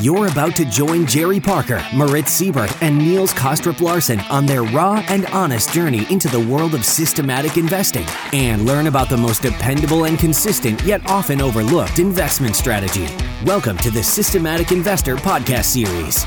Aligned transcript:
You're 0.00 0.26
about 0.26 0.56
to 0.56 0.64
join 0.64 1.06
Jerry 1.06 1.38
Parker, 1.38 1.80
Moritz 1.94 2.40
Seibert, 2.40 2.76
and 2.82 2.98
Niels 2.98 3.32
Kaastrup 3.32 3.80
Larsen 3.80 4.18
on 4.22 4.44
their 4.44 4.64
raw 4.64 5.04
and 5.08 5.24
honest 5.26 5.72
journey 5.72 6.04
into 6.10 6.26
the 6.26 6.40
world 6.40 6.74
of 6.74 6.84
systematic 6.84 7.56
investing 7.56 8.04
and 8.32 8.66
learn 8.66 8.88
about 8.88 9.08
the 9.08 9.16
most 9.16 9.42
dependable 9.42 10.06
and 10.06 10.18
consistent 10.18 10.82
yet 10.82 11.00
often 11.08 11.40
overlooked 11.40 12.00
investment 12.00 12.56
strategy. 12.56 13.06
Welcome 13.44 13.78
to 13.78 13.90
the 13.92 14.02
Systematic 14.02 14.72
Investor 14.72 15.14
Podcast 15.14 15.66
Series. 15.66 16.24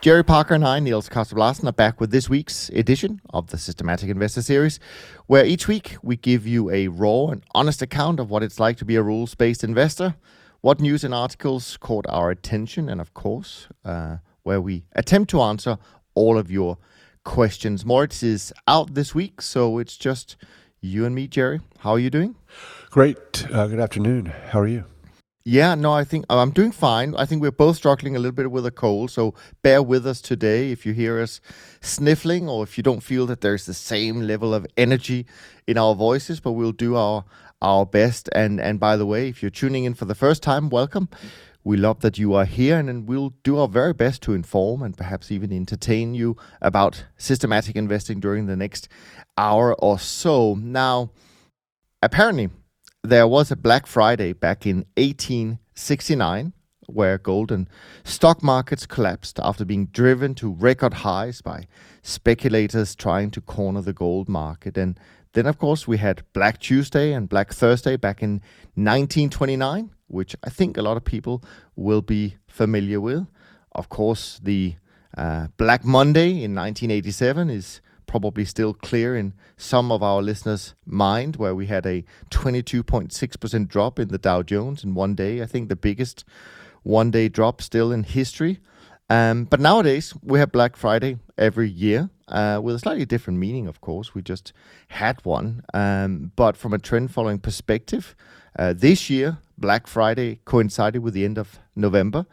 Jerry 0.00 0.24
Parker 0.24 0.54
and 0.54 0.66
I, 0.66 0.80
Niels 0.80 1.08
Kaastrup 1.08 1.38
Larsen, 1.38 1.68
are 1.68 1.72
back 1.72 2.00
with 2.00 2.10
this 2.10 2.28
week's 2.28 2.70
edition 2.70 3.20
of 3.30 3.46
the 3.50 3.56
Systematic 3.56 4.10
Investor 4.10 4.42
Series, 4.42 4.80
where 5.28 5.46
each 5.46 5.68
week 5.68 5.96
we 6.02 6.16
give 6.16 6.44
you 6.44 6.70
a 6.70 6.88
raw 6.88 7.28
and 7.28 7.44
honest 7.54 7.82
account 7.82 8.18
of 8.18 8.30
what 8.30 8.42
it's 8.42 8.58
like 8.58 8.78
to 8.78 8.84
be 8.84 8.96
a 8.96 9.02
rules 9.02 9.36
based 9.36 9.62
investor 9.62 10.16
what 10.62 10.80
news 10.80 11.02
and 11.02 11.12
articles 11.12 11.76
caught 11.76 12.06
our 12.08 12.30
attention, 12.30 12.88
and 12.88 13.00
of 13.00 13.12
course, 13.14 13.66
uh, 13.84 14.18
where 14.44 14.60
we 14.60 14.84
attempt 14.92 15.28
to 15.30 15.42
answer 15.42 15.76
all 16.14 16.38
of 16.38 16.50
your 16.50 16.78
questions. 17.24 17.84
Moritz 17.84 18.22
is 18.22 18.52
out 18.68 18.94
this 18.94 19.14
week, 19.14 19.42
so 19.42 19.78
it's 19.78 19.96
just 19.96 20.36
you 20.80 21.04
and 21.04 21.14
me, 21.14 21.26
Jerry. 21.26 21.60
How 21.80 21.92
are 21.92 21.98
you 21.98 22.10
doing? 22.10 22.36
Great. 22.90 23.44
Uh, 23.52 23.66
good 23.66 23.80
afternoon. 23.80 24.26
How 24.26 24.60
are 24.60 24.68
you? 24.68 24.84
Yeah, 25.44 25.74
no, 25.74 25.92
I 25.92 26.04
think 26.04 26.24
I'm 26.30 26.52
doing 26.52 26.70
fine. 26.70 27.16
I 27.16 27.26
think 27.26 27.42
we're 27.42 27.50
both 27.50 27.76
struggling 27.76 28.14
a 28.14 28.20
little 28.20 28.30
bit 28.34 28.52
with 28.52 28.64
a 28.64 28.70
cold, 28.70 29.10
so 29.10 29.34
bear 29.62 29.82
with 29.82 30.06
us 30.06 30.20
today 30.20 30.70
if 30.70 30.86
you 30.86 30.92
hear 30.92 31.20
us 31.20 31.40
sniffling 31.80 32.48
or 32.48 32.62
if 32.62 32.78
you 32.78 32.84
don't 32.84 33.02
feel 33.02 33.26
that 33.26 33.40
there's 33.40 33.66
the 33.66 33.74
same 33.74 34.20
level 34.20 34.54
of 34.54 34.64
energy 34.76 35.26
in 35.66 35.76
our 35.76 35.96
voices, 35.96 36.38
but 36.38 36.52
we'll 36.52 36.70
do 36.70 36.94
our 36.94 37.24
our 37.62 37.86
best. 37.86 38.28
And 38.32 38.60
and 38.60 38.78
by 38.78 38.96
the 38.98 39.06
way, 39.06 39.28
if 39.28 39.42
you're 39.42 39.50
tuning 39.50 39.84
in 39.84 39.94
for 39.94 40.04
the 40.04 40.14
first 40.14 40.42
time, 40.42 40.68
welcome. 40.68 41.08
We 41.64 41.76
love 41.76 42.00
that 42.00 42.18
you 42.18 42.34
are 42.34 42.44
here, 42.44 42.76
and 42.76 43.08
we'll 43.08 43.34
do 43.44 43.56
our 43.56 43.68
very 43.68 43.92
best 43.94 44.20
to 44.22 44.34
inform 44.34 44.82
and 44.82 44.96
perhaps 44.96 45.30
even 45.30 45.52
entertain 45.52 46.12
you 46.12 46.36
about 46.60 47.04
systematic 47.16 47.76
investing 47.76 48.18
during 48.18 48.46
the 48.46 48.56
next 48.56 48.88
hour 49.38 49.72
or 49.78 50.00
so. 50.00 50.56
Now, 50.56 51.12
apparently, 52.02 52.50
there 53.04 53.28
was 53.28 53.52
a 53.52 53.56
Black 53.56 53.86
Friday 53.86 54.32
back 54.32 54.66
in 54.66 54.86
1869 54.96 56.52
where 56.86 57.16
gold 57.16 57.52
and 57.52 57.68
stock 58.04 58.42
markets 58.42 58.86
collapsed 58.86 59.38
after 59.42 59.64
being 59.64 59.86
driven 59.86 60.34
to 60.34 60.52
record 60.52 60.94
highs 60.94 61.40
by 61.40 61.66
speculators 62.02 62.94
trying 62.94 63.30
to 63.30 63.40
corner 63.40 63.80
the 63.80 63.92
gold 63.92 64.28
market. 64.28 64.76
And 64.76 64.98
then, 65.34 65.46
of 65.46 65.58
course, 65.58 65.88
we 65.88 65.96
had 65.96 66.22
Black 66.32 66.58
Tuesday 66.58 67.12
and 67.12 67.28
Black 67.28 67.52
Thursday 67.52 67.96
back 67.96 68.22
in 68.22 68.42
1929, 68.74 69.90
which 70.08 70.36
I 70.44 70.50
think 70.50 70.76
a 70.76 70.82
lot 70.82 70.96
of 70.96 71.04
people 71.04 71.42
will 71.74 72.02
be 72.02 72.36
familiar 72.46 73.00
with. 73.00 73.26
Of 73.72 73.88
course, 73.88 74.38
the 74.42 74.74
uh, 75.16 75.48
Black 75.56 75.84
Monday 75.84 76.42
in 76.42 76.54
1987 76.54 77.48
is 77.48 77.80
probably 78.06 78.44
still 78.44 78.74
clear 78.74 79.16
in 79.16 79.32
some 79.56 79.90
of 79.90 80.02
our 80.02 80.20
listeners' 80.20 80.74
mind, 80.84 81.36
where 81.36 81.54
we 81.54 81.66
had 81.66 81.86
a 81.86 82.04
22.6% 82.30 83.68
drop 83.68 83.98
in 83.98 84.08
the 84.08 84.18
Dow 84.18 84.42
Jones 84.42 84.84
in 84.84 84.92
one 84.94 85.14
day. 85.14 85.40
I 85.40 85.46
think 85.46 85.70
the 85.70 85.76
biggest 85.76 86.24
one 86.82 87.10
day 87.10 87.30
drop 87.30 87.62
still 87.62 87.90
in 87.90 88.02
history. 88.02 88.58
Um, 89.08 89.44
but 89.44 89.60
nowadays, 89.60 90.12
we 90.22 90.38
have 90.40 90.52
Black 90.52 90.76
Friday 90.76 91.18
every 91.38 91.70
year 91.70 92.10
uh, 92.32 92.60
with 92.62 92.74
a 92.74 92.78
slightly 92.78 93.04
different 93.04 93.38
meaning, 93.38 93.68
of 93.68 93.80
course. 93.80 94.14
We 94.14 94.22
just 94.22 94.52
had 94.88 95.24
one. 95.24 95.62
Um, 95.74 96.32
but 96.34 96.56
from 96.56 96.72
a 96.72 96.78
trend 96.78 97.12
following 97.12 97.38
perspective, 97.38 98.16
uh, 98.58 98.72
this 98.76 99.08
year, 99.08 99.38
Black 99.58 99.86
Friday 99.86 100.40
coincided 100.44 101.02
with 101.02 101.14
the 101.14 101.24
end 101.24 101.38
of 101.38 101.58
November, 101.76 102.26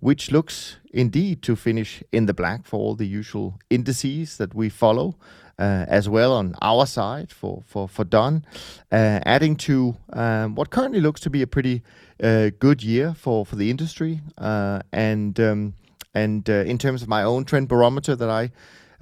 which 0.00 0.32
looks 0.32 0.78
indeed 0.92 1.42
to 1.42 1.54
finish 1.54 2.02
in 2.10 2.26
the 2.26 2.34
black 2.34 2.64
for 2.64 2.80
all 2.80 2.94
the 2.94 3.06
usual 3.06 3.58
indices 3.70 4.38
that 4.38 4.54
we 4.54 4.68
follow. 4.68 5.14
Uh, 5.58 5.84
as 5.86 6.08
well 6.08 6.32
on 6.32 6.54
our 6.62 6.86
side 6.86 7.30
for 7.30 7.62
for 7.66 7.86
for 7.86 8.04
Dunn, 8.04 8.44
uh, 8.90 9.20
adding 9.24 9.54
to 9.56 9.96
um, 10.12 10.54
what 10.54 10.70
currently 10.70 10.98
looks 10.98 11.20
to 11.20 11.30
be 11.30 11.42
a 11.42 11.46
pretty 11.46 11.82
uh, 12.20 12.50
good 12.58 12.82
year 12.82 13.14
for 13.14 13.44
for 13.44 13.54
the 13.56 13.70
industry, 13.70 14.22
uh, 14.38 14.80
and 14.92 15.38
um, 15.38 15.74
and 16.14 16.48
uh, 16.48 16.64
in 16.64 16.78
terms 16.78 17.02
of 17.02 17.08
my 17.08 17.22
own 17.22 17.44
trend 17.44 17.68
barometer 17.68 18.16
that 18.16 18.30
I 18.30 18.50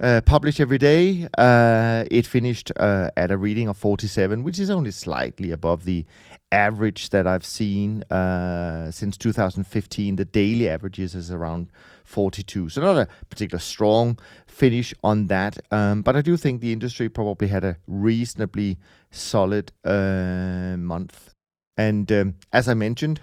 uh, 0.01 0.19
publish 0.21 0.59
every 0.59 0.79
day, 0.79 1.27
uh, 1.37 2.05
it 2.09 2.25
finished 2.25 2.71
uh, 2.77 3.11
at 3.15 3.29
a 3.29 3.37
reading 3.37 3.67
of 3.67 3.77
47, 3.77 4.43
which 4.43 4.57
is 4.57 4.69
only 4.69 4.89
slightly 4.89 5.51
above 5.51 5.85
the 5.85 6.05
average 6.51 7.11
that 7.11 7.27
I've 7.27 7.45
seen 7.45 8.01
uh, 8.03 8.89
since 8.89 9.15
2015. 9.15 10.15
The 10.15 10.25
daily 10.25 10.67
averages 10.67 11.13
is 11.13 11.29
around 11.29 11.69
42. 12.03 12.69
So 12.69 12.81
not 12.81 12.97
a 12.97 13.07
particular 13.29 13.59
strong 13.59 14.17
finish 14.47 14.91
on 15.03 15.27
that. 15.27 15.59
Um, 15.69 16.01
but 16.01 16.15
I 16.15 16.21
do 16.21 16.35
think 16.35 16.61
the 16.61 16.73
industry 16.73 17.07
probably 17.07 17.49
had 17.49 17.63
a 17.63 17.77
reasonably 17.85 18.79
solid 19.11 19.71
uh, 19.85 20.77
month. 20.77 21.35
And 21.77 22.11
um, 22.11 22.35
as 22.51 22.67
I 22.67 22.73
mentioned, 22.73 23.21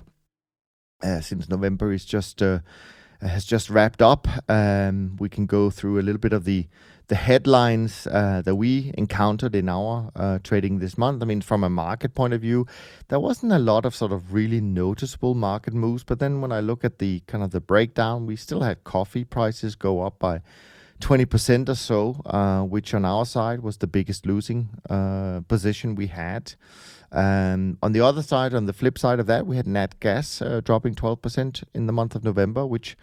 since 1.02 1.48
November 1.48 1.92
is 1.92 2.04
just 2.04 2.42
has 3.20 3.44
just 3.44 3.70
wrapped 3.70 4.02
up. 4.02 4.28
Um, 4.48 5.16
we 5.18 5.28
can 5.28 5.46
go 5.46 5.70
through 5.70 5.98
a 5.98 6.02
little 6.02 6.20
bit 6.20 6.32
of 6.32 6.44
the 6.44 6.66
the 7.08 7.14
headlines 7.14 8.06
uh, 8.06 8.42
that 8.42 8.54
we 8.56 8.92
encountered 8.98 9.54
in 9.54 9.66
our 9.68 10.10
uh, 10.14 10.38
trading 10.44 10.78
this 10.78 10.98
month. 10.98 11.22
I 11.22 11.24
mean, 11.24 11.40
from 11.40 11.64
a 11.64 11.70
market 11.70 12.14
point 12.14 12.34
of 12.34 12.42
view, 12.42 12.66
there 13.08 13.18
wasn't 13.18 13.52
a 13.52 13.58
lot 13.58 13.86
of 13.86 13.94
sort 13.94 14.12
of 14.12 14.34
really 14.34 14.60
noticeable 14.60 15.34
market 15.34 15.72
moves. 15.72 16.04
But 16.04 16.18
then 16.18 16.42
when 16.42 16.52
I 16.52 16.60
look 16.60 16.84
at 16.84 16.98
the 16.98 17.20
kind 17.26 17.42
of 17.42 17.50
the 17.50 17.60
breakdown, 17.60 18.26
we 18.26 18.36
still 18.36 18.60
had 18.60 18.84
coffee 18.84 19.24
prices 19.24 19.74
go 19.74 20.02
up 20.02 20.18
by 20.18 20.42
20% 21.00 21.68
or 21.68 21.74
so, 21.74 22.20
uh, 22.26 22.62
which 22.62 22.92
on 22.92 23.04
our 23.04 23.24
side 23.24 23.60
was 23.60 23.78
the 23.78 23.86
biggest 23.86 24.26
losing 24.26 24.68
uh, 24.90 25.40
position 25.48 25.94
we 25.94 26.08
had. 26.08 26.54
Um, 27.12 27.78
on 27.82 27.92
the 27.92 28.00
other 28.00 28.22
side, 28.22 28.54
on 28.54 28.66
the 28.66 28.72
flip 28.72 28.98
side 28.98 29.20
of 29.20 29.26
that, 29.26 29.46
we 29.46 29.56
had 29.56 29.66
nat 29.66 29.98
gas 30.00 30.42
uh, 30.42 30.60
dropping 30.62 30.94
12% 30.94 31.64
in 31.74 31.86
the 31.86 31.92
month 31.92 32.14
of 32.14 32.24
November, 32.24 32.66
which 32.66 32.96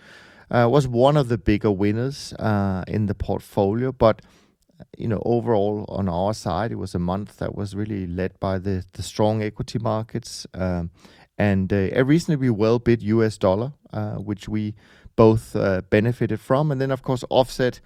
uh, 0.52 0.68
was 0.70 0.88
one 0.88 1.18
of 1.18 1.28
the 1.28 1.38
bigger 1.38 1.72
winners 1.72 2.34
uh, 2.34 2.84
in 2.88 3.08
the 3.08 3.16
portfolio. 3.16 3.92
But 3.92 4.22
you 4.98 5.08
know, 5.08 5.22
overall 5.26 5.86
on 5.88 6.10
our 6.10 6.34
side, 6.34 6.72
it 6.72 6.76
was 6.76 6.94
a 6.94 7.00
month 7.00 7.38
that 7.38 7.56
was 7.56 7.76
really 7.76 8.06
led 8.08 8.40
by 8.40 8.60
the 8.60 8.86
the 8.94 9.04
strong 9.04 9.42
equity 9.42 9.80
markets 9.80 10.46
um, 10.54 10.92
and 11.38 11.72
uh, 11.72 11.90
a 11.94 12.04
reasonably 12.04 12.50
well 12.50 12.80
bid 12.80 13.02
U.S. 13.04 13.38
dollar, 13.38 13.74
uh, 13.94 14.16
which 14.16 14.48
we 14.48 14.76
both 15.16 15.56
uh, 15.56 15.82
benefited 15.90 16.40
from, 16.40 16.72
and 16.72 16.82
then 16.82 16.92
of 16.92 17.02
course 17.02 17.24
offset 17.30 17.80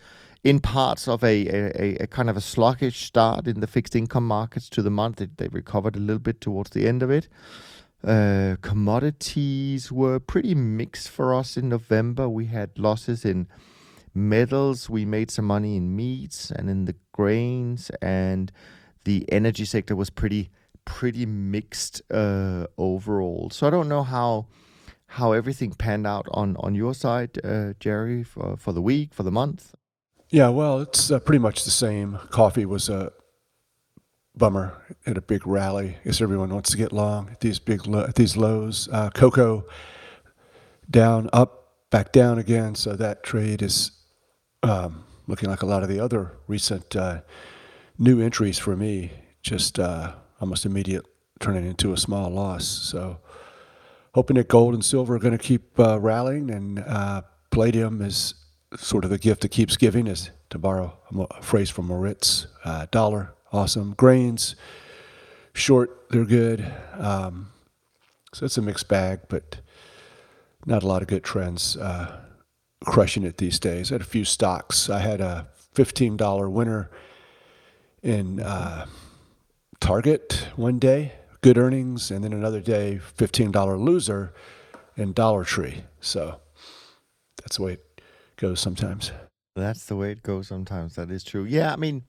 in 0.44 0.60
parts 0.60 1.08
of 1.08 1.24
a, 1.24 1.48
a, 1.48 1.96
a, 2.04 2.08
kind 2.08 2.30
of 2.30 2.38
a 2.38 2.42
sluggish 2.42 3.04
start 3.04 3.48
in 3.48 3.60
the 3.60 3.68
fixed 3.68 3.96
income 3.96 4.26
markets 4.26 4.70
to 4.70 4.82
the 4.82 4.90
month. 4.90 5.18
They, 5.18 5.28
they 5.38 5.48
recovered 5.50 5.96
a 5.96 6.00
little 6.00 6.20
bit 6.20 6.40
towards 6.40 6.70
the 6.72 6.88
end 6.88 7.04
of 7.04 7.12
it. 7.12 7.28
Uh, 8.04 8.56
commodities 8.62 9.92
were 9.92 10.20
pretty 10.20 10.56
mixed 10.56 11.10
for 11.10 11.34
us 11.34 11.58
in 11.58 11.68
November. 11.68 12.30
We 12.30 12.46
had 12.46 12.78
losses 12.78 13.26
in 13.26 13.48
metals. 14.14 14.90
We 14.90 15.04
made 15.04 15.30
some 15.30 15.46
money 15.46 15.76
in 15.76 15.96
meats 15.96 16.50
and 16.50 16.70
in 16.70 16.86
the 16.86 16.96
grains, 17.12 17.90
and 18.02 18.52
the 19.04 19.30
energy 19.32 19.66
sector 19.66 19.96
was 19.96 20.10
pretty 20.10 20.50
pretty 20.86 21.26
mixed 21.26 22.02
uh, 22.10 22.66
overall. 22.78 23.50
So 23.52 23.68
I 23.68 23.70
don't 23.70 23.90
know 23.90 24.04
how 24.04 24.48
how 25.14 25.34
everything 25.34 25.74
panned 25.74 26.08
out 26.08 26.28
on 26.32 26.56
on 26.58 26.76
your 26.76 26.94
side, 26.94 27.38
uh, 27.44 27.74
Jerry, 27.82 28.24
for 28.24 28.56
for 28.56 28.72
the 28.72 28.82
week, 28.82 29.14
for 29.14 29.24
the 29.24 29.32
month. 29.32 29.76
Yeah, 30.32 30.50
well, 30.50 30.80
it's 30.82 31.10
uh, 31.10 31.20
pretty 31.20 31.40
much 31.40 31.64
the 31.64 31.72
same. 31.72 32.20
Coffee 32.30 32.66
was 32.66 32.88
a 32.88 33.12
bummer 34.36 34.80
at 35.08 35.18
a 35.18 35.22
big 35.22 35.48
rally. 35.48 35.98
Guess 36.06 36.22
everyone 36.22 36.54
wants 36.54 36.70
to 36.70 36.78
get 36.78 36.94
long 36.94 37.30
at 37.32 37.40
these 37.40 37.58
big 37.58 37.88
lo- 37.88 38.06
at 38.08 38.14
these 38.14 38.38
lows. 38.38 38.88
Uh, 38.92 39.10
cocoa 39.10 39.66
down, 40.90 41.30
up, 41.34 41.74
back 41.90 42.12
down 42.12 42.38
again. 42.38 42.76
So 42.76 42.94
that 42.94 43.24
trade 43.24 43.64
is 43.64 43.92
um, 44.62 45.04
looking 45.26 45.50
like 45.50 45.64
a 45.64 45.66
lot 45.66 45.82
of 45.82 45.90
the 45.90 46.00
other 46.00 46.34
recent 46.48 46.96
uh, 46.96 47.22
new 47.98 48.22
entries 48.22 48.60
for 48.60 48.76
me. 48.76 49.12
Just 49.42 49.80
uh, 49.80 50.14
almost 50.40 50.64
immediate 50.64 51.06
turning 51.40 51.66
into 51.66 51.92
a 51.92 51.98
small 51.98 52.30
loss. 52.30 52.68
So 52.68 53.20
hoping 54.14 54.36
that 54.36 54.48
gold 54.48 54.76
and 54.76 54.86
silver 54.86 55.16
are 55.16 55.20
going 55.20 55.38
to 55.38 55.44
keep 55.44 55.80
uh, 55.80 56.00
rallying, 56.00 56.52
and 56.52 56.80
uh, 56.86 57.24
palladium 57.50 58.02
is 58.04 58.36
sort 58.78 59.04
of 59.04 59.10
the 59.10 59.18
gift 59.18 59.42
that 59.42 59.50
keeps 59.50 59.78
giving, 59.78 60.08
is 60.08 60.32
to 60.50 60.58
borrow 60.58 60.98
a 61.32 61.42
phrase 61.42 61.70
from 61.70 61.88
Moritz. 61.88 62.48
Uh, 62.64 62.86
dollar, 62.92 63.34
awesome. 63.52 63.94
Grains, 63.94 64.56
short, 65.54 66.10
they're 66.10 66.26
good. 66.26 66.72
Um, 66.94 67.52
so 68.34 68.46
it's 68.46 68.58
a 68.58 68.62
mixed 68.62 68.88
bag, 68.88 69.22
but 69.28 69.58
not 70.66 70.84
a 70.84 70.88
lot 70.88 71.02
of 71.02 71.08
good 71.08 71.24
trends 71.24 71.78
uh, 71.78 72.20
crushing 72.86 73.24
it 73.24 73.38
these 73.38 73.60
days. 73.60 73.92
I 73.92 73.96
had 73.96 74.02
a 74.02 74.06
few 74.06 74.26
stocks. 74.26 74.90
I 74.90 75.00
had 75.00 75.22
a 75.22 75.48
$15 75.76 76.52
winner 76.52 76.90
in 78.04 78.40
uh, 78.40 78.86
Target 79.80 80.48
one 80.56 80.80
day, 80.80 81.14
good 81.42 81.58
earnings, 81.58 82.12
and 82.12 82.24
then 82.24 82.34
another 82.34 82.62
day, 82.62 83.00
$15 83.18 83.80
loser 83.80 84.34
in 84.96 85.14
Dollar 85.14 85.44
Tree. 85.44 85.84
So 86.02 86.40
that's 87.38 87.58
the 87.58 87.64
way 87.64 87.74
it 87.74 87.89
goes 88.40 88.60
sometimes. 88.60 89.12
That's 89.56 89.86
the 89.86 89.96
way 89.96 90.12
it 90.12 90.24
goes 90.24 90.48
sometimes. 90.48 90.96
That 90.96 91.12
is 91.12 91.24
true. 91.24 91.44
Yeah, 91.44 91.74
I 91.74 91.76
mean, 91.76 92.04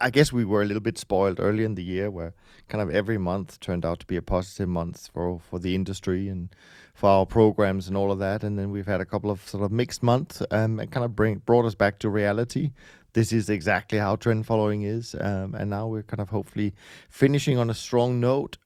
I 0.00 0.10
guess 0.10 0.32
we 0.32 0.44
were 0.44 0.62
a 0.62 0.66
little 0.66 0.82
bit 0.82 0.98
spoiled 0.98 1.40
early 1.40 1.64
in 1.64 1.74
the 1.74 1.82
year 1.82 2.10
where 2.10 2.34
kind 2.68 2.82
of 2.82 2.94
every 2.94 3.18
month 3.18 3.58
turned 3.60 3.84
out 3.84 4.00
to 4.00 4.06
be 4.06 4.16
a 4.16 4.22
positive 4.22 4.68
month 4.68 5.08
for, 5.12 5.40
for 5.40 5.58
the 5.58 5.74
industry 5.74 6.28
and 6.28 6.54
for 6.94 7.08
our 7.08 7.26
programs 7.26 7.88
and 7.88 7.96
all 7.96 8.12
of 8.12 8.18
that. 8.18 8.44
And 8.44 8.58
then 8.58 8.70
we've 8.70 8.86
had 8.86 9.00
a 9.00 9.06
couple 9.06 9.30
of 9.30 9.48
sort 9.48 9.64
of 9.64 9.72
mixed 9.72 10.02
months 10.02 10.42
um, 10.50 10.78
and 10.78 10.90
kind 10.90 11.04
of 11.04 11.16
bring, 11.16 11.38
brought 11.38 11.64
us 11.64 11.74
back 11.74 11.98
to 12.00 12.10
reality. 12.10 12.72
This 13.14 13.32
is 13.32 13.48
exactly 13.48 13.98
how 13.98 14.16
trend 14.16 14.46
following 14.46 14.82
is. 14.82 15.14
Um, 15.18 15.54
and 15.54 15.70
now 15.70 15.86
we're 15.86 16.02
kind 16.02 16.20
of 16.20 16.28
hopefully 16.28 16.74
finishing 17.08 17.58
on 17.58 17.70
a 17.70 17.74
strong 17.74 18.20
note 18.20 18.58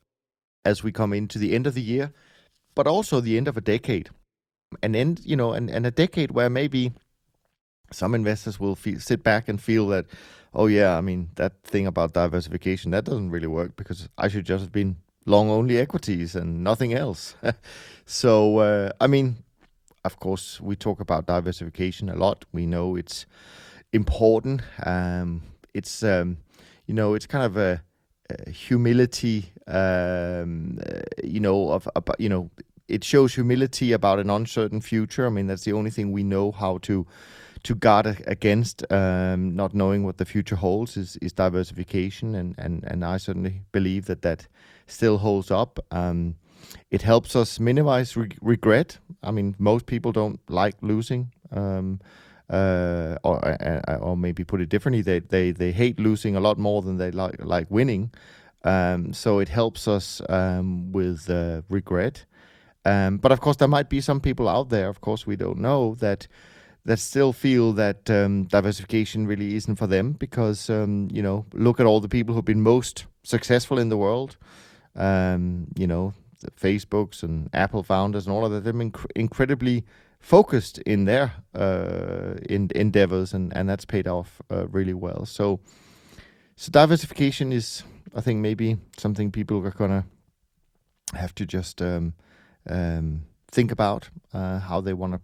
as 0.65 0.83
we 0.83 0.91
come 0.91 1.13
into 1.13 1.39
the 1.39 1.55
end 1.55 1.69
of 1.69 1.75
the 1.75 1.83
year, 1.83 2.13
but 2.75 2.89
also 2.89 3.21
the 3.21 3.37
end 3.37 3.47
of 3.47 3.57
a 3.57 3.61
decade. 3.61 4.11
An 4.83 4.95
end, 4.95 5.21
you 5.25 5.37
know, 5.37 5.53
and, 5.53 5.71
and 5.71 5.87
a 5.87 5.91
decade 5.91 6.33
where 6.33 6.51
maybe 6.51 6.93
some 7.93 8.15
investors 8.15 8.59
will 8.59 8.75
feel, 8.75 8.99
sit 9.01 9.23
back 9.23 9.49
and 9.49 9.61
feel 9.61 9.87
that 9.89 10.07
oh 10.57 10.67
yeah, 10.67 10.97
I 10.97 11.01
mean 11.03 11.31
that 11.37 11.63
thing 11.63 11.87
about 11.87 12.15
diversification 12.15 12.91
that 12.91 13.05
doesn't 13.05 13.31
really 13.31 13.47
work 13.47 13.77
because 13.77 14.09
I 14.19 14.29
should 14.29 14.47
just 14.47 14.63
have 14.63 14.73
been 14.73 14.97
long 15.27 15.51
only 15.51 15.79
equities 15.79 16.35
and 16.35 16.65
nothing 16.65 16.95
else. 16.95 17.37
so 18.07 18.59
uh, 18.59 18.91
I 19.01 19.07
mean, 19.07 19.37
of 20.05 20.19
course, 20.19 20.61
we 20.61 20.75
talk 20.75 21.01
about 21.01 21.27
diversification 21.27 22.09
a 22.09 22.15
lot. 22.17 22.45
We 22.53 22.67
know 22.67 22.97
it's 22.97 23.27
important. 23.93 24.63
Um, 24.85 25.43
it's 25.75 26.03
um, 26.03 26.39
you 26.87 26.95
know 26.95 27.15
it's 27.15 27.27
kind 27.27 27.45
of 27.45 27.57
a, 27.57 27.83
a 28.31 28.51
humility. 28.51 29.53
Um, 29.69 30.79
uh, 30.87 31.01
you 31.23 31.41
know 31.41 31.71
of 31.71 31.89
about 31.95 32.21
you 32.21 32.29
know 32.29 32.51
it 32.89 33.05
shows 33.05 33.35
humility 33.35 33.93
about 33.93 34.19
an 34.19 34.31
uncertain 34.31 34.81
future. 34.81 35.27
I 35.27 35.31
mean 35.31 35.47
that's 35.47 35.65
the 35.65 35.73
only 35.73 35.91
thing 35.91 36.13
we 36.13 36.23
know 36.23 36.53
how 36.53 36.79
to 36.79 37.07
to 37.67 37.75
guard 37.75 38.23
against 38.29 38.85
um, 38.93 39.57
not 39.57 39.75
knowing 39.75 40.05
what 40.05 40.19
the 40.19 40.25
future 40.25 40.55
holds 40.55 40.97
is, 40.97 41.17
is 41.17 41.33
diversification, 41.33 42.37
and, 42.37 42.55
and, 42.59 42.85
and 42.85 43.05
I 43.05 43.17
certainly 43.17 43.63
believe 43.73 44.07
that 44.07 44.23
that 44.23 44.47
still 44.87 45.19
holds 45.19 45.51
up. 45.51 45.81
Um, 45.91 46.37
it 46.93 47.03
helps 47.03 47.35
us 47.35 47.59
minimize 47.59 48.17
re- 48.17 48.37
regret. 48.41 48.99
I 49.21 49.33
mean, 49.33 49.57
most 49.59 49.87
people 49.87 50.13
don't 50.13 50.39
like 50.49 50.77
losing, 50.81 51.33
um, 51.51 52.01
uh, 52.49 53.17
or 53.25 53.45
uh, 53.45 53.81
uh, 53.89 53.97
or 54.01 54.17
maybe 54.17 54.45
put 54.45 54.61
it 54.61 54.69
differently, 54.69 55.03
they, 55.03 55.19
they 55.19 55.51
they 55.51 55.73
hate 55.73 55.99
losing 55.99 56.37
a 56.37 56.41
lot 56.41 56.59
more 56.59 56.83
than 56.83 56.99
they 56.99 57.11
like 57.11 57.45
like 57.45 57.67
winning. 57.69 58.13
Um, 58.63 59.13
so 59.13 59.41
it 59.41 59.49
helps 59.49 59.89
us 59.89 60.23
um, 60.29 60.93
with 60.93 61.29
uh, 61.29 61.63
regret. 61.69 62.25
Um, 62.87 63.19
but 63.19 63.33
of 63.33 63.41
course, 63.41 63.57
there 63.57 63.69
might 63.69 63.89
be 63.89 64.01
some 64.01 64.21
people 64.21 64.49
out 64.49 64.69
there. 64.69 64.89
Of 64.89 65.01
course, 65.01 65.27
we 65.27 65.35
don't 65.35 65.59
know 65.59 65.97
that 65.97 66.29
that 66.85 67.01
still 67.01 67.33
feel 67.33 67.73
that 67.73 68.09
um, 68.09 68.45
diversification 68.45 69.27
really 69.27 69.57
isn't 69.57 69.75
for 69.75 69.89
them 69.89 70.13
because 70.13 70.71
um, 70.71 71.09
you 71.13 71.21
know 71.21 71.45
look 71.53 71.81
at 71.81 71.87
all 71.87 72.01
the 72.01 72.09
people 72.09 72.33
who've 72.33 72.45
been 72.45 72.63
most 72.63 73.07
successful 73.25 73.77
in 73.77 73.89
the 73.89 73.97
world 73.97 74.37
um, 74.95 75.67
you 75.77 75.87
know 75.87 76.15
the 76.43 76.51
facebooks 76.53 77.25
and 77.25 77.51
apple 77.53 77.83
founders 77.83 78.27
and 78.27 78.33
all 78.33 78.47
of 78.47 78.53
that 78.53 78.63
they've 78.63 78.79
been 78.79 78.93
inc- 78.93 79.11
incredibly 79.17 79.85
focused 80.21 80.79
in 80.79 81.07
their 81.07 81.33
uh, 81.57 82.35
in 82.49 82.71
endeavors 82.77 83.35
and, 83.35 83.53
and 83.57 83.69
that's 83.69 83.85
paid 83.85 84.07
off 84.07 84.41
uh, 84.53 84.69
really 84.69 84.95
well 84.95 85.27
so 85.27 85.59
so 86.55 86.71
diversification 86.71 87.53
is 87.53 87.83
i 88.15 88.21
think 88.21 88.39
maybe 88.39 88.77
something 88.97 89.33
people 89.33 89.67
are 89.67 89.71
gonna 89.73 90.05
have 91.15 91.35
to 91.35 91.45
just 91.45 91.83
um, 91.83 92.15
um, 92.69 93.23
think 93.51 93.71
about 93.71 94.11
uh, 94.33 94.59
how 94.61 94.81
they 94.81 94.93
want 94.93 95.15
to 95.15 95.21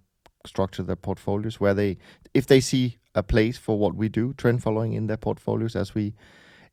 structure 0.46 0.82
their 0.82 0.96
portfolios 0.96 1.60
where 1.60 1.74
they 1.74 1.98
if 2.34 2.46
they 2.46 2.60
see 2.60 2.98
a 3.14 3.22
place 3.22 3.58
for 3.58 3.78
what 3.78 3.94
we 3.94 4.08
do 4.08 4.32
trend 4.34 4.62
following 4.62 4.92
in 4.92 5.06
their 5.06 5.16
portfolios 5.16 5.76
as 5.76 5.94
we 5.94 6.14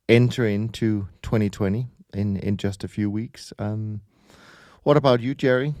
enter 0.08 0.46
into 0.46 1.08
2020 1.22 1.86
in 2.14 2.36
in 2.36 2.56
just 2.56 2.82
a 2.82 2.88
few 2.88 3.10
weeks. 3.10 3.52
Um, 3.58 4.00
what 4.82 4.96
about 4.96 5.20
you 5.20 5.34
jerry? 5.34 5.74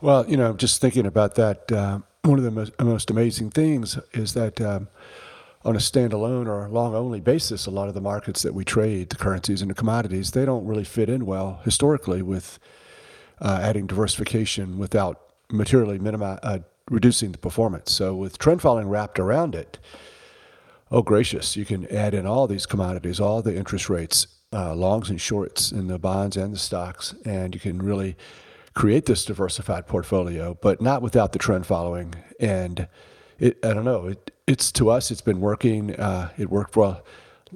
Well 0.00 0.28
you 0.28 0.36
know 0.36 0.52
just 0.54 0.80
thinking 0.80 1.06
about 1.06 1.34
that 1.34 1.72
uh, 1.72 2.00
one 2.22 2.38
of 2.38 2.44
the 2.44 2.50
most, 2.50 2.72
most, 2.80 3.10
amazing 3.10 3.50
things 3.50 3.98
is 4.12 4.34
that 4.34 4.60
um, 4.60 4.88
on 5.64 5.74
a 5.74 5.78
standalone 5.78 6.46
or 6.46 6.68
long 6.68 6.94
only 6.94 7.20
basis 7.20 7.66
a 7.66 7.70
lot 7.70 7.88
of 7.88 7.94
the 7.94 8.00
markets 8.00 8.42
that 8.42 8.54
we 8.54 8.64
trade 8.64 9.08
the 9.10 9.16
currencies 9.16 9.62
and 9.62 9.70
the 9.70 9.74
commodities 9.74 10.32
they 10.32 10.44
don't 10.44 10.66
really 10.66 10.84
fit 10.84 11.08
in 11.08 11.26
well 11.26 11.60
historically 11.64 12.22
with 12.22 12.58
uh, 13.40 13.60
adding 13.62 13.86
diversification 13.86 14.78
without 14.78 15.20
materially 15.50 15.98
minimi- 15.98 16.38
uh, 16.42 16.58
reducing 16.90 17.32
the 17.32 17.38
performance. 17.38 17.92
So 17.92 18.14
with 18.14 18.38
trend 18.38 18.62
following 18.62 18.88
wrapped 18.88 19.18
around 19.18 19.54
it, 19.54 19.78
oh 20.90 21.02
gracious, 21.02 21.56
you 21.56 21.64
can 21.64 21.86
add 21.86 22.14
in 22.14 22.26
all 22.26 22.46
these 22.46 22.66
commodities, 22.66 23.20
all 23.20 23.42
the 23.42 23.56
interest 23.56 23.88
rates, 23.90 24.26
uh, 24.52 24.74
longs 24.74 25.10
and 25.10 25.20
shorts 25.20 25.72
in 25.72 25.88
the 25.88 25.98
bonds 25.98 26.36
and 26.36 26.54
the 26.54 26.58
stocks, 26.58 27.14
and 27.24 27.54
you 27.54 27.60
can 27.60 27.82
really 27.82 28.16
create 28.74 29.06
this 29.06 29.24
diversified 29.24 29.86
portfolio, 29.86 30.56
but 30.62 30.80
not 30.80 31.02
without 31.02 31.32
the 31.32 31.38
trend 31.38 31.66
following. 31.66 32.14
And 32.40 32.88
it, 33.38 33.58
I 33.64 33.74
don't 33.74 33.84
know, 33.84 34.06
it, 34.06 34.30
it's 34.46 34.72
to 34.72 34.88
us, 34.88 35.10
it's 35.10 35.20
been 35.20 35.40
working. 35.40 35.94
Uh, 35.96 36.30
it 36.38 36.48
worked 36.48 36.72
for, 36.72 37.02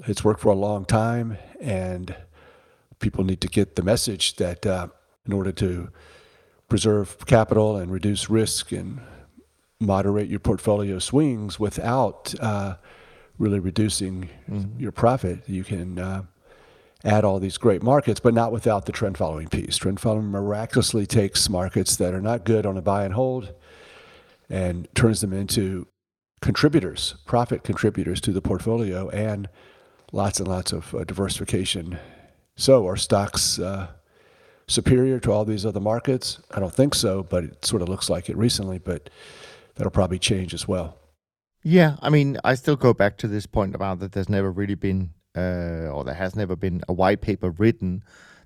it's 0.06 0.22
worked 0.24 0.40
for 0.40 0.50
a 0.50 0.56
long 0.56 0.84
time, 0.84 1.38
and 1.60 2.14
people 2.98 3.24
need 3.24 3.40
to 3.40 3.48
get 3.48 3.76
the 3.76 3.82
message 3.82 4.36
that 4.36 4.66
uh, 4.66 4.88
in 5.26 5.32
order 5.32 5.52
to 5.52 5.90
preserve 6.68 7.26
capital 7.26 7.76
and 7.76 7.92
reduce 7.92 8.30
risk 8.30 8.72
and 8.72 9.00
moderate 9.80 10.28
your 10.28 10.40
portfolio 10.40 10.98
swings 10.98 11.58
without 11.60 12.34
uh, 12.40 12.76
really 13.38 13.58
reducing 13.58 14.30
mm-hmm. 14.48 14.80
your 14.80 14.92
profit. 14.92 15.48
You 15.48 15.64
can 15.64 15.98
uh, 15.98 16.22
add 17.04 17.24
all 17.24 17.38
these 17.40 17.58
great 17.58 17.82
markets, 17.82 18.20
but 18.20 18.34
not 18.34 18.52
without 18.52 18.86
the 18.86 18.92
trend 18.92 19.18
following 19.18 19.48
piece. 19.48 19.76
Trend 19.76 20.00
following 20.00 20.30
miraculously 20.30 21.06
takes 21.06 21.48
markets 21.48 21.96
that 21.96 22.14
are 22.14 22.20
not 22.20 22.44
good 22.44 22.64
on 22.64 22.76
a 22.76 22.82
buy 22.82 23.04
and 23.04 23.14
hold 23.14 23.52
and 24.48 24.88
turns 24.94 25.20
them 25.20 25.32
into 25.32 25.86
contributors, 26.40 27.14
profit 27.26 27.64
contributors 27.64 28.20
to 28.20 28.32
the 28.32 28.42
portfolio, 28.42 29.08
and 29.10 29.48
lots 30.12 30.38
and 30.38 30.48
lots 30.48 30.72
of 30.72 30.94
uh, 30.94 31.04
diversification. 31.04 31.98
So, 32.56 32.86
are 32.86 32.96
stocks 32.96 33.58
uh, 33.58 33.88
superior 34.66 35.20
to 35.20 35.32
all 35.32 35.44
these 35.44 35.66
other 35.66 35.80
markets? 35.80 36.40
I 36.50 36.60
don't 36.60 36.74
think 36.74 36.94
so, 36.94 37.22
but 37.22 37.44
it 37.44 37.64
sort 37.64 37.82
of 37.82 37.88
looks 37.88 38.08
like 38.08 38.28
it 38.28 38.36
recently. 38.36 38.78
But 38.78 39.10
that'll 39.74 39.90
probably 39.90 40.18
change 40.18 40.54
as 40.54 40.68
well. 40.68 40.98
Yeah, 41.64 41.96
I 42.02 42.10
mean, 42.10 42.38
I 42.42 42.54
still 42.54 42.76
go 42.76 42.92
back 42.92 43.18
to 43.18 43.28
this 43.28 43.46
point 43.46 43.74
about 43.74 44.00
that 44.00 44.12
there's 44.12 44.28
never 44.28 44.50
really 44.50 44.74
been, 44.74 45.10
uh, 45.36 45.88
or 45.92 46.02
there 46.04 46.14
has 46.14 46.34
never 46.34 46.56
been 46.56 46.82
a 46.88 46.92
white 46.92 47.20
paper 47.20 47.50
written 47.50 48.02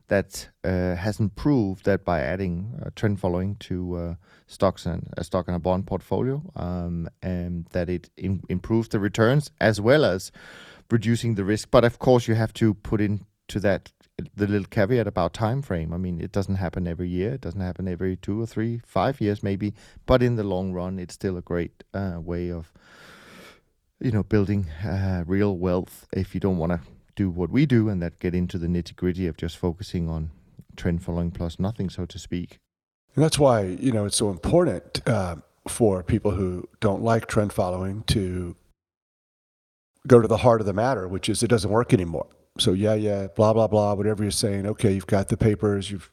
that 0.08 0.48
uh, 0.64 0.94
hasn't 0.94 1.34
proved 1.34 1.84
that 1.84 2.04
by 2.04 2.20
adding 2.20 2.78
uh, 2.84 2.90
trend 2.94 3.18
following 3.18 3.56
to 3.56 3.96
uh, 3.96 4.14
stocks 4.46 4.86
and 4.86 5.08
a 5.16 5.24
stock 5.24 5.48
and 5.48 5.56
a 5.56 5.58
bond 5.58 5.86
portfolio, 5.86 6.42
um, 6.56 7.08
and 7.22 7.66
that 7.72 7.88
it 7.88 8.10
in, 8.16 8.42
improves 8.48 8.88
the 8.88 9.00
returns 9.00 9.50
as 9.60 9.80
well 9.80 10.04
as 10.04 10.30
reducing 10.90 11.34
the 11.34 11.44
risk. 11.44 11.70
But 11.70 11.84
of 11.84 11.98
course, 11.98 12.28
you 12.28 12.34
have 12.34 12.52
to 12.54 12.74
put 12.74 13.00
into 13.00 13.60
that 13.60 13.92
the 14.18 14.46
little 14.46 14.66
caveat 14.66 15.06
about 15.06 15.34
time 15.34 15.60
frame. 15.60 15.92
I 15.92 15.98
mean, 15.98 16.20
it 16.20 16.32
doesn't 16.32 16.54
happen 16.54 16.86
every 16.86 17.08
year. 17.08 17.34
It 17.34 17.42
doesn't 17.42 17.60
happen 17.60 17.86
every 17.86 18.16
two 18.16 18.40
or 18.40 18.46
three, 18.46 18.80
five 18.86 19.20
years 19.20 19.42
maybe. 19.42 19.74
But 20.06 20.22
in 20.22 20.36
the 20.36 20.44
long 20.44 20.72
run, 20.72 20.98
it's 20.98 21.14
still 21.14 21.36
a 21.36 21.42
great 21.42 21.84
uh, 21.92 22.18
way 22.20 22.50
of, 22.50 22.72
you 24.00 24.10
know, 24.10 24.22
building 24.22 24.68
uh, 24.84 25.24
real 25.26 25.56
wealth. 25.56 26.06
If 26.12 26.34
you 26.34 26.40
don't 26.40 26.56
want 26.56 26.72
to 26.72 26.80
do 27.14 27.28
what 27.28 27.50
we 27.50 27.66
do 27.66 27.88
and 27.88 28.02
that 28.02 28.18
get 28.18 28.34
into 28.34 28.58
the 28.58 28.66
nitty 28.66 28.96
gritty 28.96 29.26
of 29.26 29.36
just 29.36 29.56
focusing 29.58 30.08
on 30.08 30.30
trend 30.76 31.02
following 31.02 31.30
plus 31.30 31.58
nothing, 31.58 31.90
so 31.90 32.06
to 32.06 32.18
speak. 32.18 32.58
And 33.14 33.24
that's 33.24 33.38
why 33.38 33.62
you 33.62 33.92
know 33.92 34.06
it's 34.06 34.16
so 34.16 34.30
important 34.30 35.06
uh, 35.06 35.36
for 35.68 36.02
people 36.02 36.32
who 36.32 36.68
don't 36.80 37.02
like 37.02 37.26
trend 37.26 37.52
following 37.52 38.02
to 38.08 38.56
go 40.06 40.20
to 40.20 40.28
the 40.28 40.38
heart 40.38 40.60
of 40.60 40.66
the 40.66 40.72
matter, 40.72 41.06
which 41.08 41.28
is 41.28 41.42
it 41.42 41.48
doesn't 41.48 41.70
work 41.70 41.92
anymore 41.92 42.28
so 42.58 42.72
yeah, 42.72 42.94
yeah, 42.94 43.28
blah 43.34 43.52
blah 43.52 43.66
blah, 43.66 43.94
whatever 43.94 44.22
you're 44.22 44.30
saying. 44.30 44.66
Okay, 44.66 44.92
you've 44.92 45.06
got 45.06 45.28
the 45.28 45.36
papers, 45.36 45.90
you've 45.90 46.10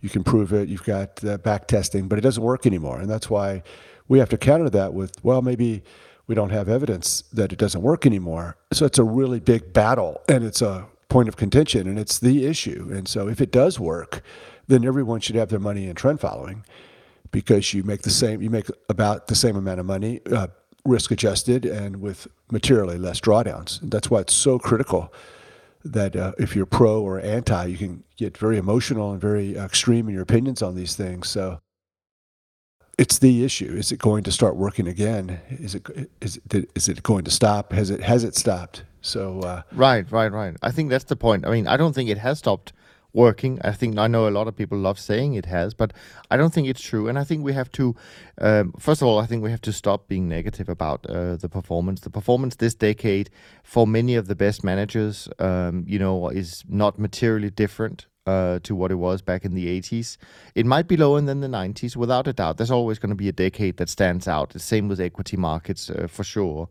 you 0.00 0.08
can 0.08 0.22
prove 0.22 0.52
it, 0.52 0.68
you've 0.68 0.84
got 0.84 1.24
uh, 1.24 1.38
back 1.38 1.66
testing, 1.66 2.08
but 2.08 2.18
it 2.18 2.22
doesn't 2.22 2.42
work 2.42 2.66
anymore, 2.66 3.00
and 3.00 3.10
that's 3.10 3.30
why 3.30 3.62
we 4.08 4.18
have 4.18 4.28
to 4.28 4.38
counter 4.38 4.70
that 4.70 4.94
with 4.94 5.12
well, 5.24 5.42
maybe 5.42 5.82
we 6.26 6.34
don't 6.34 6.50
have 6.50 6.68
evidence 6.68 7.22
that 7.32 7.52
it 7.52 7.58
doesn't 7.58 7.82
work 7.82 8.04
anymore. 8.04 8.56
So 8.72 8.84
it's 8.84 8.98
a 8.98 9.04
really 9.04 9.40
big 9.40 9.72
battle, 9.72 10.20
and 10.28 10.44
it's 10.44 10.62
a 10.62 10.86
point 11.08 11.28
of 11.28 11.36
contention, 11.36 11.86
and 11.86 11.98
it's 11.98 12.18
the 12.18 12.46
issue. 12.46 12.90
And 12.92 13.06
so 13.08 13.28
if 13.28 13.40
it 13.40 13.52
does 13.52 13.78
work, 13.78 14.22
then 14.66 14.84
everyone 14.84 15.20
should 15.20 15.36
have 15.36 15.48
their 15.48 15.60
money 15.60 15.86
in 15.86 15.94
trend 15.94 16.20
following 16.20 16.64
because 17.30 17.72
you 17.72 17.84
make 17.84 18.02
the 18.02 18.10
same, 18.10 18.42
you 18.42 18.50
make 18.50 18.66
about 18.88 19.28
the 19.28 19.34
same 19.34 19.56
amount 19.56 19.80
of 19.80 19.86
money. 19.86 20.20
Uh, 20.30 20.48
risk 20.84 21.10
adjusted 21.10 21.64
and 21.64 22.00
with 22.00 22.28
materially 22.50 22.96
less 22.96 23.20
drawdowns. 23.20 23.80
That's 23.82 24.08
why 24.08 24.20
it's 24.20 24.34
so 24.34 24.58
critical 24.58 25.12
that 25.92 26.16
uh, 26.16 26.32
if 26.38 26.54
you're 26.56 26.66
pro 26.66 27.00
or 27.00 27.20
anti, 27.20 27.66
you 27.66 27.76
can 27.76 28.04
get 28.16 28.36
very 28.36 28.58
emotional 28.58 29.12
and 29.12 29.20
very 29.20 29.56
extreme 29.56 30.08
in 30.08 30.14
your 30.14 30.22
opinions 30.22 30.62
on 30.62 30.74
these 30.74 30.96
things. 30.96 31.28
So 31.28 31.60
it's 32.98 33.18
the 33.18 33.44
issue. 33.44 33.74
Is 33.76 33.92
it 33.92 33.98
going 33.98 34.24
to 34.24 34.32
start 34.32 34.56
working 34.56 34.86
again? 34.86 35.40
Is 35.48 35.74
it 35.74 35.86
is 36.20 36.40
it 36.50 36.70
is 36.74 36.88
it 36.88 37.02
going 37.02 37.24
to 37.24 37.30
stop? 37.30 37.72
Has 37.72 37.90
it 37.90 38.00
has 38.02 38.24
it 38.24 38.34
stopped? 38.34 38.84
So 39.00 39.40
uh, 39.40 39.62
right, 39.72 40.10
right, 40.10 40.32
right. 40.32 40.56
I 40.62 40.70
think 40.70 40.90
that's 40.90 41.04
the 41.04 41.16
point. 41.16 41.46
I 41.46 41.50
mean, 41.50 41.66
I 41.66 41.76
don't 41.76 41.94
think 41.94 42.10
it 42.10 42.18
has 42.18 42.38
stopped 42.38 42.72
working. 43.16 43.58
I 43.64 43.72
think 43.72 43.98
I 43.98 44.06
know 44.06 44.28
a 44.28 44.30
lot 44.30 44.46
of 44.46 44.54
people 44.54 44.78
love 44.78 44.98
saying 44.98 45.34
it 45.34 45.46
has, 45.46 45.74
but 45.74 45.92
I 46.30 46.36
don't 46.36 46.52
think 46.52 46.68
it's 46.68 46.82
true. 46.82 47.08
And 47.08 47.18
I 47.18 47.24
think 47.24 47.42
we 47.42 47.54
have 47.54 47.72
to, 47.72 47.96
um, 48.38 48.74
first 48.78 49.00
of 49.02 49.08
all, 49.08 49.18
I 49.18 49.26
think 49.26 49.42
we 49.42 49.50
have 49.50 49.62
to 49.62 49.72
stop 49.72 50.06
being 50.06 50.28
negative 50.28 50.68
about 50.68 51.06
uh, 51.06 51.36
the 51.36 51.48
performance. 51.48 52.00
The 52.00 52.10
performance 52.10 52.56
this 52.56 52.74
decade 52.74 53.30
for 53.64 53.86
many 53.86 54.14
of 54.14 54.28
the 54.28 54.36
best 54.36 54.62
managers, 54.62 55.28
um, 55.38 55.84
you 55.88 55.98
know, 55.98 56.28
is 56.28 56.62
not 56.68 56.98
materially 56.98 57.50
different 57.50 58.06
uh, 58.26 58.58
to 58.64 58.74
what 58.74 58.90
it 58.90 58.96
was 58.96 59.22
back 59.22 59.44
in 59.44 59.54
the 59.54 59.66
80s. 59.80 60.16
It 60.54 60.66
might 60.66 60.88
be 60.88 60.96
lower 60.96 61.20
than 61.20 61.40
the 61.40 61.48
90s, 61.48 61.96
without 61.96 62.28
a 62.28 62.32
doubt. 62.32 62.58
There's 62.58 62.70
always 62.70 62.98
going 62.98 63.10
to 63.10 63.16
be 63.16 63.28
a 63.28 63.32
decade 63.32 63.76
that 63.78 63.88
stands 63.88 64.28
out. 64.28 64.50
The 64.50 64.58
same 64.58 64.88
with 64.88 65.00
equity 65.00 65.36
markets, 65.36 65.88
uh, 65.88 66.06
for 66.08 66.24
sure. 66.24 66.68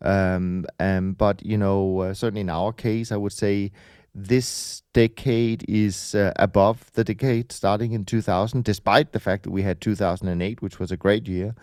Um, 0.00 0.66
um, 0.78 1.14
but, 1.14 1.44
you 1.44 1.58
know, 1.58 2.00
uh, 2.00 2.14
certainly 2.14 2.42
in 2.42 2.50
our 2.50 2.72
case, 2.72 3.10
I 3.10 3.16
would 3.16 3.32
say 3.32 3.72
this 4.14 4.82
decade 4.92 5.64
is 5.68 6.14
uh, 6.14 6.32
above 6.36 6.90
the 6.92 7.04
decade 7.04 7.52
starting 7.52 7.92
in 7.92 8.04
2000, 8.04 8.64
despite 8.64 9.12
the 9.12 9.20
fact 9.20 9.44
that 9.44 9.50
we 9.50 9.62
had 9.62 9.80
2008, 9.80 10.62
which 10.62 10.78
was 10.78 10.90
a 10.90 10.96
great 10.96 11.28
year 11.28 11.54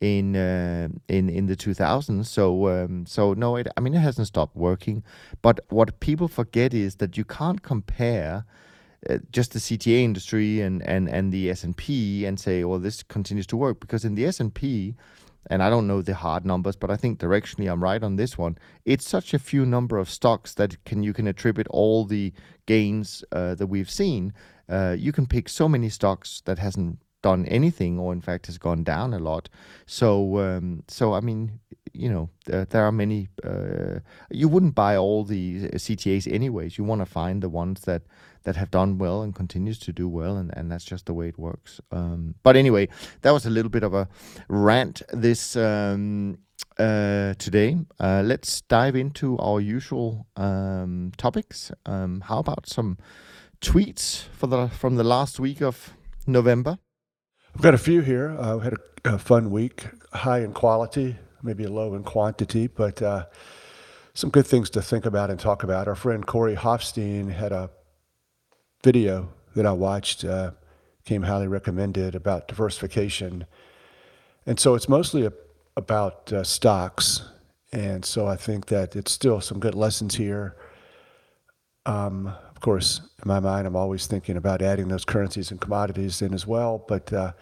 in 0.00 0.36
uh, 0.36 0.88
in 1.08 1.28
in 1.28 1.46
the 1.46 1.56
2000s. 1.56 2.26
So 2.26 2.68
um, 2.68 3.06
so 3.06 3.34
no, 3.34 3.56
it, 3.56 3.68
I 3.76 3.80
mean 3.80 3.94
it 3.94 4.00
hasn't 4.00 4.26
stopped 4.26 4.56
working. 4.56 5.02
But 5.42 5.60
what 5.68 6.00
people 6.00 6.28
forget 6.28 6.74
is 6.74 6.96
that 6.96 7.16
you 7.16 7.24
can't 7.24 7.62
compare 7.62 8.44
uh, 9.08 9.18
just 9.30 9.52
the 9.52 9.58
CTA 9.58 10.02
industry 10.02 10.60
and 10.60 10.82
and 10.82 11.08
and 11.08 11.32
the 11.32 11.50
S&P 11.50 12.24
and 12.26 12.38
say, 12.38 12.64
well, 12.64 12.78
this 12.78 13.02
continues 13.02 13.46
to 13.48 13.56
work 13.56 13.80
because 13.80 14.04
in 14.04 14.14
the 14.14 14.26
S&P, 14.26 14.86
and 14.88 14.94
I 15.50 15.70
don't 15.70 15.86
know 15.86 16.02
the 16.02 16.14
hard 16.14 16.44
numbers, 16.44 16.76
but 16.76 16.90
I 16.90 16.96
think 16.96 17.18
directionally 17.18 17.70
I'm 17.70 17.82
right 17.82 18.02
on 18.02 18.16
this 18.16 18.38
one. 18.38 18.56
It's 18.84 19.08
such 19.08 19.34
a 19.34 19.38
few 19.38 19.66
number 19.66 19.98
of 19.98 20.08
stocks 20.08 20.54
that 20.54 20.82
can 20.84 21.02
you 21.02 21.12
can 21.12 21.26
attribute 21.26 21.68
all 21.68 22.04
the 22.04 22.32
gains 22.66 23.24
uh, 23.32 23.54
that 23.56 23.66
we've 23.66 23.90
seen. 23.90 24.32
Uh, 24.68 24.96
you 24.98 25.12
can 25.12 25.26
pick 25.26 25.48
so 25.48 25.68
many 25.68 25.88
stocks 25.88 26.42
that 26.46 26.58
hasn't 26.58 26.98
done 27.22 27.46
anything, 27.46 27.98
or 27.98 28.12
in 28.12 28.20
fact 28.20 28.46
has 28.46 28.58
gone 28.58 28.84
down 28.84 29.14
a 29.14 29.18
lot. 29.18 29.48
So 29.86 30.38
um, 30.38 30.82
so 30.88 31.14
I 31.14 31.20
mean, 31.20 31.60
you 31.92 32.10
know, 32.10 32.28
there, 32.46 32.64
there 32.64 32.84
are 32.84 32.92
many. 32.92 33.28
Uh, 33.42 34.00
you 34.30 34.48
wouldn't 34.48 34.74
buy 34.74 34.96
all 34.96 35.24
the 35.24 35.68
CTAs 35.70 36.32
anyways. 36.32 36.76
You 36.78 36.84
want 36.84 37.00
to 37.00 37.06
find 37.06 37.42
the 37.42 37.48
ones 37.48 37.82
that 37.82 38.02
that 38.44 38.56
have 38.56 38.70
done 38.70 38.98
well 38.98 39.22
and 39.22 39.34
continues 39.34 39.78
to 39.80 39.92
do 39.92 40.08
well, 40.08 40.36
and, 40.36 40.56
and 40.56 40.70
that's 40.70 40.84
just 40.84 41.06
the 41.06 41.14
way 41.14 41.28
it 41.28 41.38
works. 41.38 41.80
Um, 41.90 42.34
but 42.42 42.56
anyway, 42.56 42.88
that 43.22 43.32
was 43.32 43.46
a 43.46 43.50
little 43.50 43.70
bit 43.70 43.82
of 43.82 43.94
a 43.94 44.08
rant 44.48 45.02
this 45.12 45.56
um, 45.56 46.38
uh, 46.78 47.34
today. 47.34 47.76
Uh, 47.98 48.22
let's 48.24 48.60
dive 48.62 48.96
into 48.96 49.38
our 49.38 49.60
usual 49.60 50.26
um, 50.36 51.12
topics. 51.16 51.72
Um, 51.86 52.22
how 52.22 52.38
about 52.38 52.68
some 52.68 52.98
tweets 53.60 54.24
for 54.32 54.46
the 54.46 54.68
from 54.68 54.96
the 54.96 55.04
last 55.04 55.40
week 55.40 55.62
of 55.62 55.94
November? 56.26 56.78
I've 57.54 57.62
got 57.62 57.74
a 57.74 57.78
few 57.78 58.00
here. 58.00 58.30
I 58.38 58.50
uh, 58.50 58.58
had 58.58 58.74
a, 58.74 59.14
a, 59.14 59.18
fun 59.18 59.50
week, 59.50 59.86
high 60.12 60.40
in 60.40 60.52
quality, 60.52 61.16
maybe 61.42 61.66
low 61.66 61.94
in 61.94 62.02
quantity, 62.02 62.66
but 62.66 63.00
uh, 63.00 63.26
some 64.12 64.30
good 64.30 64.46
things 64.46 64.70
to 64.70 64.82
think 64.82 65.06
about 65.06 65.30
and 65.30 65.38
talk 65.38 65.62
about. 65.62 65.86
Our 65.86 65.94
friend 65.94 66.26
Corey 66.26 66.56
Hoffstein 66.56 67.32
had 67.32 67.52
a 67.52 67.70
video 68.84 69.30
that 69.56 69.64
I 69.64 69.72
watched 69.72 70.24
uh, 70.24 70.50
came 71.04 71.22
highly 71.22 71.48
recommended 71.48 72.14
about 72.14 72.46
diversification. 72.48 73.46
And 74.46 74.60
so 74.60 74.74
it's 74.74 74.88
mostly 74.88 75.24
a, 75.24 75.32
about 75.76 76.32
uh, 76.32 76.44
stocks. 76.44 77.22
And 77.72 78.04
so 78.04 78.26
I 78.26 78.36
think 78.36 78.66
that 78.66 78.94
it's 78.94 79.10
still 79.10 79.40
some 79.40 79.58
good 79.58 79.74
lessons 79.74 80.14
here. 80.14 80.54
Um, 81.86 82.26
of 82.26 82.60
course, 82.60 83.00
in 83.22 83.26
my 83.28 83.40
mind, 83.40 83.66
I'm 83.66 83.74
always 83.74 84.06
thinking 84.06 84.36
about 84.36 84.62
adding 84.62 84.88
those 84.88 85.04
currencies 85.04 85.50
and 85.50 85.60
commodities 85.60 86.22
in 86.22 86.34
as 86.34 86.46
well. 86.46 86.84
But 86.86 87.12
uh, 87.12 87.32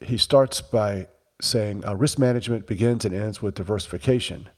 he 0.00 0.16
starts 0.16 0.60
by 0.60 1.08
saying 1.42 1.84
uh, 1.84 1.96
risk 1.96 2.18
management 2.18 2.66
begins 2.66 3.04
and 3.04 3.14
ends 3.14 3.42
with 3.42 3.54
diversification, 3.54 4.48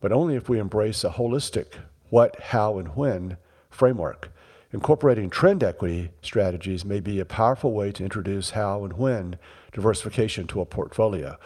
but 0.00 0.12
only 0.12 0.34
if 0.36 0.48
we 0.48 0.58
embrace 0.58 1.04
a 1.04 1.10
holistic 1.10 1.74
what, 2.08 2.40
how, 2.40 2.78
and 2.78 2.96
when 2.96 3.36
framework. 3.70 4.32
Incorporating 4.72 5.30
trend 5.30 5.64
equity 5.64 6.10
strategies 6.22 6.84
may 6.84 7.00
be 7.00 7.18
a 7.18 7.24
powerful 7.24 7.72
way 7.72 7.90
to 7.92 8.04
introduce 8.04 8.50
how 8.50 8.84
and 8.84 8.92
when 8.92 9.36
diversification 9.72 10.46
to 10.48 10.60
a 10.60 10.66
portfolio. 10.66 11.36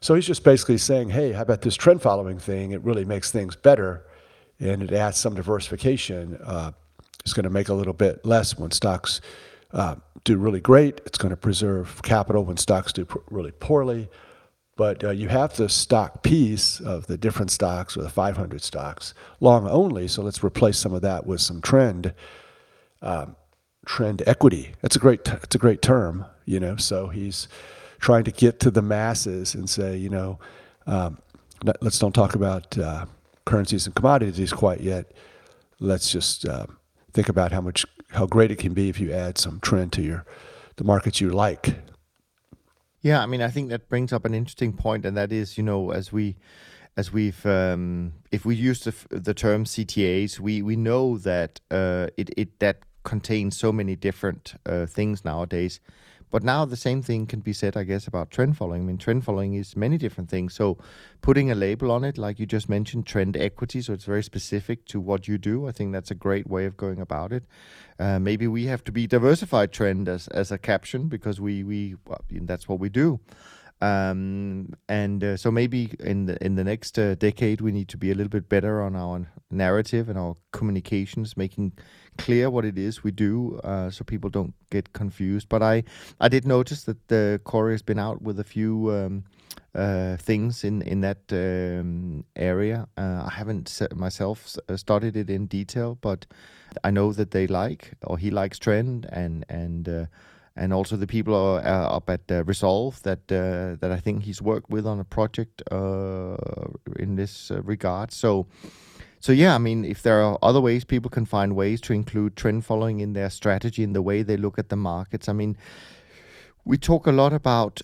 So 0.00 0.14
he's 0.14 0.26
just 0.26 0.44
basically 0.44 0.78
saying, 0.78 1.10
hey, 1.10 1.32
how 1.32 1.42
about 1.42 1.62
this 1.62 1.76
trend 1.76 2.02
following 2.02 2.38
thing? 2.38 2.72
It 2.72 2.82
really 2.82 3.06
makes 3.06 3.30
things 3.30 3.56
better 3.56 4.04
and 4.60 4.82
it 4.82 4.92
adds 4.92 5.16
some 5.16 5.34
diversification. 5.34 6.38
Uh, 6.44 6.72
it's 7.20 7.32
going 7.32 7.44
to 7.44 7.50
make 7.50 7.68
a 7.68 7.74
little 7.74 7.94
bit 7.94 8.24
less 8.24 8.58
when 8.58 8.70
stocks 8.70 9.20
uh, 9.72 9.96
do 10.24 10.36
really 10.36 10.60
great. 10.60 11.00
It's 11.06 11.18
going 11.18 11.30
to 11.30 11.36
preserve 11.36 12.02
capital 12.02 12.44
when 12.44 12.58
stocks 12.58 12.92
do 12.92 13.06
really 13.30 13.52
poorly. 13.52 14.08
But 14.76 15.02
uh, 15.02 15.10
you 15.10 15.28
have 15.28 15.56
the 15.56 15.68
stock 15.68 16.22
piece 16.22 16.80
of 16.80 17.06
the 17.06 17.18
different 17.18 17.50
stocks 17.50 17.96
or 17.96 18.02
the 18.02 18.10
500 18.10 18.62
stocks 18.62 19.14
long 19.40 19.66
only. 19.66 20.06
So 20.06 20.22
let's 20.22 20.44
replace 20.44 20.78
some 20.78 20.92
of 20.92 21.02
that 21.02 21.26
with 21.26 21.40
some 21.40 21.60
trend 21.60 22.14
um, 23.02 23.36
trend 23.86 24.22
equity. 24.26 24.74
That's 24.82 24.96
a 24.96 24.98
great 24.98 25.26
it's 25.28 25.54
a 25.54 25.58
great 25.58 25.82
term, 25.82 26.24
you 26.44 26.60
know. 26.60 26.76
So 26.76 27.08
he's 27.08 27.48
trying 27.98 28.24
to 28.24 28.30
get 28.30 28.60
to 28.60 28.70
the 28.70 28.82
masses 28.82 29.54
and 29.54 29.68
say, 29.68 29.96
you 29.96 30.08
know, 30.08 30.38
um, 30.86 31.18
let's 31.80 31.98
don't 31.98 32.14
talk 32.14 32.34
about 32.34 32.78
uh, 32.78 33.06
currencies 33.44 33.86
and 33.86 33.94
commodities 33.94 34.52
quite 34.52 34.80
yet. 34.80 35.12
Let's 35.80 36.10
just 36.10 36.46
uh, 36.46 36.66
think 37.12 37.28
about 37.28 37.52
how 37.52 37.60
much 37.60 37.84
how 38.10 38.26
great 38.26 38.50
it 38.50 38.58
can 38.58 38.74
be 38.74 38.88
if 38.88 39.00
you 39.00 39.12
add 39.12 39.38
some 39.38 39.60
trend 39.60 39.92
to 39.94 40.02
your 40.02 40.24
the 40.76 40.84
markets 40.84 41.20
you 41.20 41.30
like. 41.30 41.76
Yeah, 43.00 43.22
I 43.22 43.26
mean, 43.26 43.42
I 43.42 43.48
think 43.48 43.68
that 43.68 43.88
brings 43.88 44.12
up 44.12 44.24
an 44.24 44.34
interesting 44.34 44.72
point, 44.72 45.06
and 45.06 45.16
that 45.16 45.32
is, 45.32 45.56
you 45.56 45.62
know, 45.62 45.92
as 45.92 46.12
we 46.12 46.36
as 46.98 47.12
we've 47.12 47.46
um, 47.46 48.12
if 48.32 48.44
we 48.44 48.56
use 48.56 48.80
the, 48.80 48.92
the 49.16 49.32
term 49.32 49.64
CTAs, 49.64 50.40
we 50.40 50.62
we 50.62 50.74
know 50.74 51.16
that 51.18 51.60
uh, 51.70 52.08
it 52.16 52.30
it 52.36 52.58
that 52.58 52.78
contains 53.04 53.56
so 53.56 53.70
many 53.72 53.94
different 53.94 54.54
uh, 54.66 54.84
things 54.84 55.24
nowadays. 55.24 55.80
But 56.30 56.42
now 56.42 56.66
the 56.66 56.76
same 56.76 57.00
thing 57.00 57.26
can 57.26 57.40
be 57.40 57.54
said, 57.54 57.74
I 57.74 57.84
guess, 57.84 58.06
about 58.06 58.30
trend 58.30 58.58
following. 58.58 58.82
I 58.82 58.84
mean, 58.84 58.98
trend 58.98 59.24
following 59.24 59.54
is 59.54 59.76
many 59.76 59.96
different 59.96 60.28
things. 60.28 60.52
So 60.52 60.76
putting 61.22 61.50
a 61.50 61.54
label 61.54 61.90
on 61.90 62.04
it, 62.04 62.18
like 62.18 62.38
you 62.38 62.44
just 62.44 62.68
mentioned, 62.68 63.06
trend 63.06 63.34
equity, 63.34 63.80
so 63.80 63.94
it's 63.94 64.04
very 64.04 64.22
specific 64.22 64.84
to 64.86 65.00
what 65.00 65.26
you 65.26 65.38
do. 65.38 65.66
I 65.66 65.72
think 65.72 65.92
that's 65.92 66.10
a 66.10 66.14
great 66.14 66.46
way 66.46 66.66
of 66.66 66.76
going 66.76 67.00
about 67.00 67.32
it. 67.32 67.44
Uh, 67.98 68.18
maybe 68.18 68.46
we 68.46 68.66
have 68.66 68.84
to 68.84 68.92
be 68.92 69.06
diversified 69.06 69.72
trend 69.72 70.06
as, 70.06 70.28
as 70.28 70.52
a 70.52 70.58
caption 70.58 71.08
because 71.08 71.40
we 71.40 71.64
we 71.64 71.96
well, 72.06 72.20
that's 72.30 72.68
what 72.68 72.78
we 72.78 72.90
do. 72.90 73.20
Um, 73.80 74.74
and 74.88 75.22
uh, 75.22 75.36
so 75.36 75.50
maybe 75.50 75.94
in 76.00 76.26
the 76.26 76.44
in 76.44 76.56
the 76.56 76.64
next 76.64 76.98
uh, 76.98 77.14
decade 77.14 77.60
we 77.60 77.70
need 77.70 77.88
to 77.88 77.96
be 77.96 78.10
a 78.10 78.14
little 78.14 78.30
bit 78.30 78.48
better 78.48 78.82
on 78.82 78.96
our 78.96 79.30
narrative 79.50 80.08
and 80.08 80.18
our 80.18 80.34
communications, 80.52 81.36
making 81.36 81.72
clear 82.16 82.50
what 82.50 82.64
it 82.64 82.76
is 82.76 83.04
we 83.04 83.12
do, 83.12 83.60
uh, 83.62 83.90
so 83.90 84.04
people 84.04 84.30
don't 84.30 84.54
get 84.70 84.92
confused. 84.92 85.48
But 85.48 85.62
I 85.62 85.84
I 86.20 86.28
did 86.28 86.44
notice 86.44 86.84
that 86.84 87.08
the 87.08 87.40
Corey 87.44 87.74
has 87.74 87.82
been 87.82 87.98
out 87.98 88.22
with 88.22 88.40
a 88.40 88.44
few. 88.44 88.90
Um, 88.90 89.24
uh, 89.74 90.16
things 90.16 90.64
in 90.64 90.82
in 90.82 91.02
that 91.02 91.18
um, 91.30 92.24
area. 92.34 92.88
Uh, 92.96 93.22
I 93.26 93.30
haven't 93.30 93.80
myself 93.94 94.56
uh, 94.68 94.76
studied 94.76 95.16
it 95.16 95.30
in 95.30 95.46
detail, 95.46 95.96
but 96.00 96.26
I 96.82 96.90
know 96.90 97.12
that 97.12 97.30
they 97.30 97.46
like 97.46 97.92
or 98.02 98.18
he 98.18 98.30
likes 98.30 98.58
trend 98.58 99.06
and 99.12 99.44
and 99.48 99.88
uh, 99.88 100.06
and 100.58 100.72
also 100.72 100.96
the 100.96 101.06
people 101.06 101.34
are, 101.34 101.60
up 101.64 102.10
at 102.10 102.20
uh, 102.30 102.44
Resolve 102.44 103.00
that 103.02 103.20
uh, 103.30 103.76
that 103.80 103.92
I 103.92 104.00
think 104.00 104.24
he's 104.24 104.42
worked 104.42 104.68
with 104.70 104.86
on 104.86 105.00
a 105.00 105.04
project 105.04 105.62
uh, 105.70 106.36
in 106.98 107.16
this 107.16 107.50
uh, 107.50 107.62
regard. 107.62 108.12
So, 108.12 108.46
so 109.20 109.32
yeah, 109.32 109.54
I 109.54 109.58
mean, 109.58 109.84
if 109.84 110.02
there 110.02 110.20
are 110.20 110.38
other 110.42 110.60
ways 110.60 110.84
people 110.84 111.10
can 111.10 111.26
find 111.26 111.54
ways 111.54 111.80
to 111.82 111.92
include 111.92 112.36
trend 112.36 112.64
following 112.64 113.00
in 113.00 113.12
their 113.12 113.30
strategy 113.30 113.82
in 113.82 113.92
the 113.92 114.02
way 114.02 114.22
they 114.22 114.36
look 114.36 114.58
at 114.58 114.68
the 114.68 114.76
markets. 114.76 115.28
I 115.28 115.32
mean, 115.32 115.56
we 116.64 116.76
talk 116.76 117.06
a 117.06 117.12
lot 117.12 117.32
about 117.32 117.80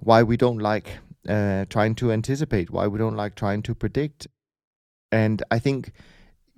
why 0.00 0.22
we 0.22 0.36
don't 0.36 0.58
like 0.58 0.98
uh, 1.28 1.64
trying 1.68 1.94
to 1.96 2.10
anticipate, 2.12 2.70
why 2.70 2.88
we 2.88 2.98
don't 2.98 3.16
like 3.16 3.34
trying 3.34 3.62
to 3.62 3.74
predict, 3.74 4.26
and 5.12 5.42
I 5.50 5.58
think 5.60 5.92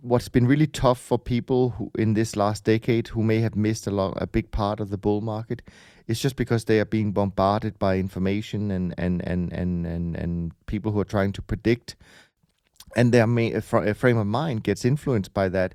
what's 0.03 0.29
been 0.29 0.47
really 0.47 0.67
tough 0.67 0.99
for 0.99 1.17
people 1.17 1.71
who 1.71 1.91
in 1.97 2.15
this 2.15 2.35
last 2.35 2.65
decade 2.65 3.09
who 3.09 3.23
may 3.23 3.39
have 3.39 3.55
missed 3.55 3.87
a 3.87 3.95
a 3.95 4.27
big 4.27 4.51
part 4.51 4.81
of 4.81 4.91
the 4.91 4.99
bull 4.99 5.21
market 5.21 5.63
is 6.09 6.21
just 6.21 6.35
because 6.35 6.65
they 6.65 6.81
are 6.81 6.85
being 6.85 7.13
bombarded 7.13 7.79
by 7.79 7.97
information 7.97 8.71
and 8.71 8.95
and 8.99 9.27
and 9.27 9.53
and 9.53 9.87
and, 9.87 10.17
and 10.17 10.53
people 10.67 10.91
who 10.91 11.01
are 11.01 11.05
trying 11.05 11.33
to 11.33 11.41
predict 11.41 11.95
and 12.97 13.13
their 13.13 13.25
uh, 13.25 13.77
uh, 13.77 13.95
frame 13.95 14.19
of 14.19 14.27
mind 14.27 14.65
gets 14.65 14.85
influenced 14.85 15.33
by 15.33 15.49
that 15.49 15.73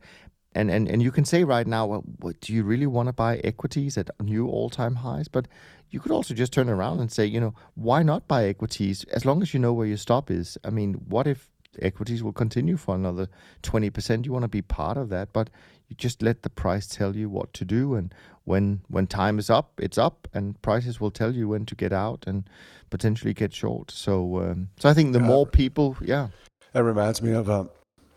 and, 0.57 0.71
and, 0.71 0.87
and 0.87 1.03
you 1.03 1.11
can 1.11 1.23
say 1.23 1.43
right 1.43 1.67
now, 1.67 1.85
well, 1.85 2.03
what, 2.19 2.41
do 2.41 2.51
you 2.51 2.63
really 2.63 2.87
want 2.87 3.07
to 3.07 3.13
buy 3.13 3.37
equities 3.43 3.95
at 3.95 4.09
new 4.19 4.47
all 4.47 4.71
time 4.71 4.95
highs? 4.95 5.27
But 5.27 5.47
you 5.91 5.99
could 5.99 6.11
also 6.11 6.33
just 6.33 6.51
turn 6.51 6.67
around 6.67 6.99
and 6.99 7.11
say, 7.11 7.25
you 7.27 7.39
know, 7.39 7.53
why 7.75 8.01
not 8.01 8.27
buy 8.27 8.45
equities 8.45 9.03
as 9.13 9.23
long 9.23 9.43
as 9.43 9.53
you 9.53 9.59
know 9.59 9.71
where 9.71 9.85
your 9.85 9.97
stop 9.97 10.31
is? 10.31 10.57
I 10.63 10.71
mean, 10.71 10.95
what 10.95 11.27
if 11.27 11.51
equities 11.81 12.23
will 12.23 12.33
continue 12.33 12.77
for 12.77 12.95
another 12.95 13.27
20%? 13.63 14.25
You 14.25 14.31
want 14.31 14.43
to 14.43 14.49
be 14.49 14.61
part 14.61 14.97
of 14.97 15.09
that, 15.09 15.33
but 15.33 15.49
you 15.87 15.95
just 15.95 16.21
let 16.21 16.43
the 16.43 16.49
price 16.49 16.87
tell 16.87 17.15
you 17.15 17.29
what 17.29 17.53
to 17.53 17.65
do. 17.65 17.95
And 17.95 18.13
when 18.43 18.81
when 18.87 19.07
time 19.07 19.39
is 19.39 19.49
up, 19.49 19.71
it's 19.77 19.97
up, 19.97 20.27
and 20.33 20.61
prices 20.61 20.99
will 20.99 21.11
tell 21.11 21.33
you 21.33 21.49
when 21.49 21.65
to 21.65 21.75
get 21.75 21.93
out 21.93 22.23
and 22.27 22.49
potentially 22.89 23.33
get 23.33 23.53
short. 23.53 23.91
So, 23.91 24.39
um, 24.39 24.69
so 24.77 24.89
I 24.89 24.93
think 24.93 25.13
the 25.13 25.19
more 25.19 25.45
people, 25.45 25.97
yeah. 26.01 26.29
That 26.73 26.83
reminds 26.83 27.21
me 27.21 27.31
of 27.33 27.49
a 27.49 27.69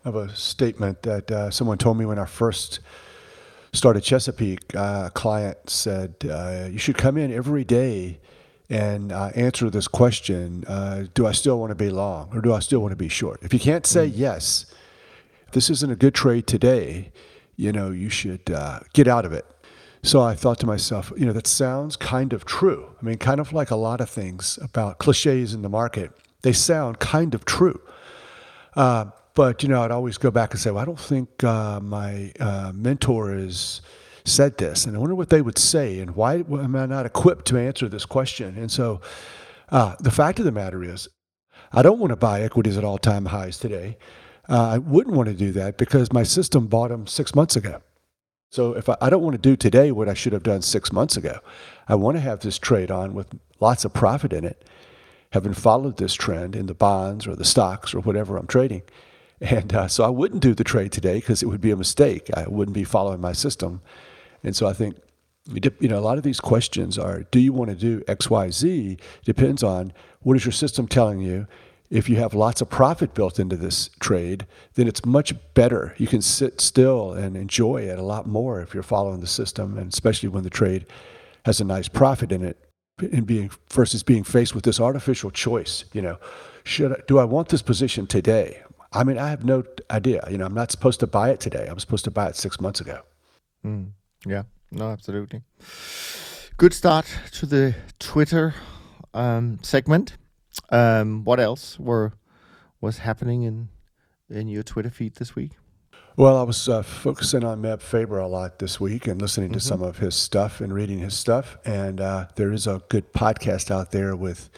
of 0.05 0.15
a 0.15 0.35
statement 0.35 1.03
that 1.03 1.31
uh, 1.31 1.51
someone 1.51 1.77
told 1.77 1.97
me 1.97 2.05
when 2.05 2.19
I 2.19 2.25
first 2.25 2.79
started 3.73 4.01
Chesapeake. 4.01 4.75
Uh, 4.75 5.03
a 5.07 5.11
client 5.11 5.69
said, 5.69 6.15
uh, 6.29 6.67
"You 6.71 6.77
should 6.77 6.97
come 6.97 7.17
in 7.17 7.31
every 7.31 7.63
day." 7.63 8.19
And 8.71 9.11
uh, 9.11 9.31
answer 9.35 9.69
this 9.69 9.87
question 9.87 10.63
uh, 10.65 11.03
do 11.13 11.27
I 11.27 11.33
still 11.33 11.59
want 11.59 11.71
to 11.71 11.75
be 11.75 11.89
long 11.89 12.29
or 12.33 12.41
do 12.41 12.53
I 12.53 12.59
still 12.59 12.79
want 12.79 12.93
to 12.93 12.95
be 12.95 13.09
short? 13.09 13.43
If 13.43 13.53
you 13.53 13.59
can't 13.59 13.85
say 13.85 14.09
mm. 14.09 14.13
yes, 14.15 14.65
this 15.51 15.69
isn't 15.69 15.91
a 15.91 15.95
good 15.95 16.15
trade 16.15 16.47
today, 16.47 17.11
you 17.57 17.73
know, 17.73 17.91
you 17.91 18.09
should 18.09 18.49
uh, 18.49 18.79
get 18.93 19.09
out 19.09 19.25
of 19.25 19.33
it. 19.33 19.45
So 20.03 20.21
I 20.21 20.35
thought 20.35 20.57
to 20.59 20.65
myself, 20.65 21.11
you 21.17 21.25
know, 21.25 21.33
that 21.33 21.47
sounds 21.47 21.97
kind 21.97 22.31
of 22.31 22.45
true. 22.45 22.95
I 22.99 23.05
mean, 23.05 23.17
kind 23.17 23.41
of 23.41 23.51
like 23.51 23.71
a 23.71 23.75
lot 23.75 23.99
of 23.99 24.09
things 24.09 24.57
about 24.61 24.97
cliches 24.99 25.53
in 25.53 25.61
the 25.61 25.69
market, 25.69 26.11
they 26.41 26.53
sound 26.53 26.99
kind 26.99 27.35
of 27.35 27.43
true. 27.43 27.79
Uh, 28.75 29.05
but, 29.35 29.63
you 29.63 29.69
know, 29.69 29.83
I'd 29.83 29.91
always 29.91 30.17
go 30.17 30.31
back 30.31 30.51
and 30.51 30.59
say, 30.59 30.71
well, 30.71 30.81
I 30.81 30.85
don't 30.85 30.99
think 30.99 31.43
uh, 31.43 31.81
my 31.81 32.31
uh, 32.39 32.71
mentor 32.73 33.35
is 33.35 33.81
said 34.23 34.57
this, 34.57 34.85
and 34.85 34.95
I 34.95 34.99
wonder 34.99 35.15
what 35.15 35.29
they 35.29 35.41
would 35.41 35.57
say, 35.57 35.99
and 35.99 36.15
why 36.15 36.35
am 36.35 36.75
I 36.75 36.85
not 36.85 37.05
equipped 37.05 37.45
to 37.47 37.57
answer 37.57 37.87
this 37.87 38.05
question? 38.05 38.57
And 38.57 38.71
so, 38.71 39.01
uh, 39.69 39.95
the 39.99 40.11
fact 40.11 40.39
of 40.39 40.45
the 40.45 40.51
matter 40.51 40.83
is, 40.83 41.07
I 41.71 41.81
don't 41.81 41.99
want 41.99 42.11
to 42.11 42.17
buy 42.17 42.41
equities 42.41 42.77
at 42.77 42.83
all-time 42.83 43.25
highs 43.25 43.57
today. 43.57 43.97
Uh, 44.49 44.69
I 44.69 44.77
wouldn't 44.77 45.15
want 45.15 45.29
to 45.29 45.35
do 45.35 45.51
that 45.53 45.77
because 45.77 46.11
my 46.11 46.23
system 46.23 46.67
bought 46.67 46.89
them 46.89 47.07
six 47.07 47.33
months 47.33 47.55
ago. 47.55 47.81
So 48.49 48.73
if 48.73 48.89
I, 48.89 48.97
I 48.99 49.09
don't 49.09 49.23
want 49.23 49.33
to 49.33 49.49
do 49.49 49.55
today 49.55 49.91
what 49.91 50.09
I 50.09 50.13
should 50.13 50.33
have 50.33 50.43
done 50.43 50.61
six 50.61 50.91
months 50.91 51.15
ago, 51.15 51.39
I 51.87 51.95
want 51.95 52.17
to 52.17 52.21
have 52.21 52.41
this 52.41 52.59
trade 52.59 52.91
on 52.91 53.13
with 53.13 53.27
lots 53.61 53.85
of 53.85 53.93
profit 53.93 54.33
in 54.33 54.43
it, 54.43 54.65
having 55.31 55.53
followed 55.53 55.97
this 55.97 56.13
trend 56.13 56.55
in 56.55 56.65
the 56.65 56.73
bonds 56.73 57.25
or 57.25 57.35
the 57.35 57.45
stocks 57.45 57.93
or 57.93 58.01
whatever 58.01 58.35
I'm 58.35 58.47
trading. 58.47 58.81
And 59.39 59.73
uh, 59.73 59.87
so 59.87 60.03
I 60.03 60.09
wouldn't 60.09 60.41
do 60.41 60.53
the 60.53 60.65
trade 60.65 60.91
today 60.91 61.15
because 61.15 61.41
it 61.41 61.47
would 61.47 61.61
be 61.61 61.71
a 61.71 61.77
mistake. 61.77 62.29
I 62.35 62.47
wouldn't 62.47 62.75
be 62.75 62.83
following 62.83 63.21
my 63.21 63.31
system. 63.31 63.81
And 64.43 64.55
so 64.55 64.67
I 64.67 64.73
think, 64.73 64.95
you 65.79 65.87
know, 65.87 65.99
a 65.99 66.01
lot 66.01 66.17
of 66.17 66.23
these 66.23 66.39
questions 66.39 66.97
are 66.97 67.23
do 67.31 67.39
you 67.39 67.53
want 67.53 67.69
to 67.69 67.75
do 67.75 68.03
X, 68.07 68.29
Y, 68.29 68.49
Z? 68.51 68.97
Depends 69.25 69.63
on 69.63 69.93
what 70.21 70.37
is 70.37 70.45
your 70.45 70.51
system 70.51 70.87
telling 70.87 71.19
you. 71.19 71.47
If 71.89 72.07
you 72.07 72.15
have 72.17 72.33
lots 72.33 72.61
of 72.61 72.69
profit 72.69 73.13
built 73.13 73.37
into 73.37 73.57
this 73.57 73.89
trade, 73.99 74.47
then 74.75 74.87
it's 74.87 75.03
much 75.03 75.33
better. 75.53 75.93
You 75.97 76.07
can 76.07 76.21
sit 76.21 76.61
still 76.61 77.11
and 77.11 77.35
enjoy 77.35 77.81
it 77.81 77.99
a 77.99 78.03
lot 78.03 78.27
more 78.27 78.61
if 78.61 78.73
you're 78.73 78.81
following 78.81 79.19
the 79.19 79.27
system, 79.27 79.77
and 79.77 79.91
especially 79.91 80.29
when 80.29 80.43
the 80.43 80.49
trade 80.49 80.85
has 81.43 81.59
a 81.59 81.65
nice 81.65 81.89
profit 81.89 82.31
in 82.31 82.43
it. 82.45 82.57
And 82.99 83.25
being 83.25 83.51
versus 83.69 84.03
being 84.03 84.23
faced 84.23 84.55
with 84.55 84.63
this 84.63 84.79
artificial 84.79 85.31
choice, 85.31 85.83
you 85.91 86.01
know, 86.01 86.17
should 86.63 86.93
I, 86.93 87.01
do 87.07 87.17
I 87.17 87.25
want 87.25 87.49
this 87.49 87.61
position 87.61 88.07
today? 88.07 88.61
I 88.93 89.03
mean, 89.03 89.17
I 89.17 89.29
have 89.29 89.43
no 89.43 89.63
idea. 89.89 90.23
You 90.29 90.37
know, 90.37 90.45
I'm 90.45 90.53
not 90.53 90.71
supposed 90.71 90.99
to 90.99 91.07
buy 91.07 91.29
it 91.31 91.39
today. 91.39 91.67
I'm 91.69 91.79
supposed 91.79 92.03
to 92.05 92.11
buy 92.11 92.27
it 92.27 92.35
six 92.35 92.61
months 92.61 92.79
ago. 92.79 93.01
Mm. 93.65 93.91
Yeah, 94.25 94.43
no, 94.71 94.89
absolutely. 94.91 95.41
Good 96.57 96.73
start 96.73 97.05
to 97.33 97.45
the 97.45 97.75
Twitter 97.99 98.53
um, 99.13 99.59
segment. 99.61 100.17
Um, 100.69 101.23
what 101.23 101.39
else 101.39 101.79
were 101.79 102.13
was 102.79 102.99
happening 102.99 103.43
in 103.43 103.69
in 104.29 104.47
your 104.47 104.63
Twitter 104.63 104.89
feed 104.89 105.15
this 105.15 105.35
week? 105.35 105.51
Well, 106.17 106.37
I 106.37 106.43
was 106.43 106.67
uh, 106.67 106.83
focusing 106.83 107.43
on 107.43 107.61
Meb 107.61 107.81
Faber 107.81 108.19
a 108.19 108.27
lot 108.27 108.59
this 108.59 108.79
week 108.79 109.07
and 109.07 109.21
listening 109.21 109.53
to 109.53 109.59
mm-hmm. 109.59 109.67
some 109.67 109.81
of 109.81 109.99
his 109.99 110.13
stuff 110.13 110.59
and 110.59 110.73
reading 110.73 110.99
his 110.99 111.17
stuff. 111.17 111.57
And 111.65 112.01
uh, 112.01 112.27
there 112.35 112.51
is 112.51 112.67
a 112.67 112.81
good 112.89 113.13
podcast 113.13 113.71
out 113.71 113.91
there 113.91 114.15
with 114.15 114.49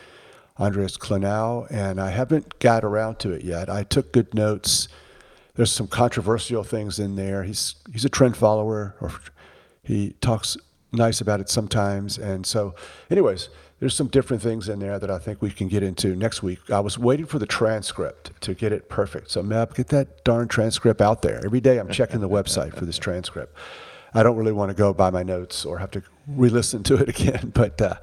Andreas 0.59 0.97
Clenow, 0.97 1.67
and 1.69 2.01
I 2.01 2.09
haven't 2.09 2.59
got 2.59 2.83
around 2.83 3.19
to 3.19 3.31
it 3.31 3.43
yet. 3.43 3.69
I 3.69 3.83
took 3.83 4.11
good 4.11 4.33
notes. 4.33 4.87
There's 5.55 5.71
some 5.71 5.87
controversial 5.87 6.63
things 6.63 6.97
in 6.99 7.15
there. 7.15 7.43
He's 7.43 7.75
he's 7.91 8.05
a 8.05 8.09
trend 8.09 8.35
follower, 8.35 8.95
or 8.99 9.11
he 9.83 10.15
talks 10.21 10.57
nice 10.93 11.19
about 11.19 11.39
it 11.39 11.49
sometimes. 11.49 12.17
And 12.17 12.45
so, 12.45 12.75
anyways, 13.09 13.49
there's 13.79 13.95
some 13.95 14.07
different 14.07 14.41
things 14.41 14.69
in 14.69 14.79
there 14.79 14.99
that 14.99 15.11
I 15.11 15.17
think 15.17 15.41
we 15.41 15.49
can 15.51 15.67
get 15.67 15.83
into 15.83 16.15
next 16.15 16.41
week. 16.41 16.59
I 16.69 16.79
was 16.79 16.97
waiting 16.97 17.25
for 17.25 17.39
the 17.39 17.45
transcript 17.45 18.39
to 18.41 18.53
get 18.53 18.71
it 18.71 18.87
perfect. 18.87 19.31
So, 19.31 19.43
Meb, 19.43 19.75
get 19.75 19.87
that 19.89 20.23
darn 20.23 20.47
transcript 20.47 21.01
out 21.01 21.21
there. 21.21 21.41
Every 21.43 21.59
day 21.59 21.79
I'm 21.79 21.89
checking 21.89 22.21
the 22.21 22.29
website 22.29 22.75
for 22.77 22.85
this 22.85 22.97
transcript. 22.97 23.57
I 24.13 24.23
don't 24.23 24.37
really 24.37 24.51
want 24.51 24.69
to 24.69 24.75
go 24.75 24.93
by 24.93 25.09
my 25.09 25.23
notes 25.23 25.65
or 25.65 25.79
have 25.79 25.91
to 25.91 26.03
re 26.27 26.49
listen 26.49 26.83
to 26.83 26.95
it 26.95 27.09
again. 27.21 27.51
But, 27.53 27.81
uh, 27.81 27.95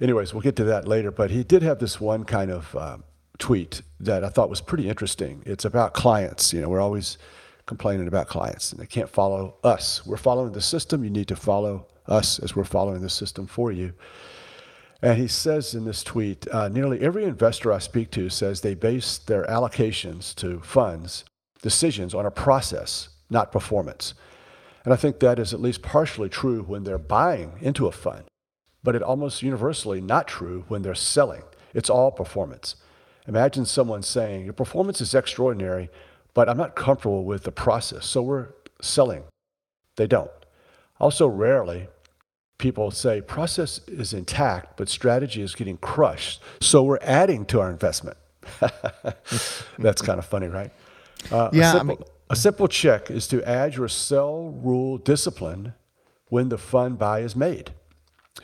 anyways, 0.00 0.32
we'll 0.32 0.42
get 0.42 0.56
to 0.56 0.64
that 0.64 0.86
later. 0.86 1.10
But 1.10 1.30
he 1.30 1.42
did 1.42 1.62
have 1.62 1.78
this 1.78 2.00
one 2.00 2.24
kind 2.24 2.50
of 2.50 2.76
um, 2.76 3.04
tweet 3.38 3.82
that 3.98 4.22
I 4.22 4.28
thought 4.28 4.50
was 4.50 4.60
pretty 4.60 4.88
interesting. 4.88 5.42
It's 5.46 5.64
about 5.64 5.94
clients. 5.94 6.52
You 6.52 6.60
know, 6.60 6.68
we're 6.68 6.80
always 6.80 7.18
complaining 7.68 8.08
about 8.08 8.26
clients 8.26 8.72
and 8.72 8.80
they 8.80 8.86
can't 8.86 9.08
follow 9.08 9.54
us. 9.62 10.04
We're 10.04 10.16
following 10.16 10.52
the 10.52 10.60
system. 10.60 11.04
You 11.04 11.10
need 11.10 11.28
to 11.28 11.36
follow 11.36 11.86
us 12.08 12.40
as 12.40 12.56
we're 12.56 12.64
following 12.64 13.02
the 13.02 13.10
system 13.10 13.46
for 13.46 13.70
you. 13.70 13.92
And 15.00 15.18
he 15.18 15.28
says 15.28 15.74
in 15.74 15.84
this 15.84 16.02
tweet 16.02 16.48
uh, 16.48 16.68
nearly 16.68 17.00
every 17.00 17.24
investor 17.24 17.72
I 17.72 17.78
speak 17.78 18.10
to 18.12 18.28
says 18.28 18.60
they 18.60 18.74
base 18.74 19.18
their 19.18 19.44
allocations 19.44 20.34
to 20.36 20.58
funds 20.60 21.24
decisions 21.62 22.14
on 22.14 22.26
a 22.26 22.30
process, 22.30 23.10
not 23.30 23.52
performance. 23.52 24.14
And 24.84 24.92
I 24.92 24.96
think 24.96 25.20
that 25.20 25.38
is 25.38 25.52
at 25.52 25.60
least 25.60 25.82
partially 25.82 26.28
true 26.28 26.62
when 26.62 26.84
they're 26.84 26.98
buying 26.98 27.52
into 27.60 27.86
a 27.86 27.92
fund, 27.92 28.24
but 28.82 28.94
it 28.94 29.02
almost 29.02 29.42
universally 29.42 30.00
not 30.00 30.26
true 30.26 30.64
when 30.68 30.82
they're 30.82 30.94
selling. 30.94 31.42
It's 31.74 31.90
all 31.90 32.10
performance. 32.10 32.76
Imagine 33.26 33.66
someone 33.66 34.02
saying, 34.02 34.44
Your 34.44 34.54
performance 34.54 35.00
is 35.00 35.14
extraordinary, 35.14 35.90
but 36.38 36.48
I'm 36.48 36.56
not 36.56 36.76
comfortable 36.76 37.24
with 37.24 37.42
the 37.42 37.50
process. 37.50 38.06
So 38.06 38.22
we're 38.22 38.50
selling. 38.80 39.24
They 39.96 40.06
don't. 40.06 40.30
Also, 41.00 41.26
rarely 41.26 41.88
people 42.58 42.92
say 42.92 43.20
process 43.20 43.80
is 43.88 44.12
intact, 44.12 44.76
but 44.76 44.88
strategy 44.88 45.42
is 45.42 45.56
getting 45.56 45.78
crushed. 45.78 46.40
So 46.60 46.84
we're 46.84 47.00
adding 47.02 47.44
to 47.46 47.58
our 47.58 47.68
investment. 47.68 48.16
That's 49.80 50.00
kind 50.00 50.20
of 50.20 50.26
funny, 50.26 50.46
right? 50.46 50.70
Uh, 51.32 51.50
yeah. 51.52 51.70
A 51.70 51.72
simple, 51.72 51.80
I 51.80 51.98
mean, 51.98 52.08
a 52.30 52.36
simple 52.36 52.68
check 52.68 53.10
is 53.10 53.26
to 53.26 53.42
add 53.42 53.74
your 53.74 53.88
sell 53.88 54.50
rule 54.62 54.96
discipline 54.96 55.74
when 56.28 56.50
the 56.50 56.58
fund 56.58 57.00
buy 57.00 57.18
is 57.18 57.34
made. 57.34 57.72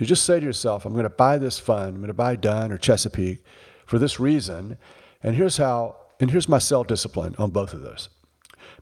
You 0.01 0.07
just 0.07 0.25
say 0.25 0.41
to 0.41 0.45
yourself, 0.45 0.85
I'm 0.85 0.95
going 0.95 1.05
to 1.05 1.11
buy 1.11 1.39
this 1.39 1.61
fund, 1.61 1.91
I'm 1.91 2.01
going 2.01 2.09
to 2.09 2.13
buy 2.13 2.35
Dunn 2.35 2.73
or 2.73 2.77
Chesapeake 2.77 3.45
for 3.87 4.01
this 4.01 4.19
reason, 4.19 4.79
and 5.23 5.37
here's 5.37 5.59
how 5.59 5.99
and 6.21 6.31
here's 6.31 6.49
my 6.49 6.59
self 6.59 6.87
discipline 6.87 7.35
on 7.39 7.51
both 7.51 7.75
of 7.75 7.83
those. 7.83 8.09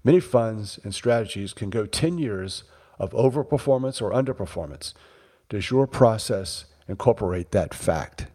Many 0.05 0.21
funds 0.21 0.79
and 0.83 0.95
strategies 0.95 1.53
can 1.53 1.71
go 1.71 1.87
10 1.87 2.19
years 2.19 2.65
of 2.99 3.13
overperformance 3.13 4.03
or 4.03 4.11
underperformance. 4.11 4.95
Does 5.49 5.71
your 5.71 5.87
process 5.87 6.67
incorporate 6.89 7.53
that 7.53 7.75
fact? 7.75 8.27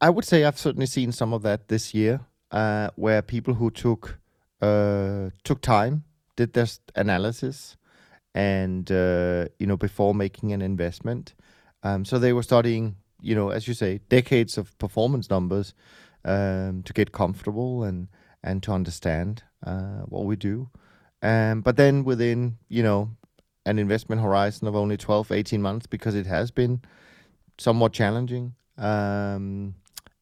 I 0.00 0.10
would 0.10 0.24
say 0.24 0.44
I've 0.44 0.58
certainly 0.58 0.86
seen 0.86 1.12
some 1.12 1.32
of 1.32 1.42
that 1.42 1.68
this 1.68 1.94
year, 1.94 2.20
uh, 2.50 2.90
where 2.96 3.22
people 3.22 3.54
who 3.54 3.70
took 3.70 4.18
uh, 4.60 5.30
took 5.44 5.60
time, 5.60 6.04
did 6.36 6.52
their 6.52 6.66
analysis, 6.94 7.76
and 8.34 8.90
uh, 8.90 9.46
you 9.58 9.66
know 9.66 9.76
before 9.76 10.14
making 10.14 10.52
an 10.52 10.60
investment. 10.60 11.34
Um, 11.84 12.04
so 12.04 12.18
they 12.18 12.32
were 12.32 12.42
studying, 12.42 12.96
you 13.20 13.34
know, 13.34 13.50
as 13.50 13.66
you 13.66 13.74
say, 13.74 14.00
decades 14.08 14.58
of 14.58 14.76
performance 14.78 15.30
numbers 15.30 15.74
um, 16.24 16.82
to 16.84 16.92
get 16.92 17.12
comfortable 17.12 17.84
and 17.84 18.08
and 18.42 18.62
to 18.62 18.72
understand 18.72 19.44
uh, 19.64 20.02
what 20.06 20.24
we 20.24 20.36
do. 20.36 20.70
Um, 21.22 21.60
but 21.60 21.76
then 21.76 22.04
within 22.04 22.58
you 22.68 22.82
know 22.82 23.10
an 23.64 23.78
investment 23.78 24.20
horizon 24.20 24.66
of 24.66 24.74
only 24.74 24.96
12, 24.96 25.30
18 25.30 25.62
months, 25.62 25.86
because 25.86 26.16
it 26.16 26.26
has 26.26 26.50
been 26.50 26.80
somewhat 27.58 27.92
challenging, 27.92 28.54
um, 28.76 29.76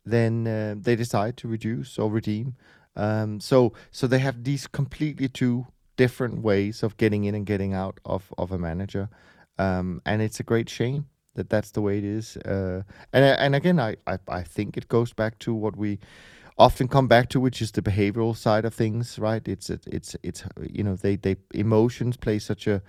then 0.04 0.46
uh, 0.46 0.74
they 0.78 0.94
decide 0.94 1.38
to 1.38 1.48
reduce 1.48 1.98
or 1.98 2.10
redeem. 2.10 2.54
Um, 2.96 3.40
so 3.40 3.72
so 3.90 4.06
they 4.06 4.18
have 4.18 4.44
these 4.44 4.66
completely 4.66 5.28
two 5.28 5.66
different 5.96 6.42
ways 6.42 6.82
of 6.82 6.96
getting 6.96 7.24
in 7.24 7.34
and 7.34 7.46
getting 7.46 7.72
out 7.72 8.00
of 8.04 8.32
of 8.36 8.52
a 8.52 8.58
manager, 8.58 9.08
um, 9.58 10.02
and 10.04 10.20
it's 10.22 10.40
a 10.40 10.44
great 10.44 10.68
shame 10.68 11.06
that 11.34 11.48
that's 11.48 11.70
the 11.72 11.80
way 11.80 11.98
it 11.98 12.04
is. 12.04 12.36
Uh, 12.38 12.82
and 13.12 13.24
and 13.24 13.54
again, 13.54 13.78
I, 13.78 13.96
I 14.06 14.18
I 14.28 14.42
think 14.42 14.76
it 14.76 14.88
goes 14.88 15.12
back 15.12 15.38
to 15.40 15.54
what 15.54 15.76
we 15.76 15.98
often 16.58 16.88
come 16.88 17.08
back 17.08 17.28
to, 17.30 17.40
which 17.40 17.62
is 17.62 17.72
the 17.72 17.82
behavioral 17.82 18.36
side 18.36 18.64
of 18.64 18.74
things, 18.74 19.18
right? 19.18 19.46
It's 19.48 19.70
it's 19.70 20.16
it's 20.22 20.44
you 20.70 20.82
know 20.84 20.96
they 20.96 21.16
they 21.16 21.36
emotions 21.54 22.16
play 22.16 22.38
such 22.38 22.66
a 22.66 22.82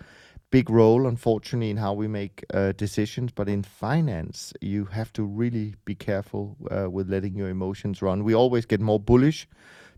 big 0.52 0.70
role, 0.70 1.08
unfortunately, 1.08 1.70
in 1.70 1.78
how 1.78 1.94
we 1.94 2.08
make 2.08 2.44
uh, 2.54 2.74
decisions. 2.74 3.32
But 3.32 3.48
in 3.48 3.64
finance, 3.64 4.54
you 4.62 4.86
have 4.86 5.14
to 5.14 5.24
really 5.24 5.76
be 5.86 5.96
careful 5.96 6.58
uh, 6.70 6.90
with 6.90 7.10
letting 7.10 7.36
your 7.36 7.50
emotions 7.50 8.02
run. 8.02 8.24
We 8.24 8.36
always 8.36 8.66
get 8.66 8.82
more 8.82 9.00
bullish 9.00 9.48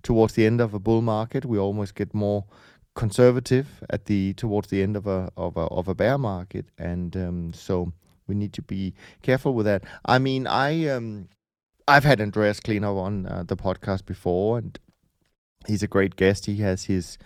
towards 0.03 0.33
the 0.33 0.45
end 0.45 0.61
of 0.61 0.73
a 0.73 0.79
bull 0.79 1.01
market. 1.01 1.45
We 1.45 1.57
almost 1.57 1.95
get 1.95 2.13
more 2.13 2.45
conservative 2.95 3.83
at 3.89 4.05
the 4.05 4.33
towards 4.35 4.67
the 4.69 4.83
end 4.83 4.95
of 4.95 5.07
a 5.07 5.31
of 5.35 5.57
a 5.57 5.61
of 5.61 5.87
a 5.87 5.95
bear 5.95 6.17
market, 6.17 6.67
and 6.77 7.17
um, 7.17 7.53
so 7.53 7.91
we 8.27 8.35
need 8.35 8.53
to 8.53 8.61
be 8.61 8.93
careful 9.21 9.53
with 9.53 9.65
that. 9.65 9.83
I 10.05 10.19
mean, 10.19 10.47
I 10.47 10.87
um, 10.87 11.29
I've 11.87 12.03
had 12.03 12.21
Andreas 12.21 12.59
Clenow 12.59 12.97
on 12.97 13.25
uh, 13.25 13.43
the 13.45 13.57
podcast 13.57 14.05
before, 14.05 14.57
and 14.57 14.79
he's 15.67 15.83
a 15.83 15.87
great 15.87 16.15
guest. 16.15 16.45
He 16.45 16.57
has 16.57 16.85
his 16.85 17.17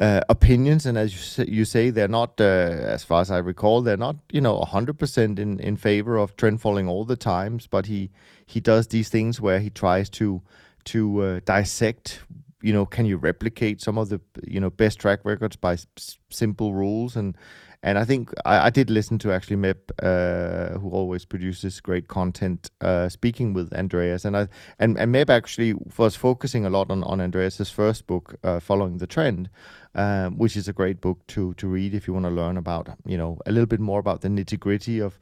uh, 0.00 0.20
opinions, 0.28 0.86
and 0.86 0.98
as 0.98 1.12
you 1.12 1.20
say, 1.20 1.44
you 1.48 1.64
say 1.64 1.90
they're 1.90 2.08
not, 2.08 2.40
uh, 2.40 2.44
as 2.44 3.04
far 3.04 3.20
as 3.20 3.30
I 3.30 3.38
recall, 3.38 3.80
they're 3.82 3.96
not, 3.96 4.16
you 4.32 4.40
know, 4.40 4.60
hundred 4.60 4.98
percent 4.98 5.38
in 5.38 5.60
in 5.60 5.76
favor 5.76 6.16
of 6.16 6.36
trend 6.36 6.60
following 6.60 6.88
all 6.88 7.04
the 7.04 7.16
times. 7.16 7.66
But 7.66 7.86
he 7.86 8.10
he 8.46 8.60
does 8.60 8.88
these 8.88 9.08
things 9.08 9.40
where 9.40 9.60
he 9.60 9.70
tries 9.70 10.10
to 10.10 10.42
to 10.86 11.22
uh, 11.22 11.40
dissect. 11.44 12.20
You 12.60 12.72
know, 12.72 12.86
can 12.86 13.04
you 13.06 13.18
replicate 13.18 13.80
some 13.82 13.98
of 13.98 14.08
the 14.08 14.20
you 14.46 14.58
know 14.58 14.70
best 14.70 14.98
track 14.98 15.20
records 15.24 15.54
by 15.56 15.74
s- 15.74 16.18
simple 16.30 16.74
rules 16.74 17.14
and 17.14 17.36
and 17.84 17.98
I 17.98 18.04
think 18.04 18.32
I, 18.46 18.66
I 18.66 18.70
did 18.70 18.88
listen 18.88 19.18
to 19.18 19.30
actually 19.30 19.56
Meb, 19.56 19.76
uh, 20.02 20.78
who 20.78 20.88
always 20.88 21.26
produces 21.26 21.80
great 21.80 22.08
content, 22.08 22.70
uh, 22.80 23.10
speaking 23.10 23.52
with 23.52 23.74
Andreas, 23.74 24.24
and 24.24 24.34
I 24.36 24.48
and 24.78 24.98
and 24.98 25.14
Meb 25.14 25.28
actually 25.28 25.74
was 25.98 26.16
focusing 26.16 26.64
a 26.64 26.70
lot 26.70 26.90
on 26.90 27.04
on 27.04 27.20
Andreas's 27.20 27.70
first 27.70 28.06
book, 28.06 28.36
uh, 28.42 28.58
following 28.58 28.98
the 28.98 29.06
trend, 29.06 29.50
um, 29.94 30.38
which 30.38 30.56
is 30.56 30.66
a 30.66 30.72
great 30.72 31.02
book 31.02 31.26
to 31.28 31.52
to 31.54 31.68
read 31.68 31.94
if 31.94 32.08
you 32.08 32.14
want 32.14 32.24
to 32.24 32.30
learn 32.30 32.56
about 32.56 32.88
you 33.04 33.18
know 33.18 33.38
a 33.44 33.52
little 33.52 33.66
bit 33.66 33.80
more 33.80 34.00
about 34.00 34.22
the 34.22 34.28
nitty 34.28 34.58
gritty 34.58 34.98
of 34.98 35.18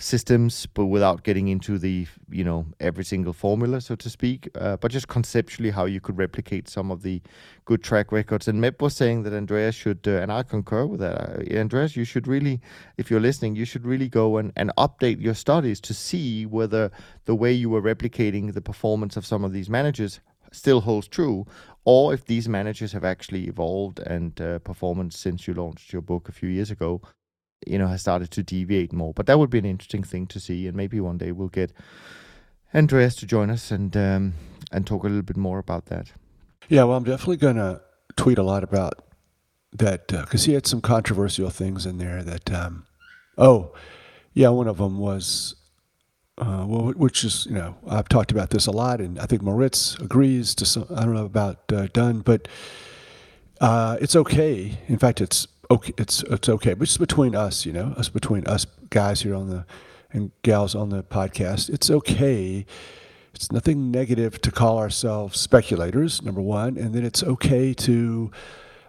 systems, 0.00 0.66
but 0.66 0.86
without 0.86 1.22
getting 1.22 1.48
into 1.48 1.78
the 1.78 2.06
you 2.30 2.42
know 2.42 2.66
every 2.80 3.04
single 3.04 3.32
formula, 3.32 3.80
so 3.80 3.94
to 3.94 4.10
speak. 4.10 4.48
Uh, 4.54 4.76
but 4.76 4.90
just 4.90 5.08
conceptually, 5.08 5.70
how 5.70 5.84
you 5.84 6.00
could 6.00 6.16
replicate 6.16 6.68
some 6.68 6.90
of 6.90 7.02
the 7.02 7.22
good 7.66 7.82
track 7.84 8.10
records. 8.10 8.48
And 8.48 8.62
Meb 8.62 8.80
was 8.80 8.96
saying 8.96 9.22
that 9.24 9.32
Andreas 9.32 9.74
should, 9.74 10.00
uh, 10.06 10.22
and 10.22 10.32
I 10.32 10.42
concur 10.42 10.86
with 10.86 11.00
that. 11.00 11.20
Uh, 11.20 11.58
Andreas, 11.58 11.96
you 11.96 12.04
should 12.04 12.26
really, 12.26 12.60
if 12.96 13.10
you're 13.10 13.20
listening, 13.20 13.54
you 13.54 13.64
should 13.64 13.86
really 13.86 14.08
go 14.08 14.38
and, 14.38 14.52
and 14.56 14.72
update 14.78 15.20
your 15.20 15.34
studies 15.34 15.80
to 15.82 15.94
see 15.94 16.46
whether 16.46 16.90
the 17.26 17.34
way 17.34 17.52
you 17.52 17.68
were 17.68 17.82
replicating 17.82 18.52
the 18.52 18.62
performance 18.62 19.16
of 19.16 19.26
some 19.26 19.44
of 19.44 19.52
these 19.52 19.68
managers 19.68 20.20
still 20.52 20.80
holds 20.80 21.06
true, 21.06 21.46
or 21.84 22.12
if 22.12 22.24
these 22.24 22.48
managers 22.48 22.92
have 22.92 23.04
actually 23.04 23.46
evolved 23.46 24.00
and 24.00 24.40
uh, 24.40 24.58
performance 24.60 25.16
since 25.16 25.46
you 25.46 25.54
launched 25.54 25.92
your 25.92 26.02
book 26.02 26.28
a 26.28 26.32
few 26.32 26.48
years 26.48 26.70
ago 26.70 27.00
you 27.66 27.78
know, 27.78 27.86
has 27.86 28.00
started 28.00 28.30
to 28.32 28.42
deviate 28.42 28.92
more. 28.92 29.12
But 29.12 29.26
that 29.26 29.38
would 29.38 29.50
be 29.50 29.58
an 29.58 29.64
interesting 29.64 30.02
thing 30.02 30.26
to 30.28 30.40
see, 30.40 30.66
and 30.66 30.76
maybe 30.76 31.00
one 31.00 31.18
day 31.18 31.32
we'll 31.32 31.48
get 31.48 31.72
Andreas 32.74 33.14
to 33.16 33.26
join 33.26 33.50
us 33.50 33.70
and 33.70 33.96
um, 33.96 34.34
and 34.72 34.86
talk 34.86 35.04
a 35.04 35.08
little 35.08 35.22
bit 35.22 35.36
more 35.36 35.58
about 35.58 35.86
that. 35.86 36.12
Yeah, 36.68 36.84
well, 36.84 36.96
I'm 36.96 37.04
definitely 37.04 37.38
going 37.38 37.56
to 37.56 37.80
tweet 38.16 38.38
a 38.38 38.42
lot 38.42 38.62
about 38.62 39.04
that 39.72 40.08
because 40.08 40.44
uh, 40.44 40.46
he 40.46 40.52
had 40.52 40.66
some 40.66 40.80
controversial 40.80 41.50
things 41.50 41.86
in 41.86 41.98
there. 41.98 42.22
That 42.22 42.52
um, 42.52 42.86
oh, 43.36 43.74
yeah, 44.32 44.48
one 44.48 44.68
of 44.68 44.78
them 44.78 44.98
was. 44.98 45.56
Uh, 46.38 46.64
well, 46.66 46.86
which 46.96 47.22
is, 47.22 47.44
you 47.44 47.52
know, 47.52 47.76
I've 47.86 48.08
talked 48.08 48.32
about 48.32 48.48
this 48.48 48.66
a 48.66 48.70
lot, 48.70 48.98
and 48.98 49.18
I 49.18 49.26
think 49.26 49.42
Moritz 49.42 49.98
agrees 49.98 50.54
to 50.54 50.64
some. 50.64 50.86
I 50.88 51.04
don't 51.04 51.12
know 51.12 51.26
about 51.26 51.70
uh, 51.70 51.88
Dunn, 51.92 52.20
but 52.20 52.48
uh, 53.60 53.98
it's 54.00 54.16
okay. 54.16 54.78
In 54.88 54.96
fact, 54.96 55.20
it's 55.20 55.46
okay. 55.70 55.92
It's 55.96 56.22
it's 56.24 56.48
okay, 56.48 56.74
but 56.74 56.82
it's 56.82 56.96
between 56.96 57.34
us, 57.34 57.64
you 57.64 57.72
know, 57.72 57.94
us 57.96 58.08
between 58.08 58.46
us 58.46 58.66
guys 58.90 59.22
here 59.22 59.34
on 59.34 59.48
the 59.48 59.64
and 60.12 60.32
gals 60.42 60.74
on 60.74 60.90
the 60.90 61.02
podcast. 61.02 61.70
It's 61.70 61.90
okay. 61.90 62.66
It's 63.34 63.52
nothing 63.52 63.90
negative 63.90 64.40
to 64.40 64.50
call 64.50 64.78
ourselves 64.78 65.38
speculators, 65.38 66.20
number 66.22 66.40
one, 66.40 66.76
and 66.76 66.94
then 66.94 67.04
it's 67.04 67.22
okay 67.22 67.72
to 67.74 68.30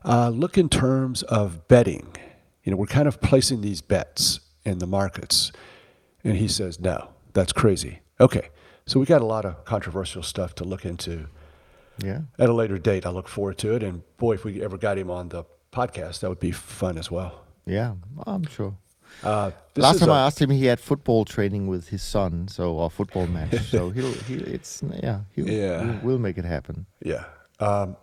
uh, 0.04 0.30
look 0.30 0.58
in 0.58 0.68
terms 0.68 1.22
of 1.24 1.68
betting. 1.68 2.16
You 2.64 2.72
know, 2.72 2.78
we're 2.78 2.88
kind 2.88 3.08
of 3.08 3.22
placing 3.22 3.62
these 3.62 3.82
bets 3.82 4.40
in 4.66 4.80
the 4.80 4.88
markets, 4.88 5.52
and 6.24 6.38
he 6.38 6.48
says 6.48 6.80
no, 6.80 7.10
that's 7.34 7.54
crazy. 7.54 8.00
Okay, 8.20 8.50
so 8.86 9.00
we 9.00 9.06
got 9.06 9.22
a 9.22 9.26
lot 9.26 9.46
of 9.46 9.64
controversial 9.66 10.24
stuff 10.24 10.56
to 10.56 10.64
look 10.64 10.86
into. 10.86 11.28
Yeah. 12.04 12.22
At 12.40 12.50
a 12.50 12.54
later 12.54 12.80
date, 12.80 13.06
I 13.06 13.10
look 13.10 13.28
forward 13.28 13.58
to 13.60 13.76
it. 13.76 13.84
And 13.84 14.02
boy, 14.18 14.34
if 14.34 14.44
we 14.44 14.64
ever 14.64 14.78
got 14.78 14.98
him 14.98 15.12
on 15.12 15.30
the 15.30 15.44
podcast, 15.72 16.20
that 16.20 16.30
would 16.30 16.40
be 16.40 16.52
fun 16.52 16.98
as 16.98 17.10
well. 17.10 17.42
Yeah, 17.66 17.96
I'm 18.26 18.46
sure. 18.46 18.76
Uh, 19.24 19.52
Last 19.76 20.00
time 20.00 20.10
a, 20.10 20.14
I 20.14 20.26
asked 20.26 20.42
him, 20.42 20.50
he 20.50 20.66
had 20.66 20.80
football 20.80 21.26
training 21.26 21.68
with 21.68 21.90
his 21.90 22.02
son, 22.02 22.48
so 22.48 22.74
or 22.74 22.90
football 22.90 23.28
match. 23.28 23.62
so 23.70 23.90
he'll, 23.96 24.12
he, 24.12 24.36
it's 24.36 24.84
yeah, 25.02 25.22
he'll, 25.34 25.50
yeah, 25.50 25.84
we'll, 25.84 26.00
we'll 26.04 26.20
make 26.20 26.38
it 26.38 26.46
happen. 26.46 26.86
Yeah. 27.04 27.26
Um, 27.60 27.96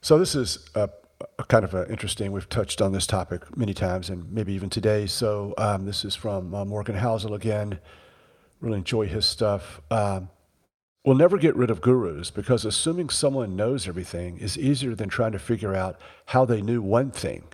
so 0.00 0.18
this 0.18 0.34
is 0.34 0.68
a, 0.74 0.90
a 1.38 1.44
kind 1.44 1.64
of 1.64 1.74
a 1.74 1.88
interesting. 1.88 2.32
We've 2.32 2.48
touched 2.48 2.82
on 2.82 2.92
this 2.92 3.06
topic 3.06 3.56
many 3.56 3.74
times, 3.74 4.10
and 4.10 4.30
maybe 4.32 4.52
even 4.52 4.68
today. 4.70 5.06
So 5.06 5.54
um, 5.58 5.86
this 5.86 6.04
is 6.04 6.14
from 6.14 6.54
uh, 6.54 6.64
Morgan 6.64 6.96
Housel 6.96 7.34
again. 7.34 7.78
Really 8.60 8.78
enjoy 8.78 9.06
his 9.06 9.24
stuff. 9.24 9.80
Um, 9.90 10.28
We'll 11.04 11.16
never 11.16 11.36
get 11.36 11.56
rid 11.56 11.70
of 11.70 11.80
gurus 11.80 12.30
because 12.30 12.64
assuming 12.64 13.08
someone 13.08 13.56
knows 13.56 13.88
everything 13.88 14.38
is 14.38 14.56
easier 14.56 14.94
than 14.94 15.08
trying 15.08 15.32
to 15.32 15.38
figure 15.40 15.74
out 15.74 15.98
how 16.26 16.44
they 16.44 16.62
knew 16.62 16.80
one 16.80 17.10
thing. 17.10 17.44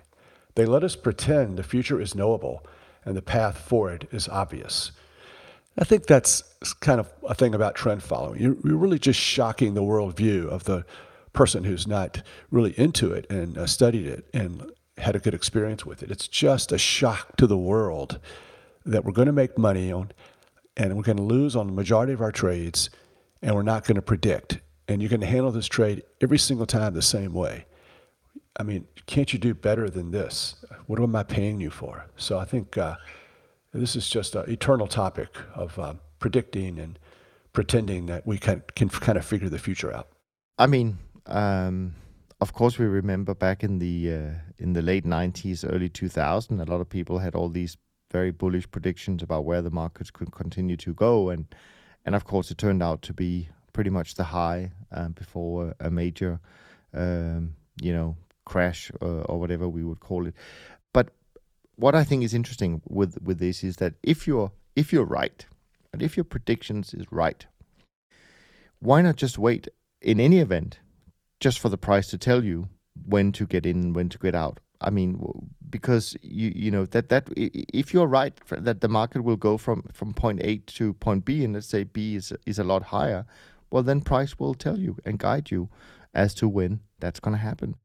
They 0.53 0.65
let 0.65 0.83
us 0.83 0.95
pretend 0.95 1.57
the 1.57 1.63
future 1.63 1.99
is 1.99 2.13
knowable 2.13 2.63
and 3.03 3.17
the 3.17 3.23
path 3.23 3.57
forward 3.57 4.07
is 4.11 4.27
obvious. 4.27 4.91
I 5.79 5.83
think 5.83 6.05
that's 6.05 6.43
kind 6.81 6.99
of 6.99 7.11
a 7.27 7.33
thing 7.33 7.55
about 7.55 7.73
trend 7.73 8.03
following. 8.03 8.39
You're, 8.39 8.55
really 8.77 8.99
just 8.99 9.19
shocking 9.19 9.73
the 9.73 9.81
worldview 9.81 10.47
of 10.47 10.65
the 10.65 10.85
person 11.33 11.63
who's 11.63 11.87
not 11.87 12.21
really 12.51 12.77
into 12.77 13.13
it 13.13 13.25
and 13.31 13.57
uh, 13.57 13.65
studied 13.65 14.05
it 14.05 14.25
and 14.31 14.71
had 14.97 15.15
a 15.15 15.19
good 15.19 15.33
experience 15.33 15.85
with 15.85 16.03
it. 16.03 16.11
It's 16.11 16.27
just 16.27 16.71
a 16.71 16.77
shock 16.77 17.35
to 17.37 17.47
the 17.47 17.57
world 17.57 18.19
that 18.85 19.05
we're 19.05 19.11
going 19.11 19.27
to 19.27 19.31
make 19.31 19.57
money 19.57 19.91
on 19.91 20.11
and 20.77 20.95
we're 20.95 21.03
going 21.03 21.17
to 21.17 21.23
lose 21.23 21.55
on 21.55 21.67
the 21.67 21.73
majority 21.73 22.13
of 22.13 22.21
our 22.21 22.31
trades 22.31 22.89
and 23.41 23.55
we're 23.55 23.63
not 23.63 23.85
going 23.85 23.95
to 23.95 24.01
predict. 24.01 24.59
And 24.87 25.01
you're 25.01 25.09
going 25.09 25.21
to 25.21 25.27
handle 25.27 25.51
this 25.51 25.67
trade 25.67 26.03
every 26.21 26.39
single 26.39 26.65
time 26.65 26.93
the 26.93 27.01
same 27.01 27.33
way. 27.33 27.65
I 28.57 28.63
mean, 28.63 28.87
can't 29.05 29.31
you 29.31 29.39
do 29.39 29.53
better 29.53 29.89
than 29.89 30.11
this? 30.11 30.55
What 30.87 30.99
am 30.99 31.15
I 31.15 31.23
paying 31.23 31.61
you 31.61 31.69
for? 31.69 32.07
So 32.17 32.39
I 32.39 32.45
think 32.45 32.77
uh, 32.77 32.95
this 33.71 33.95
is 33.95 34.09
just 34.09 34.35
an 34.35 34.49
eternal 34.49 34.87
topic 34.87 35.37
of 35.53 35.77
uh, 35.77 35.93
predicting 36.19 36.79
and 36.79 36.97
pretending 37.53 38.07
that 38.07 38.25
we 38.25 38.37
can, 38.37 38.63
can 38.75 38.89
kind 38.89 39.17
of 39.17 39.25
figure 39.25 39.49
the 39.49 39.59
future 39.59 39.93
out. 39.93 40.09
I 40.57 40.67
mean, 40.67 40.97
um, 41.27 41.95
of 42.41 42.53
course, 42.53 42.77
we 42.77 42.85
remember 42.85 43.33
back 43.33 43.63
in 43.63 43.79
the 43.79 44.13
uh, 44.13 44.31
in 44.57 44.73
the 44.73 44.81
late 44.81 45.05
'90s, 45.05 45.65
early 45.69 45.89
2000, 45.89 46.59
a 46.59 46.65
lot 46.65 46.81
of 46.81 46.89
people 46.89 47.19
had 47.19 47.35
all 47.35 47.49
these 47.49 47.77
very 48.11 48.31
bullish 48.31 48.69
predictions 48.71 49.21
about 49.21 49.45
where 49.45 49.61
the 49.61 49.69
markets 49.69 50.09
could 50.09 50.31
continue 50.31 50.77
to 50.77 50.93
go, 50.93 51.29
and 51.29 51.45
and 52.05 52.15
of 52.15 52.25
course, 52.25 52.51
it 52.51 52.57
turned 52.57 52.83
out 52.83 53.01
to 53.03 53.13
be 53.13 53.49
pretty 53.73 53.89
much 53.89 54.15
the 54.15 54.23
high 54.23 54.71
um, 54.91 55.11
before 55.13 55.75
a 55.79 55.89
major, 55.89 56.39
um, 56.93 57.55
you 57.81 57.93
know, 57.93 58.15
crash 58.45 58.91
or, 58.99 59.21
or 59.23 59.39
whatever 59.39 59.69
we 59.69 59.83
would 59.83 59.99
call 59.99 60.27
it. 60.27 60.33
But 60.93 61.09
what 61.75 61.95
I 61.95 62.03
think 62.03 62.23
is 62.23 62.33
interesting 62.33 62.81
with 62.87 63.21
with 63.21 63.39
this 63.39 63.63
is 63.63 63.77
that 63.77 63.93
if 64.03 64.27
you're 64.27 64.51
if 64.75 64.91
you're 64.91 65.05
right, 65.05 65.45
and 65.93 66.01
if 66.01 66.17
your 66.17 66.23
predictions 66.23 66.93
is 66.93 67.05
right, 67.11 67.45
why 68.79 69.01
not 69.01 69.15
just 69.15 69.37
wait 69.37 69.67
in 70.01 70.19
any 70.19 70.39
event, 70.39 70.79
just 71.39 71.59
for 71.59 71.69
the 71.69 71.77
price 71.77 72.07
to 72.09 72.17
tell 72.17 72.43
you 72.43 72.69
when 73.05 73.31
to 73.33 73.45
get 73.45 73.65
in, 73.65 73.93
when 73.93 74.09
to 74.09 74.17
get 74.17 74.35
out? 74.35 74.59
I 74.81 74.89
mean, 74.89 75.19
because 75.69 76.15
you 76.21 76.51
you 76.55 76.71
know 76.71 76.85
that 76.85 77.09
that 77.09 77.29
if 77.35 77.93
you're 77.93 78.07
right 78.07 78.39
that 78.49 78.81
the 78.81 78.87
market 78.87 79.23
will 79.23 79.37
go 79.37 79.57
from 79.57 79.83
from 79.93 80.13
point 80.13 80.41
A 80.41 80.57
to 80.57 80.93
point 80.93 81.25
B, 81.25 81.43
and 81.43 81.53
let's 81.53 81.67
say 81.67 81.83
B 81.83 82.15
is 82.15 82.33
is 82.45 82.59
a 82.59 82.63
lot 82.63 82.83
higher, 82.83 83.25
well 83.71 83.83
then 83.83 84.01
price 84.01 84.39
will 84.39 84.53
tell 84.53 84.79
you 84.79 84.97
and 85.05 85.19
guide 85.19 85.51
you 85.51 85.69
as 86.13 86.33
to 86.35 86.47
when 86.47 86.79
that's 86.99 87.19
going 87.19 87.35
to 87.35 87.43
happen. 87.43 87.75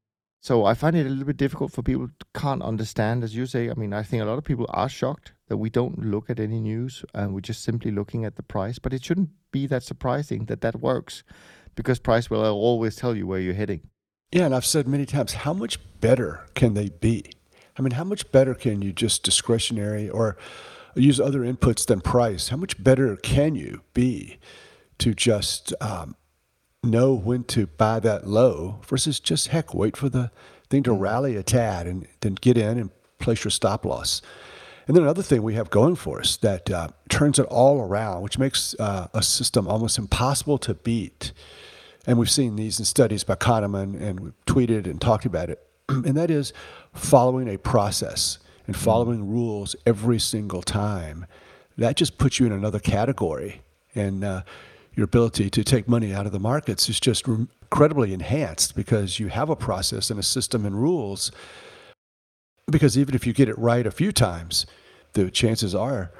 So 0.40 0.66
I 0.66 0.74
find 0.74 0.94
it 0.94 1.06
a 1.06 1.08
little 1.08 1.24
bit 1.24 1.38
difficult 1.38 1.72
for 1.72 1.82
people 1.82 2.08
can't 2.34 2.62
understand, 2.62 3.24
as 3.24 3.34
you 3.34 3.46
say. 3.46 3.70
I 3.70 3.74
mean, 3.74 3.94
I 3.94 4.02
think 4.02 4.22
a 4.22 4.26
lot 4.26 4.36
of 4.36 4.44
people 4.44 4.66
are 4.68 4.90
shocked 4.90 5.32
that 5.48 5.56
we 5.56 5.70
don't 5.70 6.04
look 6.04 6.28
at 6.28 6.38
any 6.38 6.60
news 6.60 7.02
and 7.14 7.32
we're 7.32 7.40
just 7.40 7.64
simply 7.64 7.90
looking 7.90 8.26
at 8.26 8.36
the 8.36 8.42
price. 8.42 8.78
But 8.78 8.92
it 8.92 9.02
shouldn't 9.02 9.30
be 9.52 9.66
that 9.68 9.82
surprising 9.82 10.44
that 10.46 10.60
that 10.60 10.80
works, 10.80 11.24
because 11.74 11.98
price 11.98 12.28
will 12.28 12.44
always 12.44 12.94
tell 12.94 13.16
you 13.16 13.26
where 13.26 13.40
you're 13.40 13.54
heading. 13.54 13.88
Yeah, 14.32 14.46
and 14.46 14.54
I've 14.54 14.66
said 14.66 14.88
many 14.88 15.06
times, 15.06 15.34
how 15.34 15.52
much 15.52 15.78
better 16.00 16.46
can 16.54 16.74
they 16.74 16.88
be? 16.88 17.24
I 17.78 17.82
mean, 17.82 17.92
how 17.92 18.04
much 18.04 18.30
better 18.32 18.54
can 18.54 18.82
you 18.82 18.92
just 18.92 19.22
discretionary 19.22 20.08
or 20.08 20.36
use 20.94 21.20
other 21.20 21.40
inputs 21.40 21.86
than 21.86 22.00
price? 22.00 22.48
How 22.48 22.56
much 22.56 22.82
better 22.82 23.16
can 23.16 23.54
you 23.54 23.82
be 23.94 24.38
to 24.98 25.14
just 25.14 25.72
um, 25.80 26.16
know 26.84 27.14
when 27.14 27.44
to 27.44 27.66
buy 27.66 28.00
that 28.00 28.26
low 28.26 28.80
versus 28.86 29.18
just 29.18 29.48
heck 29.48 29.74
wait 29.74 29.96
for 29.96 30.08
the 30.08 30.30
thing 30.70 30.82
to 30.84 30.92
rally 30.92 31.36
a 31.36 31.42
tad 31.42 31.86
and 31.86 32.06
then 32.20 32.34
get 32.34 32.56
in 32.56 32.78
and 32.78 32.90
place 33.18 33.44
your 33.44 33.50
stop 33.50 33.84
loss. 33.84 34.22
And 34.86 34.94
then 34.96 35.02
another 35.02 35.22
thing 35.22 35.42
we 35.42 35.54
have 35.54 35.70
going 35.70 35.96
for 35.96 36.20
us 36.20 36.36
that 36.38 36.70
uh, 36.70 36.88
turns 37.08 37.38
it 37.38 37.46
all 37.46 37.80
around, 37.80 38.22
which 38.22 38.38
makes 38.38 38.74
uh, 38.78 39.08
a 39.14 39.22
system 39.22 39.66
almost 39.66 39.96
impossible 39.98 40.58
to 40.58 40.74
beat. 40.74 41.32
And 42.06 42.18
we've 42.18 42.30
seen 42.30 42.56
these 42.56 42.78
in 42.78 42.84
studies 42.84 43.24
by 43.24 43.36
Kahneman, 43.36 44.00
and 44.00 44.20
we've 44.20 44.44
tweeted 44.46 44.86
and 44.86 45.00
talked 45.00 45.24
about 45.24 45.50
it. 45.50 45.66
and 45.88 46.16
that 46.16 46.30
is 46.30 46.52
following 46.92 47.48
a 47.48 47.58
process 47.58 48.38
and 48.66 48.76
following 48.76 49.28
rules 49.28 49.76
every 49.86 50.18
single 50.18 50.62
time. 50.62 51.26
That 51.76 51.96
just 51.96 52.18
puts 52.18 52.38
you 52.38 52.46
in 52.46 52.52
another 52.52 52.78
category. 52.78 53.62
And 53.94 54.24
uh, 54.24 54.42
your 54.94 55.04
ability 55.04 55.50
to 55.50 55.64
take 55.64 55.88
money 55.88 56.14
out 56.14 56.26
of 56.26 56.32
the 56.32 56.38
markets 56.38 56.88
is 56.88 57.00
just 57.00 57.26
incredibly 57.26 58.12
enhanced 58.12 58.74
because 58.74 59.18
you 59.18 59.28
have 59.28 59.50
a 59.50 59.56
process 59.56 60.10
and 60.10 60.18
a 60.18 60.22
system 60.22 60.64
and 60.64 60.80
rules 60.80 61.30
because 62.70 62.96
even 62.96 63.14
if 63.14 63.26
you 63.26 63.32
get 63.32 63.48
it 63.48 63.58
right 63.58 63.86
a 63.86 63.90
few 63.90 64.12
times, 64.12 64.66
the 65.12 65.30
chances 65.30 65.74
are 65.74 66.10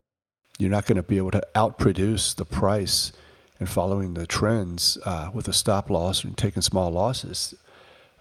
you're 0.58 0.70
not 0.70 0.86
going 0.86 0.96
to 0.96 1.02
be 1.02 1.16
able 1.16 1.30
to 1.32 1.42
outproduce 1.54 2.34
the 2.36 2.44
price 2.44 3.12
and 3.58 3.68
following 3.68 4.14
the 4.14 4.26
trends 4.26 4.98
uh, 5.04 5.30
with 5.32 5.48
a 5.48 5.52
stop 5.52 5.90
loss 5.90 6.24
and 6.24 6.36
taking 6.36 6.62
small 6.62 6.90
losses 6.90 7.54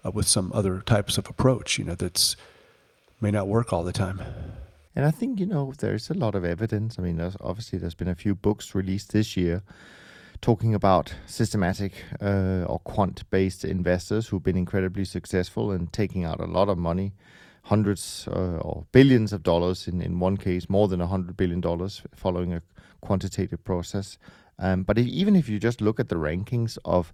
uh, 0.04 0.10
with 0.10 0.28
some 0.28 0.52
other 0.54 0.80
types 0.80 1.18
of 1.18 1.28
approach, 1.28 1.78
you 1.78 1.84
know, 1.84 1.94
that's 1.94 2.36
may 3.20 3.30
not 3.30 3.48
work 3.48 3.72
all 3.72 3.82
the 3.82 3.92
time. 3.92 4.20
And 4.96 5.04
I 5.04 5.10
think, 5.10 5.40
you 5.40 5.46
know, 5.46 5.72
there's 5.78 6.10
a 6.10 6.14
lot 6.14 6.34
of 6.34 6.44
evidence. 6.44 6.98
I 6.98 7.02
mean, 7.02 7.16
there's, 7.16 7.36
obviously, 7.40 7.78
there's 7.78 7.94
been 7.94 8.08
a 8.08 8.14
few 8.14 8.34
books 8.34 8.74
released 8.74 9.12
this 9.12 9.36
year 9.36 9.62
talking 10.40 10.74
about 10.74 11.14
systematic 11.26 11.92
uh, 12.20 12.64
or 12.66 12.78
quant 12.80 13.28
based 13.30 13.64
investors 13.64 14.28
who've 14.28 14.42
been 14.42 14.56
incredibly 14.56 15.04
successful 15.04 15.72
and 15.72 15.92
taking 15.92 16.24
out 16.24 16.38
a 16.38 16.44
lot 16.44 16.68
of 16.68 16.76
money 16.78 17.12
hundreds 17.64 18.28
uh, 18.28 18.58
or 18.58 18.84
billions 18.92 19.32
of 19.32 19.42
dollars, 19.42 19.88
in, 19.88 20.02
in 20.02 20.20
one 20.20 20.36
case, 20.36 20.68
more 20.68 20.86
than 20.86 21.00
$100 21.00 21.36
billion 21.36 21.62
following 22.14 22.52
a 22.52 22.62
quantitative 23.00 23.64
process. 23.64 24.18
Um, 24.58 24.82
but 24.82 24.98
if, 24.98 25.06
even 25.06 25.36
if 25.36 25.48
you 25.48 25.58
just 25.58 25.80
look 25.80 25.98
at 26.00 26.08
the 26.08 26.16
rankings 26.16 26.78
of 26.84 27.12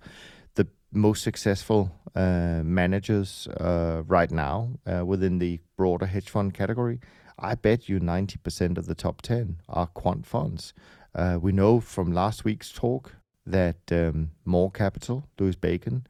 the 0.55 0.67
most 0.93 1.23
successful 1.23 1.93
uh, 2.15 2.63
managers 2.65 3.49
uh, 3.49 4.03
right 4.07 4.31
now 4.31 4.71
uh, 4.87 5.05
within 5.05 5.39
the 5.39 5.61
broader 5.77 6.07
hedge 6.07 6.29
fund 6.29 6.55
category, 6.55 7.01
I 7.39 7.55
bet 7.55 7.89
you 7.89 8.01
90% 8.01 8.77
of 8.77 8.87
the 8.87 8.95
top 8.95 9.23
10 9.23 9.63
are 9.69 9.87
quant 9.87 10.27
funds. 10.27 10.75
Uh, 11.15 11.39
we 11.41 11.53
know 11.53 11.81
from 11.81 12.13
last 12.13 12.45
week's 12.45 12.71
talk 12.71 13.17
that 13.47 13.91
um, 13.91 14.31
Moore 14.45 14.71
Capital, 14.71 15.25
Louis 15.39 15.57
Bacon, 15.57 16.07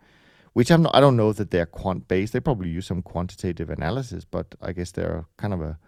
which 0.53 0.71
I'm 0.71 0.83
not, 0.83 0.95
I 0.95 1.01
don't 1.01 1.17
know 1.17 1.33
that 1.33 1.51
they're 1.51 1.67
quant 1.67 2.09
based. 2.09 2.33
They 2.33 2.41
probably 2.41 2.71
use 2.71 2.87
some 2.87 3.03
quantitative 3.03 3.71
analysis, 3.71 4.25
but 4.25 4.55
I 4.61 4.73
guess 4.73 4.91
they're 4.91 5.27
kind 5.37 5.55
of 5.55 5.63
a 5.63 5.79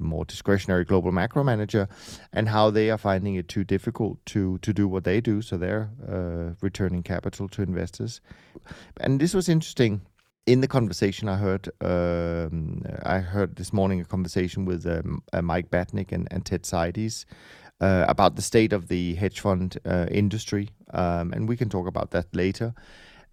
more 0.00 0.24
discretionary 0.24 0.84
global 0.84 1.12
macro 1.12 1.44
manager, 1.44 1.88
and 2.32 2.48
how 2.48 2.70
they 2.70 2.90
are 2.90 2.98
finding 2.98 3.34
it 3.36 3.48
too 3.48 3.64
difficult 3.64 4.18
to 4.26 4.58
to 4.58 4.72
do 4.72 4.88
what 4.88 5.04
they 5.04 5.20
do. 5.20 5.42
So 5.42 5.56
they're 5.56 5.90
uh, 6.08 6.54
returning 6.60 7.02
capital 7.02 7.48
to 7.48 7.62
investors, 7.62 8.20
and 9.00 9.20
this 9.20 9.34
was 9.34 9.48
interesting. 9.48 10.00
In 10.46 10.62
the 10.62 10.68
conversation 10.68 11.28
I 11.28 11.36
heard, 11.36 11.68
um, 11.80 12.82
I 13.04 13.18
heard 13.18 13.56
this 13.56 13.72
morning 13.72 14.00
a 14.00 14.04
conversation 14.04 14.64
with 14.64 14.86
um, 14.86 15.22
uh, 15.32 15.42
Mike 15.42 15.70
Batnick 15.70 16.12
and, 16.12 16.26
and 16.30 16.44
Ted 16.44 16.62
Seides 16.62 17.26
uh, 17.80 18.04
about 18.08 18.36
the 18.36 18.42
state 18.42 18.72
of 18.72 18.88
the 18.88 19.14
hedge 19.14 19.40
fund 19.40 19.78
uh, 19.84 20.06
industry, 20.10 20.70
um, 20.92 21.32
and 21.32 21.48
we 21.48 21.56
can 21.56 21.68
talk 21.68 21.86
about 21.86 22.10
that 22.10 22.26
later. 22.34 22.74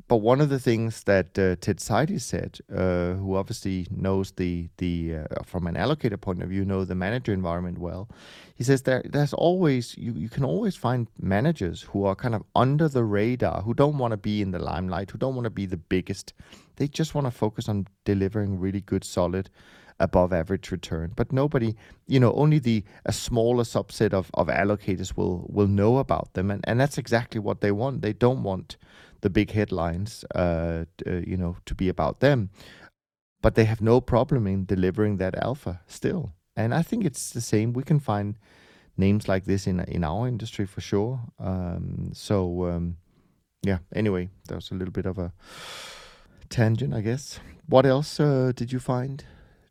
But 0.07 0.17
one 0.17 0.39
of 0.39 0.47
the 0.47 0.59
things 0.59 1.03
that 1.03 1.37
uh, 1.37 1.57
Ted 1.59 1.77
Seides 1.77 2.21
said, 2.21 2.59
uh, 2.73 3.15
who 3.15 3.35
obviously 3.35 3.87
knows 3.91 4.31
the 4.31 4.69
the 4.77 5.17
uh, 5.17 5.43
from 5.45 5.67
an 5.67 5.75
allocator 5.75 6.19
point 6.19 6.41
of 6.41 6.49
view, 6.49 6.63
know 6.63 6.85
the 6.85 6.95
manager 6.95 7.33
environment 7.33 7.77
well, 7.77 8.07
he 8.55 8.63
says 8.63 8.83
there 8.83 9.01
there's 9.03 9.33
always 9.33 9.97
you, 9.97 10.13
you 10.13 10.29
can 10.29 10.45
always 10.45 10.77
find 10.77 11.07
managers 11.19 11.81
who 11.81 12.05
are 12.05 12.15
kind 12.15 12.35
of 12.35 12.43
under 12.55 12.87
the 12.87 13.03
radar, 13.03 13.61
who 13.63 13.73
don't 13.73 13.97
want 13.97 14.11
to 14.11 14.17
be 14.17 14.41
in 14.41 14.51
the 14.51 14.59
limelight, 14.59 15.11
who 15.11 15.17
don't 15.17 15.35
want 15.35 15.43
to 15.43 15.49
be 15.49 15.65
the 15.65 15.77
biggest. 15.77 16.33
They 16.77 16.87
just 16.87 17.13
want 17.13 17.27
to 17.27 17.31
focus 17.31 17.67
on 17.67 17.87
delivering 18.05 18.59
really 18.59 18.81
good, 18.81 19.03
solid, 19.03 19.49
above 19.99 20.31
average 20.31 20.71
return. 20.71 21.11
But 21.15 21.33
nobody, 21.33 21.75
you 22.07 22.19
know, 22.19 22.33
only 22.33 22.59
the 22.59 22.83
a 23.05 23.11
smaller 23.11 23.63
subset 23.63 24.13
of, 24.13 24.31
of 24.35 24.47
allocators 24.47 25.17
will 25.17 25.45
will 25.49 25.67
know 25.67 25.97
about 25.97 26.33
them, 26.33 26.49
and 26.49 26.63
and 26.65 26.79
that's 26.79 26.97
exactly 26.97 27.39
what 27.39 27.61
they 27.61 27.71
want. 27.71 28.01
They 28.01 28.13
don't 28.13 28.43
want 28.43 28.77
the 29.21 29.29
big 29.29 29.51
headlines, 29.51 30.25
uh, 30.35 30.85
uh, 31.05 31.11
you 31.25 31.37
know, 31.37 31.57
to 31.65 31.75
be 31.75 31.89
about 31.89 32.19
them. 32.19 32.49
But 33.41 33.55
they 33.55 33.65
have 33.65 33.81
no 33.81 34.01
problem 34.01 34.47
in 34.47 34.65
delivering 34.65 35.17
that 35.17 35.35
alpha 35.35 35.81
still. 35.87 36.33
And 36.55 36.73
I 36.73 36.81
think 36.81 37.05
it's 37.05 37.29
the 37.31 37.41
same. 37.41 37.73
We 37.73 37.83
can 37.83 37.99
find 37.99 38.35
names 38.97 39.27
like 39.27 39.45
this 39.45 39.67
in 39.67 39.79
in 39.81 40.03
our 40.03 40.27
industry 40.27 40.65
for 40.65 40.81
sure. 40.81 41.19
Um, 41.39 42.11
so 42.13 42.65
um, 42.65 42.97
yeah. 43.63 43.79
Anyway, 43.93 44.29
that 44.47 44.55
was 44.55 44.71
a 44.71 44.75
little 44.75 44.91
bit 44.91 45.05
of 45.05 45.17
a 45.17 45.31
tangent, 46.49 46.93
I 46.93 47.01
guess. 47.01 47.39
What 47.67 47.85
else 47.85 48.19
uh, 48.19 48.51
did 48.55 48.71
you 48.71 48.79
find, 48.79 49.23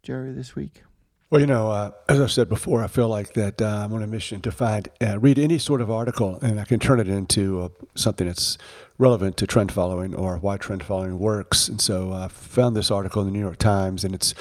Jerry, 0.03 0.33
this 0.33 0.55
week? 0.55 0.86
Well, 1.29 1.41
you 1.41 1.47
know, 1.49 1.73
uh, 1.73 1.91
as 2.09 2.21
I've 2.21 2.31
said 2.31 2.49
before, 2.49 2.85
I 2.85 2.87
feel 2.87 3.09
like 3.09 3.33
that 3.33 3.61
uh, 3.61 3.83
I'm 3.85 3.93
on 3.93 4.01
a 4.01 4.07
mission 4.07 4.41
to 4.43 4.53
find, 4.53 4.89
uh, 5.03 5.19
read 5.19 5.41
any 5.41 5.59
sort 5.59 5.81
of 5.81 5.91
article, 5.91 6.39
and 6.41 6.61
I 6.61 6.65
can 6.65 6.79
turn 6.79 7.01
it 7.01 7.09
into 7.09 7.63
uh, 7.63 7.69
something 7.97 8.29
that's 8.29 8.57
relevant 8.97 9.37
to 9.39 9.47
trend 9.47 9.73
following 9.73 10.15
or 10.15 10.37
why 10.37 10.57
trend 10.57 10.85
following 10.85 11.19
works. 11.19 11.67
And 11.67 11.81
so 11.81 12.13
I 12.13 12.29
found 12.29 12.77
this 12.77 12.93
article 12.93 13.23
in 13.23 13.27
the 13.27 13.33
New 13.33 13.41
York 13.41 13.59
Times, 13.59 14.05
and 14.05 14.15
it's 14.15 14.35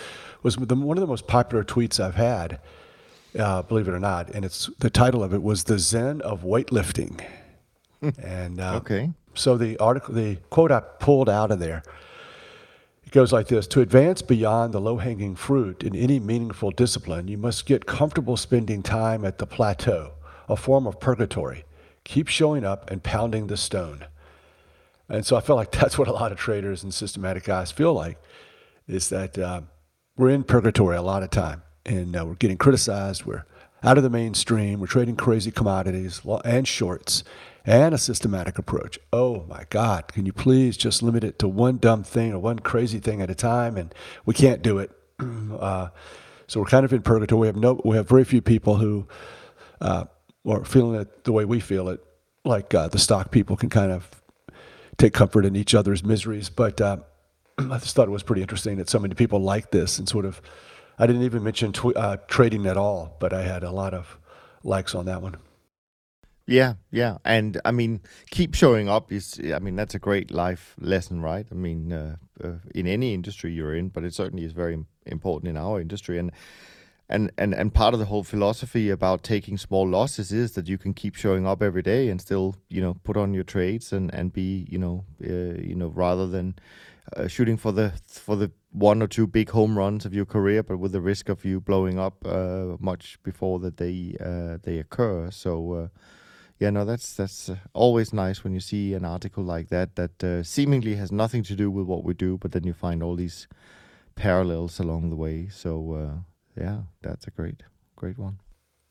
was 0.43 0.57
the, 0.57 0.75
one 0.75 0.95
of 0.95 1.01
the 1.01 1.07
most 1.07 1.25
popular 1.25 1.63
tweets 1.63 1.99
I've 1.99 2.15
had, 2.15 2.59
uh, 3.37 3.63
believe 3.63 3.87
it 3.87 3.91
or 3.91 3.99
not. 3.99 4.29
And 4.29 4.45
it's 4.45 4.69
the 4.77 4.91
title 4.91 5.23
of 5.23 5.33
it 5.33 5.41
was 5.41 5.63
"The 5.63 5.79
Zen 5.79 6.21
of 6.21 6.43
Weightlifting." 6.43 7.19
and 8.19 8.61
uh, 8.61 8.75
okay, 8.75 9.09
so 9.33 9.57
the 9.57 9.75
article, 9.79 10.13
the 10.13 10.35
quote 10.51 10.71
I 10.71 10.81
pulled 10.81 11.29
out 11.29 11.49
of 11.49 11.57
there 11.57 11.81
goes 13.15 13.31
like 13.31 13.47
this 13.47 13.65
To 13.67 13.79
advance 13.79 14.21
beyond 14.21 14.73
the 14.73 14.81
low 14.81 14.97
hanging 14.97 15.35
fruit 15.35 15.83
in 15.83 15.95
any 15.95 16.19
meaningful 16.19 16.69
discipline, 16.69 17.29
you 17.29 17.37
must 17.37 17.65
get 17.65 17.85
comfortable 17.85 18.35
spending 18.35 18.83
time 18.83 19.23
at 19.23 19.37
the 19.37 19.47
plateau, 19.47 20.11
a 20.49 20.57
form 20.57 20.85
of 20.85 20.99
purgatory. 20.99 21.63
Keep 22.03 22.27
showing 22.27 22.65
up 22.65 22.91
and 22.91 23.01
pounding 23.01 23.47
the 23.47 23.55
stone. 23.55 24.05
And 25.07 25.25
so 25.25 25.37
I 25.37 25.39
feel 25.39 25.55
like 25.55 25.71
that's 25.79 25.97
what 25.97 26.09
a 26.09 26.11
lot 26.11 26.33
of 26.33 26.37
traders 26.37 26.83
and 26.83 26.93
systematic 26.93 27.45
guys 27.45 27.71
feel 27.71 27.93
like 27.93 28.21
is 28.85 29.07
that 29.09 29.37
uh, 29.37 29.61
we're 30.17 30.29
in 30.29 30.43
purgatory 30.43 30.97
a 30.97 31.01
lot 31.01 31.23
of 31.23 31.29
time 31.29 31.63
and 31.85 32.17
uh, 32.17 32.25
we're 32.25 32.35
getting 32.35 32.57
criticized. 32.57 33.25
We're 33.25 33.45
out 33.85 33.97
of 33.97 34.03
the 34.03 34.09
mainstream. 34.09 34.79
We're 34.79 34.87
trading 34.87 35.15
crazy 35.15 35.51
commodities 35.51 36.21
and 36.43 36.67
shorts 36.67 37.23
and 37.65 37.93
a 37.93 37.97
systematic 37.97 38.57
approach. 38.57 38.99
Oh 39.13 39.45
my 39.47 39.65
God, 39.69 40.07
can 40.11 40.25
you 40.25 40.33
please 40.33 40.75
just 40.75 41.03
limit 41.03 41.23
it 41.23 41.37
to 41.39 41.47
one 41.47 41.77
dumb 41.77 42.03
thing 42.03 42.33
or 42.33 42.39
one 42.39 42.59
crazy 42.59 42.99
thing 42.99 43.21
at 43.21 43.29
a 43.29 43.35
time? 43.35 43.77
And 43.77 43.93
we 44.25 44.33
can't 44.33 44.61
do 44.61 44.79
it. 44.79 44.91
Uh, 45.55 45.87
so 46.47 46.59
we're 46.59 46.65
kind 46.65 46.85
of 46.85 46.91
in 46.91 47.01
purgatory. 47.01 47.39
We 47.39 47.47
have 47.47 47.55
no, 47.55 47.81
we 47.85 47.95
have 47.95 48.09
very 48.09 48.25
few 48.25 48.41
people 48.41 48.75
who 48.75 49.07
uh, 49.79 50.03
are 50.45 50.65
feeling 50.65 50.99
it 50.99 51.23
the 51.23 51.31
way 51.31 51.45
we 51.45 51.59
feel 51.59 51.87
it. 51.87 52.03
Like 52.43 52.73
uh, 52.73 52.89
the 52.89 52.99
stock 52.99 53.31
people 53.31 53.55
can 53.55 53.69
kind 53.69 53.91
of 53.91 54.11
take 54.97 55.13
comfort 55.13 55.45
in 55.45 55.55
each 55.55 55.73
other's 55.73 56.03
miseries. 56.03 56.49
But 56.49 56.81
uh, 56.81 56.97
I 57.57 57.77
just 57.79 57.95
thought 57.95 58.09
it 58.09 58.11
was 58.11 58.21
pretty 58.21 58.41
interesting 58.41 58.77
that 58.77 58.89
so 58.89 58.99
many 58.99 59.15
people 59.15 59.39
like 59.39 59.71
this 59.71 59.97
and 59.97 60.09
sort 60.09 60.25
of. 60.25 60.41
I 60.97 61.07
didn't 61.07 61.23
even 61.23 61.43
mention 61.43 61.73
tw- 61.73 61.95
uh, 61.95 62.17
trading 62.27 62.65
at 62.65 62.77
all, 62.77 63.15
but 63.19 63.33
I 63.33 63.43
had 63.43 63.63
a 63.63 63.71
lot 63.71 63.93
of 63.93 64.17
likes 64.63 64.95
on 64.95 65.05
that 65.05 65.21
one. 65.21 65.37
Yeah, 66.47 66.75
yeah, 66.91 67.17
and 67.25 67.59
I 67.65 67.71
mean, 67.71 68.01
keep 68.29 68.53
showing 68.53 68.87
up 68.87 69.11
is. 69.11 69.39
I 69.53 69.57
mean, 69.57 69.75
that's 69.75 69.95
a 69.95 69.99
great 69.99 70.29
life 70.29 70.75
lesson, 70.79 71.21
right? 71.21 71.47
I 71.51 71.55
mean, 71.55 71.91
uh, 71.91 72.17
uh, 72.43 72.57
in 72.75 72.85
any 72.85 73.15
industry 73.15 73.51
you're 73.51 73.75
in, 73.75 73.89
but 73.89 74.03
it 74.03 74.13
certainly 74.13 74.45
is 74.45 74.51
very 74.51 74.77
important 75.07 75.49
in 75.49 75.57
our 75.57 75.81
industry, 75.81 76.19
and 76.19 76.31
and 77.09 77.31
and 77.39 77.55
and 77.55 77.73
part 77.73 77.95
of 77.95 77.99
the 77.99 78.05
whole 78.05 78.23
philosophy 78.23 78.91
about 78.91 79.23
taking 79.23 79.57
small 79.57 79.87
losses 79.87 80.31
is 80.31 80.51
that 80.51 80.67
you 80.67 80.77
can 80.77 80.93
keep 80.93 81.15
showing 81.15 81.47
up 81.47 81.63
every 81.63 81.81
day 81.81 82.09
and 82.09 82.21
still, 82.21 82.55
you 82.69 82.81
know, 82.81 82.93
put 83.03 83.17
on 83.17 83.33
your 83.33 83.43
trades 83.43 83.91
and 83.91 84.13
and 84.13 84.31
be, 84.31 84.67
you 84.69 84.77
know, 84.77 85.03
uh, 85.23 85.59
you 85.59 85.75
know, 85.75 85.87
rather 85.87 86.27
than 86.27 86.55
uh, 87.15 87.27
shooting 87.27 87.57
for 87.57 87.71
the 87.71 87.93
for 88.07 88.35
the 88.35 88.51
one 88.71 89.01
or 89.01 89.07
two 89.07 89.27
big 89.27 89.49
home 89.49 89.77
runs 89.77 90.05
of 90.05 90.13
your 90.13 90.25
career, 90.25 90.63
but 90.63 90.77
with 90.77 90.91
the 90.91 91.01
risk 91.01 91.29
of 91.29 91.45
you 91.45 91.61
blowing 91.61 91.99
up 91.99 92.25
uh, 92.25 92.77
much 92.79 93.17
before 93.23 93.59
that 93.59 93.77
they 93.77 94.15
uh, 94.19 94.57
they 94.63 94.79
occur. 94.79 95.31
So 95.31 95.89
yeah, 96.59 96.69
no, 96.69 96.85
that's 96.85 97.15
that's 97.15 97.49
uh, 97.49 97.57
always 97.73 98.13
nice 98.13 98.43
when 98.43 98.53
you 98.53 98.59
see 98.59 98.93
an 98.93 99.03
article 99.03 99.43
like 99.43 99.69
that 99.69 99.95
that 99.95 100.23
uh, 100.23 100.43
seemingly 100.43 100.95
has 100.95 101.11
nothing 101.11 101.43
to 101.43 101.55
do 101.55 101.69
with 101.69 101.85
what 101.85 102.03
we 102.03 102.13
do, 102.13 102.37
but 102.37 102.51
then 102.53 102.63
you 102.63 102.73
find 102.73 103.03
all 103.03 103.15
these 103.15 103.47
parallels 104.15 104.79
along 104.79 105.09
the 105.09 105.15
way. 105.17 105.49
So 105.49 105.93
uh, 105.93 106.61
yeah, 106.61 106.83
that's 107.01 107.27
a 107.27 107.31
great 107.31 107.63
great 107.95 108.17
one. 108.17 108.39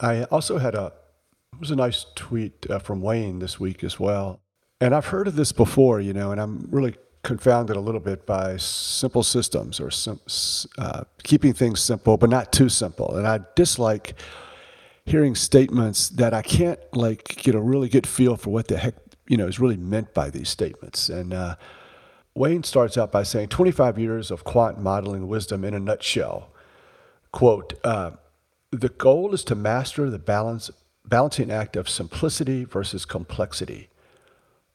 I 0.01 0.25
also 0.25 0.59
had 0.59 0.75
a 0.75 0.93
it 1.55 1.61
was 1.61 1.71
a 1.71 1.77
nice 1.77 2.05
tweet 2.15 2.69
uh, 2.69 2.81
from 2.81 3.01
Wayne 3.01 3.39
this 3.39 3.59
week 3.59 3.83
as 3.83 3.99
well. 3.99 4.41
And 4.81 4.95
I've 4.95 5.07
heard 5.07 5.29
of 5.29 5.37
this 5.37 5.53
before, 5.53 6.01
you 6.01 6.13
know, 6.13 6.33
and 6.33 6.41
I'm 6.41 6.67
really 6.71 6.97
confounded 7.25 7.75
a 7.75 7.81
little 7.81 8.01
bit 8.01 8.25
by 8.27 8.57
simple 8.59 9.25
systems 9.25 9.81
or 9.81 9.91
sim, 9.91 10.21
uh, 10.79 11.03
keeping 11.25 11.53
things 11.53 11.81
simple, 11.81 12.17
but 12.17 12.31
not 12.31 12.53
too 12.53 12.69
simple. 12.69 13.17
And 13.17 13.27
I 13.27 13.41
dislike 13.57 14.15
hearing 15.05 15.35
statements 15.35 16.09
that 16.11 16.33
I 16.33 16.43
can't 16.43 16.79
like 16.93 17.25
get 17.37 17.55
a 17.55 17.61
really 17.61 17.89
good 17.89 18.07
feel 18.07 18.37
for 18.37 18.51
what 18.51 18.69
the 18.69 18.79
heck 18.79 18.95
you 19.27 19.37
know 19.37 19.49
is 19.49 19.59
really 19.59 19.77
meant 19.77 20.15
by 20.15 20.31
these 20.31 20.49
statements. 20.49 21.09
And 21.09 21.35
uh, 21.35 21.57
Wayne 22.35 22.63
starts 22.63 22.97
out 22.97 23.11
by 23.11 23.23
saying 23.23 23.49
25 23.49 23.99
years 23.99 24.31
of 24.31 24.45
quant 24.45 24.79
modeling 24.79 25.27
wisdom 25.27 25.65
in 25.65 25.75
a 25.75 25.81
nutshell. 25.81 26.51
Quote, 27.33 27.75
uh, 27.83 28.13
the 28.71 28.91
goal 28.91 29.35
is 29.35 29.45
to 29.45 29.55
master 29.55 30.11
the 30.11 30.19
balance, 30.19 30.71
balancing 31.05 31.51
act 31.51 31.75
of 31.75 31.89
simplicity 31.89 32.65
versus 32.65 33.05
complexity 33.05 33.89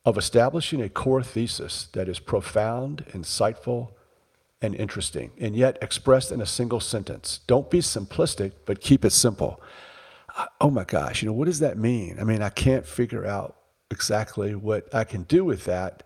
of 0.10 0.18
establishing 0.18 0.82
a 0.82 0.90
core 0.90 1.22
thesis 1.22 1.88
that 1.94 2.10
is 2.10 2.20
profound, 2.20 3.06
insightful, 3.12 3.92
and 4.62 4.76
interesting, 4.76 5.32
and 5.40 5.56
yet 5.56 5.78
expressed 5.82 6.32
in 6.32 6.42
a 6.42 6.46
single 6.46 6.80
sentence. 6.80 7.40
Don't 7.48 7.70
be 7.70 7.80
simplistic, 7.80 8.52
but 8.66 8.82
keep 8.82 9.06
it 9.06 9.12
simple. 9.12 9.62
Oh 10.60 10.72
my 10.72 10.84
gosh, 10.84 11.22
you 11.22 11.28
know, 11.28 11.34
what 11.34 11.46
does 11.46 11.60
that 11.60 11.78
mean? 11.78 12.18
I 12.20 12.24
mean, 12.24 12.42
I 12.42 12.50
can't 12.50 12.86
figure 12.86 13.26
out 13.26 13.56
exactly 13.92 14.56
what 14.56 14.94
I 14.94 15.04
can 15.04 15.24
do 15.24 15.46
with 15.46 15.66
that. 15.66 16.04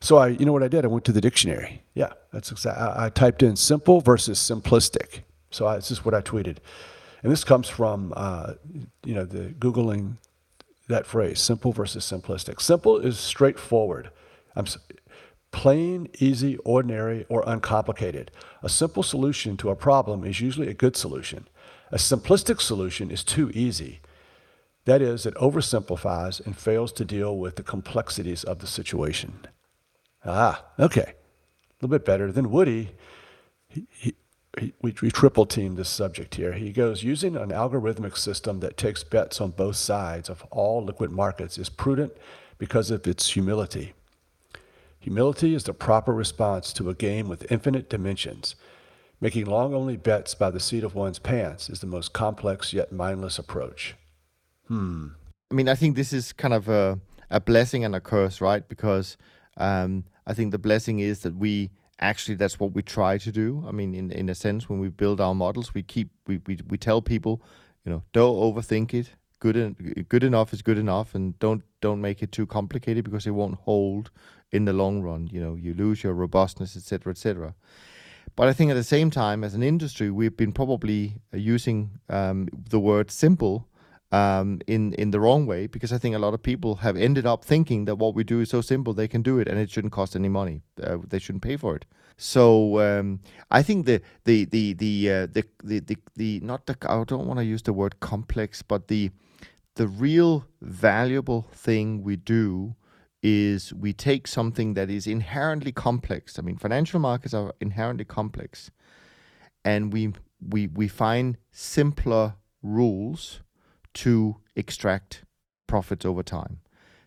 So 0.00 0.16
I, 0.16 0.28
you 0.28 0.44
know 0.44 0.52
what 0.52 0.62
I 0.62 0.68
did? 0.68 0.84
I 0.84 0.88
went 0.88 1.04
to 1.04 1.12
the 1.12 1.20
dictionary. 1.20 1.82
Yeah, 1.94 2.12
that's 2.32 2.50
exactly. 2.50 2.82
I, 2.82 3.06
I 3.06 3.08
typed 3.10 3.42
in 3.42 3.56
simple 3.56 4.00
versus 4.00 4.38
simplistic. 4.38 5.20
So 5.50 5.66
I, 5.66 5.76
this 5.76 5.90
is 5.90 6.04
what 6.04 6.14
I 6.14 6.20
tweeted, 6.20 6.56
and 7.22 7.30
this 7.30 7.44
comes 7.44 7.68
from, 7.68 8.12
uh, 8.16 8.54
you 9.04 9.14
know, 9.14 9.24
the 9.24 9.54
googling 9.58 10.16
that 10.88 11.06
phrase, 11.06 11.40
simple 11.40 11.72
versus 11.72 12.04
simplistic. 12.04 12.60
Simple 12.60 12.98
is 12.98 13.18
straightforward. 13.18 14.10
I'm 14.54 14.66
plain, 15.50 16.08
easy, 16.18 16.56
ordinary, 16.58 17.24
or 17.28 17.44
uncomplicated. 17.46 18.30
A 18.62 18.68
simple 18.68 19.02
solution 19.02 19.56
to 19.58 19.70
a 19.70 19.76
problem 19.76 20.24
is 20.24 20.40
usually 20.40 20.68
a 20.68 20.74
good 20.74 20.96
solution. 20.96 21.48
A 21.92 21.96
simplistic 21.96 22.60
solution 22.60 23.10
is 23.10 23.22
too 23.22 23.50
easy. 23.54 24.00
That 24.84 25.00
is, 25.00 25.24
it 25.24 25.34
oversimplifies 25.36 26.44
and 26.44 26.56
fails 26.56 26.92
to 26.94 27.04
deal 27.04 27.38
with 27.38 27.56
the 27.56 27.62
complexities 27.62 28.44
of 28.44 28.58
the 28.58 28.66
situation. 28.66 29.46
Ah, 30.24 30.64
okay. 30.78 31.14
A 31.14 31.74
little 31.80 31.98
bit 31.98 32.04
better. 32.04 32.32
than 32.32 32.50
Woody, 32.50 32.90
he, 33.68 33.86
he, 33.90 34.14
we, 34.60 34.94
we 35.02 35.10
triple 35.10 35.46
team 35.46 35.74
this 35.74 35.88
subject 35.88 36.36
here. 36.36 36.52
He 36.52 36.72
goes, 36.72 37.02
using 37.02 37.36
an 37.36 37.50
algorithmic 37.50 38.16
system 38.16 38.60
that 38.60 38.76
takes 38.76 39.02
bets 39.02 39.40
on 39.40 39.50
both 39.50 39.76
sides 39.76 40.28
of 40.28 40.42
all 40.50 40.84
liquid 40.84 41.10
markets 41.10 41.58
is 41.58 41.68
prudent 41.68 42.12
because 42.58 42.90
of 42.90 43.06
its 43.06 43.30
humility. 43.30 43.94
Humility 45.00 45.54
is 45.54 45.64
the 45.64 45.74
proper 45.74 46.14
response 46.14 46.72
to 46.74 46.88
a 46.88 46.94
game 46.94 47.28
with 47.28 47.50
infinite 47.50 47.90
dimensions. 47.90 48.54
Making 49.20 49.46
long 49.46 49.74
only 49.74 49.96
bets 49.96 50.34
by 50.34 50.50
the 50.50 50.60
seat 50.60 50.84
of 50.84 50.94
one's 50.94 51.18
pants 51.18 51.68
is 51.68 51.80
the 51.80 51.86
most 51.86 52.12
complex 52.12 52.72
yet 52.72 52.92
mindless 52.92 53.38
approach. 53.38 53.94
Hmm. 54.68 55.08
I 55.50 55.54
mean, 55.54 55.68
I 55.68 55.74
think 55.74 55.94
this 55.94 56.12
is 56.12 56.32
kind 56.32 56.54
of 56.54 56.68
a, 56.68 56.98
a 57.30 57.40
blessing 57.40 57.84
and 57.84 57.94
a 57.94 58.00
curse, 58.00 58.40
right? 58.40 58.66
Because 58.68 59.16
um, 59.56 60.04
I 60.26 60.34
think 60.34 60.52
the 60.52 60.58
blessing 60.58 61.00
is 61.00 61.20
that 61.20 61.36
we 61.36 61.70
actually 62.00 62.34
that's 62.34 62.58
what 62.58 62.72
we 62.72 62.82
try 62.82 63.18
to 63.18 63.32
do. 63.32 63.64
I 63.66 63.72
mean, 63.72 63.94
in 63.94 64.10
in 64.10 64.28
a 64.28 64.34
sense, 64.34 64.68
when 64.68 64.80
we 64.80 64.88
build 64.88 65.20
our 65.20 65.34
models, 65.34 65.74
we 65.74 65.82
keep 65.82 66.10
we 66.26 66.40
we, 66.46 66.58
we 66.68 66.78
tell 66.78 67.02
people, 67.02 67.42
you 67.84 67.92
know, 67.92 68.02
don't 68.12 68.36
overthink 68.36 68.94
it. 68.94 69.10
Good 69.38 69.56
en- 69.56 70.06
good 70.08 70.24
enough 70.24 70.52
is 70.52 70.62
good 70.62 70.78
enough, 70.78 71.14
and 71.14 71.38
don't 71.38 71.62
don't 71.80 72.00
make 72.00 72.22
it 72.22 72.32
too 72.32 72.46
complicated 72.46 73.04
because 73.04 73.26
it 73.26 73.32
won't 73.32 73.56
hold 73.60 74.10
in 74.50 74.64
the 74.64 74.72
long 74.72 75.02
run. 75.02 75.28
You 75.32 75.40
know, 75.40 75.54
you 75.54 75.74
lose 75.74 76.02
your 76.02 76.14
robustness, 76.14 76.76
etc., 76.76 77.10
etc. 77.10 77.54
But 78.36 78.48
I 78.48 78.52
think 78.52 78.70
at 78.70 78.74
the 78.74 78.84
same 78.84 79.10
time, 79.10 79.44
as 79.44 79.54
an 79.54 79.62
industry, 79.62 80.10
we've 80.10 80.36
been 80.36 80.52
probably 80.52 81.20
using 81.32 81.90
um, 82.08 82.48
the 82.70 82.80
word 82.80 83.10
simple 83.10 83.68
um, 84.14 84.60
in 84.66 84.92
in 84.94 85.10
the 85.10 85.20
wrong 85.20 85.46
way 85.46 85.66
because 85.66 85.92
I 85.92 85.98
think 85.98 86.14
a 86.14 86.18
lot 86.18 86.34
of 86.34 86.42
people 86.42 86.76
have 86.76 86.96
ended 86.96 87.26
up 87.26 87.44
thinking 87.44 87.84
that 87.86 87.96
what 87.96 88.14
we 88.14 88.22
do 88.22 88.40
is 88.40 88.50
so 88.50 88.60
simple 88.60 88.92
they 88.94 89.08
can 89.08 89.22
do 89.22 89.38
it 89.40 89.48
and 89.48 89.58
it 89.58 89.70
shouldn't 89.70 89.92
cost 89.92 90.14
any 90.14 90.28
money. 90.28 90.62
Uh, 90.82 90.98
they 91.08 91.18
shouldn't 91.18 91.42
pay 91.42 91.56
for 91.56 91.74
it. 91.74 91.84
So 92.16 92.78
um, 92.80 93.20
I 93.50 93.62
think 93.62 93.86
the 93.86 94.00
the 94.24 94.44
the 94.44 94.74
the, 94.74 95.10
uh, 95.10 95.26
the 95.26 95.44
the 95.64 95.80
the 95.80 95.96
the 96.14 96.40
not 96.40 96.66
the 96.66 96.76
I 96.88 97.02
don't 97.04 97.26
want 97.26 97.40
to 97.40 97.44
use 97.44 97.62
the 97.62 97.72
word 97.72 97.98
complex, 98.00 98.62
but 98.62 98.88
the 98.88 99.10
the 99.74 99.88
real 99.88 100.44
valuable 100.60 101.42
thing 101.52 102.04
we 102.04 102.16
do 102.16 102.76
is 103.20 103.74
we 103.74 103.92
take 103.92 104.28
something 104.28 104.74
that 104.74 104.90
is 104.90 105.06
inherently 105.06 105.72
complex. 105.72 106.38
I 106.38 106.42
mean, 106.42 106.56
financial 106.56 107.00
markets 107.00 107.34
are 107.34 107.52
inherently 107.60 108.04
complex, 108.04 108.70
and 109.64 109.92
we 109.92 110.12
we 110.40 110.68
we 110.68 110.86
find 110.86 111.36
simpler 111.50 112.34
rules 112.62 113.40
to 113.94 114.36
extract 114.56 115.24
profits 115.66 116.04
over 116.04 116.22
time. 116.22 116.60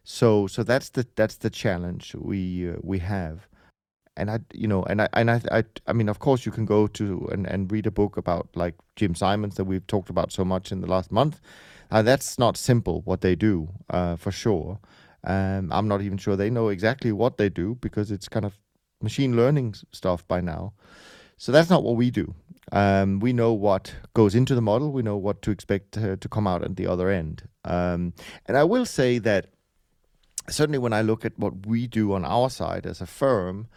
So 0.03 0.47
so 0.47 0.63
that's 0.63 0.89
the 0.89 1.05
that's 1.15 1.35
the 1.37 1.49
challenge 1.49 2.15
we 2.15 2.69
uh, 2.69 2.75
we 2.81 2.99
have. 2.99 3.47
And 4.15 4.31
I 4.31 4.39
you 4.53 4.67
know 4.67 4.83
and 4.83 5.01
I 5.01 5.09
and 5.13 5.29
I, 5.29 5.41
I 5.51 5.63
I 5.85 5.93
mean 5.93 6.09
of 6.09 6.19
course 6.19 6.45
you 6.45 6.51
can 6.51 6.65
go 6.65 6.87
to 6.87 7.27
and, 7.31 7.45
and 7.45 7.71
read 7.71 7.87
a 7.87 7.91
book 7.91 8.17
about 8.17 8.47
like 8.55 8.75
Jim 8.95 9.15
Simons 9.15 9.55
that 9.55 9.65
we've 9.65 9.85
talked 9.87 10.09
about 10.09 10.31
so 10.31 10.45
much 10.45 10.71
in 10.71 10.81
the 10.81 10.87
last 10.87 11.11
month. 11.11 11.39
Uh, 11.91 12.01
that's 12.01 12.37
not 12.37 12.57
simple 12.57 13.01
what 13.05 13.21
they 13.21 13.35
do 13.35 13.69
uh, 13.89 14.15
for 14.15 14.31
sure. 14.31 14.79
Um, 15.23 15.71
I'm 15.71 15.87
not 15.87 16.01
even 16.01 16.17
sure 16.17 16.35
they 16.35 16.49
know 16.49 16.69
exactly 16.69 17.11
what 17.11 17.37
they 17.37 17.49
do 17.49 17.75
because 17.75 18.11
it's 18.11 18.29
kind 18.29 18.45
of 18.45 18.59
machine 19.01 19.35
learning 19.35 19.75
stuff 19.91 20.27
by 20.27 20.41
now. 20.41 20.73
So 21.37 21.51
that's 21.51 21.69
not 21.69 21.83
what 21.83 21.95
we 21.95 22.11
do. 22.11 22.33
Um, 22.71 23.19
we 23.19 23.31
know 23.31 23.53
what 23.53 23.93
goes 24.13 24.35
into 24.35 24.55
the 24.55 24.61
model. 24.61 24.91
We 24.91 25.03
know 25.03 25.15
what 25.15 25.41
to 25.43 25.51
expect 25.51 25.93
to, 25.93 26.17
to 26.17 26.29
come 26.29 26.47
out 26.47 26.63
at 26.63 26.75
the 26.75 26.87
other 26.87 27.09
end. 27.09 27.47
Um, 27.63 28.13
and 28.45 28.57
I 28.57 28.63
will 28.63 28.85
say 28.85 29.19
that 29.19 29.47
certainly 30.49 30.79
when 30.79 30.93
I 30.93 31.01
look 31.01 31.23
at 31.23 31.37
what 31.37 31.65
we 31.65 31.87
do 31.87 32.13
on 32.13 32.25
our 32.25 32.49
side 32.49 32.85
as 32.85 32.99
a 32.99 33.05
firm, 33.05 33.67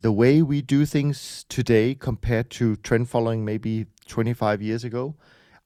the 0.00 0.12
way 0.12 0.42
we 0.42 0.60
do 0.60 0.84
things 0.84 1.46
today 1.48 1.94
compared 1.94 2.50
to 2.50 2.76
trend 2.76 3.08
following 3.08 3.44
maybe 3.44 3.86
25 4.08 4.60
years 4.60 4.84
ago, 4.84 5.14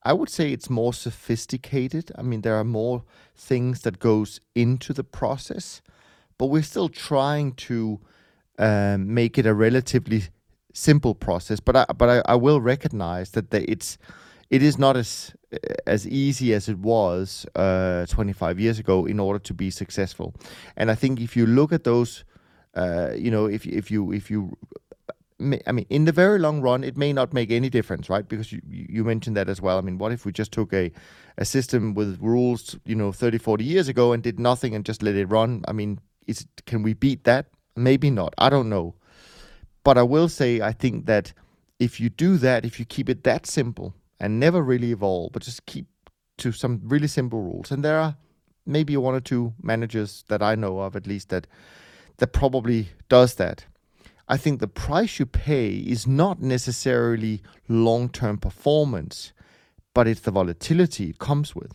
I 0.03 0.13
would 0.13 0.31
say 0.31 0.53
it's 0.53 0.71
more 0.71 0.95
sophisticated. 0.95 2.13
I 2.17 2.23
mean, 2.23 2.43
there 2.43 2.57
are 2.57 2.65
more 2.65 3.05
things 3.37 3.83
that 3.83 3.99
goes 3.99 4.41
into 4.55 4.93
the 4.93 5.05
process, 5.05 5.83
but 6.39 6.47
we're 6.47 6.63
still 6.63 6.89
trying 6.89 7.53
to 7.53 8.01
um, 8.59 9.13
make 9.13 9.37
it 9.37 9.47
a 9.47 9.53
relatively 9.53 10.25
simple 10.73 11.15
process, 11.15 11.61
but 11.61 11.77
I 11.77 11.85
but 11.97 12.09
I, 12.09 12.33
I 12.33 12.35
will 12.37 12.61
recognize 12.61 13.31
that 13.33 13.51
the, 13.51 13.71
it's 13.71 13.99
it 14.51 14.63
is 14.63 14.79
not 14.79 14.97
as 14.97 15.35
as 15.87 16.07
easy 16.07 16.55
as 16.55 16.69
it 16.69 16.79
was 16.79 17.47
uh, 17.57 18.07
25 18.07 18.61
years 18.61 18.79
ago 18.79 19.05
in 19.07 19.19
order 19.19 19.39
to 19.39 19.55
be 19.55 19.71
successful. 19.71 20.35
And 20.77 20.91
I 20.91 20.95
think 20.95 21.21
if 21.21 21.37
you 21.37 21.47
look 21.47 21.73
at 21.73 21.85
those, 21.85 22.25
uh, 22.75 23.11
you 23.17 23.31
know, 23.31 23.47
if 23.47 23.67
if 23.67 23.91
you 23.91 24.13
if 24.13 24.31
you 24.31 24.57
I 25.67 25.73
mean, 25.73 25.87
in 25.89 26.05
the 26.05 26.13
very 26.13 26.39
long 26.39 26.61
run, 26.61 26.85
it 26.85 26.97
may 26.99 27.13
not 27.13 27.33
make 27.33 27.51
any 27.51 27.71
difference, 27.71 28.11
right? 28.11 28.29
Because 28.29 28.53
you, 28.53 28.61
you 28.69 29.05
mentioned 29.05 29.37
that 29.37 29.49
as 29.49 29.61
well. 29.61 29.79
I 29.79 29.81
mean, 29.81 29.97
what 29.97 30.13
if 30.13 30.27
we 30.27 30.33
just 30.33 30.53
took 30.53 30.73
a, 30.75 30.93
a 31.39 31.45
system 31.47 31.95
with 31.95 32.19
rules, 32.21 32.77
you 32.85 32.95
know, 32.95 33.11
30, 33.11 33.39
40 33.39 33.65
years 33.65 33.89
ago 33.89 34.13
and 34.13 34.23
did 34.23 34.39
nothing 34.39 34.75
and 34.75 34.85
just 34.85 35.03
let 35.03 35.15
it 35.15 35.27
run? 35.27 35.65
I 35.67 35.73
mean, 35.73 35.99
is 36.27 36.47
can 36.67 36.83
we 36.83 36.93
beat 36.93 37.25
that? 37.25 37.47
Maybe 37.75 38.11
not. 38.11 38.35
I 38.37 38.51
don't 38.51 38.69
know. 38.69 38.95
But 39.85 39.99
I 39.99 40.03
will 40.03 40.29
say, 40.29 40.61
I 40.61 40.73
think 40.73 41.07
that 41.07 41.33
if 41.79 42.01
you 42.01 42.11
do 42.11 42.37
that, 42.39 42.65
if 42.65 42.79
you 42.79 42.85
keep 42.85 43.09
it 43.09 43.25
that 43.25 43.47
simple 43.47 43.95
and 44.19 44.39
never 44.39 44.63
really 44.63 44.93
evolve, 44.93 45.33
but 45.33 45.43
just 45.43 45.67
keep 45.67 45.87
to 46.39 46.53
some 46.53 46.81
really 46.85 47.07
simple 47.07 47.41
rules, 47.41 47.71
and 47.71 47.85
there 47.85 47.99
are 47.99 48.17
maybe 48.67 48.97
one 48.97 49.15
or 49.15 49.21
two 49.21 49.55
managers 49.63 50.25
that 50.29 50.43
I 50.43 50.55
know 50.55 50.81
of 50.81 50.97
at 50.97 51.07
least 51.07 51.31
that 51.31 51.47
that 52.19 52.33
probably 52.33 52.91
does 53.09 53.37
that. 53.37 53.65
I 54.29 54.37
think 54.37 54.61
the 54.61 54.69
price 54.69 55.19
you 55.19 55.27
pay 55.27 55.71
is 55.71 56.07
not 56.07 56.41
necessarily 56.41 57.43
long-term 57.69 58.39
performance, 58.39 59.33
but 59.95 60.07
it's 60.07 60.21
the 60.21 60.31
volatility 60.31 61.11
it 61.11 61.19
comes 61.19 61.57
with. 61.57 61.73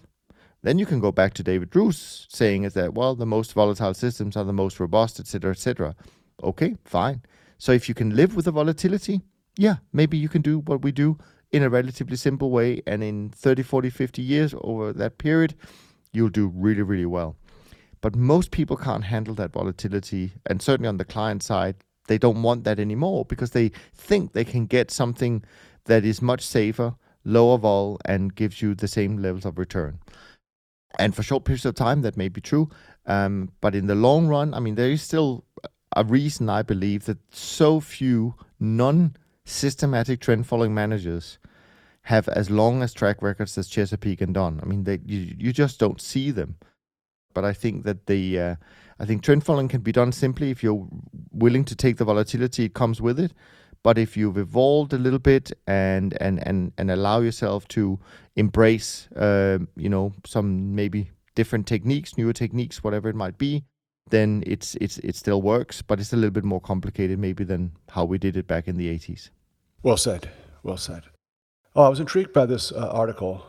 Then 0.62 0.80
you 0.80 0.86
can 0.86 1.00
go 1.00 1.12
back 1.12 1.34
to 1.34 1.44
David 1.44 1.70
Druz 1.70 2.26
saying 2.30 2.64
is 2.64 2.74
that 2.74 2.94
well, 2.94 3.16
the 3.16 3.26
most 3.26 3.54
volatile 3.54 3.94
systems 3.94 4.38
are 4.38 4.46
the 4.46 4.54
most 4.54 4.80
robust, 4.80 5.20
etc., 5.20 5.52
etc. 5.52 5.96
Okay, 6.44 6.76
fine. 6.86 7.22
So 7.58 7.72
if 7.72 7.88
you 7.88 7.96
can 7.96 8.16
live 8.16 8.36
with 8.36 8.46
the 8.46 8.52
volatility, 8.52 9.22
yeah, 9.58 9.78
maybe 9.94 10.18
you 10.18 10.30
can 10.30 10.42
do 10.42 10.60
what 10.60 10.82
we 10.82 10.92
do 10.92 11.18
in 11.52 11.64
a 11.64 11.70
relatively 11.70 12.18
simple 12.18 12.52
way. 12.52 12.82
And 12.86 13.04
in 13.04 13.30
30, 13.30 13.64
40, 13.64 13.90
50 13.90 14.22
years 14.22 14.54
over 14.62 14.92
that 14.94 15.18
period, 15.18 15.56
you'll 16.12 16.30
do 16.30 16.52
really, 16.54 16.82
really 16.82 17.06
well. 17.06 17.38
But 18.02 18.16
most 18.16 18.52
people 18.52 18.78
can't 18.78 19.06
handle 19.06 19.34
that 19.36 19.54
volatility. 19.54 20.34
And 20.46 20.62
certainly 20.62 20.90
on 20.90 20.98
the 20.98 21.06
client 21.06 21.44
side, 21.44 21.76
they 22.08 22.18
don't 22.18 22.44
want 22.44 22.64
that 22.66 22.80
anymore 22.80 23.26
because 23.26 23.52
they 23.52 23.72
think 23.96 24.34
they 24.34 24.46
can 24.46 24.66
get 24.66 24.92
something 24.92 25.44
that 25.86 26.06
is 26.06 26.22
much 26.22 26.46
safer, 26.46 26.96
lower 27.24 27.58
vol, 27.58 28.00
and 28.06 28.36
gives 28.36 28.62
you 28.62 28.76
the 28.76 28.88
same 28.88 29.18
levels 29.18 29.46
of 29.46 29.58
return. 29.58 30.00
And 31.00 31.16
for 31.16 31.24
short 31.24 31.46
periods 31.46 31.66
of 31.66 31.76
time, 31.76 32.02
that 32.02 32.18
may 32.18 32.30
be 32.30 32.42
true. 32.42 32.70
Um, 33.06 33.52
but 33.62 33.76
in 33.76 33.88
the 33.88 33.96
long 33.96 34.28
run, 34.28 34.54
I 34.54 34.60
mean, 34.60 34.76
there 34.76 34.92
is 34.92 35.02
still 35.02 35.46
a 35.96 36.04
reason 36.04 36.50
I 36.50 36.62
believe 36.62 37.06
that 37.06 37.18
so 37.34 37.80
few 37.80 38.36
non 38.60 39.16
systematic 39.46 40.20
trend 40.20 40.48
following 40.48 40.74
managers 40.74 41.38
have 42.04 42.28
as 42.30 42.50
long 42.50 42.84
as 42.84 42.94
track 42.94 43.22
records 43.22 43.58
as 43.58 43.68
Chesapeake 43.68 44.22
and 44.22 44.34
Dunn. 44.34 44.60
I 44.62 44.66
mean, 44.66 44.84
they, 44.84 45.00
you, 45.06 45.36
you 45.38 45.52
just 45.52 45.80
don't 45.80 46.00
see 46.00 46.30
them. 46.32 46.56
But 47.34 47.46
I 47.46 47.54
think 47.54 47.84
that 47.84 48.06
the 48.06 48.40
uh, 48.40 48.56
I 49.00 49.06
think 49.06 49.24
trend 49.24 49.44
following 49.44 49.68
can 49.68 49.82
be 49.82 49.92
done 49.92 50.12
simply 50.12 50.52
if 50.52 50.64
you're 50.64 50.88
willing 51.32 51.66
to 51.66 51.76
take 51.76 51.98
the 51.98 52.06
volatility 52.06 52.66
it 52.66 52.74
comes 52.74 53.02
with 53.02 53.20
it. 53.20 53.34
But 53.84 53.98
if 53.98 54.16
you've 54.16 54.38
evolved 54.38 54.94
a 54.94 54.98
little 54.98 55.20
bit 55.20 55.52
and 55.68 56.16
and 56.22 56.46
and, 56.48 56.72
and 56.78 56.90
allow 56.90 57.20
yourself 57.20 57.68
to 57.70 58.00
embrace, 58.36 59.10
uh, 59.16 59.60
you 59.76 59.90
know, 59.90 60.14
some 60.26 60.76
maybe 60.76 61.12
different 61.36 61.68
techniques, 61.68 62.18
newer 62.18 62.34
techniques, 62.34 62.84
whatever 62.84 63.10
it 63.10 63.16
might 63.16 63.38
be, 63.38 63.66
then 64.10 64.44
it's 64.46 64.76
it's 64.76 64.98
it 65.00 65.16
still 65.16 65.42
works. 65.42 65.82
But 65.82 66.00
it's 66.00 66.14
a 66.14 66.16
little 66.16 66.32
bit 66.32 66.44
more 66.44 66.62
complicated 66.62 67.20
maybe 67.20 67.44
than 67.44 67.72
how 67.90 68.06
we 68.06 68.18
did 68.18 68.38
it 68.38 68.48
back 68.48 68.68
in 68.68 68.78
the 68.78 68.88
80s. 68.88 69.30
Well 69.84 69.98
said. 69.98 70.30
Well 70.64 70.78
said. 70.78 71.04
Oh, 71.76 71.84
I 71.84 71.90
was 71.90 72.00
intrigued 72.00 72.34
by 72.34 72.46
this 72.46 72.72
uh, 72.72 72.90
article 72.92 73.46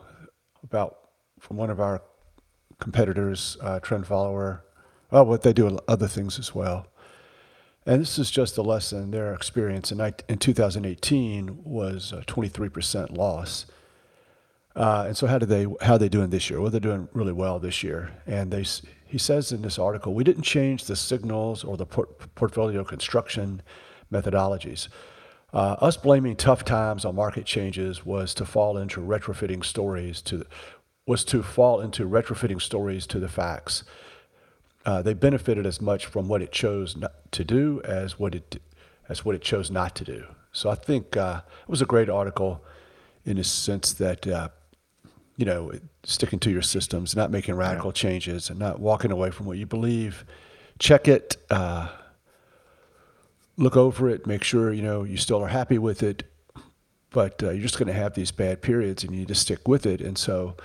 about 0.63 0.97
from 1.39 1.57
one 1.57 1.69
of 1.69 1.79
our 1.79 2.01
competitors, 2.79 3.57
uh, 3.61 3.79
trend 3.79 4.05
follower. 4.07 4.63
Oh, 5.11 5.23
but 5.23 5.41
they 5.41 5.53
do 5.53 5.79
other 5.87 6.07
things 6.07 6.37
as 6.37 6.53
well. 6.53 6.87
And 7.85 8.01
this 8.01 8.19
is 8.19 8.29
just 8.29 8.57
a 8.57 8.61
lesson. 8.61 9.11
Their 9.11 9.33
experience 9.33 9.93
in, 9.93 10.01
in 10.27 10.37
2018 10.37 11.63
was 11.63 12.11
a 12.11 12.21
23% 12.23 13.15
loss. 13.17 13.65
Uh, 14.75 15.05
and 15.07 15.17
so, 15.17 15.25
how 15.25 15.39
did 15.39 15.49
they 15.49 15.65
how 15.81 15.93
are 15.93 15.97
they 15.97 16.09
doing 16.09 16.29
this 16.29 16.49
year? 16.49 16.61
Well, 16.61 16.69
they're 16.69 16.79
doing 16.79 17.07
really 17.13 17.31
well 17.31 17.59
this 17.59 17.81
year. 17.81 18.11
And 18.27 18.51
they 18.51 18.63
he 19.07 19.17
says 19.17 19.51
in 19.51 19.61
this 19.61 19.79
article, 19.79 20.13
we 20.13 20.23
didn't 20.23 20.43
change 20.43 20.85
the 20.85 20.95
signals 20.95 21.63
or 21.63 21.77
the 21.77 21.85
port- 21.85 22.33
portfolio 22.35 22.83
construction 22.83 23.61
methodologies. 24.11 24.87
Uh, 25.53 25.75
us 25.79 25.95
blaming 25.95 26.35
tough 26.35 26.65
times 26.65 27.05
on 27.05 27.15
market 27.15 27.45
changes 27.45 28.05
was 28.05 28.33
to 28.33 28.45
fall 28.45 28.77
into 28.77 28.99
retrofitting 28.99 29.63
stories 29.63 30.21
to 30.21 30.45
was 31.05 31.23
to 31.23 31.41
fall 31.41 31.79
into 31.79 32.05
retrofitting 32.05 32.61
stories 32.61 33.07
to 33.07 33.17
the 33.17 33.29
facts. 33.29 33.85
Uh, 34.85 35.01
they 35.01 35.13
benefited 35.13 35.65
as 35.65 35.79
much 35.81 36.05
from 36.05 36.27
what 36.27 36.41
it 36.41 36.51
chose 36.51 36.97
to 37.31 37.43
do 37.45 37.81
as 37.85 38.19
what 38.19 38.35
it 38.35 38.61
as 39.07 39.23
what 39.23 39.33
it 39.33 39.41
chose 39.41 39.71
not 39.71 39.95
to 39.95 40.03
do. 40.03 40.25
So 40.51 40.69
I 40.69 40.75
think 40.75 41.15
uh, 41.15 41.41
it 41.61 41.69
was 41.69 41.81
a 41.81 41.85
great 41.85 42.09
article 42.09 42.61
in 43.25 43.37
the 43.37 43.43
sense 43.43 43.93
that 43.93 44.27
uh, 44.27 44.49
you 45.37 45.45
know 45.45 45.71
sticking 46.03 46.39
to 46.39 46.51
your 46.51 46.61
systems, 46.61 47.15
not 47.15 47.31
making 47.31 47.55
radical 47.55 47.89
yeah. 47.89 47.93
changes, 47.93 48.49
and 48.49 48.59
not 48.59 48.79
walking 48.79 49.11
away 49.11 49.31
from 49.31 49.45
what 49.45 49.57
you 49.57 49.65
believe. 49.65 50.25
Check 50.79 51.07
it, 51.07 51.37
uh, 51.49 51.87
look 53.55 53.77
over 53.77 54.09
it, 54.09 54.27
make 54.27 54.43
sure 54.43 54.73
you 54.73 54.83
know 54.83 55.03
you 55.03 55.17
still 55.17 55.41
are 55.43 55.47
happy 55.47 55.77
with 55.77 56.03
it. 56.03 56.23
But 57.09 57.41
uh, 57.41 57.51
you're 57.51 57.61
just 57.61 57.79
going 57.79 57.87
to 57.87 57.93
have 57.93 58.15
these 58.15 58.31
bad 58.31 58.61
periods, 58.61 59.03
and 59.03 59.13
you 59.13 59.19
need 59.19 59.29
to 59.29 59.35
stick 59.35 59.67
with 59.67 59.85
it. 59.85 60.01
And 60.01 60.17
so 60.17 60.57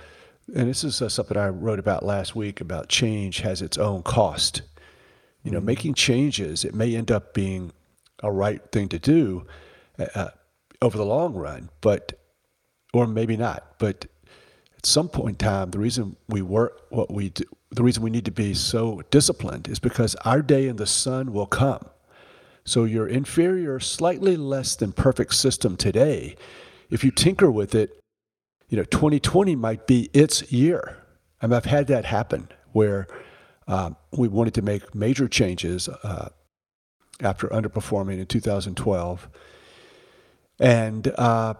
and 0.53 0.69
this 0.69 0.83
is 0.83 1.01
uh, 1.01 1.09
something 1.09 1.37
I 1.37 1.49
wrote 1.49 1.79
about 1.79 2.05
last 2.05 2.35
week 2.35 2.59
about 2.59 2.89
change 2.89 3.39
has 3.39 3.61
its 3.61 3.77
own 3.77 4.03
cost. 4.03 4.61
You 5.43 5.51
know, 5.51 5.59
mm-hmm. 5.59 5.65
making 5.65 5.93
changes, 5.93 6.65
it 6.65 6.73
may 6.73 6.95
end 6.95 7.11
up 7.11 7.33
being 7.33 7.71
a 8.21 8.31
right 8.31 8.61
thing 8.71 8.89
to 8.89 8.99
do 8.99 9.45
uh, 9.99 10.05
uh, 10.15 10.29
over 10.81 10.97
the 10.97 11.05
long 11.05 11.33
run, 11.33 11.69
but, 11.81 12.13
or 12.93 13.07
maybe 13.07 13.37
not. 13.37 13.75
But 13.79 14.05
some 14.85 15.09
point 15.09 15.41
in 15.41 15.47
time, 15.47 15.71
the 15.71 15.79
reason 15.79 16.15
we 16.27 16.41
work 16.41 16.81
what 16.89 17.11
we 17.11 17.29
do, 17.29 17.43
the 17.71 17.83
reason 17.83 18.03
we 18.03 18.09
need 18.09 18.25
to 18.25 18.31
be 18.31 18.53
so 18.53 19.01
disciplined 19.09 19.67
is 19.67 19.79
because 19.79 20.15
our 20.25 20.41
day 20.41 20.67
in 20.67 20.75
the 20.75 20.85
sun 20.85 21.33
will 21.33 21.45
come. 21.45 21.85
So 22.65 22.85
your 22.85 23.07
inferior, 23.07 23.79
slightly 23.79 24.37
less 24.37 24.75
than 24.75 24.93
perfect 24.93 25.33
system 25.35 25.75
today, 25.75 26.35
if 26.89 27.03
you 27.03 27.11
tinker 27.11 27.51
with 27.51 27.75
it, 27.75 27.99
you 28.69 28.77
know, 28.77 28.83
2020 28.85 29.55
might 29.55 29.87
be 29.87 30.09
its 30.13 30.51
year. 30.51 30.97
I 31.41 31.47
mean, 31.47 31.53
I've 31.53 31.65
had 31.65 31.87
that 31.87 32.05
happen 32.05 32.47
where 32.71 33.07
uh, 33.67 33.91
we 34.11 34.27
wanted 34.27 34.53
to 34.55 34.61
make 34.61 34.95
major 34.95 35.27
changes 35.27 35.89
uh, 35.89 36.29
after 37.19 37.47
underperforming 37.49 38.19
in 38.19 38.25
2012. 38.25 39.29
And 40.59 41.07
uh, 41.17 41.55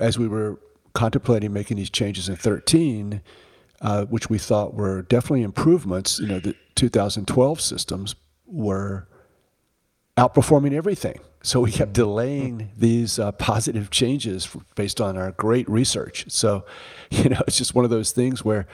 as 0.00 0.18
we 0.18 0.28
were 0.28 0.58
contemplating 0.94 1.52
making 1.52 1.76
these 1.76 1.90
changes 1.90 2.28
in 2.28 2.36
13, 2.36 3.20
uh, 3.80 4.04
which 4.06 4.30
we 4.30 4.38
thought 4.38 4.74
were 4.74 5.02
definitely 5.02 5.42
improvements, 5.42 6.18
you 6.18 6.26
know, 6.26 6.38
the 6.38 6.54
2012 6.74 7.60
systems 7.60 8.14
were 8.46 9.08
outperforming 10.16 10.72
everything. 10.72 11.18
So 11.42 11.60
we 11.60 11.72
kept 11.72 11.92
delaying 11.92 12.70
these 12.76 13.18
uh, 13.18 13.32
positive 13.32 13.90
changes 13.90 14.48
based 14.76 15.00
on 15.00 15.16
our 15.16 15.32
great 15.32 15.68
research. 15.68 16.26
So, 16.28 16.64
you 17.10 17.28
know, 17.28 17.40
it's 17.46 17.58
just 17.58 17.74
one 17.74 17.84
of 17.84 17.90
those 17.90 18.12
things 18.12 18.44
where 18.44 18.66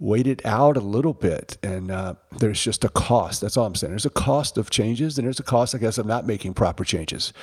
wait 0.00 0.26
it 0.26 0.44
out 0.46 0.78
a 0.78 0.80
little 0.80 1.12
bit 1.12 1.58
and 1.62 1.90
uh, 1.90 2.14
there's 2.38 2.62
just 2.62 2.84
a 2.84 2.88
cost. 2.88 3.42
That's 3.42 3.56
all 3.56 3.66
I'm 3.66 3.74
saying. 3.74 3.92
There's 3.92 4.06
a 4.06 4.10
cost 4.10 4.56
of 4.56 4.70
changes 4.70 5.18
and 5.18 5.26
there's 5.26 5.38
a 5.38 5.44
cost, 5.44 5.74
I 5.74 5.78
guess, 5.78 5.98
of 5.98 6.06
not 6.06 6.26
making 6.26 6.54
proper 6.54 6.84
changes, 6.84 7.34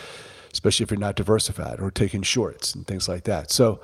especially 0.51 0.83
if 0.83 0.91
you're 0.91 0.99
not 0.99 1.15
diversified 1.15 1.79
or 1.79 1.91
taking 1.91 2.23
shorts 2.23 2.73
and 2.73 2.85
things 2.85 3.07
like 3.07 3.25
that. 3.25 3.51
So, 3.51 3.79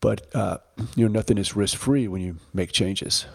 but, 0.00 0.34
uh, 0.34 0.58
you 0.96 1.06
know, 1.06 1.12
nothing 1.12 1.38
is 1.38 1.56
risk 1.56 1.76
free 1.76 2.08
when 2.08 2.22
you 2.22 2.36
make 2.52 2.72
changes. 2.72 3.26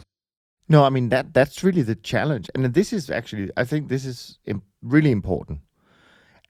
No, 0.69 0.85
I 0.85 0.89
mean 0.89 1.09
that 1.09 1.33
that's 1.33 1.63
really 1.63 1.81
the 1.81 1.95
challenge, 1.95 2.49
and 2.55 2.73
this 2.73 2.93
is 2.93 3.09
actually 3.09 3.51
I 3.57 3.65
think 3.65 3.89
this 3.89 4.05
is 4.05 4.39
really 4.81 5.11
important 5.11 5.59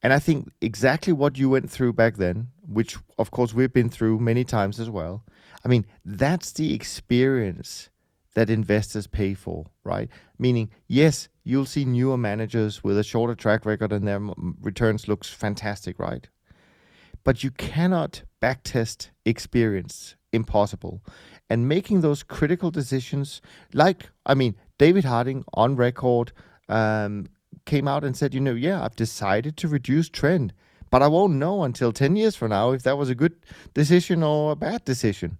and 0.03 0.11
I 0.11 0.19
think 0.19 0.51
exactly 0.59 1.13
what 1.13 1.37
you 1.37 1.49
went 1.49 1.69
through 1.71 1.93
back 1.93 2.17
then, 2.17 2.49
which 2.67 2.97
of 3.17 3.31
course 3.31 3.53
we've 3.53 3.71
been 3.71 3.89
through 3.89 4.19
many 4.19 4.43
times 4.43 4.79
as 4.79 4.89
well. 4.89 5.23
I 5.63 5.69
mean, 5.69 5.85
that's 6.03 6.51
the 6.51 6.73
experience 6.73 7.89
that 8.33 8.49
investors 8.49 9.07
pay 9.07 9.33
for, 9.33 9.67
right? 9.85 10.09
Meaning, 10.37 10.71
yes, 10.87 11.29
you'll 11.45 11.65
see 11.65 11.85
newer 11.85 12.17
managers 12.17 12.83
with 12.83 12.97
a 12.97 13.03
shorter 13.03 13.35
track 13.35 13.65
record 13.65 13.93
and 13.93 14.05
their 14.05 14.19
returns 14.59 15.07
looks 15.07 15.29
fantastic, 15.29 15.97
right? 15.99 16.27
But 17.23 17.43
you 17.43 17.51
cannot 17.51 18.23
backtest 18.41 19.09
experience, 19.25 20.15
impossible. 20.31 21.01
And 21.49 21.67
making 21.67 22.01
those 22.01 22.23
critical 22.23 22.71
decisions, 22.71 23.41
like 23.73 24.09
I 24.25 24.33
mean, 24.33 24.55
David 24.77 25.05
Harding 25.05 25.45
on 25.53 25.75
record 25.75 26.31
um, 26.69 27.27
came 27.65 27.87
out 27.87 28.03
and 28.03 28.15
said, 28.15 28.33
you 28.33 28.39
know, 28.39 28.53
yeah, 28.53 28.83
I've 28.83 28.95
decided 28.95 29.57
to 29.57 29.67
reduce 29.67 30.09
trend, 30.09 30.53
but 30.89 31.01
I 31.01 31.07
won't 31.07 31.33
know 31.33 31.63
until 31.63 31.91
10 31.91 32.15
years 32.15 32.35
from 32.35 32.49
now 32.49 32.71
if 32.71 32.83
that 32.83 32.97
was 32.97 33.09
a 33.09 33.15
good 33.15 33.35
decision 33.73 34.23
or 34.23 34.51
a 34.51 34.55
bad 34.55 34.83
decision. 34.85 35.37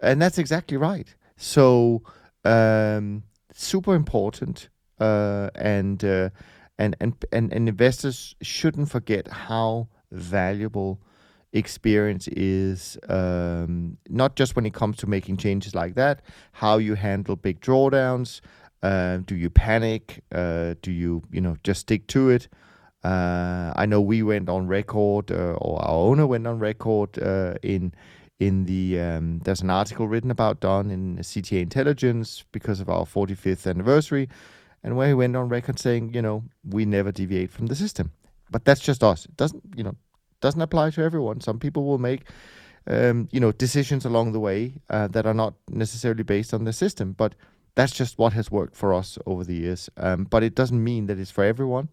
And 0.00 0.20
that's 0.20 0.38
exactly 0.38 0.76
right. 0.76 1.14
So, 1.36 2.02
um, 2.44 3.22
super 3.52 3.94
important. 3.94 4.68
Uh, 5.00 5.50
and, 5.54 6.04
uh, 6.04 6.30
and, 6.78 6.96
and, 7.00 7.14
and, 7.32 7.52
and 7.52 7.68
investors 7.68 8.34
shouldn't 8.42 8.90
forget 8.90 9.28
how 9.28 9.88
valuable 10.10 11.00
experience 11.54 12.28
is 12.28 12.98
um, 13.08 13.96
not 14.08 14.36
just 14.36 14.56
when 14.56 14.66
it 14.66 14.74
comes 14.74 14.98
to 14.98 15.06
making 15.06 15.38
changes 15.38 15.74
like 15.74 15.94
that, 15.94 16.20
how 16.52 16.76
you 16.76 16.94
handle 16.94 17.36
big 17.36 17.60
drawdowns, 17.60 18.40
uh, 18.82 19.18
do 19.24 19.34
you 19.34 19.48
panic? 19.48 20.22
Uh, 20.30 20.74
do 20.82 20.92
you, 20.92 21.22
you 21.30 21.40
know, 21.40 21.56
just 21.64 21.80
stick 21.82 22.06
to 22.08 22.28
it? 22.28 22.48
Uh, 23.02 23.72
I 23.76 23.86
know 23.86 24.00
we 24.00 24.22
went 24.22 24.48
on 24.48 24.66
record, 24.66 25.30
uh, 25.30 25.54
or 25.58 25.80
our 25.82 25.94
owner 25.94 26.26
went 26.26 26.46
on 26.46 26.58
record 26.58 27.18
uh, 27.22 27.54
in 27.62 27.94
in 28.40 28.64
the 28.64 29.00
um, 29.00 29.38
there's 29.44 29.62
an 29.62 29.70
article 29.70 30.08
written 30.08 30.30
about 30.30 30.60
Dunn 30.60 30.90
in 30.90 31.16
CTA 31.18 31.62
Intelligence 31.62 32.44
because 32.50 32.80
of 32.80 32.88
our 32.88 33.04
45th 33.04 33.66
anniversary, 33.68 34.28
and 34.82 34.96
where 34.96 35.08
he 35.08 35.14
went 35.14 35.36
on 35.36 35.48
record 35.48 35.78
saying, 35.78 36.12
you 36.14 36.22
know, 36.22 36.44
we 36.68 36.84
never 36.84 37.12
deviate 37.12 37.50
from 37.50 37.66
the 37.66 37.76
system. 37.76 38.10
But 38.50 38.64
that's 38.64 38.80
just 38.80 39.02
us. 39.04 39.24
It 39.24 39.36
doesn't, 39.36 39.62
you 39.76 39.84
know, 39.84 39.96
doesn't 40.44 40.60
apply 40.68 40.90
to 40.90 41.02
everyone. 41.02 41.40
Some 41.40 41.58
people 41.58 41.82
will 41.84 42.02
make 42.10 42.22
um, 42.86 43.28
you 43.32 43.40
know, 43.40 43.52
decisions 43.52 44.04
along 44.04 44.32
the 44.32 44.40
way 44.40 44.74
uh, 44.90 45.08
that 45.08 45.26
are 45.26 45.34
not 45.34 45.54
necessarily 45.70 46.22
based 46.22 46.52
on 46.52 46.64
the 46.64 46.72
system. 46.72 47.12
But 47.12 47.34
that's 47.74 47.92
just 47.92 48.18
what 48.18 48.32
has 48.34 48.50
worked 48.50 48.76
for 48.76 48.92
us 48.94 49.18
over 49.26 49.44
the 49.44 49.54
years. 49.54 49.90
Um, 49.96 50.24
but 50.24 50.42
it 50.42 50.54
doesn't 50.54 50.82
mean 50.82 51.06
that 51.06 51.18
it's 51.18 51.30
for 51.30 51.44
everyone. 51.44 51.88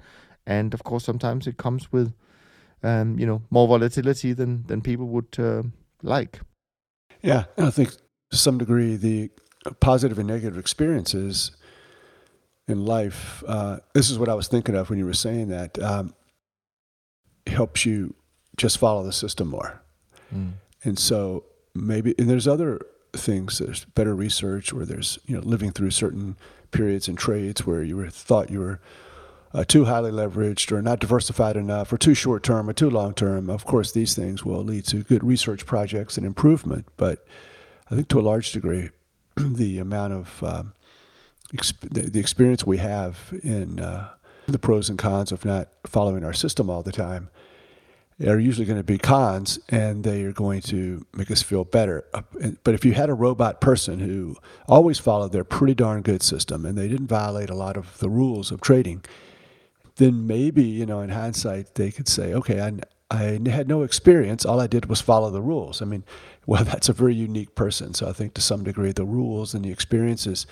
And 0.46 0.74
of 0.74 0.84
course, 0.84 1.04
sometimes 1.04 1.48
it 1.48 1.58
comes 1.58 1.92
with, 1.92 2.14
um, 2.84 3.18
you 3.20 3.26
know, 3.26 3.42
more 3.50 3.68
volatility 3.68 4.34
than 4.34 4.64
than 4.68 4.82
people 4.82 5.08
would 5.08 5.36
uh, 5.40 5.64
like. 6.04 6.42
Yeah, 7.22 7.46
I 7.58 7.70
think 7.70 7.92
to 8.32 8.38
some 8.38 8.58
degree 8.58 8.96
the 8.96 9.30
positive 9.80 10.20
and 10.20 10.28
negative 10.28 10.58
experiences 10.58 11.52
in 12.68 12.86
life. 12.86 13.44
Uh, 13.48 13.78
this 13.94 14.10
is 14.10 14.18
what 14.18 14.30
I 14.30 14.34
was 14.34 14.48
thinking 14.48 14.76
of 14.76 14.90
when 14.90 15.00
you 15.00 15.06
were 15.06 15.14
saying 15.14 15.50
that. 15.50 15.80
Um, 15.80 16.14
helps 17.48 17.86
you 17.86 18.14
just 18.58 18.78
follow 18.78 19.04
the 19.04 19.14
system 19.14 19.48
more. 19.48 19.82
Mm. 20.34 20.54
And 20.84 21.00
so 21.00 21.46
maybe, 21.74 22.16
and 22.18 22.30
there's 22.30 22.48
other 22.48 22.82
things, 23.14 23.60
there's 23.60 23.86
better 23.86 24.16
research, 24.16 24.74
where 24.74 24.86
there's 24.86 25.20
you 25.26 25.36
know 25.36 25.44
living 25.44 25.72
through 25.72 25.92
certain 25.92 26.38
periods 26.72 27.08
and 27.08 27.18
trades 27.18 27.66
where 27.66 27.84
you 27.84 27.98
were 27.98 28.10
thought 28.10 28.50
you 28.50 28.60
were 28.60 28.80
uh, 29.54 29.64
too 29.66 29.86
highly 29.86 30.12
leveraged 30.12 30.72
or 30.72 30.82
not 30.82 31.00
diversified 31.00 31.58
enough 31.58 31.92
or 31.92 31.98
too 31.98 32.14
short 32.14 32.44
term 32.44 32.70
or 32.70 32.74
too 32.74 32.90
long 32.90 33.14
term. 33.14 33.50
Of 33.50 33.66
course, 33.66 33.92
these 33.92 34.16
things 34.16 34.46
will 34.46 34.64
lead 34.64 34.86
to 34.86 35.04
good 35.04 35.24
research 35.24 35.66
projects 35.66 36.18
and 36.18 36.26
improvement, 36.26 36.88
but 36.98 37.26
I 37.90 37.96
think 37.96 38.08
to 38.10 38.20
a 38.20 38.22
large 38.22 38.52
degree, 38.52 38.90
the 39.36 39.80
amount 39.80 40.14
of 40.14 40.44
um, 40.44 40.74
exp- 41.54 42.12
the, 42.12 42.20
experience 42.20 42.66
we 42.66 42.78
have 42.78 43.34
in 43.44 43.80
uh, 43.80 44.10
the 44.48 44.60
pros 44.60 44.90
and 44.90 44.98
cons 44.98 45.32
of 45.32 45.44
not 45.44 45.70
following 45.86 46.24
our 46.24 46.34
system 46.34 46.70
all 46.70 46.84
the 46.84 46.92
time 46.92 47.30
are 48.28 48.40
usually 48.40 48.66
going 48.66 48.80
to 48.80 48.84
be 48.84 48.98
cons 48.98 49.60
and 49.70 50.04
they 50.04 50.24
are 50.24 50.32
going 50.32 50.62
to 50.62 51.06
make 51.14 51.32
us 51.32 51.42
feel 51.42 51.64
better. 51.64 52.04
But 52.64 52.76
if 52.76 52.86
you 52.86 52.94
had 52.94 53.10
a 53.10 53.14
robot 53.14 53.62
person 53.62 54.00
who 54.00 54.36
always 54.68 55.00
followed 55.00 55.32
their 55.32 55.44
pretty 55.44 55.74
darn 55.74 56.02
good 56.02 56.22
system 56.22 56.66
and 56.66 56.78
they 56.78 56.88
didn't 56.88 57.08
violate 57.08 57.50
a 57.50 57.56
lot 57.56 57.78
of 57.78 57.98
the 58.00 58.10
rules 58.10 58.52
of 58.52 58.62
trading, 58.62 59.04
then 59.96 60.28
maybe, 60.28 60.64
you 60.64 60.86
know, 60.86 61.02
in 61.02 61.10
hindsight, 61.10 61.76
they 61.76 61.92
could 61.92 62.08
say, 62.08 62.34
okay, 62.34 62.62
I, 62.62 62.74
I 63.10 63.40
had 63.50 63.68
no 63.68 63.84
experience. 63.84 64.46
All 64.46 64.60
I 64.60 64.68
did 64.68 64.86
was 64.86 65.02
follow 65.02 65.30
the 65.30 65.42
rules. 65.42 65.82
I 65.82 65.86
mean, 65.86 66.04
well, 66.46 66.64
that's 66.64 66.90
a 66.90 66.94
very 66.94 67.16
unique 67.16 67.56
person. 67.56 67.94
So 67.94 68.10
I 68.10 68.14
think 68.14 68.34
to 68.34 68.42
some 68.42 68.64
degree, 68.64 68.92
the 68.92 69.06
rules 69.06 69.54
and 69.54 69.64
the 69.64 69.72
experiences 69.72 70.48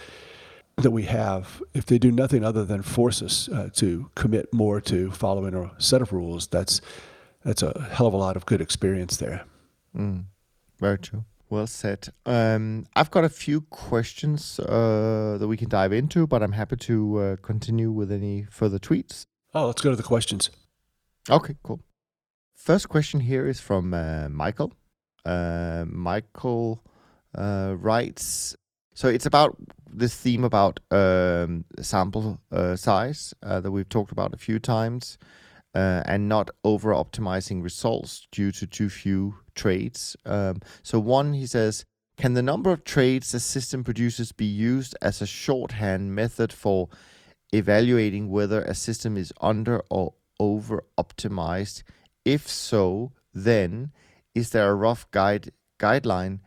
that 0.78 0.92
we 0.92 1.04
have, 1.04 1.62
if 1.74 1.86
they 1.86 1.98
do 1.98 2.12
nothing 2.12 2.44
other 2.44 2.64
than 2.64 2.82
force 2.82 3.22
us 3.22 3.50
uh, 3.50 3.70
to 3.74 4.10
commit 4.16 4.54
more 4.54 4.80
to 4.82 5.12
following 5.12 5.54
a 5.54 5.72
set 5.78 6.02
of 6.02 6.14
rules, 6.14 6.48
that's 6.48 6.80
that's 7.44 7.62
a 7.62 7.90
hell 7.92 8.08
of 8.08 8.14
a 8.14 8.18
lot 8.18 8.36
of 8.36 8.46
good 8.46 8.62
experience 8.62 9.18
there. 9.18 9.46
Mm, 9.96 10.26
very 10.80 10.98
true. 10.98 11.26
Well 11.50 11.68
said. 11.68 12.10
Um, 12.26 12.86
I've 12.96 13.10
got 13.10 13.24
a 13.24 13.30
few 13.30 13.62
questions 13.62 14.60
uh, 14.60 15.38
that 15.40 15.48
we 15.48 15.58
can 15.58 15.68
dive 15.68 15.92
into, 15.92 16.28
but 16.28 16.44
I'm 16.44 16.52
happy 16.52 16.76
to 16.76 17.18
uh, 17.18 17.36
continue 17.38 17.92
with 17.92 18.12
any 18.12 18.46
further 18.52 18.78
tweets. 18.78 19.26
Oh, 19.56 19.66
let's 19.68 19.82
go 19.82 19.90
to 19.90 19.96
the 19.96 20.04
questions. 20.04 20.52
Okay, 21.30 21.56
cool. 21.64 21.80
First 22.56 22.90
question 22.90 23.22
here 23.22 23.48
is 23.48 23.60
from 23.60 23.94
uh, 23.94 24.30
Michael. 24.30 24.74
Uh, 25.26 25.86
Michael 25.88 26.84
uh, 27.36 27.76
writes 27.78 28.56
so 28.94 29.08
it's 29.08 29.26
about 29.26 29.56
this 29.92 30.14
theme 30.14 30.44
about 30.44 30.82
um, 30.92 31.64
sample 31.80 32.40
uh, 32.52 32.76
size 32.76 33.34
that 33.42 33.72
we've 33.72 33.88
talked 33.88 34.12
about 34.12 34.34
a 34.34 34.38
few 34.38 34.60
times 34.60 35.18
uh, 35.76 36.02
and 36.06 36.28
not 36.28 36.50
over 36.64 36.94
optimizing 36.94 37.64
results 37.64 38.28
due 38.32 38.52
to 38.52 38.68
too 38.68 38.90
few 38.90 39.36
trades. 39.56 40.16
Um, 40.26 40.62
so, 40.84 41.00
one, 41.00 41.34
he 41.34 41.46
says, 41.46 41.86
can 42.18 42.34
the 42.34 42.42
number 42.42 42.72
of 42.72 42.84
trades 42.84 43.34
a 43.34 43.40
system 43.40 43.84
produces 43.84 44.32
be 44.32 44.46
used 44.46 44.96
as 45.02 45.22
a 45.22 45.28
shorthand 45.28 46.14
method 46.14 46.52
for 46.52 46.90
evaluating 47.54 48.30
whether 48.30 48.62
a 48.62 48.76
system 48.76 49.16
is 49.16 49.32
under 49.40 49.82
or 49.90 50.14
over 50.40 50.84
optimized? 50.98 51.84
If 52.26 52.48
so, 52.48 53.14
then 53.34 53.92
is 54.36 54.50
there 54.50 54.70
a 54.70 54.76
rough 54.76 55.10
guide 55.12 55.52
guideline 55.80 56.40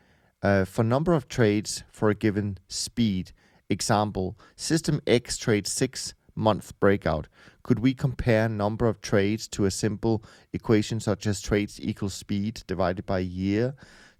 uh, 0.43 0.65
for 0.65 0.83
number 0.83 1.15
of 1.15 1.29
trades 1.29 1.85
for 1.91 2.11
a 2.11 2.15
given 2.15 2.59
speed? 2.69 3.33
Example: 3.71 4.39
System 4.57 5.01
X 5.07 5.39
trades 5.39 5.73
six 5.73 6.13
month 6.35 6.79
breakout. 6.81 7.29
Could 7.63 7.79
we 7.79 7.95
compare 7.95 8.49
number 8.49 8.87
of 8.89 9.01
trades 9.01 9.47
to 9.49 9.65
a 9.65 9.71
simple 9.71 10.25
equation 10.53 11.01
such 11.01 11.27
as 11.27 11.41
trades 11.41 11.81
equals 11.81 12.15
speed 12.15 12.63
divided 12.67 13.07
by 13.07 13.21
year 13.21 13.75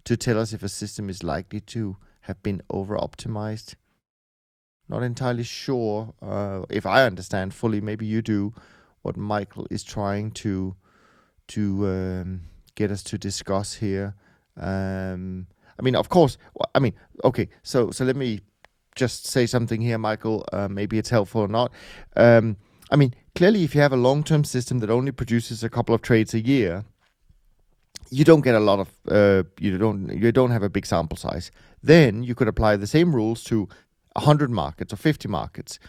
to 0.05 0.15
tell 0.15 0.39
us 0.39 0.53
if 0.53 0.63
a 0.63 0.69
system 0.69 1.09
is 1.09 1.23
likely 1.23 1.59
to 1.61 1.97
have 2.21 2.41
been 2.41 2.61
over 2.69 2.97
optimized? 2.97 3.75
Not 4.87 5.03
entirely 5.03 5.43
sure 5.43 6.13
uh, 6.21 6.63
if 6.69 6.85
I 6.85 7.03
understand 7.03 7.53
fully. 7.53 7.81
Maybe 7.81 8.05
you 8.05 8.21
do. 8.21 8.53
What 9.01 9.17
Michael 9.17 9.67
is 9.69 9.83
trying 9.83 10.31
to 10.31 10.75
to 11.49 11.87
um, 11.87 12.41
get 12.75 12.89
us 12.89 13.03
to 13.03 13.17
discuss 13.17 13.73
here. 13.75 14.15
Um, 14.55 15.47
I 15.77 15.81
mean, 15.81 15.95
of 15.95 16.07
course. 16.07 16.37
I 16.73 16.79
mean, 16.79 16.93
okay. 17.23 17.49
So 17.63 17.91
so 17.91 18.05
let 18.05 18.15
me 18.15 18.39
just 18.95 19.25
say 19.25 19.45
something 19.45 19.81
here, 19.81 19.97
Michael. 19.97 20.45
Uh, 20.53 20.69
maybe 20.69 20.97
it's 20.97 21.09
helpful 21.09 21.41
or 21.41 21.47
not. 21.49 21.73
Um, 22.15 22.55
I 22.91 22.95
mean, 22.95 23.13
clearly, 23.35 23.63
if 23.63 23.75
you 23.75 23.81
have 23.81 23.93
a 23.93 23.97
long 23.97 24.23
term 24.23 24.43
system 24.43 24.79
that 24.79 24.89
only 24.89 25.11
produces 25.11 25.63
a 25.63 25.69
couple 25.69 25.93
of 25.95 26.01
trades 26.01 26.33
a 26.33 26.39
year, 26.39 26.85
you 28.09 28.23
don't 28.23 28.41
get 28.41 28.55
a 28.55 28.59
lot 28.59 28.79
of 28.79 28.89
uh, 29.09 29.43
you 29.59 29.77
don't 29.77 30.09
you 30.09 30.31
don't 30.31 30.51
have 30.51 30.63
a 30.63 30.69
big 30.69 30.85
sample 30.85 31.17
size. 31.17 31.51
Then 31.81 32.23
you 32.23 32.35
could 32.35 32.47
apply 32.47 32.77
the 32.77 32.87
same 32.87 33.13
rules 33.15 33.43
to 33.45 33.67
100 34.13 34.51
markets 34.51 34.93
or 34.93 34.97
50 34.97 35.27
markets, 35.27 35.79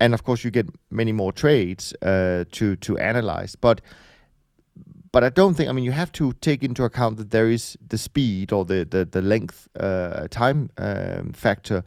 and 0.00 0.14
of 0.14 0.24
course 0.24 0.44
you 0.44 0.50
get 0.50 0.68
many 0.90 1.12
more 1.12 1.32
trades 1.32 1.94
uh, 2.02 2.44
to 2.52 2.76
to 2.76 2.98
analyze. 2.98 3.56
But 3.56 3.80
but 5.12 5.22
I 5.24 5.28
don't 5.28 5.54
think 5.54 5.68
I 5.68 5.72
mean 5.72 5.84
you 5.84 5.92
have 5.92 6.12
to 6.12 6.32
take 6.34 6.62
into 6.62 6.84
account 6.84 7.18
that 7.18 7.30
there 7.30 7.50
is 7.50 7.76
the 7.86 7.98
speed 7.98 8.52
or 8.52 8.64
the 8.64 8.84
the, 8.84 9.04
the 9.04 9.22
length 9.22 9.68
uh, 9.78 10.28
time 10.28 10.70
um, 10.78 11.32
factor 11.32 11.84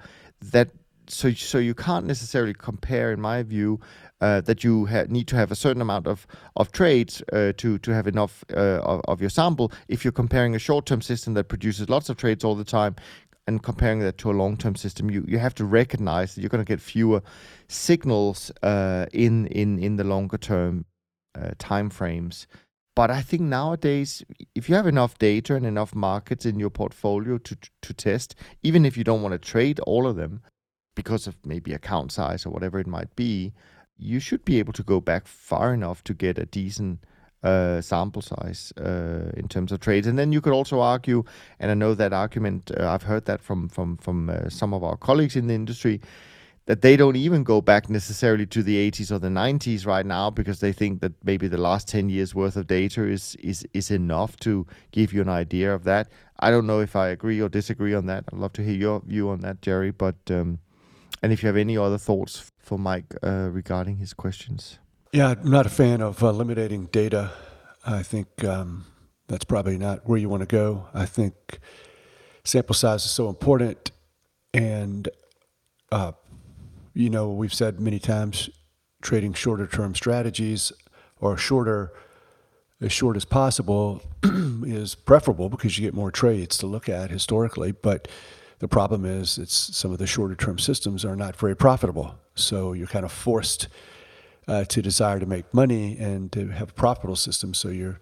that 0.52 0.70
so 1.08 1.32
so 1.34 1.58
you 1.58 1.74
can't 1.74 2.06
necessarily 2.06 2.54
compare, 2.54 3.12
in 3.12 3.20
my 3.20 3.44
view, 3.44 3.80
uh, 4.22 4.42
that 4.42 4.64
you 4.64 4.86
ha- 4.86 5.06
need 5.08 5.28
to 5.28 5.36
have 5.36 5.52
a 5.52 5.56
certain 5.56 5.82
amount 5.82 6.08
of 6.08 6.28
of 6.56 6.72
trades 6.72 7.24
uh, 7.34 7.54
to 7.58 7.78
to 7.80 7.94
have 7.94 8.08
enough 8.08 8.44
uh, 8.54 8.80
of, 8.84 9.02
of, 9.08 9.22
your 9.22 9.30
sample. 9.30 9.72
If 9.88 10.04
you're 10.04 10.12
comparing 10.12 10.56
a 10.56 10.60
short 10.60 10.86
term 10.86 11.02
system 11.02 11.34
that 11.36 11.46
produces 11.46 11.90
lots 11.90 12.10
of 12.10 12.18
trades 12.18 12.44
all 12.44 12.56
the 12.56 12.64
time, 12.64 12.96
and 13.50 13.64
comparing 13.64 14.00
that 14.02 14.18
to 14.20 14.30
a 14.30 14.34
long 14.34 14.58
term 14.58 14.76
system, 14.76 15.10
you 15.10 15.26
you 15.28 15.40
have 15.40 15.56
to 15.56 15.66
recognize 15.66 16.36
that 16.36 16.42
you're 16.42 16.50
going 16.50 16.66
to 16.66 16.74
get 16.74 16.82
fewer 16.82 17.22
signals 17.68 18.52
uh, 18.62 19.06
in 19.12 19.48
in 19.48 19.80
in 19.80 19.96
the 19.96 20.04
longer 20.04 20.38
term 20.38 20.86
uh, 21.36 21.52
time 21.58 21.90
frames. 21.90 22.48
But 22.96 23.10
I 23.10 23.22
think 23.22 23.44
nowadays, 23.44 24.24
if 24.54 24.68
you 24.68 24.76
have 24.76 24.86
enough 24.86 25.18
data 25.18 25.56
and 25.56 25.66
enough 25.66 25.96
markets 25.96 26.46
in 26.46 26.60
your 26.60 26.70
portfolio 26.70 27.38
to 27.38 27.58
to 27.82 27.94
test, 27.94 28.36
even 28.62 28.86
if 28.86 28.98
you 28.98 29.04
don't 29.04 29.24
want 29.24 29.34
to 29.34 29.52
trade 29.52 29.80
all 29.80 30.06
of 30.06 30.16
them 30.16 30.42
because 30.96 31.26
of 31.26 31.38
maybe 31.46 31.74
account 31.74 32.12
size 32.12 32.46
or 32.46 32.52
whatever 32.52 32.78
it 32.80 32.88
might 32.88 33.16
be, 33.16 33.54
you 34.00 34.20
should 34.20 34.46
be 34.46 34.60
able 34.60 34.74
to 34.74 34.84
go 34.84 35.02
back 35.02 35.28
far 35.28 35.74
enough 35.74 36.04
to 36.06 36.14
get 36.14 36.38
a 36.38 36.46
decent 36.46 37.00
uh, 37.44 37.82
sample 37.82 38.22
size 38.22 38.74
uh, 38.78 39.32
in 39.36 39.48
terms 39.48 39.72
of 39.72 39.80
trades. 39.80 40.08
And 40.08 40.18
then 40.18 40.32
you 40.32 40.42
could 40.42 40.54
also 40.54 40.80
argue, 40.80 41.24
and 41.60 41.72
I 41.72 41.74
know 41.74 41.94
that 41.94 42.14
argument, 42.14 42.72
uh, 42.78 42.90
I've 42.90 43.04
heard 43.04 43.26
that 43.26 43.42
from 43.42 43.70
from 43.70 43.98
from 43.98 44.30
uh, 44.30 44.50
some 44.50 44.74
of 44.74 44.84
our 44.84 44.98
colleagues 44.98 45.36
in 45.36 45.48
the 45.48 45.54
industry, 45.54 46.02
that 46.66 46.82
they 46.82 46.96
don't 46.96 47.16
even 47.16 47.44
go 47.44 47.62
back 47.62 47.90
necessarily 47.90 48.46
to 48.48 48.62
the 48.62 48.92
80s 48.92 49.12
or 49.12 49.20
the 49.20 49.30
90s 49.30 49.86
right 49.88 50.06
now 50.06 50.30
because 50.30 50.60
they 50.60 50.72
think 50.72 51.02
that 51.02 51.14
maybe 51.24 51.48
the 51.48 51.58
last 51.58 51.88
10 51.88 52.10
years 52.10 52.36
worth 52.36 52.56
of 52.56 52.68
data 52.68 53.04
is 53.04 53.36
is 53.38 53.66
is 53.74 53.92
enough 53.92 54.38
to 54.38 54.68
give 54.92 55.14
you 55.14 55.22
an 55.22 55.30
idea 55.30 55.74
of 55.74 55.84
that. 55.86 56.10
I 56.42 56.52
don't 56.52 56.68
know 56.68 56.80
if 56.80 56.96
I 56.96 57.10
agree 57.10 57.42
or 57.42 57.50
disagree 57.50 57.94
on 57.94 58.06
that. 58.08 58.26
I'd 58.32 58.40
love 58.40 58.54
to 58.54 58.64
hear 58.64 58.76
your 58.76 59.02
view 59.02 59.30
on 59.30 59.42
that, 59.42 59.62
Jerry. 59.62 59.92
But 59.92 60.18
um, 60.30 60.60
and 61.22 61.34
if 61.34 61.44
you 61.44 61.48
have 61.48 61.58
any 61.58 61.78
other 61.78 61.98
thoughts 61.98 62.52
for 62.70 62.78
Mike 62.78 63.16
uh, 63.24 63.50
regarding 63.52 63.98
his 63.98 64.14
questions. 64.14 64.78
Yeah, 65.12 65.30
I'm 65.30 65.50
not 65.50 65.66
a 65.66 65.70
fan 65.70 66.02
of 66.02 66.24
uh, 66.24 66.28
eliminating 66.28 66.86
data. 66.92 67.32
I 67.84 68.04
think 68.04 68.44
um, 68.46 68.86
that's 69.28 69.44
probably 69.44 69.76
not 69.80 70.08
where 70.08 70.20
you 70.20 70.30
want 70.30 70.42
to 70.42 70.46
go. 70.46 70.86
I 70.94 71.08
think 71.08 71.58
sample 72.44 72.76
size 72.76 73.06
is 73.06 73.10
so 73.10 73.28
important, 73.28 73.90
and 74.54 75.10
uh, 75.92 76.12
you 76.94 77.10
know, 77.10 77.32
we've 77.32 77.54
said 77.54 77.80
many 77.80 77.98
times 77.98 78.52
trading 79.02 79.34
shorter 79.34 79.66
term 79.66 79.96
strategies 79.96 80.72
or 81.20 81.38
shorter 81.38 81.92
as 82.82 82.92
short 82.92 83.18
as 83.18 83.26
possible 83.26 84.04
is 84.24 84.94
preferable 84.94 85.50
because 85.50 85.80
you 85.80 85.88
get 85.88 85.96
more 85.96 86.12
trades 86.12 86.56
to 86.60 86.68
look 86.68 86.88
at 86.88 87.10
historically. 87.10 87.72
But 87.72 88.08
the 88.60 88.68
problem 88.68 89.06
is 89.06 89.40
it's 89.40 89.76
some 89.76 89.92
of 89.92 89.98
the 89.98 90.06
shorter 90.06 90.36
term 90.36 90.60
systems 90.60 91.04
are 91.04 91.16
not 91.16 91.36
very 91.36 91.56
profitable. 91.56 92.16
So 92.40 92.74
you're 92.74 92.88
kind 92.88 93.06
of 93.06 93.12
forced 93.12 93.68
uh, 94.48 94.64
to 94.66 94.82
desire 94.82 95.20
to 95.20 95.26
make 95.26 95.54
money 95.54 95.98
and 95.98 96.32
to 96.32 96.48
have 96.48 96.70
a 96.70 96.74
profitable 96.74 97.16
system. 97.16 97.54
So 97.54 97.70
you're 97.70 98.00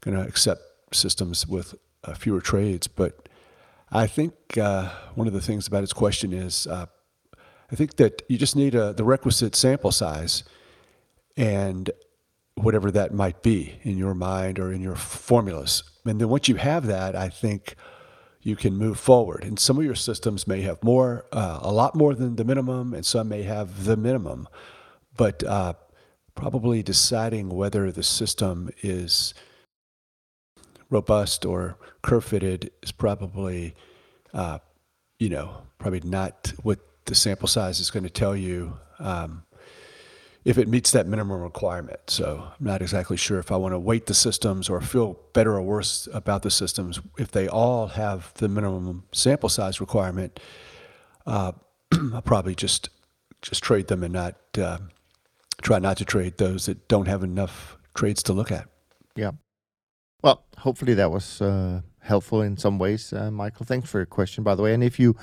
going 0.00 0.16
to 0.16 0.22
accept 0.22 0.62
systems 0.92 1.46
with 1.46 1.74
uh, 2.04 2.14
fewer 2.14 2.40
trades. 2.40 2.86
But 2.88 3.28
I 3.90 4.06
think 4.06 4.34
uh, 4.58 4.90
one 5.14 5.26
of 5.26 5.32
the 5.32 5.40
things 5.40 5.66
about 5.66 5.80
his 5.80 5.92
question 5.92 6.32
is 6.32 6.66
uh, 6.66 6.86
I 7.70 7.76
think 7.76 7.96
that 7.96 8.22
you 8.28 8.38
just 8.38 8.56
need 8.56 8.74
a, 8.74 8.92
the 8.92 9.04
requisite 9.04 9.54
sample 9.54 9.92
size 9.92 10.44
and 11.36 11.90
whatever 12.54 12.90
that 12.90 13.14
might 13.14 13.42
be 13.42 13.78
in 13.82 13.96
your 13.96 14.14
mind 14.14 14.58
or 14.58 14.72
in 14.72 14.82
your 14.82 14.96
formulas. 14.96 15.82
And 16.04 16.20
then 16.20 16.28
once 16.28 16.48
you 16.48 16.56
have 16.56 16.86
that, 16.86 17.14
I 17.14 17.28
think 17.28 17.76
you 18.42 18.56
can 18.56 18.76
move 18.76 18.98
forward. 18.98 19.44
And 19.44 19.58
some 19.58 19.78
of 19.78 19.84
your 19.84 19.94
systems 19.94 20.46
may 20.46 20.60
have 20.62 20.82
more, 20.82 21.26
uh, 21.32 21.58
a 21.62 21.72
lot 21.72 21.94
more 21.94 22.14
than 22.14 22.36
the 22.36 22.44
minimum, 22.44 22.94
and 22.94 23.04
some 23.04 23.28
may 23.28 23.42
have 23.42 23.84
the 23.84 23.96
minimum. 23.96 24.48
But 25.16 25.42
uh, 25.42 25.74
probably 26.34 26.82
deciding 26.82 27.48
whether 27.50 27.90
the 27.90 28.02
system 28.02 28.70
is 28.82 29.34
robust 30.90 31.44
or 31.44 31.76
curve 32.02 32.24
fitted 32.24 32.70
is 32.82 32.92
probably 32.92 33.74
uh, 34.32 34.58
you 35.18 35.28
know, 35.28 35.62
probably 35.78 36.00
not 36.00 36.52
what 36.62 36.78
the 37.06 37.14
sample 37.14 37.48
size 37.48 37.80
is 37.80 37.90
going 37.90 38.04
to 38.04 38.10
tell 38.10 38.36
you 38.36 38.78
um, 38.98 39.42
if 40.48 40.56
it 40.56 40.66
meets 40.66 40.92
that 40.92 41.06
minimum 41.06 41.42
requirement. 41.42 42.00
So 42.06 42.42
I'm 42.58 42.66
not 42.66 42.80
exactly 42.80 43.18
sure 43.18 43.38
if 43.38 43.52
I 43.52 43.56
want 43.56 43.74
to 43.74 43.78
weight 43.78 44.06
the 44.06 44.14
systems 44.14 44.70
or 44.70 44.80
feel 44.80 45.18
better 45.34 45.54
or 45.54 45.60
worse 45.60 46.08
about 46.14 46.42
the 46.42 46.50
systems 46.50 47.00
if 47.18 47.30
they 47.30 47.46
all 47.46 47.88
have 47.88 48.32
the 48.36 48.48
minimum 48.48 49.04
sample 49.12 49.50
size 49.50 49.78
requirement. 49.78 50.40
Uh, 51.26 51.52
I'll 52.14 52.22
probably 52.22 52.54
just 52.54 52.88
just 53.42 53.62
trade 53.62 53.88
them 53.88 54.02
and 54.02 54.14
not 54.14 54.36
uh, 54.56 54.78
try 55.60 55.80
not 55.80 55.98
to 55.98 56.06
trade 56.06 56.38
those 56.38 56.64
that 56.64 56.88
don't 56.88 57.08
have 57.08 57.22
enough 57.22 57.76
trades 57.94 58.22
to 58.22 58.32
look 58.32 58.50
at. 58.50 58.70
Yeah. 59.16 59.32
Well, 60.22 60.46
hopefully 60.56 60.94
that 60.94 61.10
was 61.10 61.42
uh, 61.42 61.82
helpful 62.08 62.42
in 62.42 62.56
some 62.56 62.78
ways, 62.78 63.12
uh, 63.12 63.30
Michael. 63.30 63.64
Thanks 63.64 63.88
for 63.88 63.98
your 63.98 64.06
question, 64.06 64.42
by 64.42 64.54
the 64.54 64.62
way. 64.62 64.74
And 64.74 64.82
if 64.82 64.98
you 64.98 65.14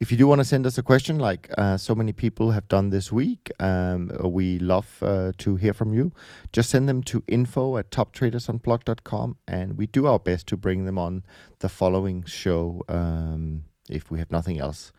if 0.00 0.10
you 0.10 0.18
do 0.18 0.26
want 0.26 0.40
to 0.40 0.44
send 0.44 0.66
us 0.66 0.76
a 0.78 0.82
question, 0.82 1.18
like 1.18 1.48
uh, 1.56 1.76
so 1.76 1.94
many 1.94 2.12
people 2.12 2.50
have 2.50 2.66
done 2.68 2.90
this 2.90 3.12
week, 3.12 3.50
um, 3.60 4.10
we 4.24 4.58
love 4.58 4.98
uh, 5.02 5.32
to 5.38 5.56
hear 5.56 5.72
from 5.72 5.94
you. 5.94 6.12
Just 6.52 6.70
send 6.70 6.88
them 6.88 7.02
to 7.04 7.22
info 7.28 7.76
at 7.76 7.90
toptradersunplugged.com, 7.90 9.36
and 9.46 9.78
we 9.78 9.86
do 9.86 10.06
our 10.06 10.18
best 10.18 10.46
to 10.48 10.56
bring 10.56 10.84
them 10.84 10.98
on 10.98 11.22
the 11.60 11.68
following 11.68 12.24
show 12.24 12.82
um, 12.88 13.64
if 13.88 14.10
we 14.10 14.18
have 14.18 14.30
nothing 14.30 14.58
else 14.58 14.92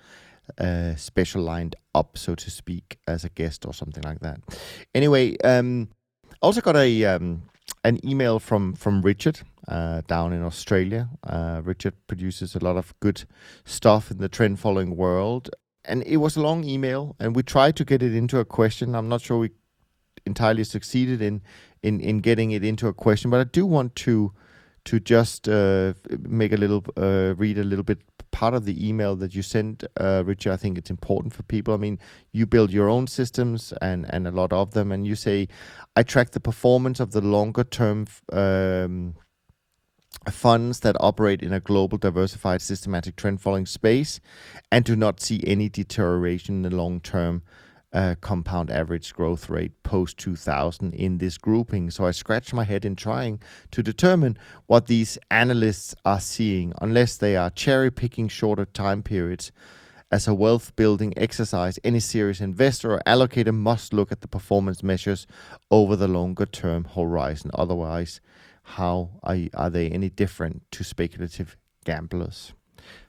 uh, 0.58 0.96
special 0.96 1.42
lined 1.42 1.76
up, 1.94 2.18
so 2.18 2.36
to 2.36 2.50
speak, 2.52 3.00
as 3.08 3.24
a 3.24 3.30
guest 3.30 3.66
or 3.66 3.74
something 3.74 4.04
like 4.04 4.20
that. 4.22 4.40
Anyway, 4.94 5.38
um, 5.44 5.90
I 6.32 6.36
also 6.46 6.62
got 6.62 6.76
a 6.76 7.06
um, 7.06 7.44
an 7.84 8.00
email 8.08 8.40
from 8.40 8.74
from 8.74 9.02
Richard 9.02 9.42
uh, 9.68 10.02
down 10.08 10.34
in 10.34 10.44
Australia. 10.44 11.10
Uh, 11.24 11.62
Richard 11.64 11.94
produces 12.08 12.56
a 12.56 12.60
lot 12.64 12.78
of 12.78 12.94
good 13.00 13.24
stuff 13.66 14.12
in 14.12 14.18
the 14.18 14.30
trend 14.30 14.60
following 14.60 14.96
world, 14.96 15.50
and 15.86 16.04
it 16.04 16.18
was 16.18 16.36
a 16.36 16.42
long 16.42 16.64
email, 16.64 17.16
and 17.20 17.36
we 17.36 17.44
tried 17.44 17.76
to 17.78 17.86
get 17.86 18.02
it 18.04 18.16
into 18.16 18.40
a 18.40 18.46
question. 18.46 18.96
I'm 18.96 19.10
not 19.10 19.22
sure 19.22 19.38
we 19.38 19.52
entirely 20.26 20.64
succeeded 20.64 21.22
in 21.22 21.42
in 21.84 22.00
in 22.00 22.20
getting 22.20 22.52
it 22.52 22.64
into 22.64 22.88
a 22.88 22.94
question, 22.94 23.32
but 23.32 23.40
I 23.40 23.46
do 23.46 23.66
want 23.66 23.96
to 23.98 24.34
to 24.86 25.00
just 25.00 25.48
uh, 25.48 25.94
make 26.20 26.52
a 26.52 26.58
little 26.58 26.84
uh, 26.98 27.36
read 27.38 27.58
a 27.58 27.64
little 27.64 27.84
bit 27.84 28.00
part 28.32 28.54
of 28.54 28.66
the 28.66 28.88
email 28.88 29.16
that 29.18 29.36
you 29.36 29.42
sent, 29.42 29.84
uh, 30.00 30.24
Richard. 30.26 30.54
I 30.54 30.58
think 30.58 30.78
it's 30.78 30.90
important 30.90 31.34
for 31.34 31.44
people. 31.44 31.74
I 31.74 31.78
mean, 31.78 32.00
you 32.32 32.46
build 32.46 32.72
your 32.72 32.90
own 32.90 33.08
systems 33.08 33.74
and 33.82 34.06
and 34.10 34.28
a 34.28 34.32
lot 34.32 34.54
of 34.54 34.72
them, 34.72 34.92
and 34.92 35.06
you 35.06 35.16
say, 35.16 35.48
I 35.96 36.04
track 36.04 36.32
the 36.32 36.40
performance 36.40 37.00
of 37.00 37.12
the 37.12 37.22
longer 37.22 37.64
term. 37.64 38.08
Um, 38.32 39.16
funds 40.30 40.82
that 40.82 40.96
operate 41.00 41.42
in 41.42 41.54
a 41.54 41.60
global 41.60 41.98
diversified 41.98 42.62
systematic 42.62 43.16
trend 43.16 43.42
following 43.42 43.66
space 43.66 44.20
and 44.72 44.86
do 44.86 44.96
not 44.96 45.20
see 45.20 45.42
any 45.46 45.68
deterioration 45.70 46.58
in 46.58 46.62
the 46.62 46.76
long 46.76 47.00
term 47.00 47.42
uh, 47.94 48.16
compound 48.22 48.70
average 48.70 49.14
growth 49.14 49.50
rate 49.50 49.72
post 49.84 50.18
2000 50.18 50.94
in 50.94 51.18
this 51.18 51.38
grouping. 51.38 51.90
So 51.90 52.06
I 52.06 52.12
scratch 52.12 52.54
my 52.54 52.64
head 52.64 52.86
in 52.86 52.96
trying 52.96 53.42
to 53.72 53.84
determine 53.84 54.38
what 54.68 54.88
these 54.88 55.18
analysts 55.30 55.94
are 56.06 56.22
seeing, 56.22 56.74
unless 56.82 57.18
they 57.18 57.36
are 57.36 57.50
cherry 57.50 57.92
picking 57.92 58.28
shorter 58.28 58.66
time 58.66 59.04
periods. 59.04 59.52
As 60.10 60.28
a 60.28 60.34
wealth 60.34 60.76
building 60.76 61.14
exercise, 61.16 61.80
any 61.86 62.02
serious 62.02 62.42
investor 62.42 62.94
or 62.94 63.02
allocator 63.08 63.56
must 63.56 63.94
look 63.94 64.12
at 64.12 64.20
the 64.20 64.28
performance 64.28 64.84
measures 64.84 65.26
over 65.70 65.96
the 65.96 66.08
longer 66.08 66.46
term 66.46 66.84
horizon. 66.84 67.50
Otherwise, 67.54 68.20
how 68.64 69.10
are, 69.24 69.38
are 69.54 69.70
they 69.70 69.90
any 69.90 70.10
different 70.10 70.64
to 70.72 70.84
speculative 70.84 71.58
gamblers? 71.86 72.54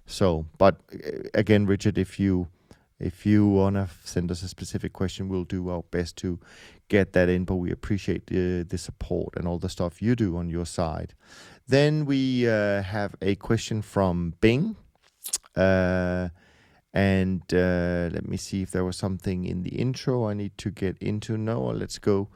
So, 0.07 0.47
but 0.59 0.81
uh, 0.93 1.29
again, 1.35 1.67
Richard, 1.67 1.99
if 1.99 2.19
you 2.19 2.49
if 2.99 3.27
you 3.27 3.49
want 3.49 3.75
to 3.75 3.89
send 4.05 4.31
us 4.31 4.43
a 4.45 4.49
specific 4.49 4.93
question, 4.93 5.29
we'll 5.29 5.45
do 5.45 5.69
our 5.71 5.83
best 5.91 6.17
to 6.19 6.39
get 6.89 7.13
that 7.15 7.29
in. 7.29 7.45
But 7.45 7.57
we 7.57 7.73
appreciate 7.73 8.27
the, 8.27 8.63
the 8.63 8.79
support 8.79 9.35
and 9.37 9.49
all 9.49 9.59
the 9.59 9.69
stuff 9.69 10.01
you 10.01 10.15
do 10.15 10.37
on 10.37 10.49
your 10.49 10.67
side. 10.67 11.15
Then 11.67 12.07
we 12.07 12.49
uh, 12.49 12.83
have 12.83 13.17
a 13.21 13.35
question 13.35 13.83
from 13.83 14.35
Bing. 14.41 14.77
Uh, 15.57 16.29
and 16.95 17.43
uh, 17.55 18.11
let 18.13 18.29
me 18.29 18.37
see 18.37 18.63
if 18.63 18.71
there 18.71 18.85
was 18.85 18.97
something 18.97 19.45
in 19.45 19.63
the 19.63 19.71
intro 19.71 20.29
I 20.29 20.35
need 20.35 20.59
to 20.59 20.71
get 20.71 20.99
into. 20.99 21.39
No, 21.39 21.63
let's 21.63 21.99
go 21.99 22.29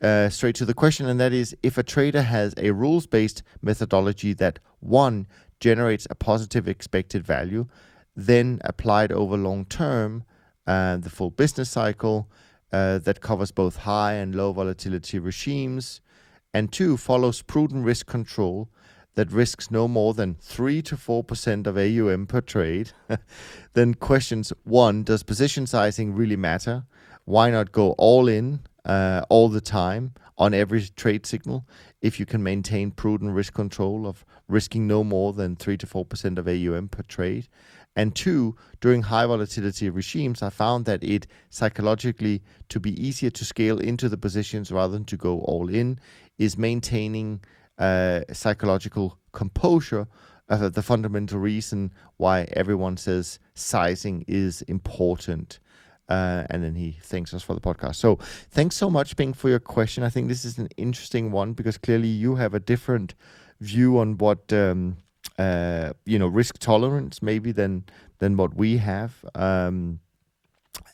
uh, 0.00 0.28
straight 0.28 0.54
to 0.56 0.64
the 0.64 0.74
question. 0.74 1.06
And 1.06 1.18
that 1.18 1.32
is 1.32 1.56
if 1.62 1.76
a 1.76 1.82
trader 1.82 2.22
has 2.22 2.54
a 2.56 2.70
rules 2.70 3.06
based 3.06 3.42
methodology 3.60 4.32
that 4.34 4.60
one 4.78 5.26
generates 5.58 6.06
a 6.10 6.14
positive 6.14 6.68
expected 6.68 7.26
value, 7.26 7.66
then 8.14 8.60
applied 8.64 9.10
over 9.10 9.36
long 9.36 9.64
term, 9.64 10.24
uh, 10.66 10.96
the 10.96 11.10
full 11.10 11.30
business 11.30 11.70
cycle 11.70 12.30
uh, 12.72 12.98
that 12.98 13.20
covers 13.20 13.50
both 13.50 13.78
high 13.78 14.14
and 14.14 14.34
low 14.34 14.52
volatility 14.52 15.18
regimes, 15.18 16.00
and 16.52 16.72
two 16.72 16.96
follows 16.96 17.42
prudent 17.42 17.84
risk 17.84 18.06
control 18.06 18.68
that 19.14 19.30
risks 19.30 19.70
no 19.70 19.86
more 19.86 20.14
than 20.14 20.34
3 20.34 20.82
to 20.82 20.96
4% 20.96 21.66
of 21.66 21.78
AUM 21.78 22.26
per 22.26 22.40
trade, 22.40 22.92
then 23.74 23.94
questions 23.94 24.52
one, 24.64 25.02
does 25.02 25.22
position 25.22 25.66
sizing 25.66 26.14
really 26.14 26.36
matter? 26.36 26.84
Why 27.24 27.50
not 27.50 27.72
go 27.72 27.92
all 27.92 28.28
in 28.28 28.60
uh, 28.84 29.22
all 29.28 29.48
the 29.48 29.60
time 29.60 30.14
on 30.36 30.52
every 30.52 30.82
trade 30.96 31.24
signal 31.26 31.66
if 32.02 32.18
you 32.18 32.26
can 32.26 32.42
maintain 32.42 32.90
prudent 32.90 33.32
risk 33.32 33.54
control 33.54 34.06
of 34.06 34.24
risking 34.48 34.86
no 34.86 35.04
more 35.04 35.32
than 35.32 35.56
3 35.56 35.76
to 35.78 35.86
4% 35.86 36.38
of 36.38 36.48
AUM 36.48 36.88
per 36.88 37.02
trade? 37.02 37.48
And 37.96 38.14
two, 38.14 38.56
during 38.80 39.02
high 39.02 39.26
volatility 39.26 39.88
regimes, 39.88 40.42
I 40.42 40.50
found 40.50 40.84
that 40.86 41.04
it 41.04 41.26
psychologically 41.50 42.42
to 42.68 42.80
be 42.80 43.00
easier 43.00 43.30
to 43.30 43.44
scale 43.44 43.78
into 43.78 44.08
the 44.08 44.16
positions 44.16 44.72
rather 44.72 44.92
than 44.92 45.04
to 45.06 45.16
go 45.16 45.40
all 45.40 45.68
in 45.68 46.00
is 46.36 46.58
maintaining 46.58 47.40
psychological 47.78 49.18
composure. 49.32 50.06
Uh, 50.48 50.68
the 50.68 50.82
fundamental 50.82 51.38
reason 51.38 51.90
why 52.18 52.46
everyone 52.52 52.96
says 52.96 53.38
sizing 53.54 54.24
is 54.28 54.62
important. 54.62 55.58
Uh, 56.08 56.44
and 56.50 56.62
then 56.62 56.74
he 56.74 56.98
thanks 57.02 57.32
us 57.32 57.42
for 57.42 57.54
the 57.54 57.60
podcast. 57.60 57.96
So 57.96 58.16
thanks 58.50 58.76
so 58.76 58.90
much, 58.90 59.16
Bing, 59.16 59.32
for 59.32 59.48
your 59.48 59.58
question. 59.58 60.04
I 60.04 60.10
think 60.10 60.28
this 60.28 60.44
is 60.44 60.58
an 60.58 60.68
interesting 60.76 61.32
one 61.32 61.54
because 61.54 61.78
clearly 61.78 62.08
you 62.08 62.34
have 62.34 62.52
a 62.52 62.60
different 62.60 63.14
view 63.60 63.98
on 63.98 64.18
what 64.18 64.52
um, 64.52 64.98
uh, 65.38 65.92
you 66.04 66.18
know 66.18 66.26
risk 66.26 66.58
tolerance 66.58 67.22
maybe 67.22 67.52
than 67.52 67.84
than 68.18 68.36
what 68.36 68.54
we 68.54 68.78
have. 68.78 69.24
Um, 69.34 70.00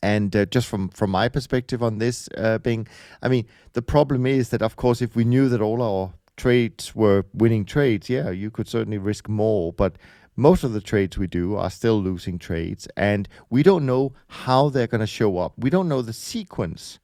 and 0.02 0.34
uh, 0.36 0.46
just 0.46 0.68
from 0.68 0.90
from 0.90 1.10
my 1.10 1.28
perspective 1.28 1.82
on 1.82 1.98
this, 1.98 2.28
uh, 2.36 2.58
being, 2.58 2.86
I 3.20 3.28
mean, 3.28 3.46
the 3.72 3.82
problem 3.82 4.26
is 4.26 4.50
that 4.50 4.62
of 4.62 4.76
course, 4.76 5.02
if 5.02 5.16
we 5.16 5.24
knew 5.24 5.48
that 5.48 5.60
all 5.60 5.82
our 5.82 6.12
trades 6.41 6.95
were 6.95 7.26
winning 7.34 7.66
trades, 7.66 8.09
yeah, 8.09 8.30
you 8.30 8.51
could 8.51 8.66
certainly 8.66 8.97
risk 8.97 9.28
more, 9.28 9.74
but 9.74 9.97
most 10.36 10.64
of 10.64 10.72
the 10.72 10.80
trades 10.80 11.18
we 11.18 11.26
do 11.26 11.55
are 11.55 11.68
still 11.68 12.01
losing 12.01 12.38
trades, 12.38 12.88
and 12.97 13.28
we 13.51 13.62
don't 13.62 13.84
know 13.84 14.14
how 14.26 14.70
they're 14.70 14.86
going 14.86 15.03
to 15.03 15.07
show 15.07 15.36
up. 15.36 15.53
We 15.59 15.68
don't 15.68 15.86
know 15.86 16.01
the 16.01 16.14
sequence 16.14 16.99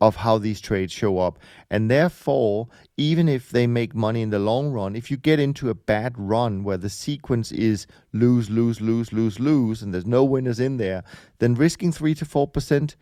of 0.00 0.16
how 0.16 0.38
these 0.38 0.58
trades 0.58 0.90
show 0.90 1.18
up. 1.18 1.38
And 1.70 1.90
therefore, 1.90 2.68
even 2.96 3.28
if 3.28 3.50
they 3.50 3.66
make 3.66 3.94
money 3.94 4.22
in 4.22 4.30
the 4.30 4.38
long 4.38 4.70
run, 4.70 4.96
if 4.96 5.10
you 5.10 5.18
get 5.18 5.38
into 5.38 5.68
a 5.68 5.74
bad 5.74 6.14
run 6.16 6.64
where 6.64 6.78
the 6.78 6.88
sequence 6.88 7.52
is 7.52 7.86
lose, 8.14 8.48
lose, 8.48 8.80
lose, 8.80 9.12
lose, 9.12 9.38
lose, 9.38 9.82
and 9.82 9.92
there's 9.92 10.06
no 10.06 10.24
winners 10.24 10.60
in 10.60 10.78
there, 10.78 11.04
then 11.40 11.54
risking 11.54 11.92
3 11.92 12.14
to 12.14 12.24
4% 12.24 12.94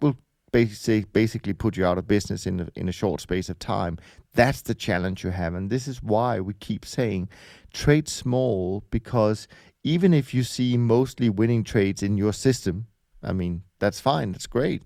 will 0.00 0.16
basically 0.52 1.04
basically 1.12 1.52
put 1.52 1.76
you 1.76 1.84
out 1.84 1.98
of 1.98 2.06
business 2.06 2.46
in 2.46 2.60
a, 2.60 2.68
in 2.76 2.88
a 2.88 2.92
short 2.92 3.20
space 3.20 3.48
of 3.48 3.58
time. 3.58 3.98
That's 4.34 4.62
the 4.62 4.74
challenge 4.74 5.24
you 5.24 5.30
have. 5.30 5.54
And 5.54 5.70
this 5.70 5.88
is 5.88 6.02
why 6.02 6.40
we 6.40 6.54
keep 6.54 6.84
saying 6.84 7.28
trade 7.72 8.08
small 8.08 8.84
because 8.90 9.48
even 9.82 10.12
if 10.14 10.34
you 10.34 10.42
see 10.42 10.76
mostly 10.76 11.30
winning 11.30 11.64
trades 11.64 12.02
in 12.02 12.16
your 12.16 12.32
system, 12.32 12.86
I 13.22 13.32
mean, 13.32 13.62
that's 13.78 14.00
fine, 14.00 14.32
that's 14.32 14.46
great 14.46 14.82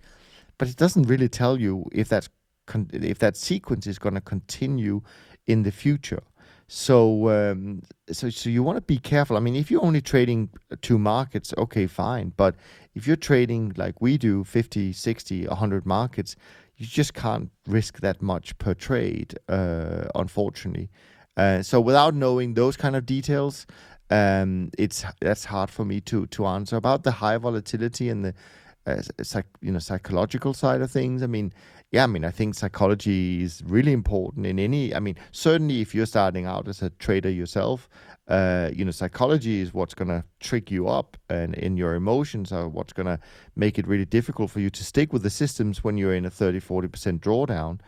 but 0.63 0.69
it 0.69 0.77
doesn't 0.77 1.09
really 1.09 1.29
tell 1.29 1.59
you 1.61 1.85
if 1.91 2.09
that's 2.09 2.29
con- 2.67 2.89
if 2.93 3.19
that 3.19 3.37
sequence 3.37 3.85
is 3.89 3.99
going 3.99 4.15
to 4.15 4.21
continue 4.21 5.03
in 5.49 5.65
the 5.65 5.73
future. 5.73 6.23
So, 6.69 7.29
um, 7.31 7.83
so, 8.13 8.31
so 8.31 8.49
you 8.49 8.63
want 8.63 8.77
to 8.77 8.83
be 8.83 8.99
careful. 8.99 9.37
I 9.37 9.41
mean, 9.41 9.57
if 9.57 9.73
you're 9.73 9.85
only 9.85 10.01
trading 10.01 10.51
two 10.81 10.99
markets, 11.01 11.53
okay, 11.59 11.89
fine. 11.89 12.33
But 12.37 12.55
if 12.95 13.09
you're 13.09 13.17
trading 13.17 13.73
like 13.77 14.01
we 14.01 14.17
do, 14.17 14.45
50, 14.45 14.93
60, 14.93 15.49
100 15.49 15.85
markets, 15.85 16.37
you 16.83 16.89
just 16.89 17.15
can't 17.15 17.51
risk 17.69 18.01
that 18.01 18.21
much 18.21 18.59
per 18.59 18.75
trade, 18.75 19.39
uh, 19.49 20.07
unfortunately. 20.17 20.91
Uh, 21.37 21.63
so, 21.63 21.81
without 21.81 22.13
knowing 22.15 22.55
those 22.55 22.77
kind 22.77 22.97
of 22.97 23.07
details, 23.07 23.67
um, 24.11 24.71
it's 24.77 25.05
that's 25.21 25.45
hard 25.45 25.71
for 25.71 25.85
me 25.85 26.01
to 26.01 26.27
to 26.27 26.45
answer 26.45 26.77
about 26.77 27.05
the 27.05 27.13
high 27.13 27.39
volatility 27.39 28.09
and 28.09 28.25
the 28.25 28.35
uh, 28.87 29.01
psych, 29.23 29.47
you 29.61 29.71
know 29.71 29.79
psychological 29.79 30.53
side 30.53 30.83
of 30.83 30.91
things. 30.91 31.23
I 31.23 31.29
mean, 31.29 31.53
yeah, 31.93 32.03
I 32.03 32.09
mean, 32.09 32.25
I 32.25 32.31
think 32.31 32.57
psychology 32.57 33.45
is 33.45 33.63
really 33.65 33.93
important 33.93 34.45
in 34.45 34.59
any. 34.59 34.93
I 34.93 34.99
mean, 34.99 35.15
certainly 35.31 35.81
if 35.81 35.95
you're 35.95 36.07
starting 36.07 36.47
out 36.47 36.67
as 36.67 36.83
a 36.83 36.91
trader 36.91 37.31
yourself, 37.31 37.89
uh, 38.29 38.71
you 38.73 38.85
know, 38.85 38.91
psychology 38.91 39.61
is 39.61 39.75
what's 39.75 39.95
going 39.95 40.09
to 40.09 40.25
trick 40.41 40.71
you 40.71 40.89
up, 40.89 41.17
and 41.29 41.55
in 41.55 41.77
your 41.77 41.95
emotions 41.95 42.53
are 42.53 42.69
what's 42.69 42.93
going 42.93 43.07
to 43.07 43.19
make 43.57 43.79
it 43.79 43.87
really 43.87 44.05
difficult 44.05 44.51
for 44.51 44.61
you 44.61 44.71
to 44.71 44.85
stick 44.85 45.13
with 45.13 45.23
the 45.23 45.31
systems 45.31 45.83
when 45.83 45.97
you're 45.99 46.15
in 46.15 46.25
a 46.25 46.31
30, 46.31 46.61
40% 46.61 47.19
drawdown 47.19 47.81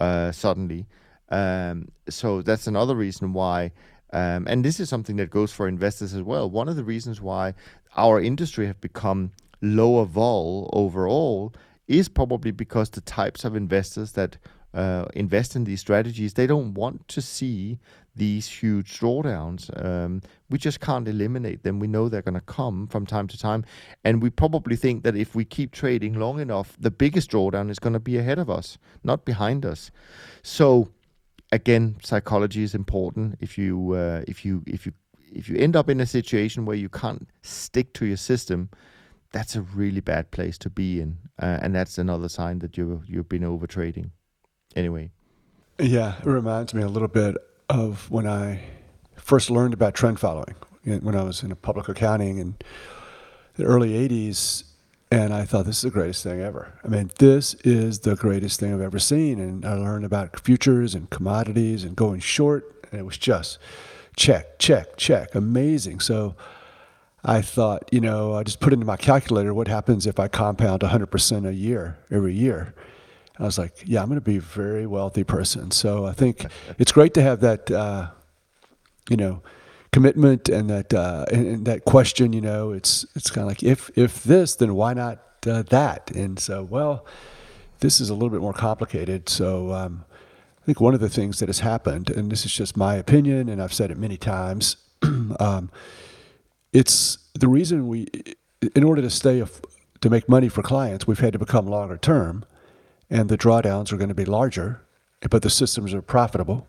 uh, 0.00 0.32
suddenly. 0.32 0.86
Um, 1.28 1.88
so 2.08 2.42
that's 2.42 2.66
another 2.66 2.94
reason 2.94 3.32
why. 3.32 3.72
Um, 4.12 4.46
and 4.48 4.64
this 4.64 4.80
is 4.80 4.88
something 4.88 5.16
that 5.16 5.30
goes 5.30 5.52
for 5.52 5.68
investors 5.68 6.14
as 6.14 6.22
well. 6.22 6.50
One 6.50 6.68
of 6.68 6.76
the 6.76 6.84
reasons 6.84 7.20
why 7.20 7.54
our 7.96 8.20
industry 8.20 8.66
have 8.66 8.80
become 8.80 9.32
lower 9.62 10.04
vol 10.04 10.68
overall 10.72 11.54
is 11.86 12.08
probably 12.08 12.50
because 12.50 12.90
the 12.90 13.00
types 13.02 13.44
of 13.44 13.56
investors 13.56 14.12
that 14.12 14.36
uh, 14.74 15.06
invest 15.14 15.56
in 15.56 15.64
these 15.64 15.80
strategies, 15.80 16.34
they 16.34 16.46
don't 16.46 16.74
want 16.74 17.06
to 17.08 17.20
see 17.20 17.78
these 18.14 18.46
huge 18.46 18.98
drawdowns. 18.98 19.70
Um, 19.84 20.22
we 20.50 20.58
just 20.58 20.80
can't 20.80 21.08
eliminate 21.08 21.62
them. 21.62 21.78
We 21.78 21.86
know 21.86 22.08
they're 22.08 22.22
going 22.22 22.34
to 22.34 22.40
come 22.40 22.86
from 22.86 23.06
time 23.06 23.26
to 23.28 23.38
time. 23.38 23.64
And 24.04 24.22
we 24.22 24.30
probably 24.30 24.76
think 24.76 25.02
that 25.04 25.16
if 25.16 25.34
we 25.34 25.44
keep 25.44 25.72
trading 25.72 26.14
long 26.14 26.40
enough, 26.40 26.76
the 26.78 26.90
biggest 26.90 27.30
drawdown 27.30 27.70
is 27.70 27.78
going 27.78 27.94
to 27.94 28.00
be 28.00 28.18
ahead 28.18 28.38
of 28.38 28.50
us, 28.50 28.78
not 29.02 29.24
behind 29.24 29.64
us. 29.64 29.90
So, 30.42 30.88
again, 31.50 31.96
psychology 32.02 32.62
is 32.62 32.74
important. 32.74 33.36
If 33.40 33.56
you, 33.56 33.92
uh, 33.92 34.24
if 34.28 34.44
you, 34.44 34.62
if 34.66 34.84
you, 34.84 34.92
if 35.34 35.48
you 35.48 35.56
end 35.56 35.76
up 35.76 35.88
in 35.88 36.00
a 36.00 36.06
situation 36.06 36.66
where 36.66 36.76
you 36.76 36.90
can't 36.90 37.26
stick 37.40 37.94
to 37.94 38.04
your 38.04 38.18
system, 38.18 38.68
that's 39.32 39.56
a 39.56 39.62
really 39.62 40.00
bad 40.00 40.30
place 40.30 40.58
to 40.58 40.70
be 40.70 41.00
in, 41.00 41.16
uh, 41.40 41.58
and 41.62 41.74
that's 41.74 41.96
another 41.96 42.28
sign 42.28 42.58
that 42.58 42.76
you 42.76 43.02
you've 43.06 43.30
been 43.30 43.44
over 43.44 43.66
trading. 43.66 44.12
Anyway. 44.74 45.10
Yeah, 45.78 46.18
it 46.18 46.26
reminds 46.26 46.74
me 46.74 46.82
a 46.82 46.88
little 46.88 47.08
bit 47.08 47.36
of 47.68 48.10
when 48.10 48.26
I 48.26 48.60
first 49.16 49.50
learned 49.50 49.74
about 49.74 49.94
trend 49.94 50.20
following 50.20 50.54
when 50.84 51.14
I 51.14 51.22
was 51.22 51.42
in 51.42 51.54
public 51.56 51.88
accounting 51.88 52.38
in 52.38 52.56
the 53.54 53.64
early 53.64 53.90
'80s, 54.08 54.64
and 55.10 55.32
I 55.32 55.44
thought 55.44 55.64
this 55.64 55.76
is 55.76 55.82
the 55.82 55.90
greatest 55.90 56.22
thing 56.22 56.40
ever. 56.40 56.78
I 56.84 56.88
mean, 56.88 57.10
this 57.18 57.54
is 57.64 58.00
the 58.00 58.16
greatest 58.16 58.60
thing 58.60 58.74
I've 58.74 58.80
ever 58.80 58.98
seen, 58.98 59.38
and 59.38 59.64
I 59.64 59.74
learned 59.74 60.04
about 60.04 60.40
futures 60.40 60.94
and 60.94 61.08
commodities 61.10 61.84
and 61.84 61.94
going 61.96 62.20
short, 62.20 62.86
and 62.90 63.00
it 63.00 63.04
was 63.04 63.18
just 63.18 63.58
check, 64.16 64.58
check, 64.58 64.96
check, 64.96 65.34
amazing. 65.34 66.00
So 66.00 66.34
I 67.24 67.42
thought, 67.42 67.88
you 67.92 68.00
know, 68.00 68.34
I 68.34 68.42
just 68.42 68.60
put 68.60 68.72
into 68.72 68.86
my 68.86 68.96
calculator 68.96 69.54
what 69.54 69.68
happens 69.68 70.06
if 70.06 70.18
I 70.18 70.28
compound 70.28 70.82
100% 70.82 71.46
a 71.46 71.54
year 71.54 71.98
every 72.10 72.34
year. 72.34 72.74
I 73.38 73.44
was 73.44 73.58
like, 73.58 73.72
yeah, 73.84 74.02
I'm 74.02 74.08
going 74.08 74.20
to 74.20 74.24
be 74.24 74.36
a 74.36 74.40
very 74.40 74.86
wealthy 74.86 75.24
person. 75.24 75.70
So 75.70 76.06
I 76.06 76.12
think 76.12 76.46
it's 76.78 76.92
great 76.92 77.14
to 77.14 77.22
have 77.22 77.40
that, 77.40 77.70
uh, 77.70 78.10
you 79.08 79.16
know, 79.16 79.42
commitment 79.92 80.48
and 80.48 80.68
that 80.70 80.92
uh, 80.92 81.26
and, 81.32 81.46
and, 81.46 81.66
that 81.66 81.84
question. 81.84 82.32
You 82.32 82.40
know, 82.40 82.72
it's 82.72 83.06
it's 83.14 83.30
kind 83.30 83.42
of 83.42 83.48
like 83.48 83.62
if 83.62 83.90
if 83.96 84.22
this, 84.22 84.56
then 84.56 84.74
why 84.74 84.94
not 84.94 85.22
uh, 85.46 85.62
that? 85.62 86.10
And 86.10 86.38
so, 86.38 86.62
well, 86.62 87.06
this 87.80 88.00
is 88.00 88.10
a 88.10 88.14
little 88.14 88.30
bit 88.30 88.40
more 88.40 88.52
complicated. 88.52 89.28
So 89.28 89.72
um, 89.72 90.04
I 90.62 90.66
think 90.66 90.80
one 90.80 90.94
of 90.94 91.00
the 91.00 91.08
things 91.08 91.40
that 91.40 91.48
has 91.48 91.60
happened, 91.60 92.10
and 92.10 92.30
this 92.30 92.44
is 92.44 92.52
just 92.52 92.76
my 92.76 92.94
opinion, 92.94 93.48
and 93.48 93.60
I've 93.60 93.74
said 93.74 93.90
it 93.90 93.98
many 93.98 94.16
times. 94.16 94.76
um, 95.40 95.70
it's 96.72 97.18
the 97.34 97.48
reason 97.48 97.88
we, 97.88 98.06
in 98.74 98.84
order 98.84 99.02
to 99.02 99.10
stay 99.10 99.44
to 100.00 100.10
make 100.10 100.28
money 100.28 100.48
for 100.48 100.62
clients, 100.62 101.06
we've 101.06 101.18
had 101.18 101.32
to 101.32 101.38
become 101.38 101.66
longer 101.66 101.96
term, 101.96 102.44
and 103.12 103.28
the 103.28 103.36
drawdowns 103.36 103.92
are 103.92 103.98
going 103.98 104.08
to 104.08 104.14
be 104.14 104.24
larger, 104.24 104.80
but 105.28 105.42
the 105.42 105.50
systems 105.50 105.92
are 105.92 106.00
profitable, 106.00 106.66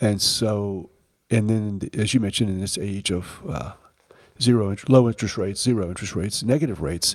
and 0.00 0.20
so, 0.20 0.90
and 1.30 1.48
then 1.48 1.88
as 1.94 2.12
you 2.12 2.18
mentioned, 2.18 2.50
in 2.50 2.60
this 2.60 2.76
age 2.76 3.12
of 3.12 3.40
uh, 3.48 3.72
zero, 4.40 4.74
low 4.88 5.06
interest 5.06 5.38
rates, 5.38 5.62
zero 5.62 5.88
interest 5.88 6.16
rates, 6.16 6.42
negative 6.42 6.82
rates, 6.82 7.14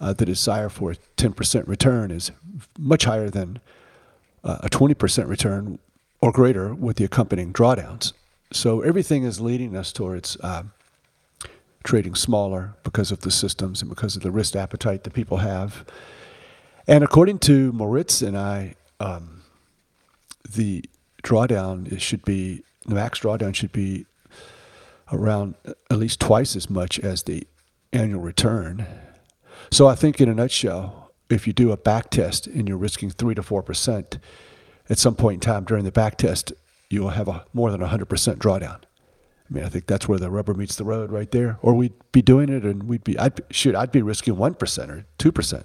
uh, 0.00 0.12
the 0.12 0.26
desire 0.26 0.68
for 0.68 0.90
a 0.90 0.96
10% 1.16 1.68
return 1.68 2.10
is 2.10 2.32
much 2.76 3.04
higher 3.04 3.30
than 3.30 3.60
uh, 4.42 4.58
a 4.64 4.68
20% 4.68 5.28
return 5.28 5.78
or 6.20 6.32
greater 6.32 6.74
with 6.74 6.96
the 6.96 7.04
accompanying 7.04 7.52
drawdowns. 7.52 8.12
So 8.52 8.80
everything 8.80 9.22
is 9.22 9.40
leading 9.40 9.76
us 9.76 9.92
towards 9.92 10.36
um, 10.42 10.72
trading 11.84 12.16
smaller 12.16 12.74
because 12.82 13.12
of 13.12 13.20
the 13.20 13.30
systems 13.30 13.80
and 13.80 13.88
because 13.88 14.16
of 14.16 14.22
the 14.22 14.32
risk 14.32 14.56
appetite 14.56 15.04
that 15.04 15.14
people 15.14 15.38
have. 15.38 15.84
And 16.88 17.02
according 17.02 17.40
to 17.40 17.72
Moritz 17.72 18.22
and 18.22 18.36
I, 18.38 18.74
um, 19.00 19.42
the 20.48 20.84
drawdown 21.22 22.00
should 22.00 22.24
be 22.24 22.62
the 22.86 22.94
max 22.94 23.18
drawdown 23.20 23.54
should 23.54 23.72
be 23.72 24.06
around 25.12 25.56
at 25.90 25.98
least 25.98 26.20
twice 26.20 26.54
as 26.54 26.70
much 26.70 27.00
as 27.00 27.24
the 27.24 27.46
annual 27.92 28.20
return. 28.20 28.86
So 29.70 29.88
I 29.88 29.96
think 29.96 30.20
in 30.20 30.28
a 30.28 30.34
nutshell, 30.34 31.10
if 31.28 31.46
you 31.48 31.52
do 31.52 31.72
a 31.72 31.76
back 31.76 32.10
test 32.10 32.46
and 32.46 32.68
you're 32.68 32.76
risking 32.76 33.10
three 33.10 33.34
to 33.34 33.42
four 33.42 33.62
percent, 33.62 34.18
at 34.88 34.98
some 34.98 35.16
point 35.16 35.34
in 35.34 35.40
time 35.40 35.64
during 35.64 35.84
the 35.84 35.90
back 35.90 36.16
test, 36.16 36.52
you 36.88 37.02
will 37.02 37.10
have 37.10 37.26
a 37.26 37.44
more 37.52 37.72
than 37.72 37.80
100% 37.80 38.06
drawdown. 38.36 38.78
I 38.78 39.54
mean, 39.54 39.64
I 39.64 39.68
think 39.68 39.86
that's 39.86 40.08
where 40.08 40.18
the 40.18 40.30
rubber 40.30 40.54
meets 40.54 40.76
the 40.76 40.84
road 40.84 41.10
right 41.10 41.30
there. 41.30 41.58
Or 41.62 41.74
we'd 41.74 41.94
be 42.12 42.22
doing 42.22 42.48
it 42.48 42.64
and 42.64 42.84
we'd 42.84 43.04
be, 43.04 43.18
I'd, 43.18 43.40
shoot, 43.50 43.74
I'd 43.74 43.92
be 43.92 44.02
risking 44.02 44.36
1% 44.36 44.88
or 44.88 45.06
2%. 45.18 45.64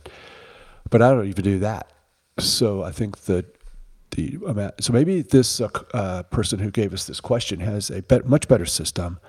But 0.92 1.02
I 1.02 1.10
don't 1.10 1.28
even 1.28 1.44
do 1.44 1.58
that. 1.60 1.92
So 2.38 2.84
I 2.84 2.92
think 2.92 3.22
that 3.22 3.46
the 4.12 4.38
amount, 4.46 4.84
so 4.84 4.94
maybe 4.94 5.22
this 5.24 5.60
uh, 5.60 5.70
uh, 5.94 6.24
person 6.24 6.60
who 6.60 6.70
gave 6.70 6.94
us 6.94 7.06
this 7.06 7.20
question 7.20 7.60
has 7.62 7.90
a 7.90 8.04
bet, 8.04 8.28
much 8.28 8.48
better 8.48 8.66
system, 8.66 9.20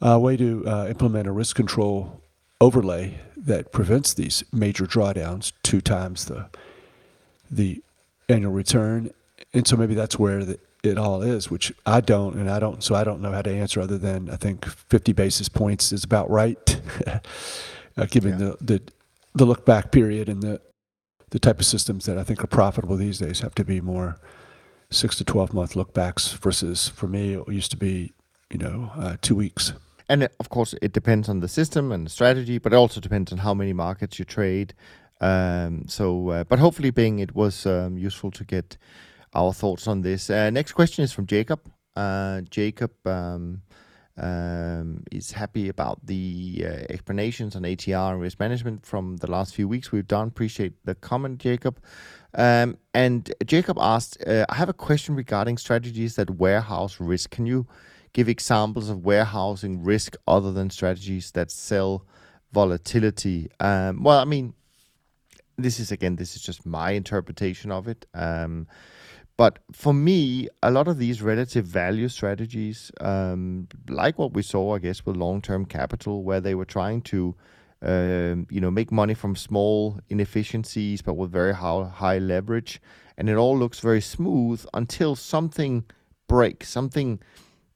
a 0.00 0.18
way 0.18 0.36
to 0.38 0.66
uh, 0.66 0.86
implement 0.88 1.28
a 1.28 1.32
risk 1.32 1.56
control 1.56 2.22
overlay 2.60 3.18
that 3.36 3.72
prevents 3.72 4.14
these 4.14 4.44
major 4.52 4.86
drawdowns 4.86 5.52
two 5.62 5.80
times 5.80 6.26
the 6.26 6.48
the 7.50 7.82
annual 8.28 8.52
return. 8.52 9.10
And 9.52 9.66
so 9.66 9.76
maybe 9.76 9.94
that's 9.94 10.18
where 10.18 10.44
the, 10.44 10.58
it 10.84 10.96
all 10.96 11.22
is, 11.22 11.50
which 11.50 11.72
I 11.84 12.00
don't, 12.00 12.36
and 12.36 12.48
I 12.48 12.60
don't, 12.60 12.82
so 12.82 12.94
I 12.94 13.02
don't 13.02 13.20
know 13.20 13.32
how 13.32 13.42
to 13.42 13.50
answer 13.50 13.80
other 13.80 13.98
than 13.98 14.30
I 14.30 14.36
think 14.36 14.64
50 14.64 15.12
basis 15.12 15.48
points 15.48 15.92
is 15.92 16.04
about 16.04 16.30
right, 16.30 16.80
uh, 17.96 18.06
given 18.06 18.38
yeah. 18.38 18.52
the, 18.60 18.78
the 18.78 18.82
the 19.34 19.46
look 19.46 19.64
back 19.64 19.92
period 19.92 20.28
and 20.28 20.42
the 20.42 20.60
the 21.30 21.38
type 21.38 21.60
of 21.60 21.66
systems 21.66 22.06
that 22.06 22.18
I 22.18 22.24
think 22.24 22.42
are 22.42 22.48
profitable 22.48 22.96
these 22.96 23.18
days 23.18 23.40
have 23.40 23.54
to 23.54 23.64
be 23.64 23.80
more 23.80 24.18
six 24.90 25.14
to 25.16 25.24
12 25.24 25.54
month 25.54 25.76
look 25.76 25.94
backs 25.94 26.32
versus 26.32 26.88
for 26.88 27.06
me 27.06 27.34
it 27.34 27.48
used 27.48 27.70
to 27.70 27.76
be 27.76 28.12
you 28.50 28.58
know 28.58 28.90
uh, 28.96 29.16
two 29.20 29.36
weeks. 29.36 29.72
And 30.08 30.28
of 30.40 30.48
course, 30.48 30.74
it 30.82 30.92
depends 30.92 31.28
on 31.28 31.38
the 31.38 31.46
system 31.46 31.92
and 31.92 32.04
the 32.04 32.10
strategy, 32.10 32.58
but 32.58 32.72
it 32.72 32.76
also 32.76 33.00
depends 33.00 33.30
on 33.30 33.38
how 33.38 33.54
many 33.54 33.72
markets 33.72 34.18
you 34.18 34.24
trade. 34.24 34.74
Um, 35.20 35.86
so, 35.86 36.30
uh, 36.30 36.44
but 36.44 36.58
hopefully, 36.58 36.90
Bing, 36.90 37.20
it 37.20 37.32
was 37.36 37.64
um, 37.64 37.96
useful 37.96 38.32
to 38.32 38.42
get 38.42 38.76
our 39.34 39.52
thoughts 39.52 39.86
on 39.86 40.00
this. 40.00 40.28
Uh, 40.28 40.50
next 40.50 40.72
question 40.72 41.04
is 41.04 41.12
from 41.12 41.26
Jacob. 41.26 41.60
Uh, 41.94 42.40
Jacob 42.50 42.90
um, 43.06 43.62
um, 44.20 45.02
is 45.10 45.32
happy 45.32 45.68
about 45.68 46.06
the 46.06 46.62
uh, 46.64 46.68
explanations 46.90 47.56
on 47.56 47.62
ATR 47.62 48.12
and 48.12 48.20
risk 48.20 48.38
management 48.38 48.84
from 48.84 49.16
the 49.16 49.30
last 49.30 49.54
few 49.54 49.66
weeks 49.66 49.90
we've 49.90 50.06
done. 50.06 50.28
Appreciate 50.28 50.74
the 50.84 50.94
comment, 50.94 51.38
Jacob. 51.38 51.80
Um, 52.34 52.76
and 52.94 53.32
Jacob 53.46 53.78
asked, 53.80 54.22
uh, 54.26 54.44
I 54.48 54.54
have 54.54 54.68
a 54.68 54.74
question 54.74 55.16
regarding 55.16 55.58
strategies 55.58 56.16
that 56.16 56.30
warehouse 56.30 57.00
risk. 57.00 57.30
Can 57.30 57.46
you 57.46 57.66
give 58.12 58.28
examples 58.28 58.90
of 58.90 59.04
warehousing 59.04 59.82
risk 59.82 60.16
other 60.28 60.52
than 60.52 60.68
strategies 60.70 61.30
that 61.32 61.50
sell 61.50 62.04
volatility? 62.52 63.50
Um, 63.58 64.02
well, 64.02 64.18
I 64.18 64.24
mean, 64.26 64.54
this 65.56 65.80
is 65.80 65.90
again, 65.90 66.16
this 66.16 66.36
is 66.36 66.42
just 66.42 66.66
my 66.66 66.90
interpretation 66.90 67.72
of 67.72 67.88
it. 67.88 68.06
Um, 68.14 68.66
but 69.40 69.58
for 69.72 69.94
me, 69.94 70.48
a 70.62 70.70
lot 70.70 70.86
of 70.86 70.98
these 70.98 71.22
relative 71.22 71.64
value 71.64 72.08
strategies, 72.10 72.92
um, 73.00 73.68
like 73.88 74.18
what 74.18 74.34
we 74.34 74.42
saw, 74.42 74.74
I 74.74 74.80
guess, 74.80 75.06
with 75.06 75.16
long-term 75.16 75.64
capital, 75.64 76.24
where 76.24 76.42
they 76.42 76.54
were 76.54 76.66
trying 76.66 77.00
to, 77.12 77.34
um, 77.80 78.46
you 78.50 78.60
know, 78.60 78.70
make 78.70 78.92
money 78.92 79.14
from 79.14 79.34
small 79.34 79.98
inefficiencies, 80.10 81.00
but 81.00 81.14
with 81.14 81.32
very 81.32 81.54
high, 81.54 81.88
high 81.88 82.18
leverage, 82.18 82.82
and 83.16 83.30
it 83.30 83.36
all 83.36 83.56
looks 83.56 83.80
very 83.80 84.02
smooth 84.02 84.62
until 84.74 85.16
something 85.16 85.86
breaks, 86.28 86.68
something 86.68 87.18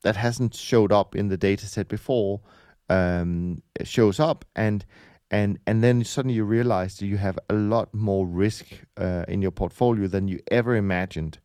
that 0.03 0.17
hasn't 0.17 0.55
showed 0.55 0.93
up 0.93 1.17
in 1.17 1.29
the 1.29 1.39
data 1.39 1.65
set 1.65 1.89
before 1.89 2.43
um, 2.91 3.63
shows 3.85 4.21
up, 4.21 4.45
and 4.55 4.85
and 5.31 5.59
and 5.67 5.83
then 5.83 6.05
suddenly 6.05 6.35
you 6.35 6.45
realize 6.45 6.99
that 6.99 7.07
you 7.07 7.17
have 7.17 7.39
a 7.49 7.55
lot 7.55 7.95
more 7.95 8.27
risk 8.27 8.67
uh, 8.99 9.25
in 9.29 9.41
your 9.41 9.51
portfolio 9.51 10.07
than 10.09 10.29
you 10.29 10.41
ever 10.51 10.77
imagined 10.77 11.39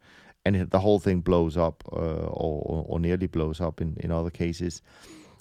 and 0.46 0.70
the 0.70 0.80
whole 0.80 1.00
thing 1.00 1.22
blows 1.22 1.58
up 1.58 1.84
uh, 1.92 1.96
or, 1.96 2.86
or 2.88 3.00
nearly 3.00 3.28
blows 3.28 3.60
up 3.62 3.82
in, 3.82 3.98
in 4.00 4.12
other 4.12 4.30
cases. 4.30 4.82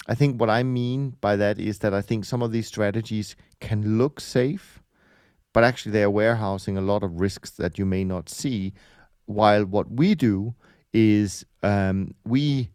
I 0.07 0.15
think 0.15 0.41
what 0.41 0.51
I 0.51 0.63
mean 0.63 1.17
by 1.21 1.37
that 1.37 1.59
is 1.59 1.81
that 1.81 1.93
I 1.93 2.01
think 2.03 2.25
some 2.25 2.43
of 2.43 2.51
these 2.51 2.67
strategies 2.67 3.37
can 3.61 3.99
look 3.99 4.21
safe, 4.21 4.83
but 5.53 5.65
actually 5.65 5.93
they 5.93 6.03
are 6.03 6.11
warehousing 6.11 6.79
a 6.79 6.83
lot 6.83 7.03
of 7.03 7.21
risks 7.21 7.51
that 7.53 7.79
you 7.79 7.85
may 7.85 8.05
not 8.05 8.29
see. 8.29 8.73
While 9.27 9.67
what 9.67 9.91
we 9.91 10.15
do 10.15 10.55
is 10.93 11.45
um, 11.63 12.15
we 12.25 12.71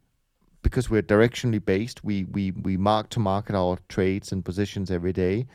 because 0.61 0.89
we're 0.89 1.01
directionally 1.01 1.63
based, 1.63 2.03
we 2.03 2.23
we 2.25 2.51
we 2.51 2.77
mark 2.77 3.09
to 3.09 3.19
market 3.19 3.55
our 3.55 3.77
trades 3.89 4.31
and 4.31 4.45
positions 4.45 4.91
every 4.91 5.11
day. 5.11 5.45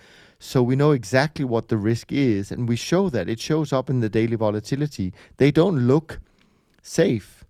So 0.41 0.62
we 0.62 0.77
know 0.77 0.93
exactly 0.93 1.45
what 1.45 1.69
the 1.69 1.77
risk 1.77 2.12
is 2.12 2.53
and 2.53 2.69
we 2.69 2.77
show 2.77 3.09
that. 3.11 3.29
It 3.29 3.41
shows 3.41 3.73
up 3.73 3.91
in 3.91 4.01
the 4.01 4.09
daily 4.09 4.37
volatility. 4.37 5.12
They 5.37 5.51
don't 5.51 5.87
look 5.87 6.21
safe 6.89 7.45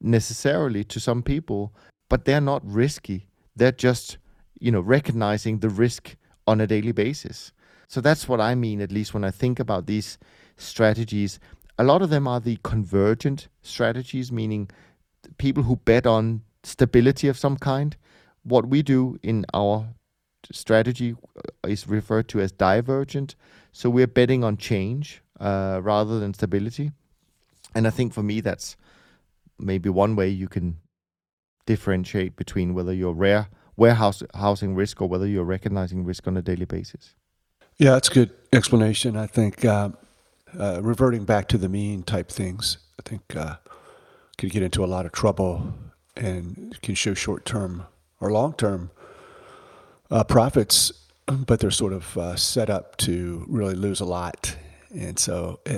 necessarily 0.00 0.84
to 0.84 1.00
some 1.00 1.22
people, 1.22 1.74
but 2.08 2.24
they're 2.24 2.40
not 2.40 2.62
risky. 2.64 3.26
They're 3.54 3.72
just, 3.72 4.18
you 4.60 4.70
know, 4.70 4.80
recognizing 4.80 5.58
the 5.58 5.68
risk 5.68 6.16
on 6.46 6.60
a 6.60 6.66
daily 6.66 6.92
basis. 6.92 7.52
So 7.88 8.00
that's 8.00 8.28
what 8.28 8.40
I 8.40 8.54
mean, 8.54 8.80
at 8.80 8.92
least 8.92 9.14
when 9.14 9.24
I 9.24 9.30
think 9.30 9.58
about 9.60 9.86
these 9.86 10.18
strategies. 10.56 11.38
A 11.78 11.84
lot 11.84 12.02
of 12.02 12.10
them 12.10 12.26
are 12.26 12.40
the 12.40 12.58
convergent 12.62 13.48
strategies, 13.62 14.32
meaning 14.32 14.70
people 15.38 15.62
who 15.64 15.76
bet 15.76 16.06
on 16.06 16.42
stability 16.62 17.28
of 17.28 17.38
some 17.38 17.56
kind. 17.56 17.96
What 18.42 18.66
we 18.66 18.82
do 18.82 19.18
in 19.22 19.44
our 19.52 19.88
strategy 20.52 21.14
uh, 21.14 21.68
is 21.68 21.88
referred 21.88 22.28
to 22.28 22.40
as 22.40 22.52
divergent. 22.52 23.34
So 23.72 23.90
we're 23.90 24.06
betting 24.06 24.44
on 24.44 24.56
change 24.56 25.22
uh, 25.40 25.80
rather 25.82 26.18
than 26.18 26.34
stability. 26.34 26.92
And 27.76 27.86
I 27.86 27.90
think 27.90 28.14
for 28.14 28.22
me, 28.22 28.40
that's 28.40 28.74
maybe 29.58 29.90
one 29.90 30.16
way 30.16 30.30
you 30.30 30.48
can 30.48 30.78
differentiate 31.66 32.34
between 32.34 32.72
whether 32.72 32.92
you're 32.92 33.12
rare 33.12 33.48
warehouse 33.76 34.22
housing 34.34 34.74
risk 34.74 35.02
or 35.02 35.08
whether 35.08 35.26
you're 35.26 35.44
recognizing 35.44 36.02
risk 36.02 36.26
on 36.26 36.38
a 36.38 36.42
daily 36.42 36.64
basis. 36.64 37.14
Yeah, 37.76 37.90
that's 37.90 38.08
a 38.08 38.14
good 38.14 38.30
explanation. 38.50 39.14
I 39.14 39.26
think 39.26 39.62
uh, 39.66 39.90
uh, 40.58 40.80
reverting 40.82 41.26
back 41.26 41.48
to 41.48 41.58
the 41.58 41.68
mean 41.68 42.02
type 42.02 42.30
things, 42.30 42.78
I 42.98 43.06
think 43.06 43.36
uh, 43.36 43.56
could 44.38 44.50
get 44.50 44.62
into 44.62 44.82
a 44.82 44.86
lot 44.86 45.04
of 45.04 45.12
trouble 45.12 45.74
and 46.16 46.80
can 46.80 46.94
show 46.94 47.12
short 47.12 47.44
term 47.44 47.84
or 48.18 48.32
long 48.32 48.54
term 48.54 48.90
uh, 50.10 50.24
profits, 50.24 50.92
but 51.26 51.60
they're 51.60 51.70
sort 51.70 51.92
of 51.92 52.16
uh, 52.16 52.36
set 52.36 52.70
up 52.70 52.96
to 52.98 53.44
really 53.46 53.74
lose 53.74 54.00
a 54.00 54.06
lot, 54.06 54.56
and 54.94 55.18
so 55.18 55.60
uh, 55.66 55.76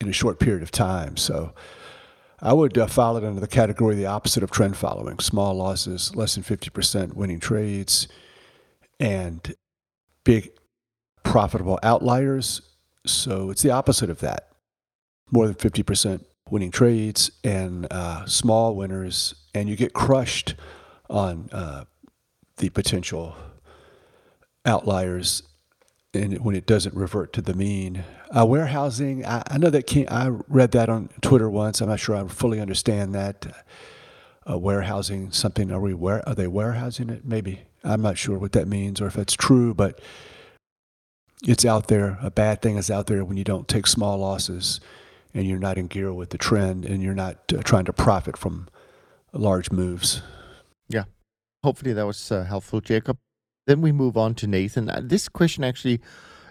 in 0.00 0.08
a 0.08 0.12
short 0.12 0.38
period 0.38 0.62
of 0.62 0.70
time. 0.70 1.16
So 1.16 1.52
I 2.40 2.52
would 2.52 2.78
uh, 2.78 2.86
file 2.86 3.16
it 3.16 3.24
under 3.24 3.40
the 3.40 3.46
category 3.46 3.94
the 3.94 4.06
opposite 4.06 4.42
of 4.42 4.50
trend 4.50 4.76
following: 4.76 5.18
small 5.18 5.54
losses, 5.54 6.14
less 6.16 6.34
than 6.34 6.42
fifty 6.42 6.70
percent 6.70 7.16
winning 7.16 7.40
trades, 7.40 8.08
and 8.98 9.54
big 10.24 10.50
profitable 11.22 11.78
outliers. 11.82 12.62
So 13.06 13.50
it's 13.50 13.62
the 13.62 13.70
opposite 13.70 14.10
of 14.10 14.20
that: 14.20 14.48
more 15.30 15.46
than 15.46 15.56
fifty 15.56 15.82
percent 15.82 16.26
winning 16.48 16.70
trades 16.70 17.30
and 17.44 17.86
uh, 17.90 18.24
small 18.26 18.74
winners, 18.74 19.34
and 19.54 19.68
you 19.68 19.76
get 19.76 19.92
crushed 19.92 20.54
on 21.08 21.48
uh, 21.52 21.84
the 22.56 22.70
potential 22.70 23.36
outliers 24.64 25.42
and 26.12 26.44
when 26.44 26.56
it 26.56 26.66
doesn't 26.66 26.94
revert 26.94 27.32
to 27.34 27.42
the 27.42 27.54
mean. 27.54 28.04
Uh, 28.36 28.44
warehousing, 28.44 29.24
I, 29.24 29.42
I 29.48 29.58
know 29.58 29.70
that 29.70 29.86
came, 29.86 30.06
I 30.10 30.28
read 30.48 30.72
that 30.72 30.88
on 30.88 31.08
Twitter 31.20 31.48
once. 31.48 31.80
I'm 31.80 31.88
not 31.88 32.00
sure 32.00 32.16
I 32.16 32.26
fully 32.26 32.60
understand 32.60 33.14
that. 33.14 33.64
Uh, 34.48 34.58
warehousing 34.58 35.30
something, 35.30 35.70
are 35.70 35.78
we 35.78 35.94
where 35.94 36.26
are 36.26 36.34
they 36.34 36.46
warehousing 36.46 37.10
it? 37.10 37.24
Maybe 37.24 37.60
I'm 37.84 38.00
not 38.00 38.18
sure 38.18 38.38
what 38.38 38.52
that 38.52 38.66
means 38.66 39.00
or 39.00 39.06
if 39.06 39.14
that's 39.14 39.34
true, 39.34 39.74
but 39.74 40.00
it's 41.46 41.64
out 41.64 41.88
there. 41.88 42.18
A 42.22 42.30
bad 42.30 42.62
thing 42.62 42.76
is 42.76 42.90
out 42.90 43.06
there 43.06 43.24
when 43.24 43.36
you 43.36 43.44
don't 43.44 43.68
take 43.68 43.86
small 43.86 44.18
losses 44.18 44.80
and 45.34 45.46
you're 45.46 45.58
not 45.58 45.78
in 45.78 45.86
gear 45.86 46.12
with 46.12 46.30
the 46.30 46.38
trend 46.38 46.84
and 46.84 47.02
you're 47.02 47.14
not 47.14 47.36
uh, 47.52 47.62
trying 47.62 47.84
to 47.84 47.92
profit 47.92 48.36
from 48.36 48.68
large 49.32 49.70
moves. 49.70 50.22
Yeah. 50.88 51.04
Hopefully 51.62 51.92
that 51.92 52.06
was 52.06 52.32
uh, 52.32 52.44
helpful, 52.44 52.80
Jacob. 52.80 53.18
Then 53.70 53.82
we 53.82 53.92
move 53.92 54.16
on 54.16 54.34
to 54.34 54.48
Nathan. 54.48 54.90
Uh, 54.90 55.00
this 55.00 55.28
question 55.28 55.62
actually 55.62 56.00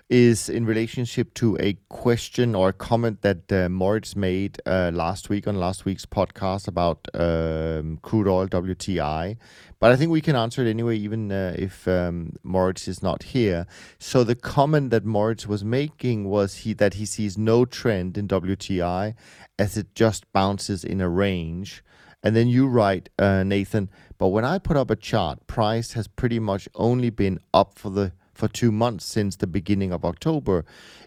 is 0.09 0.47
in 0.47 0.65
relationship 0.65 1.33
to 1.33 1.57
a 1.59 1.77
question 1.89 2.55
or 2.55 2.69
a 2.69 2.73
comment 2.73 3.23
that 3.23 3.51
uh, 3.51 3.67
Moritz 3.67 4.15
made 4.15 4.61
uh, 4.65 4.89
last 4.93 5.27
week 5.27 5.45
on 5.45 5.59
last 5.59 5.83
week's 5.83 6.05
podcast 6.05 6.69
about 6.69 7.09
um, 7.13 7.99
crude 8.03 8.29
oil 8.29 8.47
WTI. 8.47 9.35
But 9.81 9.91
I 9.91 9.97
think 9.97 10.11
we 10.11 10.21
can 10.21 10.37
answer 10.37 10.65
it 10.65 10.69
anyway, 10.69 10.95
even 10.95 11.29
uh, 11.29 11.55
if 11.57 11.89
um, 11.89 12.37
Moritz 12.41 12.87
is 12.87 13.03
not 13.03 13.23
here. 13.23 13.67
So 13.99 14.23
the 14.23 14.33
comment 14.33 14.89
that 14.91 15.03
Moritz 15.03 15.45
was 15.45 15.61
making 15.61 16.23
was 16.23 16.59
he 16.59 16.71
that 16.75 16.93
he 16.93 17.05
sees 17.05 17.37
no 17.37 17.65
trend 17.65 18.17
in 18.17 18.29
WTI 18.29 19.13
as 19.59 19.75
it 19.75 19.93
just 19.93 20.31
bounces 20.31 20.85
in 20.85 21.01
a 21.01 21.09
range. 21.09 21.83
And 22.21 22.35
then 22.35 22.47
you 22.47 22.67
write, 22.67 23.09
uh, 23.17 23.43
Nathan, 23.43 23.89
but 24.17 24.27
when 24.27 24.43
I 24.43 24.57
put 24.57 24.75
up 24.77 24.91
a 24.91 24.95
chart, 24.95 25.47
price 25.47 25.93
has 25.93 26.07
pretty 26.07 26.39
much 26.39 26.67
only 26.75 27.09
been 27.09 27.39
up 27.53 27.77
for 27.77 27.89
the 27.89 28.11
for 28.39 28.47
two 28.47 28.71
months 28.71 29.03
since 29.03 29.35
the 29.35 29.45
beginning 29.45 29.91
of 29.91 30.05
October, 30.05 30.63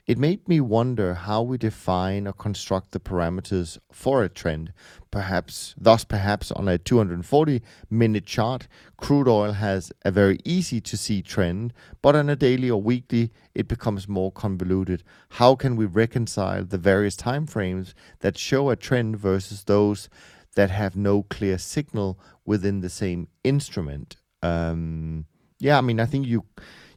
it 0.07 0.19
made 0.19 0.47
me 0.47 0.61
wonder 0.61 1.15
how 1.15 1.41
we 1.41 1.57
define 1.57 2.27
or 2.27 2.33
construct 2.35 2.93
the 2.93 3.01
parameters 3.01 3.79
for 3.91 4.23
a 4.23 4.29
trend. 4.29 4.71
Perhaps, 5.11 5.75
thus, 5.79 6.05
perhaps 6.05 6.53
on 6.53 6.69
a 6.69 6.77
240 6.77 7.63
minute 7.89 8.27
chart, 8.27 8.69
crude 8.99 9.29
oil 9.29 9.53
has 9.53 9.91
a 10.05 10.11
very 10.11 10.41
easy 10.45 10.79
to 10.83 10.97
see 10.97 11.23
trend, 11.23 11.73
but 12.03 12.15
on 12.15 12.29
a 12.29 12.37
daily 12.37 12.71
or 12.71 12.83
weekly, 12.83 13.33
it 13.55 13.67
becomes 13.67 14.07
more 14.07 14.31
convoluted. 14.31 15.03
How 15.31 15.55
can 15.55 15.75
we 15.75 15.87
reconcile 15.87 16.65
the 16.65 16.77
various 16.77 17.17
time 17.17 17.47
frames 17.47 17.95
that 18.21 18.37
show 18.37 18.69
a 18.69 18.77
trend 18.77 19.17
versus 19.17 19.65
those 19.65 20.11
that 20.55 20.70
have 20.70 20.96
no 20.96 21.22
clear 21.22 21.59
signal 21.59 22.18
within 22.44 22.80
the 22.80 22.88
same 22.90 23.28
instrument. 23.44 24.16
Um, 24.42 25.26
yeah, 25.59 25.78
I 25.78 25.80
mean, 25.80 26.00
I 26.00 26.07
think 26.07 26.26
you 26.26 26.44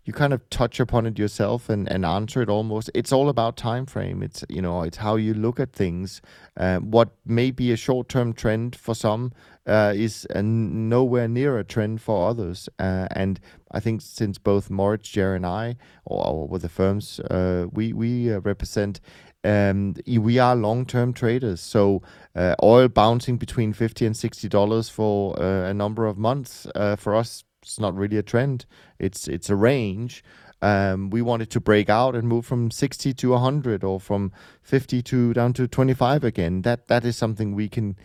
you 0.06 0.14
kind 0.14 0.34
of 0.34 0.48
touch 0.52 0.80
upon 0.80 1.08
it 1.08 1.18
yourself 1.18 1.68
and, 1.68 1.92
and 1.92 2.06
answer 2.06 2.42
it 2.42 2.48
almost. 2.48 2.92
It's 2.94 3.12
all 3.12 3.28
about 3.28 3.58
time 3.58 3.88
frame. 3.88 4.22
It's 4.22 4.46
you 4.50 4.62
know 4.62 4.84
it's 4.84 4.98
how 4.98 5.16
you 5.16 5.34
look 5.34 5.60
at 5.60 5.74
things. 5.74 6.22
Uh, 6.56 6.78
what 6.78 7.10
may 7.26 7.52
be 7.52 7.72
a 7.72 7.76
short 7.76 8.08
term 8.08 8.34
trend 8.34 8.76
for 8.76 8.94
some 8.94 9.34
uh, 9.66 9.94
is 9.96 10.28
nowhere 10.36 11.28
near 11.28 11.58
a 11.58 11.64
trend 11.64 12.02
for 12.02 12.30
others. 12.30 12.70
Uh, 12.78 13.08
and 13.12 13.40
I 13.72 13.80
think 13.80 14.02
since 14.02 14.38
both 14.38 14.70
Moritz, 14.70 15.10
Jerry, 15.10 15.38
and 15.38 15.46
I, 15.46 15.76
or, 16.06 16.26
or 16.28 16.48
with 16.48 16.62
the 16.62 16.70
firms 16.70 17.20
uh, 17.20 17.66
we 17.72 17.92
we 17.92 18.32
uh, 18.32 18.40
represent, 18.42 19.02
um, 19.46 19.96
we 20.08 20.40
are 20.40 20.56
long-term 20.56 21.14
traders. 21.14 21.62
So 21.62 22.02
uh, 22.36 22.56
oil 22.64 22.88
bouncing 22.88 23.38
between 23.38 23.74
fifty 23.74 24.06
and 24.06 24.18
sixty 24.18 24.50
dollars 24.50 24.90
for 24.90 25.40
uh, 25.42 25.70
a 25.70 25.74
number 25.74 26.06
of 26.06 26.18
months 26.18 26.68
uh, 26.76 26.96
for 26.96 27.16
us, 27.16 27.44
it's 27.62 27.80
not 27.80 27.96
really 27.96 28.18
a 28.18 28.24
trend. 28.24 28.66
It's 29.00 29.28
it's 29.28 29.50
a 29.50 29.56
range. 29.56 30.24
Um, 30.62 31.10
we 31.10 31.22
wanted 31.22 31.52
to 31.52 31.60
break 31.60 31.90
out 31.90 32.16
and 32.16 32.28
move 32.28 32.46
from 32.46 32.72
60 32.72 33.14
to 33.14 33.30
100 33.32 33.84
or 33.84 34.00
from 34.00 34.32
50 34.64 35.02
to 35.04 35.34
down 35.34 35.54
to 35.54 35.68
25 35.68 36.24
again. 36.24 36.62
That 36.64 36.88
that 36.88 37.06
is 37.06 37.18
something 37.18 37.54
we 37.54 37.70
can 37.70 37.96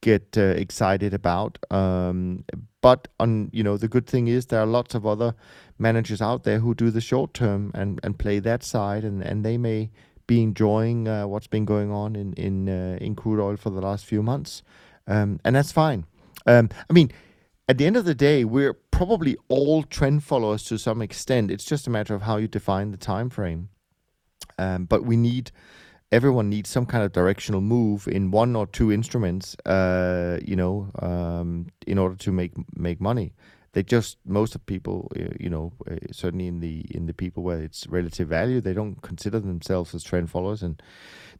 get 0.00 0.36
uh, 0.36 0.42
excited 0.56 1.12
about. 1.14 1.58
Um, 1.70 2.44
but 2.80 3.08
on 3.18 3.50
you 3.52 3.62
know 3.62 3.76
the 3.76 3.88
good 3.88 4.06
thing 4.06 4.28
is 4.28 4.46
there 4.46 4.60
are 4.60 4.66
lots 4.66 4.94
of 4.94 5.06
other 5.06 5.34
managers 5.78 6.22
out 6.22 6.44
there 6.44 6.60
who 6.60 6.74
do 6.74 6.90
the 6.90 7.00
short 7.00 7.34
term 7.34 7.70
and, 7.74 8.00
and 8.02 8.18
play 8.18 8.38
that 8.40 8.62
side 8.62 9.04
and, 9.04 9.22
and 9.22 9.44
they 9.44 9.56
may 9.56 9.90
be 10.28 10.42
enjoying 10.42 11.08
uh, 11.08 11.26
what's 11.26 11.48
been 11.48 11.64
going 11.64 11.90
on 11.90 12.14
in 12.14 12.32
in 12.34 12.68
uh, 12.68 12.98
in 13.00 13.16
crude 13.16 13.42
oil 13.42 13.56
for 13.56 13.70
the 13.70 13.80
last 13.80 14.04
few 14.04 14.22
months, 14.22 14.62
um, 15.08 15.40
and 15.44 15.56
that's 15.56 15.72
fine. 15.72 16.04
Um, 16.46 16.68
I 16.88 16.92
mean, 16.92 17.10
at 17.68 17.78
the 17.78 17.86
end 17.86 17.96
of 17.96 18.04
the 18.04 18.14
day, 18.14 18.44
we're 18.44 18.74
probably 18.74 19.36
all 19.48 19.82
trend 19.82 20.22
followers 20.22 20.62
to 20.64 20.78
some 20.78 21.02
extent. 21.02 21.50
It's 21.50 21.64
just 21.64 21.88
a 21.88 21.90
matter 21.90 22.14
of 22.14 22.22
how 22.22 22.36
you 22.36 22.46
define 22.46 22.92
the 22.92 22.96
time 22.96 23.28
frame. 23.30 23.70
Um, 24.58 24.84
but 24.84 25.04
we 25.04 25.16
need 25.16 25.50
everyone 26.12 26.48
needs 26.48 26.70
some 26.70 26.86
kind 26.86 27.04
of 27.04 27.12
directional 27.12 27.60
move 27.60 28.08
in 28.08 28.30
one 28.30 28.56
or 28.56 28.66
two 28.66 28.92
instruments, 28.92 29.56
uh, 29.66 30.38
you 30.44 30.56
know, 30.56 30.90
um, 31.00 31.66
in 31.86 31.98
order 31.98 32.16
to 32.16 32.32
make 32.32 32.52
make 32.76 33.00
money 33.00 33.32
they 33.72 33.82
just 33.82 34.16
most 34.24 34.54
of 34.54 34.64
people 34.66 35.10
uh, 35.16 35.34
you 35.38 35.50
know 35.50 35.72
uh, 35.90 35.96
certainly 36.12 36.46
in 36.46 36.60
the 36.60 36.86
in 36.90 37.06
the 37.06 37.14
people 37.14 37.42
where 37.42 37.60
it's 37.60 37.86
relative 37.86 38.28
value 38.28 38.60
they 38.60 38.72
don't 38.72 39.02
consider 39.02 39.38
themselves 39.38 39.94
as 39.94 40.02
trend 40.02 40.30
followers 40.30 40.62
and 40.62 40.82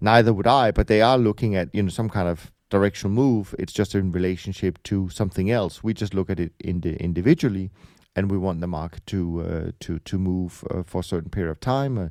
neither 0.01 0.33
would 0.33 0.47
I 0.47 0.70
but 0.70 0.87
they 0.87 1.03
are 1.03 1.18
looking 1.18 1.57
at 1.57 1.74
you 1.74 1.83
know 1.83 1.89
some 1.89 2.09
kind 2.09 2.29
of 2.29 2.53
directional 2.70 3.14
move. 3.14 3.55
It's 3.59 3.72
just 3.72 3.95
in 3.95 4.12
relationship 4.12 4.83
to 4.85 5.09
something 5.09 5.51
else. 5.51 5.83
We 5.83 5.95
just 5.95 6.14
look 6.14 6.31
at 6.31 6.41
it 6.41 6.53
in 6.61 6.81
the 6.81 6.97
individually 6.97 7.70
and 8.16 8.31
we 8.31 8.39
want 8.39 8.61
the 8.61 8.66
market 8.66 9.07
to 9.07 9.41
uh, 9.41 9.70
to 9.81 9.99
to 10.01 10.18
move 10.18 10.64
uh, 10.70 10.83
for 10.83 11.01
a 11.01 11.05
certain 11.05 11.31
period 11.31 11.51
of 11.51 11.61
time 11.61 11.99
uh, 11.99 12.09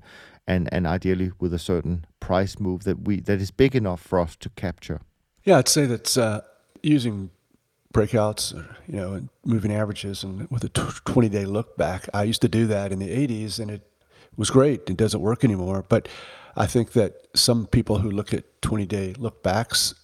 and 0.47 0.69
and 0.71 0.87
ideally 0.87 1.31
with 1.39 1.53
a 1.53 1.59
certain 1.59 2.05
price 2.19 2.59
move 2.59 2.83
that 2.83 3.07
we 3.07 3.19
that 3.21 3.41
is 3.41 3.51
big 3.51 3.75
enough 3.75 4.01
for 4.01 4.19
us 4.19 4.35
to 4.37 4.49
capture. 4.49 5.01
Yeah 5.43 5.57
I'd 5.57 5.67
say 5.67 5.85
that 5.85 6.17
uh, 6.17 6.41
using 6.81 7.29
breakouts, 7.97 8.53
you 8.87 8.95
know, 8.95 9.13
and 9.13 9.29
moving 9.43 9.73
averages, 9.73 10.23
and 10.23 10.47
with 10.51 10.63
a 10.63 10.69
20 10.69 11.29
day 11.29 11.45
look 11.45 11.75
back. 11.77 12.07
I 12.13 12.23
used 12.23 12.41
to 12.43 12.47
do 12.47 12.67
that 12.67 12.91
in 12.91 12.99
the 12.99 13.09
80s, 13.09 13.59
and 13.59 13.71
it 13.71 13.81
was 14.35 14.51
great. 14.51 14.87
It 14.87 14.97
doesn't 14.97 15.19
work 15.19 15.43
anymore. 15.43 15.83
But 15.87 16.07
I 16.55 16.67
think 16.67 16.91
that 16.93 17.27
some 17.33 17.65
people 17.65 17.99
who 17.99 18.11
look 18.11 18.33
at 18.33 18.61
20 18.61 18.85
day 18.85 19.13
look 19.17 19.41
backs, 19.41 19.95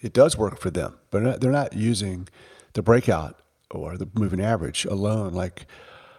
it 0.00 0.14
does 0.14 0.38
work 0.38 0.58
for 0.58 0.70
them, 0.70 0.98
but 1.10 1.42
they're 1.42 1.52
not 1.52 1.74
using 1.74 2.26
the 2.72 2.82
breakout 2.82 3.38
or 3.70 3.98
the 3.98 4.08
moving 4.14 4.40
average 4.40 4.86
alone 4.86 5.34
like 5.34 5.66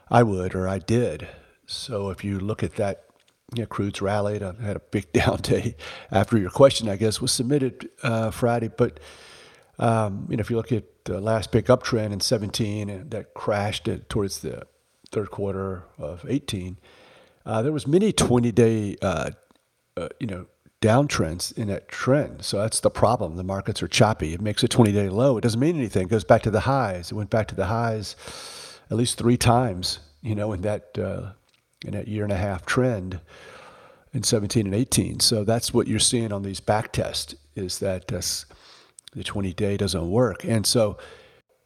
I 0.09 0.21
would 0.21 0.53
or 0.53 0.67
I 0.67 0.77
did. 0.77 1.27
So 1.65 2.11
if 2.11 2.23
you 2.23 2.39
look 2.39 2.61
at 2.61 2.75
that, 2.75 3.05
know, 3.57 3.65
crude's 3.65 4.01
rallied. 4.01 4.43
I 4.43 4.53
had 4.61 4.75
a 4.75 4.81
big 4.91 5.11
down 5.13 5.37
day 5.37 5.75
after 6.11 6.37
your 6.37 6.51
question, 6.51 6.87
I 6.87 6.95
guess, 6.95 7.19
was 7.19 7.31
submitted 7.31 7.89
uh, 8.03 8.29
Friday. 8.29 8.69
But 8.69 8.99
um, 9.79 10.27
you 10.29 10.37
know, 10.37 10.41
if 10.41 10.49
you 10.49 10.57
look 10.57 10.71
at 10.71 10.83
the 11.05 11.19
last 11.19 11.51
big 11.51 11.65
uptrend 11.65 12.11
in 12.11 12.19
17 12.19 12.89
and 12.89 13.11
that 13.11 13.33
crashed 13.33 13.87
it 13.87 14.09
towards 14.09 14.39
the 14.39 14.67
third 15.11 15.31
quarter 15.31 15.83
of 15.97 16.25
18, 16.27 16.77
uh, 17.45 17.61
there 17.61 17.71
was 17.71 17.87
many 17.87 18.13
20-day, 18.13 18.97
uh, 19.01 19.31
uh, 19.97 20.09
you 20.19 20.27
know, 20.27 20.45
downtrends 20.81 21.55
in 21.57 21.67
that 21.67 21.87
trend. 21.87 22.43
So 22.43 22.57
that's 22.57 22.79
the 22.79 22.89
problem. 22.89 23.35
The 23.35 23.43
markets 23.43 23.83
are 23.83 23.87
choppy. 23.87 24.33
It 24.33 24.41
makes 24.41 24.63
a 24.63 24.67
20-day 24.67 25.09
low. 25.09 25.37
It 25.37 25.41
doesn't 25.41 25.59
mean 25.59 25.75
anything. 25.75 26.07
It 26.07 26.09
goes 26.09 26.23
back 26.23 26.41
to 26.43 26.51
the 26.51 26.61
highs. 26.61 27.11
It 27.11 27.15
went 27.15 27.29
back 27.29 27.47
to 27.49 27.55
the 27.55 27.65
highs 27.65 28.15
at 28.89 28.97
least 28.97 29.17
three 29.17 29.37
times, 29.37 29.99
you 30.21 30.35
know, 30.35 30.53
in 30.53 30.61
that 30.61 30.97
uh, 30.97 31.31
in 31.85 31.91
that 31.93 32.07
year 32.07 32.23
and 32.23 32.33
a 32.33 32.37
half 32.37 32.65
trend 32.65 33.19
in 34.13 34.23
17 34.23 34.65
and 34.65 34.75
18. 34.75 35.19
So 35.19 35.43
that's 35.43 35.73
what 35.73 35.87
you're 35.87 35.99
seeing 35.99 36.31
on 36.31 36.43
these 36.43 36.59
back 36.59 36.91
tests 36.91 37.35
is 37.55 37.79
that 37.79 38.07
this, 38.07 38.45
the 39.13 39.23
20 39.23 39.53
day 39.53 39.77
doesn't 39.77 40.09
work. 40.09 40.43
And 40.43 40.65
so 40.65 40.97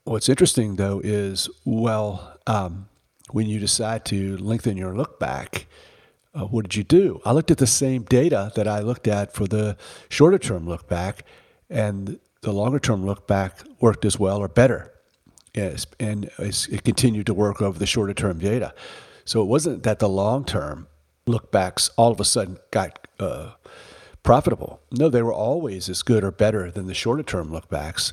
what's 0.04 0.30
interesting 0.30 0.76
though 0.76 1.02
is, 1.04 1.50
well, 1.66 2.38
um, 2.48 2.88
when 3.32 3.48
you 3.48 3.60
decide 3.60 4.06
to 4.06 4.38
lengthen 4.38 4.78
your 4.78 4.96
look 4.96 5.20
back, 5.20 5.68
uh, 6.34 6.46
what 6.46 6.64
did 6.64 6.76
you 6.76 6.84
do? 6.84 7.22
I 7.26 7.32
looked 7.32 7.52
at 7.52 7.58
the 7.58 7.68
same 7.68 8.04
data 8.04 8.52
that 8.56 8.68
I 8.68 8.80
looked 8.80 9.08
at 9.08 9.34
for 9.34 9.48
the 9.48 9.78
shorter 10.10 10.38
term 10.38 10.68
look 10.68 10.88
back, 10.88 11.24
and 11.70 12.20
the 12.42 12.52
longer 12.52 12.80
term 12.80 13.06
look 13.06 13.26
back 13.26 13.64
worked 13.80 14.06
as 14.06 14.20
well 14.20 14.40
or 14.40 14.48
better. 14.48 14.92
Yes, 15.54 15.88
and 16.00 16.30
it 16.38 16.84
continued 16.84 17.26
to 17.28 17.34
work 17.34 17.62
over 17.62 17.80
the 17.80 17.86
shorter 17.86 18.14
term 18.14 18.40
data. 18.40 18.74
So 19.24 19.42
it 19.42 19.46
wasn't 19.46 19.84
that 19.84 20.00
the 20.00 20.10
long 20.10 20.44
term 20.44 20.88
look 21.26 21.52
backs 21.52 21.90
all 21.96 22.12
of 22.12 22.20
a 22.20 22.26
sudden 22.26 22.58
got 22.72 23.08
uh, 23.20 23.52
profitable. 24.26 24.82
No, 24.92 25.08
they 25.08 25.22
were 25.22 25.34
always 25.34 25.88
as 25.88 26.02
good 26.02 26.24
or 26.24 26.32
better 26.32 26.70
than 26.72 26.88
the 26.88 26.94
shorter 26.94 27.24
term 27.24 27.50
lookbacks. 27.50 28.12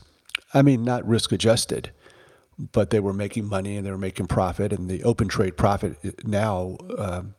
I 0.55 0.63
mean, 0.63 0.85
not 0.85 1.09
risk 1.09 1.33
adjusted, 1.33 1.91
but 2.59 2.91
they 2.91 3.01
were 3.01 3.15
making 3.15 3.47
money 3.47 3.77
and 3.77 3.87
they 3.87 3.91
were 3.91 3.99
making 3.99 4.27
profit. 4.27 4.73
And 4.73 4.89
the 4.89 5.03
open 5.03 5.27
trade 5.27 5.57
profit 5.57 6.27
now 6.27 6.77
um, 6.99 7.35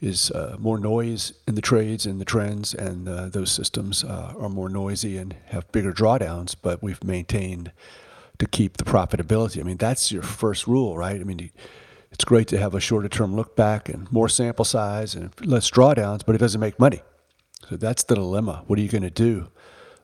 is 0.00 0.30
uh, 0.30 0.56
more 0.58 0.78
noise 0.78 1.32
in 1.48 1.56
the 1.56 1.60
trades 1.60 2.06
and 2.06 2.20
the 2.20 2.24
trends, 2.24 2.74
and 2.74 3.08
uh, 3.08 3.28
those 3.28 3.50
systems 3.50 4.04
uh, 4.04 4.34
are 4.38 4.48
more 4.48 4.68
noisy 4.68 5.16
and 5.16 5.34
have 5.46 5.70
bigger 5.72 5.92
drawdowns. 5.92 6.54
But 6.60 6.80
we've 6.80 7.02
maintained 7.02 7.72
to 8.38 8.46
keep 8.46 8.76
the 8.76 8.84
profitability. 8.84 9.60
I 9.60 9.64
mean, 9.64 9.78
that's 9.78 10.12
your 10.12 10.22
first 10.22 10.68
rule, 10.68 10.96
right? 10.96 11.20
I 11.20 11.24
mean, 11.24 11.50
it's 12.12 12.24
great 12.24 12.46
to 12.48 12.58
have 12.58 12.74
a 12.74 12.80
shorter 12.80 13.08
term 13.08 13.34
look 13.34 13.56
back 13.56 13.88
and 13.88 14.10
more 14.12 14.28
sample 14.28 14.64
size 14.64 15.16
and 15.16 15.32
less 15.44 15.68
drawdowns, 15.70 16.22
but 16.24 16.36
it 16.36 16.38
doesn't 16.38 16.60
make 16.60 16.78
money. 16.78 17.02
So 17.68 17.76
that's 17.76 18.04
the 18.04 18.14
dilemma. 18.14 18.62
What 18.66 18.78
are 18.78 18.82
you 18.82 18.88
going 18.88 19.02
to 19.02 19.10
do? 19.10 19.48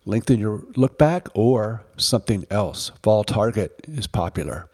Lengthen 0.07 0.41
your 0.41 0.65
look 0.77 0.99
back 0.99 1.29
or 1.35 1.85
something 1.97 2.47
else? 2.51 2.91
Vol 3.05 3.25
target 3.25 3.85
is 3.87 4.07
popular. 4.07 4.69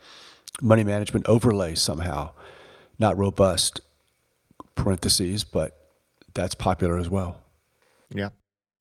Money 0.62 0.84
management 0.84 1.26
overlay 1.26 1.74
somehow, 1.74 2.30
not 2.98 3.18
robust, 3.18 3.80
parentheses, 4.74 5.42
but 5.42 5.76
that's 6.32 6.54
popular 6.54 6.96
as 6.96 7.10
well. 7.10 7.40
Yeah. 8.10 8.30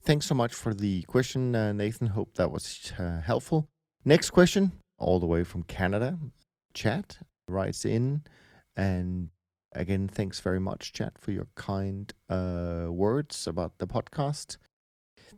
Thanks 0.03 0.27
so 0.27 0.35
much 0.35 0.53
for 0.53 0.73
the 0.73 1.01
question, 1.03 1.55
uh, 1.55 1.73
Nathan. 1.73 2.07
Hope 2.07 2.35
that 2.35 2.51
was 2.51 2.93
uh, 2.99 3.21
helpful. 3.21 3.67
Next 4.05 4.29
question, 4.29 4.71
all 4.99 5.19
the 5.19 5.25
way 5.25 5.43
from 5.43 5.63
Canada. 5.63 6.19
Chad 6.75 7.17
writes 7.47 7.85
in 7.85 8.21
and 8.77 9.29
again, 9.75 10.07
thanks 10.07 10.39
very 10.39 10.59
much, 10.59 10.93
Chad, 10.93 11.13
for 11.19 11.31
your 11.31 11.47
kind 11.55 12.13
uh, 12.29 12.87
words 12.89 13.47
about 13.47 13.77
the 13.77 13.87
podcast. 13.87 14.57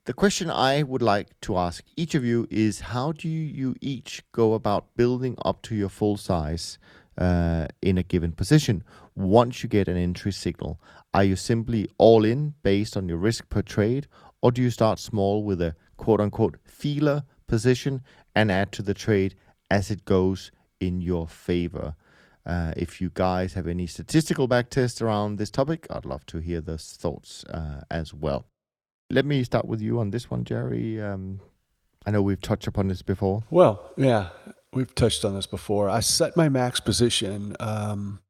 The 0.05 0.13
question 0.13 0.49
I 0.49 0.83
would 0.83 1.01
like 1.01 1.39
to 1.41 1.57
ask 1.57 1.83
each 1.95 2.15
of 2.15 2.23
you 2.23 2.47
is 2.49 2.79
how 2.79 3.11
do 3.11 3.27
you 3.27 3.75
each 3.81 4.23
go 4.31 4.53
about 4.53 4.95
building 4.95 5.35
up 5.43 5.61
to 5.63 5.75
your 5.75 5.89
full 5.89 6.17
size 6.17 6.77
uh, 7.17 7.67
in 7.81 7.97
a 7.97 8.03
given 8.03 8.31
position 8.31 8.83
once 9.15 9.63
you 9.63 9.69
get 9.69 9.87
an 9.87 9.97
entry 9.97 10.31
signal? 10.31 10.79
Are 11.13 11.23
you 11.23 11.35
simply 11.35 11.89
all 11.97 12.23
in 12.23 12.53
based 12.63 12.95
on 12.95 13.09
your 13.09 13.17
risk 13.17 13.49
per 13.49 13.61
trade, 13.61 14.07
or 14.41 14.51
do 14.51 14.61
you 14.61 14.69
start 14.69 14.99
small 14.99 15.43
with 15.43 15.61
a 15.61 15.75
quote 15.97 16.21
unquote 16.21 16.57
feeler 16.63 17.23
position 17.47 18.01
and 18.35 18.51
add 18.51 18.71
to 18.73 18.81
the 18.81 18.93
trade 18.93 19.35
as 19.69 19.91
it 19.91 20.05
goes 20.05 20.51
in 20.79 21.01
your 21.01 21.27
favor? 21.27 21.95
Uh, 22.47 22.71
if 22.77 23.01
you 23.01 23.11
guys 23.13 23.53
have 23.53 23.67
any 23.67 23.85
statistical 23.85 24.47
backtest 24.47 25.01
around 25.01 25.37
this 25.37 25.51
topic, 25.51 25.85
I'd 25.89 26.05
love 26.05 26.25
to 26.27 26.37
hear 26.37 26.61
those 26.61 26.97
thoughts 26.97 27.43
uh, 27.45 27.81
as 27.91 28.13
well. 28.13 28.45
Let 29.09 29.25
me 29.25 29.43
start 29.43 29.65
with 29.65 29.81
you 29.81 29.99
on 29.99 30.11
this 30.11 30.31
one, 30.31 30.45
Jerry. 30.45 31.01
Um, 31.01 31.41
I 32.05 32.11
know 32.11 32.21
we've 32.21 32.39
touched 32.39 32.65
upon 32.65 32.87
this 32.87 33.01
before. 33.01 33.43
Well, 33.49 33.91
yeah, 33.97 34.29
we've 34.71 34.95
touched 34.95 35.25
on 35.25 35.35
this 35.35 35.45
before. 35.45 35.89
I 35.89 35.99
set 35.99 36.37
my 36.37 36.47
max 36.47 36.79
position 36.79 37.57
um, 37.59 38.21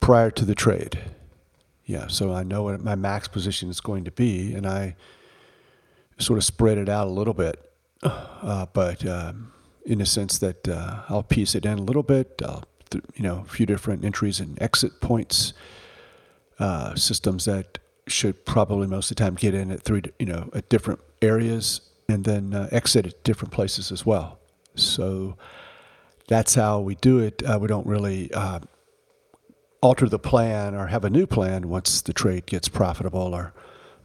prior 0.00 0.32
to 0.32 0.44
the 0.44 0.56
trade. 0.56 0.98
Yeah, 1.84 2.08
so 2.08 2.34
I 2.34 2.42
know 2.42 2.64
what 2.64 2.82
my 2.82 2.96
max 2.96 3.28
position 3.28 3.70
is 3.70 3.80
going 3.80 4.02
to 4.04 4.10
be, 4.10 4.52
and 4.52 4.66
I 4.66 4.96
sort 6.18 6.38
of 6.38 6.44
spread 6.44 6.76
it 6.76 6.88
out 6.88 7.06
a 7.06 7.10
little 7.10 7.34
bit. 7.34 7.58
Uh, 8.02 8.66
but 8.72 9.06
um, 9.06 9.52
in 9.84 10.00
a 10.00 10.06
sense 10.06 10.38
that 10.38 10.66
uh, 10.66 11.02
I'll 11.08 11.22
piece 11.22 11.54
it 11.54 11.66
in 11.66 11.78
a 11.78 11.82
little 11.82 12.02
bit. 12.02 12.40
I'll 12.44 12.64
you 12.94 13.22
know, 13.22 13.44
a 13.46 13.50
few 13.50 13.66
different 13.66 14.04
entries 14.04 14.40
and 14.40 14.60
exit 14.60 15.00
points, 15.00 15.52
uh, 16.58 16.94
systems 16.94 17.44
that 17.44 17.78
should 18.06 18.44
probably 18.44 18.86
most 18.86 19.10
of 19.10 19.16
the 19.16 19.24
time 19.24 19.34
get 19.34 19.54
in 19.54 19.70
at 19.70 19.82
three, 19.82 20.02
you 20.18 20.26
know, 20.26 20.50
at 20.54 20.68
different 20.68 21.00
areas 21.22 21.80
and 22.08 22.24
then 22.24 22.54
uh, 22.54 22.68
exit 22.72 23.06
at 23.06 23.24
different 23.24 23.52
places 23.52 23.92
as 23.92 24.04
well. 24.04 24.38
So 24.74 25.36
that's 26.28 26.54
how 26.54 26.80
we 26.80 26.94
do 26.96 27.18
it. 27.18 27.42
Uh, 27.42 27.58
we 27.60 27.68
don't 27.68 27.86
really 27.86 28.32
uh, 28.32 28.60
alter 29.80 30.08
the 30.08 30.18
plan 30.18 30.74
or 30.74 30.88
have 30.88 31.04
a 31.04 31.10
new 31.10 31.26
plan 31.26 31.68
once 31.68 32.02
the 32.02 32.12
trade 32.12 32.46
gets 32.46 32.68
profitable 32.68 33.34
or 33.34 33.52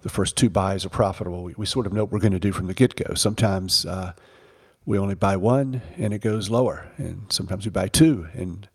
the 0.02 0.10
first 0.10 0.38
two 0.38 0.50
buys 0.50 0.86
are 0.86 0.90
profitable. 0.90 1.44
We, 1.44 1.56
we 1.58 1.66
sort 1.66 1.88
of 1.88 1.94
know 1.94 2.04
what 2.04 2.12
we're 2.12 2.20
going 2.20 2.32
to 2.34 2.40
do 2.40 2.52
from 2.52 2.68
the 2.68 2.74
get 2.74 2.96
go. 2.96 3.16
Sometimes 3.16 3.86
uh, 3.86 4.14
we 4.86 5.00
only 5.00 5.16
buy 5.16 5.36
one 5.36 5.82
and 5.98 6.14
it 6.14 6.20
goes 6.20 6.50
lower, 6.50 6.92
and 6.98 7.26
sometimes 7.30 7.66
we 7.66 7.72
buy 7.72 7.88
two 7.88 8.28
and 8.34 8.70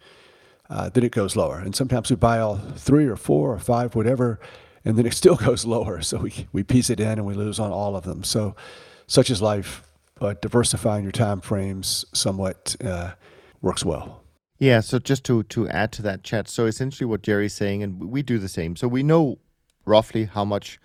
uh, 0.71 0.89
then 0.89 1.05
it 1.05 1.13
goes 1.13 1.37
lower. 1.37 1.59
And 1.59 1.75
sometimes 1.75 2.09
we 2.09 2.17
buy 2.17 2.39
all 2.39 2.57
three 2.57 3.07
or 3.07 3.17
four 3.17 3.53
or 3.53 3.59
five, 3.59 3.95
whatever, 3.95 4.39
and 4.85 4.97
then 4.97 5.05
it 5.05 5.15
still 5.15 5.37
goes 5.49 5.67
lower. 5.67 6.01
So 6.01 6.19
we, 6.19 6.47
we 6.53 6.63
piece 6.63 6.89
it 6.89 7.01
in 7.01 7.07
and 7.19 7.27
we 7.27 7.35
lose 7.35 7.59
on 7.59 7.73
all 7.73 7.97
of 7.97 8.05
them. 8.05 8.23
So 8.23 8.55
such 9.07 9.29
is 9.29 9.43
life, 9.43 9.83
but 10.15 10.41
diversifying 10.41 11.03
your 11.03 11.13
time 11.13 11.41
frames 11.41 12.05
somewhat 12.13 12.77
uh, 12.83 13.13
works 13.61 13.85
well. 13.85 14.23
Yeah, 14.59 14.81
so 14.81 14.99
just 14.99 15.25
to, 15.25 15.43
to 15.45 15.69
add 15.69 15.91
to 15.93 16.03
that 16.03 16.23
Chad, 16.23 16.47
so 16.47 16.67
essentially 16.67 17.07
what 17.07 17.23
Jerry's 17.23 17.55
saying, 17.55 17.83
and 17.83 18.11
we 18.11 18.23
do 18.23 18.39
the 18.39 18.49
same. 18.49 18.77
So 18.77 18.87
we 18.87 19.03
know 19.03 19.39
roughly 19.87 20.27
how 20.27 20.45
much 20.45 20.79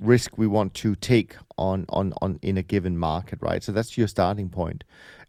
risk 0.00 0.38
we 0.38 0.46
want 0.46 0.72
to 0.72 0.94
take 0.96 1.36
on 1.58 1.84
on 1.90 2.14
on 2.22 2.38
in 2.40 2.56
a 2.56 2.62
given 2.62 2.96
market, 2.96 3.38
right? 3.42 3.62
So 3.62 3.72
that's 3.72 3.98
your 3.98 4.08
starting 4.08 4.48
point. 4.48 4.84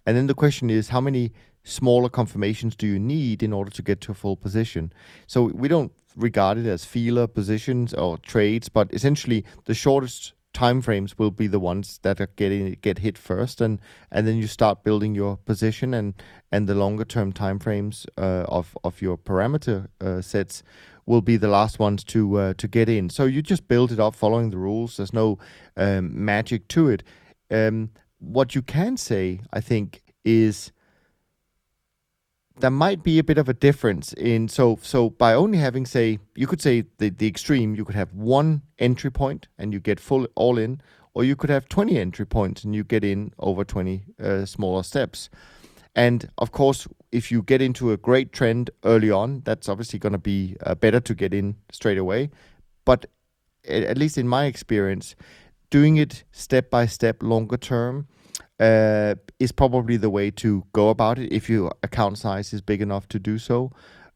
And 0.06 0.16
then 0.16 0.28
the 0.28 0.34
question 0.34 0.70
is 0.70 0.90
how 0.90 1.02
many 1.02 1.34
smaller 1.64 2.10
confirmations 2.10 2.76
do 2.76 2.88
you 2.88 3.00
need 3.00 3.44
in 3.44 3.54
order 3.54 3.72
to 3.72 3.82
get 3.82 4.02
to 4.02 4.12
a 4.12 4.16
full 4.16 4.36
position? 4.36 4.92
So 5.28 5.44
we 5.44 5.68
don't 5.68 5.92
regard 6.16 6.58
it 6.58 6.66
as 6.66 6.86
feeler 6.86 7.28
positions 7.28 7.94
or 7.94 8.18
trades, 8.18 8.70
but 8.70 8.94
essentially 8.94 9.46
the 9.66 9.74
shortest 9.74 10.34
time 10.54 10.82
frames 10.82 11.18
will 11.18 11.32
be 11.32 11.48
the 11.48 11.60
ones 11.60 12.00
that 12.02 12.20
are 12.20 12.30
getting 12.36 12.78
get 12.82 12.98
hit 12.98 13.18
first 13.18 13.62
and 13.62 13.80
and 14.12 14.28
then 14.28 14.36
you 14.36 14.48
start 14.48 14.84
building 14.84 15.16
your 15.16 15.38
position 15.38 15.94
and 15.94 16.14
and 16.52 16.68
the 16.68 16.76
longer 16.76 17.06
term 17.06 17.32
time 17.32 17.58
frames 17.58 18.06
uh, 18.18 18.44
of 18.50 18.78
of 18.84 19.02
your 19.02 19.18
parameter 19.18 19.88
uh, 20.02 20.20
sets 20.20 20.62
will 21.06 21.22
be 21.22 21.38
the 21.38 21.48
last 21.48 21.80
ones 21.80 22.04
to 22.04 22.38
uh, 22.38 22.54
to 22.58 22.68
get 22.68 22.90
in. 22.90 23.10
So 23.10 23.24
you 23.24 23.42
just 23.42 23.68
build 23.70 23.94
it 23.94 24.00
up 24.00 24.14
following 24.14 24.50
the 24.50 24.58
rules. 24.58 24.98
There's 24.98 25.14
no 25.14 25.40
um, 25.78 26.26
magic 26.26 26.68
to 26.70 26.90
it. 26.90 27.04
Um, 27.50 27.92
what 28.22 28.54
you 28.54 28.62
can 28.62 28.96
say 28.98 29.42
i 29.52 29.60
think 29.60 30.04
is 30.24 30.72
there 32.60 32.72
might 32.72 33.04
be 33.04 33.18
a 33.18 33.24
bit 33.24 33.38
of 33.38 33.50
a 33.50 33.54
difference 33.54 34.14
in 34.14 34.48
so 34.48 34.78
so 34.82 35.10
by 35.10 35.34
only 35.34 35.58
having 35.58 35.86
say 35.86 36.20
you 36.36 36.46
could 36.46 36.62
say 36.62 36.84
the, 36.98 37.10
the 37.10 37.28
extreme 37.28 37.76
you 37.76 37.86
could 37.86 37.96
have 37.96 38.14
one 38.14 38.62
entry 38.78 39.10
point 39.10 39.48
and 39.58 39.74
you 39.74 39.80
get 39.80 40.00
full 40.00 40.28
all 40.36 40.58
in 40.58 40.82
or 41.14 41.24
you 41.24 41.36
could 41.36 41.50
have 41.50 41.68
20 41.68 41.98
entry 41.98 42.26
points 42.26 42.64
and 42.64 42.76
you 42.76 42.84
get 42.84 43.04
in 43.04 43.34
over 43.40 43.64
20 43.64 44.04
uh, 44.22 44.46
smaller 44.46 44.84
steps. 44.84 45.30
And 45.96 46.30
of 46.38 46.52
course, 46.52 46.88
if 47.12 47.32
you 47.32 47.44
get 47.44 47.62
into 47.62 47.92
a 47.92 47.98
great 47.98 48.32
trend 48.32 48.70
early 48.86 49.12
on, 49.12 49.42
that's 49.44 49.68
obviously 49.68 50.00
going 50.00 50.14
to 50.14 50.20
be 50.20 50.56
uh, 50.66 50.76
better 50.76 51.02
to 51.02 51.14
get 51.14 51.34
in 51.34 51.56
straight 51.72 51.98
away. 51.98 52.30
But 52.86 53.08
at 53.68 53.98
least 53.98 54.18
in 54.18 54.28
my 54.28 54.46
experience, 54.46 55.16
doing 55.70 55.98
it 55.98 56.24
step 56.32 56.70
by 56.70 56.86
step, 56.86 57.22
longer 57.22 57.58
term, 57.58 58.08
uh, 58.62 59.16
is 59.40 59.52
probably 59.52 59.98
the 59.98 60.10
way 60.10 60.30
to 60.30 60.64
go 60.72 60.90
about 60.90 61.18
it 61.18 61.34
if 61.34 61.50
your 61.50 61.74
account 61.82 62.18
size 62.18 62.54
is 62.54 62.62
big 62.62 62.82
enough 62.82 63.08
to 63.10 63.20
do 63.20 63.38
so. 63.38 63.72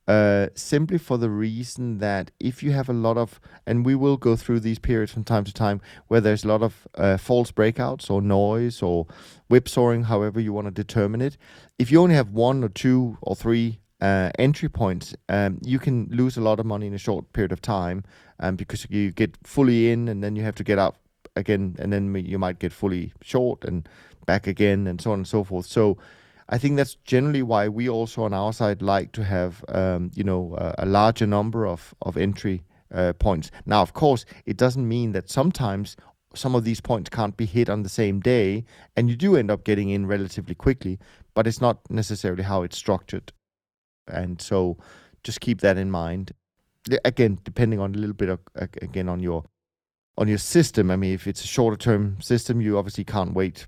Uh, 0.07 0.49
simply 0.53 0.99
for 0.99 1.17
the 1.17 1.31
reason 1.31 1.97
that 1.97 2.29
if 2.39 2.61
you 2.61 2.71
have 2.71 2.87
a 2.87 2.93
lot 2.93 3.17
of, 3.17 3.39
and 3.65 3.83
we 3.83 3.95
will 3.95 4.17
go 4.17 4.35
through 4.35 4.59
these 4.59 4.77
periods 4.77 5.11
from 5.11 5.23
time 5.23 5.43
to 5.43 5.51
time 5.51 5.81
where 6.09 6.21
there's 6.21 6.43
a 6.43 6.47
lot 6.47 6.61
of 6.61 6.87
uh, 6.93 7.17
false 7.17 7.51
breakouts 7.51 8.11
or 8.11 8.21
noise 8.21 8.83
or 8.83 9.07
whipsawing, 9.49 10.03
however 10.03 10.39
you 10.39 10.53
want 10.53 10.67
to 10.67 10.71
determine 10.71 11.21
it. 11.21 11.37
If 11.79 11.91
you 11.91 11.99
only 11.99 12.13
have 12.13 12.29
one 12.29 12.63
or 12.63 12.69
two 12.69 13.17
or 13.23 13.35
three 13.35 13.79
uh, 13.99 14.29
entry 14.37 14.69
points, 14.69 15.15
um, 15.27 15.57
you 15.63 15.79
can 15.79 16.07
lose 16.11 16.37
a 16.37 16.41
lot 16.41 16.59
of 16.59 16.67
money 16.67 16.85
in 16.85 16.93
a 16.93 16.99
short 16.99 17.33
period 17.33 17.51
of 17.51 17.61
time 17.63 18.03
um, 18.39 18.57
because 18.57 18.85
you 18.91 19.11
get 19.11 19.35
fully 19.43 19.91
in 19.91 20.07
and 20.07 20.23
then 20.23 20.35
you 20.35 20.43
have 20.43 20.55
to 20.55 20.63
get 20.63 20.77
out 20.77 20.97
again, 21.35 21.75
and 21.79 21.91
then 21.91 22.13
you 22.13 22.37
might 22.37 22.59
get 22.59 22.71
fully 22.71 23.11
short 23.21 23.65
and 23.65 23.89
back 24.25 24.47
again, 24.47 24.87
and 24.87 25.01
so 25.01 25.11
on 25.11 25.19
and 25.19 25.27
so 25.27 25.43
forth. 25.43 25.65
So 25.65 25.97
I 26.47 26.57
think 26.57 26.77
that's 26.77 26.95
generally 26.95 27.41
why 27.41 27.67
we 27.67 27.89
also 27.89 28.23
on 28.23 28.33
our 28.33 28.53
side 28.53 28.81
like 28.81 29.11
to 29.13 29.23
have 29.23 29.63
um, 29.69 30.11
you 30.13 30.23
know 30.23 30.55
a, 30.57 30.75
a, 30.79 30.85
larger 30.85 31.25
number 31.25 31.65
of 31.65 31.93
of 32.01 32.17
entry 32.17 32.63
uh, 32.93 33.13
points. 33.13 33.49
Now, 33.65 33.81
of 33.81 33.93
course, 33.93 34.25
it 34.45 34.57
doesn't 34.57 34.87
mean 34.87 35.11
that 35.13 35.29
sometimes 35.29 35.97
some 36.35 36.53
of 36.53 36.63
these 36.63 36.81
points 36.81 37.09
can't 37.09 37.35
be 37.35 37.45
hit 37.45 37.69
on 37.69 37.83
the 37.83 37.89
same 37.89 38.19
day, 38.19 38.65
and 38.95 39.09
you 39.09 39.15
do 39.15 39.35
end 39.35 39.49
up 39.49 39.63
getting 39.63 39.89
in 39.89 40.05
relatively 40.05 40.55
quickly. 40.55 40.99
But 41.33 41.47
it's 41.47 41.61
not 41.61 41.79
necessarily 41.89 42.43
how 42.43 42.61
it's 42.63 42.77
structured, 42.77 43.33
and 44.07 44.39
so 44.41 44.77
just 45.23 45.41
keep 45.41 45.61
that 45.61 45.77
in 45.77 45.89
mind. 45.89 46.31
Again, 47.03 47.39
depending 47.43 47.79
on 47.79 47.95
a 47.95 47.97
little 47.97 48.13
bit 48.13 48.29
of 48.29 48.39
again 48.55 49.09
on 49.09 49.19
your 49.19 49.45
on 50.17 50.27
your 50.27 50.37
system. 50.37 50.91
I 50.91 50.95
mean, 50.95 51.13
if 51.13 51.25
it's 51.25 51.43
a 51.43 51.47
shorter 51.47 51.77
term 51.77 52.21
system, 52.21 52.61
you 52.61 52.77
obviously 52.77 53.03
can't 53.03 53.33
wait 53.33 53.65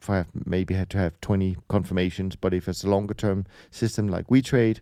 for 0.00 0.26
maybe 0.46 0.74
had 0.74 0.90
to 0.90 0.98
have 0.98 1.20
20 1.20 1.56
confirmations. 1.68 2.36
But 2.36 2.54
if 2.54 2.68
it's 2.68 2.84
a 2.84 2.90
longer 2.90 3.14
term 3.14 3.46
system 3.70 4.08
like 4.08 4.28
WeTrade, 4.28 4.80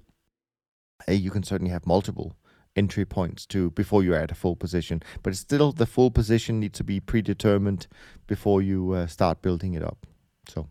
uh, 1.08 1.12
you 1.12 1.30
can 1.30 1.42
certainly 1.42 1.72
have 1.72 1.86
multiple 1.86 2.36
entry 2.76 3.04
points 3.04 3.44
to 3.46 3.70
before 3.72 4.04
you're 4.04 4.14
at 4.14 4.30
a 4.30 4.34
full 4.34 4.56
position. 4.56 5.02
But 5.22 5.36
still, 5.36 5.72
the 5.72 5.86
full 5.86 6.10
position 6.10 6.60
needs 6.60 6.78
to 6.78 6.84
be 6.84 7.00
predetermined 7.00 7.86
before 8.26 8.62
you 8.62 8.92
uh, 8.92 9.06
start 9.06 9.42
building 9.42 9.74
it 9.74 9.82
up. 9.82 10.06
So. 10.48 10.68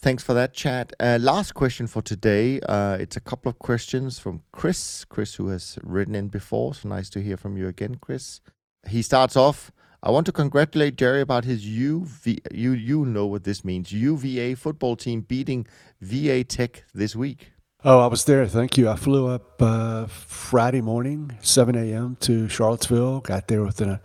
Thanks 0.00 0.22
for 0.22 0.34
that, 0.34 0.52
Chad. 0.52 0.92
Uh, 1.00 1.18
last 1.18 1.54
question 1.54 1.86
for 1.86 2.02
today. 2.02 2.60
Uh, 2.60 2.98
it's 3.00 3.16
a 3.16 3.20
couple 3.20 3.48
of 3.48 3.58
questions 3.58 4.18
from 4.18 4.42
Chris. 4.52 5.04
Chris, 5.06 5.36
who 5.36 5.48
has 5.48 5.78
written 5.82 6.14
in 6.14 6.28
before. 6.28 6.74
So 6.74 6.90
nice 6.90 7.08
to 7.10 7.22
hear 7.22 7.38
from 7.38 7.56
you 7.56 7.68
again, 7.68 7.94
Chris 7.94 8.40
he 8.88 9.02
starts 9.02 9.36
off. 9.36 9.72
I 10.06 10.10
want 10.10 10.26
to 10.26 10.32
congratulate 10.32 10.96
Jerry 10.96 11.22
about 11.22 11.46
his 11.46 11.64
UV. 11.64 12.38
You 12.52 12.72
you 12.72 13.06
know 13.06 13.24
what 13.24 13.44
this 13.44 13.64
means. 13.64 13.90
UVA 13.90 14.54
football 14.54 14.96
team 14.96 15.22
beating 15.22 15.66
VA 16.02 16.44
Tech 16.44 16.84
this 16.92 17.16
week. 17.16 17.52
Oh, 17.82 18.00
I 18.00 18.06
was 18.08 18.26
there. 18.26 18.46
Thank 18.46 18.76
you. 18.76 18.86
I 18.90 18.96
flew 18.96 19.28
up 19.28 19.62
uh, 19.62 20.04
Friday 20.04 20.82
morning, 20.82 21.38
7 21.40 21.74
a.m. 21.74 22.18
to 22.20 22.50
Charlottesville. 22.50 23.20
Got 23.20 23.48
there 23.48 23.62
within 23.62 23.88
a, 23.88 24.00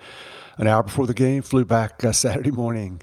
an 0.57 0.67
hour 0.67 0.83
before 0.83 1.05
the 1.05 1.13
game. 1.13 1.41
Flew 1.41 1.65
back 1.65 2.01
uh, 2.05 2.13
Saturday 2.13 2.51
morning. 2.51 3.01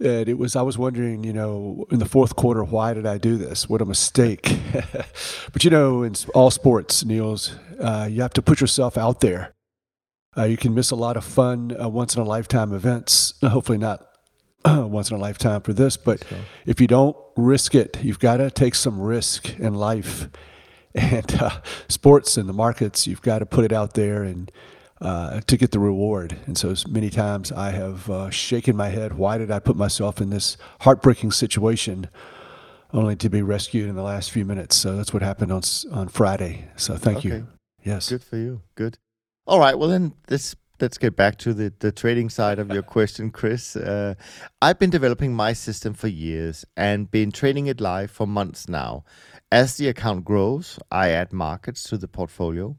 And 0.00 0.26
it 0.26 0.38
was. 0.38 0.56
I 0.56 0.62
was 0.62 0.78
wondering, 0.78 1.24
you 1.24 1.34
know, 1.34 1.84
in 1.90 1.98
the 1.98 2.08
fourth 2.08 2.36
quarter, 2.36 2.64
why 2.64 2.94
did 2.94 3.04
I 3.04 3.18
do 3.18 3.36
this? 3.36 3.68
What 3.68 3.82
a 3.82 3.84
mistake! 3.84 4.56
but 5.52 5.62
you 5.62 5.68
know, 5.68 6.02
in 6.02 6.14
all 6.34 6.50
sports, 6.50 7.04
Niels, 7.04 7.54
uh, 7.78 8.08
you 8.10 8.22
have 8.22 8.32
to 8.32 8.42
put 8.42 8.62
yourself 8.62 8.96
out 8.96 9.20
there 9.20 9.54
uh, 10.36 10.44
you 10.44 10.56
can 10.56 10.74
miss 10.74 10.90
a 10.90 10.96
lot 10.96 11.16
of 11.16 11.24
fun 11.24 11.76
uh, 11.80 11.88
once 11.88 12.16
in 12.16 12.22
a 12.22 12.24
lifetime 12.24 12.72
events. 12.72 13.34
Hopefully 13.42 13.78
not 13.78 14.06
once 14.64 15.10
in 15.10 15.16
a 15.16 15.20
lifetime 15.20 15.60
for 15.60 15.72
this, 15.72 15.96
but 15.96 16.20
so. 16.28 16.36
if 16.66 16.80
you 16.80 16.86
don't 16.86 17.16
risk 17.36 17.74
it, 17.74 17.98
you've 18.02 18.18
got 18.18 18.38
to 18.38 18.50
take 18.50 18.74
some 18.74 19.00
risk 19.00 19.58
in 19.58 19.74
life 19.74 20.28
and 20.94 21.34
uh, 21.40 21.60
sports 21.88 22.36
and 22.36 22.48
the 22.48 22.52
markets. 22.52 23.06
You've 23.06 23.22
got 23.22 23.40
to 23.40 23.46
put 23.46 23.64
it 23.64 23.72
out 23.72 23.94
there 23.94 24.22
and 24.22 24.50
uh, 25.00 25.40
to 25.40 25.56
get 25.56 25.70
the 25.70 25.78
reward. 25.78 26.36
And 26.46 26.56
so 26.56 26.74
many 26.88 27.10
times 27.10 27.52
I 27.52 27.70
have 27.70 28.08
uh, 28.08 28.30
shaken 28.30 28.76
my 28.76 28.88
head. 28.88 29.14
Why 29.14 29.38
did 29.38 29.50
I 29.50 29.58
put 29.58 29.76
myself 29.76 30.20
in 30.20 30.30
this 30.30 30.56
heartbreaking 30.80 31.32
situation? 31.32 32.08
Only 32.92 33.16
to 33.16 33.28
be 33.28 33.42
rescued 33.42 33.88
in 33.88 33.96
the 33.96 34.02
last 34.02 34.30
few 34.30 34.44
minutes. 34.44 34.76
So 34.76 34.96
that's 34.96 35.12
what 35.12 35.22
happened 35.22 35.50
on 35.50 35.62
on 35.92 36.08
Friday. 36.08 36.68
So 36.76 36.96
thank 36.96 37.18
okay. 37.18 37.28
you. 37.28 37.48
Yes. 37.82 38.08
Good 38.08 38.22
for 38.22 38.36
you. 38.36 38.62
Good. 38.76 38.98
All 39.46 39.58
right. 39.58 39.78
Well, 39.78 39.90
then 39.90 40.14
this 40.28 40.56
let's 40.80 40.96
get 40.96 41.16
back 41.16 41.36
to 41.38 41.52
the, 41.52 41.72
the 41.78 41.92
trading 41.92 42.30
side 42.30 42.58
of 42.58 42.70
your 42.70 42.82
question, 42.96 43.30
Chris. 43.30 43.76
Uh, 43.76 44.14
I've 44.62 44.78
been 44.78 44.90
developing 44.90 45.34
my 45.34 45.52
system 45.52 45.92
for 45.92 46.08
years 46.08 46.64
and 46.76 47.10
been 47.10 47.30
trading 47.30 47.66
it 47.66 47.80
live 47.80 48.10
for 48.10 48.26
months 48.26 48.68
now. 48.68 49.04
As 49.52 49.76
the 49.76 49.88
account 49.88 50.24
grows, 50.24 50.78
I 50.90 51.10
add 51.10 51.32
markets 51.32 51.84
to 51.84 51.98
the 51.98 52.08
portfolio. 52.08 52.76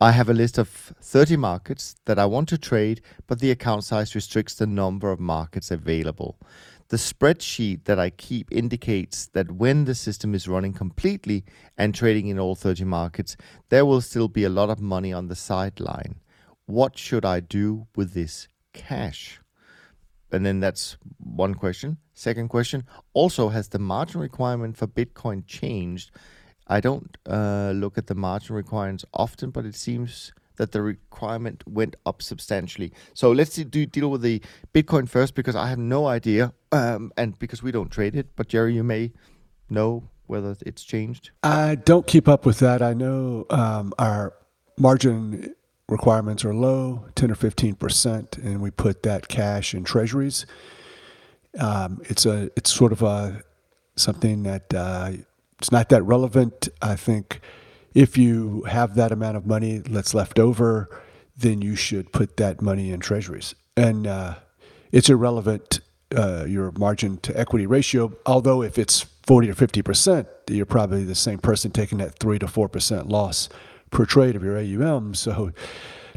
I 0.00 0.12
have 0.12 0.28
a 0.28 0.34
list 0.34 0.58
of 0.58 0.68
30 0.68 1.36
markets 1.38 1.96
that 2.04 2.18
I 2.18 2.26
want 2.26 2.48
to 2.50 2.58
trade, 2.58 3.00
but 3.26 3.40
the 3.40 3.50
account 3.50 3.82
size 3.82 4.14
restricts 4.14 4.54
the 4.54 4.66
number 4.66 5.10
of 5.10 5.18
markets 5.18 5.70
available. 5.70 6.38
The 6.88 6.96
spreadsheet 6.98 7.84
that 7.84 7.98
I 7.98 8.10
keep 8.10 8.52
indicates 8.52 9.26
that 9.28 9.50
when 9.50 9.86
the 9.86 9.94
system 9.94 10.34
is 10.34 10.46
running 10.46 10.72
completely 10.72 11.44
and 11.76 11.92
trading 11.92 12.28
in 12.28 12.38
all 12.38 12.54
30 12.54 12.84
markets, 12.84 13.36
there 13.70 13.84
will 13.84 14.00
still 14.00 14.28
be 14.28 14.44
a 14.44 14.48
lot 14.48 14.70
of 14.70 14.80
money 14.80 15.12
on 15.12 15.26
the 15.26 15.34
sideline. 15.34 16.20
What 16.66 16.96
should 16.96 17.24
I 17.24 17.40
do 17.40 17.88
with 17.96 18.14
this 18.14 18.46
cash? 18.72 19.40
And 20.30 20.46
then 20.46 20.60
that's 20.60 20.96
one 21.18 21.54
question. 21.54 21.98
Second 22.14 22.48
question 22.48 22.84
also, 23.14 23.48
has 23.48 23.68
the 23.68 23.78
margin 23.78 24.20
requirement 24.20 24.76
for 24.76 24.86
Bitcoin 24.86 25.44
changed? 25.46 26.10
I 26.68 26.80
don't 26.80 27.16
uh, 27.26 27.72
look 27.74 27.98
at 27.98 28.06
the 28.06 28.14
margin 28.14 28.54
requirements 28.54 29.04
often, 29.12 29.50
but 29.50 29.66
it 29.66 29.74
seems 29.74 30.32
that 30.56 30.72
the 30.72 30.82
requirement 30.82 31.62
went 31.66 31.96
up 32.04 32.22
substantially. 32.22 32.92
So 33.14 33.30
let's 33.32 33.56
do, 33.56 33.86
deal 33.86 34.10
with 34.10 34.22
the 34.22 34.42
Bitcoin 34.74 35.08
first 35.08 35.34
because 35.34 35.56
I 35.56 35.68
have 35.68 35.78
no 35.78 36.06
idea, 36.06 36.52
um, 36.72 37.12
and 37.16 37.38
because 37.38 37.62
we 37.62 37.72
don't 37.72 37.90
trade 37.90 38.16
it. 38.16 38.28
But 38.36 38.48
Jerry, 38.48 38.74
you 38.74 38.84
may 38.84 39.12
know 39.68 40.10
whether 40.26 40.56
it's 40.64 40.82
changed. 40.82 41.30
I 41.42 41.76
don't 41.76 42.06
keep 42.06 42.28
up 42.28 42.44
with 42.44 42.58
that. 42.58 42.82
I 42.82 42.94
know 42.94 43.46
um, 43.50 43.92
our 43.98 44.34
margin 44.76 45.54
requirements 45.88 46.44
are 46.44 46.54
low, 46.54 47.06
ten 47.14 47.30
or 47.30 47.36
fifteen 47.36 47.74
percent, 47.74 48.38
and 48.38 48.60
we 48.60 48.70
put 48.70 49.02
that 49.04 49.28
cash 49.28 49.74
in 49.74 49.84
treasuries. 49.84 50.46
Um, 51.58 52.02
it's 52.04 52.26
a 52.26 52.50
it's 52.56 52.72
sort 52.72 52.92
of 52.92 53.02
a 53.02 53.42
something 53.96 54.42
that 54.42 54.74
uh, 54.74 55.12
it's 55.58 55.72
not 55.72 55.88
that 55.88 56.02
relevant. 56.02 56.68
I 56.82 56.96
think 56.96 57.40
if 57.96 58.18
you 58.18 58.60
have 58.68 58.94
that 58.94 59.10
amount 59.10 59.38
of 59.38 59.46
money 59.46 59.78
that's 59.78 60.12
left 60.12 60.38
over, 60.38 60.90
then 61.34 61.62
you 61.62 61.74
should 61.74 62.12
put 62.12 62.36
that 62.36 62.60
money 62.60 62.90
in 62.90 63.00
treasuries. 63.00 63.54
And 63.74 64.06
uh, 64.06 64.34
it's 64.92 65.08
irrelevant, 65.08 65.80
uh, 66.14 66.44
your 66.46 66.72
margin 66.72 67.16
to 67.20 67.40
equity 67.40 67.66
ratio, 67.66 68.12
although 68.26 68.62
if 68.62 68.76
it's 68.76 69.06
40 69.26 69.48
or 69.50 69.54
50%, 69.54 70.26
you're 70.50 70.66
probably 70.66 71.04
the 71.04 71.14
same 71.14 71.38
person 71.38 71.70
taking 71.70 71.96
that 71.96 72.18
3 72.18 72.38
to 72.40 72.46
4% 72.46 73.10
loss 73.10 73.48
per 73.90 74.04
trade 74.04 74.36
of 74.36 74.42
your 74.42 74.58
AUM. 74.58 75.14
So 75.14 75.52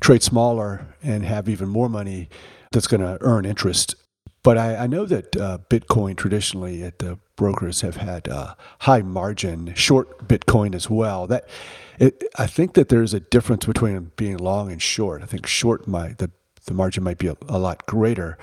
trade 0.01 0.21
smaller 0.21 0.85
and 1.01 1.23
have 1.23 1.47
even 1.47 1.69
more 1.69 1.87
money 1.87 2.27
that's 2.73 2.87
going 2.87 3.01
to 3.01 3.17
earn 3.21 3.45
interest 3.45 3.95
but 4.43 4.57
I, 4.57 4.75
I 4.77 4.87
know 4.87 5.05
that 5.05 5.35
uh, 5.35 5.57
Bitcoin 5.69 6.15
traditionally 6.15 6.83
at 6.83 6.99
the 6.99 7.19
brokers 7.39 7.79
have 7.79 7.95
had 7.95 8.27
uh, 8.27 8.53
high 8.79 9.01
margin, 9.01 9.73
short 9.73 10.27
Bitcoin 10.27 10.75
as 10.75 10.89
well. 10.89 11.25
That 11.25 11.47
it, 11.97 12.21
I 12.37 12.45
think 12.47 12.73
that 12.73 12.89
there's 12.89 13.13
a 13.13 13.21
difference 13.21 13.65
between 13.65 14.11
being 14.17 14.37
long 14.37 14.69
and 14.69 14.81
short. 14.81 15.23
I 15.23 15.25
think 15.25 15.47
short 15.47 15.87
might 15.87 16.17
the 16.17 16.29
the 16.65 16.73
margin 16.73 17.01
might 17.01 17.17
be 17.17 17.27
a, 17.27 17.37
a 17.47 17.57
lot 17.57 17.85
greater. 17.85 18.37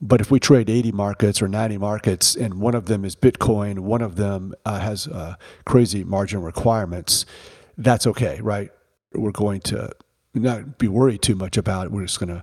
But 0.00 0.20
if 0.20 0.30
we 0.30 0.38
trade 0.38 0.70
80 0.70 0.92
markets 0.92 1.42
or 1.42 1.48
90 1.48 1.76
markets, 1.76 2.34
and 2.36 2.54
one 2.54 2.74
of 2.74 2.86
them 2.86 3.04
is 3.04 3.16
Bitcoin, 3.16 3.80
one 3.80 4.00
of 4.00 4.14
them 4.14 4.54
uh, 4.64 4.78
has 4.78 5.08
uh, 5.08 5.34
crazy 5.66 6.04
margin 6.04 6.40
requirements, 6.40 7.26
that's 7.76 8.06
okay, 8.06 8.40
right? 8.40 8.70
We're 9.12 9.32
going 9.32 9.60
to 9.62 9.90
not 10.32 10.78
be 10.78 10.88
worried 10.88 11.20
too 11.20 11.34
much 11.34 11.58
about 11.58 11.86
it. 11.86 11.92
We're 11.92 12.06
just 12.06 12.18
going 12.18 12.34
to 12.34 12.42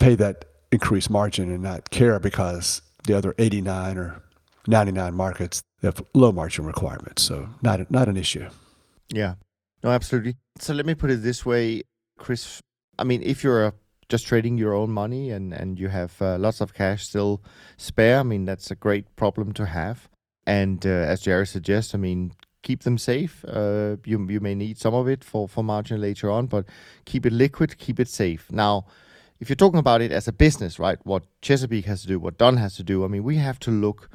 pay 0.00 0.16
that 0.16 0.46
increased 0.72 1.10
margin 1.10 1.52
and 1.52 1.62
not 1.62 1.90
care 1.90 2.18
because 2.18 2.82
the 3.04 3.16
other 3.16 3.36
89 3.38 3.98
or 3.98 4.22
99 4.70 5.14
markets 5.14 5.62
have 5.82 6.02
low 6.14 6.32
margin 6.32 6.64
requirements. 6.64 7.22
So 7.22 7.48
not 7.62 7.90
not 7.90 8.08
an 8.08 8.16
issue. 8.16 8.48
Yeah, 9.08 9.34
no, 9.82 9.90
absolutely. 9.90 10.36
So 10.58 10.72
let 10.72 10.86
me 10.86 10.94
put 10.94 11.10
it 11.10 11.22
this 11.22 11.44
way, 11.44 11.82
Chris. 12.18 12.60
I 12.98 13.04
mean, 13.04 13.22
if 13.22 13.44
you're 13.44 13.66
a 13.66 13.72
just 14.08 14.26
trading 14.26 14.58
your 14.58 14.74
own 14.74 14.90
money 14.90 15.30
and 15.30 15.52
and 15.52 15.78
you 15.78 15.88
have 15.88 16.20
uh, 16.22 16.38
lots 16.38 16.60
of 16.60 16.74
cash 16.74 17.06
still 17.06 17.42
spare, 17.76 18.20
I 18.20 18.22
mean 18.22 18.44
that's 18.44 18.70
a 18.70 18.76
great 18.76 19.16
problem 19.16 19.52
to 19.54 19.66
have. 19.66 20.08
And 20.46 20.84
uh, 20.86 21.12
as 21.12 21.20
Jerry 21.20 21.46
suggests, 21.46 21.94
I 21.94 21.98
mean 21.98 22.32
keep 22.62 22.82
them 22.82 22.98
safe. 22.98 23.44
Uh, 23.46 23.96
you 24.04 24.26
you 24.28 24.40
may 24.40 24.54
need 24.54 24.78
some 24.78 24.94
of 24.94 25.08
it 25.08 25.24
for 25.24 25.48
for 25.48 25.64
margin 25.64 26.00
later 26.00 26.30
on, 26.30 26.46
but 26.46 26.66
keep 27.04 27.26
it 27.26 27.32
liquid, 27.32 27.78
keep 27.78 27.98
it 27.98 28.08
safe. 28.08 28.50
Now, 28.50 28.86
if 29.40 29.48
you're 29.48 29.56
talking 29.56 29.80
about 29.80 30.02
it 30.02 30.12
as 30.12 30.28
a 30.28 30.32
business, 30.32 30.78
right? 30.78 30.98
What 31.04 31.24
Chesapeake 31.40 31.86
has 31.86 32.02
to 32.02 32.08
do, 32.08 32.20
what 32.20 32.36
Dunn 32.36 32.58
has 32.58 32.76
to 32.76 32.82
do. 32.82 33.04
I 33.04 33.08
mean, 33.08 33.24
we 33.24 33.36
have 33.36 33.58
to 33.60 33.70
look 33.70 34.10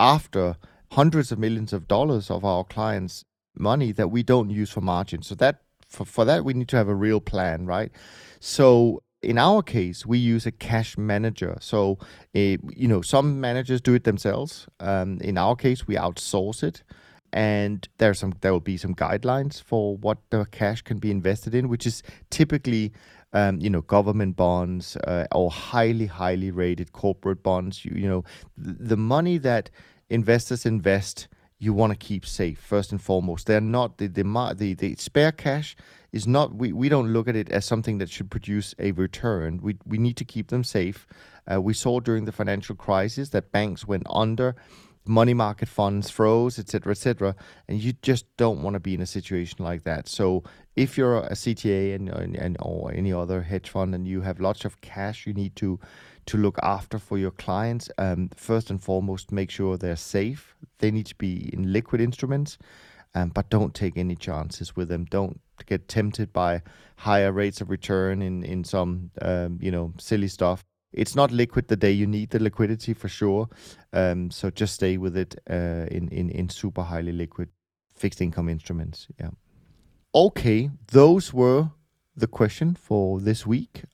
after 0.00 0.56
hundreds 0.92 1.30
of 1.30 1.38
millions 1.38 1.72
of 1.72 1.86
dollars 1.86 2.30
of 2.30 2.44
our 2.44 2.64
clients' 2.64 3.24
money 3.54 3.92
that 3.92 4.08
we 4.08 4.22
don't 4.22 4.50
use 4.50 4.70
for 4.70 4.80
margin. 4.80 5.22
So 5.22 5.34
that 5.36 5.60
for, 5.86 6.04
for 6.04 6.24
that 6.24 6.44
we 6.44 6.54
need 6.54 6.68
to 6.68 6.76
have 6.76 6.88
a 6.88 6.94
real 6.94 7.20
plan, 7.20 7.66
right? 7.66 7.92
So 8.40 9.02
in 9.22 9.36
our 9.36 9.62
case, 9.62 10.06
we 10.06 10.18
use 10.18 10.46
a 10.46 10.52
cash 10.52 10.96
manager. 10.96 11.58
So, 11.60 11.98
uh, 12.34 12.56
you 12.80 12.88
know, 12.88 13.02
some 13.02 13.40
managers 13.40 13.82
do 13.82 13.92
it 13.92 14.04
themselves. 14.04 14.66
Um, 14.80 15.18
in 15.20 15.36
our 15.36 15.54
case, 15.54 15.86
we 15.86 15.94
outsource 15.96 16.62
it 16.62 16.82
and 17.32 17.88
there's 17.98 18.18
some 18.18 18.34
there 18.40 18.52
will 18.52 18.60
be 18.60 18.76
some 18.76 18.94
guidelines 18.94 19.62
for 19.62 19.96
what 19.96 20.18
the 20.30 20.46
cash 20.46 20.82
can 20.82 20.98
be 20.98 21.10
invested 21.10 21.54
in, 21.54 21.68
which 21.68 21.86
is 21.86 22.02
typically 22.30 22.92
um, 23.32 23.60
you 23.60 23.70
know 23.70 23.82
government 23.82 24.36
bonds 24.36 24.96
uh, 24.96 25.26
or 25.32 25.50
highly 25.50 26.06
highly 26.06 26.50
rated 26.50 26.92
corporate 26.92 27.42
bonds. 27.42 27.84
You, 27.84 27.92
you 27.96 28.08
know 28.08 28.24
the 28.56 28.96
money 28.96 29.38
that 29.38 29.70
investors 30.08 30.66
invest, 30.66 31.28
you 31.58 31.72
want 31.72 31.92
to 31.92 31.96
keep 31.96 32.26
safe 32.26 32.58
first 32.58 32.90
and 32.90 33.00
foremost. 33.00 33.46
They're 33.46 33.60
not 33.60 33.98
the 33.98 34.06
the 34.06 34.24
the, 34.56 34.74
the 34.74 34.94
spare 34.96 35.32
cash 35.32 35.76
is 36.12 36.26
not 36.26 36.54
we, 36.54 36.72
we 36.72 36.88
don't 36.88 37.12
look 37.12 37.28
at 37.28 37.36
it 37.36 37.48
as 37.50 37.64
something 37.64 37.98
that 37.98 38.10
should 38.10 38.30
produce 38.30 38.74
a 38.78 38.92
return. 38.92 39.60
We 39.62 39.76
we 39.86 39.98
need 39.98 40.16
to 40.16 40.24
keep 40.24 40.48
them 40.48 40.64
safe. 40.64 41.06
Uh, 41.50 41.60
we 41.60 41.74
saw 41.74 42.00
during 42.00 42.24
the 42.24 42.32
financial 42.32 42.74
crisis 42.74 43.30
that 43.30 43.52
banks 43.52 43.86
went 43.86 44.04
under 44.08 44.54
money 45.06 45.34
market 45.34 45.68
funds 45.68 46.10
froze, 46.10 46.58
etc., 46.58 46.92
etc., 46.92 47.34
and 47.68 47.82
you 47.82 47.92
just 48.02 48.24
don't 48.36 48.62
want 48.62 48.74
to 48.74 48.80
be 48.80 48.94
in 48.94 49.00
a 49.00 49.06
situation 49.06 49.64
like 49.64 49.84
that. 49.84 50.08
So 50.08 50.44
if 50.76 50.96
you're 50.96 51.18
a 51.18 51.32
CTA 51.32 51.94
and, 51.94 52.08
and, 52.08 52.56
or 52.60 52.92
any 52.92 53.12
other 53.12 53.42
hedge 53.42 53.68
fund 53.68 53.94
and 53.94 54.06
you 54.06 54.20
have 54.22 54.40
lots 54.40 54.64
of 54.64 54.80
cash 54.80 55.26
you 55.26 55.32
need 55.32 55.56
to 55.56 55.78
to 56.26 56.36
look 56.36 56.58
after 56.62 56.98
for 56.98 57.18
your 57.18 57.30
clients, 57.30 57.90
um, 57.98 58.30
first 58.36 58.70
and 58.70 58.80
foremost, 58.80 59.32
make 59.32 59.50
sure 59.50 59.76
they're 59.76 59.96
safe. 59.96 60.54
They 60.78 60.90
need 60.90 61.06
to 61.06 61.14
be 61.16 61.50
in 61.52 61.72
liquid 61.72 62.00
instruments, 62.00 62.56
um, 63.14 63.30
but 63.30 63.48
don't 63.48 63.74
take 63.74 63.96
any 63.96 64.14
chances 64.14 64.76
with 64.76 64.88
them. 64.88 65.06
Don't 65.06 65.40
get 65.66 65.88
tempted 65.88 66.32
by 66.32 66.62
higher 66.96 67.32
rates 67.32 67.60
of 67.60 67.70
return 67.70 68.22
in 68.22 68.44
in 68.44 68.64
some 68.64 69.10
um, 69.22 69.58
you 69.60 69.70
know 69.70 69.92
silly 69.98 70.28
stuff 70.28 70.64
it's 70.92 71.14
not 71.14 71.30
liquid 71.30 71.68
the 71.68 71.76
day 71.76 71.92
you 71.92 72.06
need 72.06 72.30
the 72.30 72.38
liquidity 72.38 72.94
for 72.94 73.08
sure. 73.08 73.48
Um, 73.92 74.30
so 74.30 74.50
just 74.50 74.74
stay 74.74 74.96
with 74.96 75.16
it 75.16 75.36
uh, 75.48 75.86
in, 75.90 76.08
in, 76.08 76.30
in 76.30 76.48
super 76.48 76.82
highly 76.82 77.12
liquid 77.12 77.48
fixed 77.94 78.20
income 78.20 78.48
instruments. 78.48 79.08
Yeah. 79.18 79.30
Okay, 80.14 80.70
those 80.90 81.32
were 81.32 81.70
the 82.16 82.26
question 82.26 82.74
for 82.74 83.20
this 83.20 83.46
week. 83.46 83.84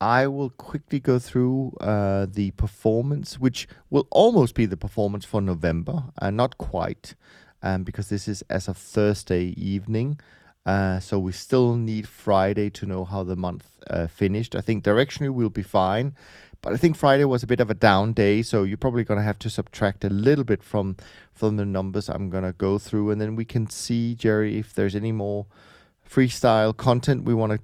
I 0.00 0.28
will 0.28 0.50
quickly 0.50 1.00
go 1.00 1.18
through 1.18 1.76
uh, 1.80 2.26
the 2.30 2.52
performance, 2.52 3.38
which 3.38 3.66
will 3.90 4.06
almost 4.10 4.54
be 4.54 4.64
the 4.64 4.76
performance 4.76 5.24
for 5.24 5.40
November, 5.40 6.04
uh, 6.22 6.30
not 6.30 6.56
quite, 6.56 7.16
um, 7.62 7.82
because 7.82 8.08
this 8.08 8.28
is 8.28 8.42
as 8.48 8.68
of 8.68 8.76
Thursday 8.76 9.46
evening. 9.56 10.20
Uh, 10.66 11.00
so 11.00 11.18
we 11.18 11.32
still 11.32 11.76
need 11.76 12.06
Friday 12.06 12.68
to 12.70 12.84
know 12.84 13.04
how 13.04 13.22
the 13.22 13.36
month 13.36 13.70
uh, 13.88 14.06
finished. 14.06 14.54
I 14.54 14.60
think 14.60 14.84
directionally 14.84 15.32
we'll 15.32 15.48
be 15.48 15.62
fine, 15.62 16.14
but 16.60 16.72
I 16.72 16.76
think 16.76 16.96
Friday 16.96 17.24
was 17.24 17.42
a 17.42 17.46
bit 17.46 17.60
of 17.60 17.70
a 17.70 17.74
down 17.74 18.12
day, 18.12 18.42
so 18.42 18.64
you're 18.64 18.76
probably 18.76 19.04
going 19.04 19.18
to 19.18 19.24
have 19.24 19.38
to 19.40 19.50
subtract 19.50 20.04
a 20.04 20.10
little 20.10 20.44
bit 20.44 20.62
from 20.62 20.96
from 21.32 21.56
the 21.56 21.64
numbers 21.64 22.08
I'm 22.08 22.30
going 22.30 22.44
to 22.44 22.52
go 22.52 22.78
through, 22.78 23.10
and 23.10 23.20
then 23.20 23.36
we 23.36 23.44
can 23.44 23.70
see 23.70 24.14
Jerry 24.14 24.58
if 24.58 24.74
there's 24.74 24.96
any 24.96 25.12
more 25.12 25.46
freestyle 26.08 26.76
content 26.76 27.24
we 27.24 27.34
want 27.34 27.52
to 27.52 27.60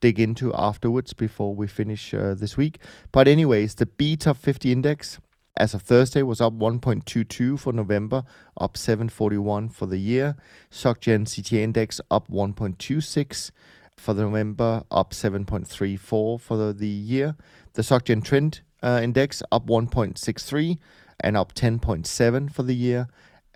dig 0.00 0.18
into 0.18 0.54
afterwards 0.54 1.12
before 1.12 1.54
we 1.54 1.66
finish 1.66 2.14
uh, 2.14 2.34
this 2.34 2.56
week. 2.56 2.78
But 3.12 3.28
anyways, 3.28 3.74
the 3.74 3.86
BTOP50 3.86 4.70
index 4.70 5.18
as 5.58 5.74
of 5.74 5.82
Thursday 5.82 6.22
was 6.22 6.40
up 6.40 6.54
1.22 6.54 7.58
for 7.58 7.72
November, 7.72 8.22
up 8.58 8.76
741 8.76 9.68
for 9.68 9.86
the 9.86 9.98
year. 9.98 10.36
SocGen 10.70 11.24
CTA 11.24 11.58
index 11.58 12.00
up 12.10 12.28
1.26 12.30 13.50
for 13.96 14.14
the 14.14 14.22
November, 14.22 14.84
up 14.90 15.10
7.34 15.10 16.40
for 16.40 16.56
the, 16.56 16.72
the 16.72 16.86
year. 16.86 17.36
The 17.74 17.82
SocGen 17.82 18.24
Trend 18.24 18.60
uh, 18.82 19.00
index 19.02 19.42
up 19.50 19.66
1.63 19.66 20.78
and 21.20 21.36
up 21.36 21.54
10.7 21.54 22.52
for 22.52 22.62
the 22.62 22.76
year. 22.76 23.08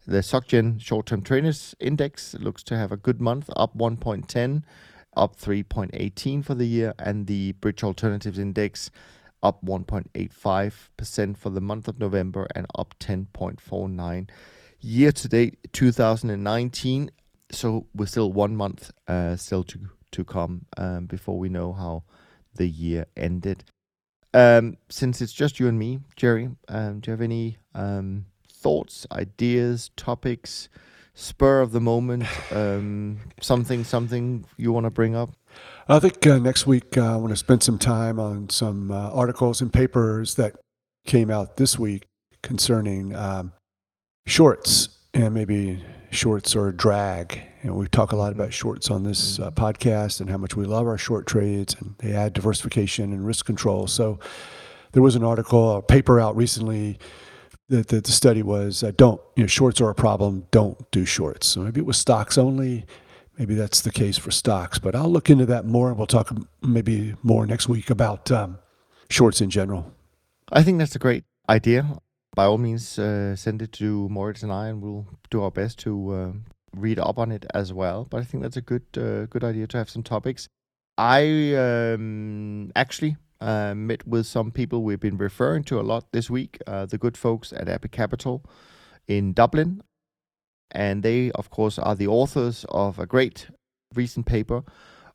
The 0.04 0.18
SocGen 0.18 0.80
Short-Term 0.80 1.22
Traders 1.22 1.76
Index 1.78 2.34
looks 2.34 2.64
to 2.64 2.76
have 2.76 2.90
a 2.90 2.96
good 2.96 3.20
month, 3.20 3.48
up 3.54 3.78
1.10, 3.78 4.64
up 5.16 5.36
3.18 5.36 6.44
for 6.44 6.56
the 6.56 6.66
year, 6.66 6.92
and 6.98 7.28
the 7.28 7.52
Bridge 7.52 7.84
Alternatives 7.84 8.40
Index 8.40 8.90
up 9.42 9.64
1.85% 9.64 11.36
for 11.36 11.50
the 11.50 11.60
month 11.60 11.88
of 11.88 11.98
November 11.98 12.46
and 12.54 12.66
up 12.74 12.94
10.49 12.98 14.28
year 14.80 15.12
to 15.12 15.28
date 15.28 15.58
2019. 15.72 17.10
So 17.50 17.86
we're 17.94 18.06
still 18.06 18.32
one 18.32 18.56
month 18.56 18.90
uh, 19.08 19.36
still 19.36 19.64
to 19.64 19.90
to 20.12 20.24
come 20.24 20.66
um, 20.76 21.06
before 21.06 21.38
we 21.38 21.48
know 21.48 21.72
how 21.72 22.04
the 22.54 22.68
year 22.68 23.06
ended. 23.16 23.64
Um, 24.34 24.76
since 24.88 25.20
it's 25.20 25.32
just 25.32 25.58
you 25.58 25.68
and 25.68 25.78
me, 25.78 26.00
Jerry, 26.16 26.50
um, 26.68 27.00
do 27.00 27.10
you 27.10 27.12
have 27.12 27.22
any 27.22 27.58
um, 27.74 28.26
thoughts, 28.50 29.06
ideas, 29.10 29.90
topics, 29.96 30.68
spur 31.14 31.60
of 31.60 31.72
the 31.72 31.80
moment, 31.80 32.24
um, 32.52 33.20
something, 33.40 33.84
something 33.84 34.44
you 34.56 34.72
want 34.72 34.84
to 34.84 34.90
bring 34.90 35.14
up? 35.14 35.30
I 35.88 35.98
think 35.98 36.24
uh, 36.26 36.38
next 36.38 36.66
week 36.66 36.96
uh, 36.96 37.14
I 37.14 37.16
want 37.16 37.30
to 37.30 37.36
spend 37.36 37.62
some 37.62 37.78
time 37.78 38.20
on 38.20 38.48
some 38.50 38.92
uh, 38.92 39.10
articles 39.10 39.60
and 39.60 39.72
papers 39.72 40.36
that 40.36 40.54
came 41.04 41.28
out 41.28 41.56
this 41.56 41.76
week 41.76 42.04
concerning 42.42 43.16
um, 43.16 43.52
shorts 44.26 44.90
and 45.12 45.34
maybe 45.34 45.82
shorts 46.10 46.54
or 46.54 46.70
drag. 46.70 47.40
And 47.62 47.74
we 47.74 47.88
talk 47.88 48.12
a 48.12 48.16
lot 48.16 48.32
about 48.32 48.52
shorts 48.52 48.90
on 48.90 49.02
this 49.02 49.40
uh, 49.40 49.50
podcast 49.50 50.20
and 50.20 50.30
how 50.30 50.36
much 50.36 50.54
we 50.54 50.66
love 50.66 50.86
our 50.86 50.98
short 50.98 51.26
trades 51.26 51.74
and 51.80 51.96
they 51.98 52.12
add 52.12 52.32
diversification 52.32 53.12
and 53.12 53.26
risk 53.26 53.44
control. 53.44 53.88
So 53.88 54.20
there 54.92 55.02
was 55.02 55.16
an 55.16 55.24
article, 55.24 55.76
a 55.76 55.82
paper 55.82 56.20
out 56.20 56.36
recently 56.36 56.98
that, 57.70 57.88
that 57.88 58.04
the 58.04 58.12
study 58.12 58.42
was 58.44 58.84
uh, 58.84 58.92
don't, 58.96 59.20
you 59.34 59.42
know, 59.42 59.48
shorts 59.48 59.80
are 59.80 59.90
a 59.90 59.94
problem, 59.96 60.46
don't 60.52 60.88
do 60.92 61.04
shorts. 61.04 61.48
So 61.48 61.62
maybe 61.62 61.80
it 61.80 61.86
was 61.86 61.98
stocks 61.98 62.38
only 62.38 62.86
maybe 63.38 63.54
that's 63.54 63.80
the 63.80 63.90
case 63.90 64.18
for 64.18 64.30
stocks. 64.30 64.78
But 64.78 64.94
I'll 64.94 65.10
look 65.10 65.30
into 65.30 65.46
that 65.46 65.64
more, 65.64 65.88
and 65.88 65.98
we'll 65.98 66.06
talk 66.06 66.34
maybe 66.62 67.14
more 67.22 67.46
next 67.46 67.68
week 67.68 67.90
about 67.90 68.30
um, 68.30 68.58
shorts 69.08 69.40
in 69.40 69.50
general. 69.50 69.92
I 70.50 70.62
think 70.62 70.78
that's 70.78 70.96
a 70.96 70.98
great 70.98 71.24
idea. 71.48 71.98
By 72.34 72.44
all 72.44 72.58
means, 72.58 72.98
uh, 72.98 73.36
send 73.36 73.62
it 73.62 73.72
to 73.72 74.08
Moritz 74.08 74.42
and 74.42 74.52
I, 74.52 74.68
and 74.68 74.82
we'll 74.82 75.06
do 75.30 75.42
our 75.42 75.50
best 75.50 75.78
to 75.80 76.12
uh, 76.12 76.32
read 76.74 76.98
up 76.98 77.18
on 77.18 77.30
it 77.30 77.44
as 77.52 77.72
well. 77.72 78.06
But 78.08 78.20
I 78.20 78.24
think 78.24 78.42
that's 78.42 78.56
a 78.56 78.62
good 78.62 78.84
uh, 78.96 79.26
good 79.26 79.44
idea 79.44 79.66
to 79.66 79.78
have 79.78 79.90
some 79.90 80.02
topics. 80.02 80.48
I 80.96 81.54
um, 81.54 82.72
actually 82.74 83.16
uh, 83.40 83.74
met 83.74 84.06
with 84.06 84.26
some 84.26 84.50
people 84.50 84.82
we've 84.82 85.00
been 85.00 85.18
referring 85.18 85.64
to 85.64 85.80
a 85.80 85.82
lot 85.82 86.12
this 86.12 86.30
week. 86.30 86.58
Uh, 86.66 86.86
the 86.86 86.98
good 86.98 87.16
folks 87.16 87.52
at 87.52 87.68
Epic 87.68 87.92
Capital 87.92 88.44
in 89.08 89.32
Dublin 89.32 89.82
and 90.72 91.02
they, 91.02 91.30
of 91.32 91.50
course, 91.50 91.78
are 91.78 91.94
the 91.94 92.06
authors 92.06 92.64
of 92.68 92.98
a 92.98 93.06
great 93.06 93.48
recent 93.94 94.26
paper 94.26 94.62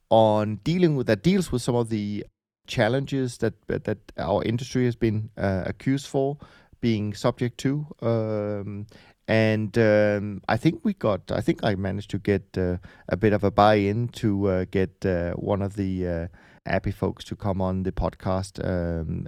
on 0.09 0.57
dealing 0.63 0.95
with 0.95 1.07
that 1.07 1.23
deals 1.23 1.51
with 1.51 1.61
some 1.61 1.75
of 1.75 1.89
the 1.89 2.25
challenges 2.67 3.38
that 3.38 3.53
that 3.67 3.99
our 4.17 4.43
industry 4.43 4.85
has 4.85 4.95
been 4.95 5.29
uh, 5.38 5.63
accused 5.65 6.07
for 6.07 6.38
being 6.81 7.13
subject 7.13 7.57
to. 7.57 7.88
Um, 8.01 8.88
and 9.27 9.77
um, 9.77 10.41
I 10.47 10.55
think 10.55 10.85
we 10.85 10.93
got, 10.93 11.31
I 11.31 11.41
think 11.41 11.61
I 11.61 11.75
managed 11.75 12.11
to 12.11 12.19
get 12.19 12.43
uh, 12.57 12.77
a 13.09 13.17
bit 13.17 13.34
of 13.34 13.43
a 13.43 13.51
buy-in 13.51 14.07
to 14.09 14.47
uh, 14.47 14.65
get 14.71 15.05
uh, 15.05 15.34
one 15.34 15.61
of 15.61 15.75
the 15.75 16.07
uh, 16.07 16.27
Appy 16.65 16.91
folks 16.91 17.25
to 17.25 17.35
come 17.35 17.61
on 17.61 17.84
the 17.84 17.91
podcast, 17.91 18.53
um, 18.63 19.27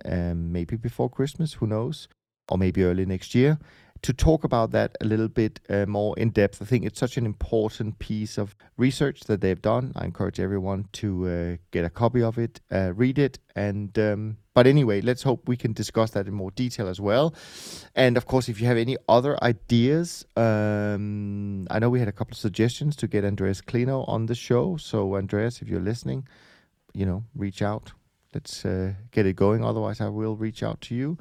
maybe 0.52 0.78
before 0.78 1.10
Christmas, 1.10 1.54
who 1.54 1.68
knows, 1.68 2.08
or 2.50 2.58
maybe 2.58 2.84
early 2.84 3.06
next 3.06 3.36
year 3.36 3.58
to 4.02 4.14
talk 4.14 4.44
about 4.44 4.72
that 4.72 4.96
a 5.02 5.06
little 5.06 5.28
bit 5.28 5.60
uh, 5.70 5.86
more 5.86 6.18
in 6.18 6.30
depth. 6.30 6.62
I 6.62 6.66
think 6.66 6.86
it's 6.86 7.00
such 7.00 7.18
an 7.18 7.26
important 7.26 8.00
piece 8.00 8.38
of 8.38 8.56
research 8.78 9.22
that 9.22 9.42
they've 9.42 9.62
done. 9.62 9.92
I 9.96 10.06
encourage 10.06 10.40
everyone 10.40 10.88
to 10.94 11.28
uh, 11.28 11.58
get 11.72 11.86
a 11.86 11.90
copy 11.90 12.22
of 12.22 12.38
it, 12.38 12.62
uh, 12.72 12.94
read 12.96 13.20
it, 13.20 13.40
and 13.56 13.98
um, 14.00 14.38
but 14.54 14.68
anyway, 14.68 15.02
let's 15.02 15.24
hope 15.24 15.48
we 15.48 15.58
can 15.58 15.74
discuss 15.74 16.12
that 16.12 16.28
in 16.28 16.34
more 16.34 16.52
detail 16.52 16.88
as 16.88 17.00
well. 17.00 17.34
And 17.96 18.18
of 18.18 18.26
course, 18.26 18.50
if 18.50 18.60
you 18.60 18.68
have 18.68 18.78
any 18.78 18.98
other 19.08 19.42
ideas, 19.44 20.26
um, 20.36 21.68
I 21.70 21.80
know 21.80 21.90
we 21.90 22.00
had 22.00 22.08
a 22.08 22.14
couple 22.14 22.34
of 22.34 22.40
suggestions 22.40 22.96
to 22.98 23.08
get 23.08 23.24
Andreas 23.24 23.62
Clenow 23.62 24.08
on 24.08 24.26
the 24.26 24.36
show. 24.36 24.78
So 24.78 25.16
Andreas, 25.16 25.62
if 25.62 25.70
you're 25.70 25.80
listening, 25.80 26.28
you 26.94 27.06
know, 27.06 27.24
reach 27.36 27.62
out 27.62 27.94
let's 28.34 28.66
uh, 28.66 28.94
get 29.12 29.26
it 29.26 29.36
going. 29.36 29.64
Otherwise, 29.64 30.02
I 30.02 30.10
will 30.10 30.36
reach 30.36 30.64
out 30.64 30.82
to 30.82 30.96
you. 30.96 31.18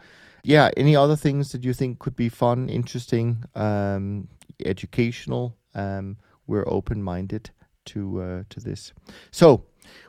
Yeah. 0.49 0.71
Any 0.79 0.97
other 0.97 1.15
things 1.15 1.53
that 1.53 1.63
you 1.63 1.75
think 1.75 1.99
could 1.99 2.17
be 2.17 2.31
fun, 2.31 2.71
interesting, 2.71 3.45
um, 3.55 4.29
educational? 4.65 5.59
Um, 5.75 6.17
we're 6.47 6.65
open 6.67 7.03
minded 7.03 7.51
to 7.85 8.23
uh, 8.23 8.43
to 8.49 8.61
this. 8.61 8.95
So, 9.31 9.65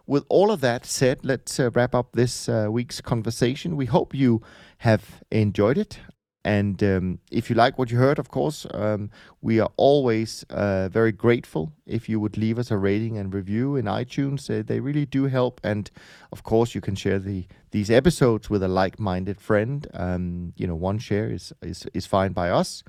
with 0.08 0.24
all 0.30 0.50
of 0.50 0.62
that 0.62 0.86
said, 0.86 1.26
let's 1.26 1.60
uh, 1.60 1.72
wrap 1.72 1.94
up 1.94 2.14
this 2.14 2.48
uh, 2.48 2.68
week's 2.72 3.02
conversation. 3.02 3.76
We 3.76 3.88
hope 3.88 4.16
you 4.16 4.42
have 4.78 5.22
enjoyed 5.30 5.78
it. 5.78 6.00
And 6.46 6.82
um, 6.84 7.20
if 7.32 7.50
you 7.50 7.56
like 7.56 7.78
what 7.78 7.92
you 7.92 7.98
heard, 7.98 8.18
of 8.18 8.30
course, 8.30 8.66
um, 8.72 9.10
we 9.42 9.60
are 9.60 9.70
always 9.76 10.46
uh, 10.50 10.88
very 10.88 11.12
grateful 11.12 11.74
if 11.86 12.08
you 12.08 12.20
would 12.20 12.38
leave 12.38 12.58
us 12.58 12.72
a 12.72 12.78
rating 12.78 13.18
and 13.18 13.34
review 13.34 13.76
in 13.76 13.86
iTunes. 13.86 14.50
Uh, 14.50 14.64
they 14.66 14.80
really 14.80 15.06
do 15.06 15.26
help. 15.26 15.60
And 15.64 15.92
of 16.32 16.44
course, 16.44 16.74
you 16.74 16.82
can 16.82 16.96
share 16.96 17.20
the 17.20 17.46
these 17.72 17.92
episodes 17.92 18.50
with 18.50 18.64
a 18.64 18.68
like-minded 18.68 19.40
friend. 19.42 19.86
Um, 19.94 20.54
you 20.56 20.66
know, 20.66 20.76
one 20.76 20.98
share 20.98 21.30
is 21.30 21.52
is 21.62 21.86
is 21.94 22.06
fine 22.06 22.32
by 22.32 22.50
us. 22.50 22.84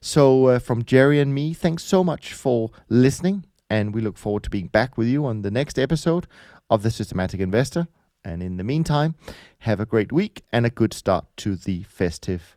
So 0.00 0.46
uh, 0.46 0.58
from 0.60 0.84
Jerry 0.84 1.20
and 1.20 1.34
me, 1.34 1.54
thanks 1.54 1.82
so 1.84 2.04
much 2.04 2.32
for 2.32 2.70
listening, 2.88 3.46
and 3.68 3.94
we 3.94 4.00
look 4.00 4.16
forward 4.16 4.44
to 4.44 4.50
being 4.50 4.68
back 4.68 4.96
with 4.96 5.08
you 5.08 5.26
on 5.26 5.42
the 5.42 5.50
next 5.50 5.78
episode 5.78 6.26
of 6.70 6.82
the 6.82 6.90
Systematic 6.90 7.40
Investor. 7.40 7.88
And 8.24 8.42
in 8.42 8.56
the 8.56 8.64
meantime, 8.64 9.16
have 9.58 9.80
a 9.80 9.86
great 9.86 10.12
week 10.12 10.44
and 10.52 10.64
a 10.64 10.70
good 10.70 10.92
start 10.92 11.24
to 11.38 11.56
the 11.56 11.82
festive 11.82 12.56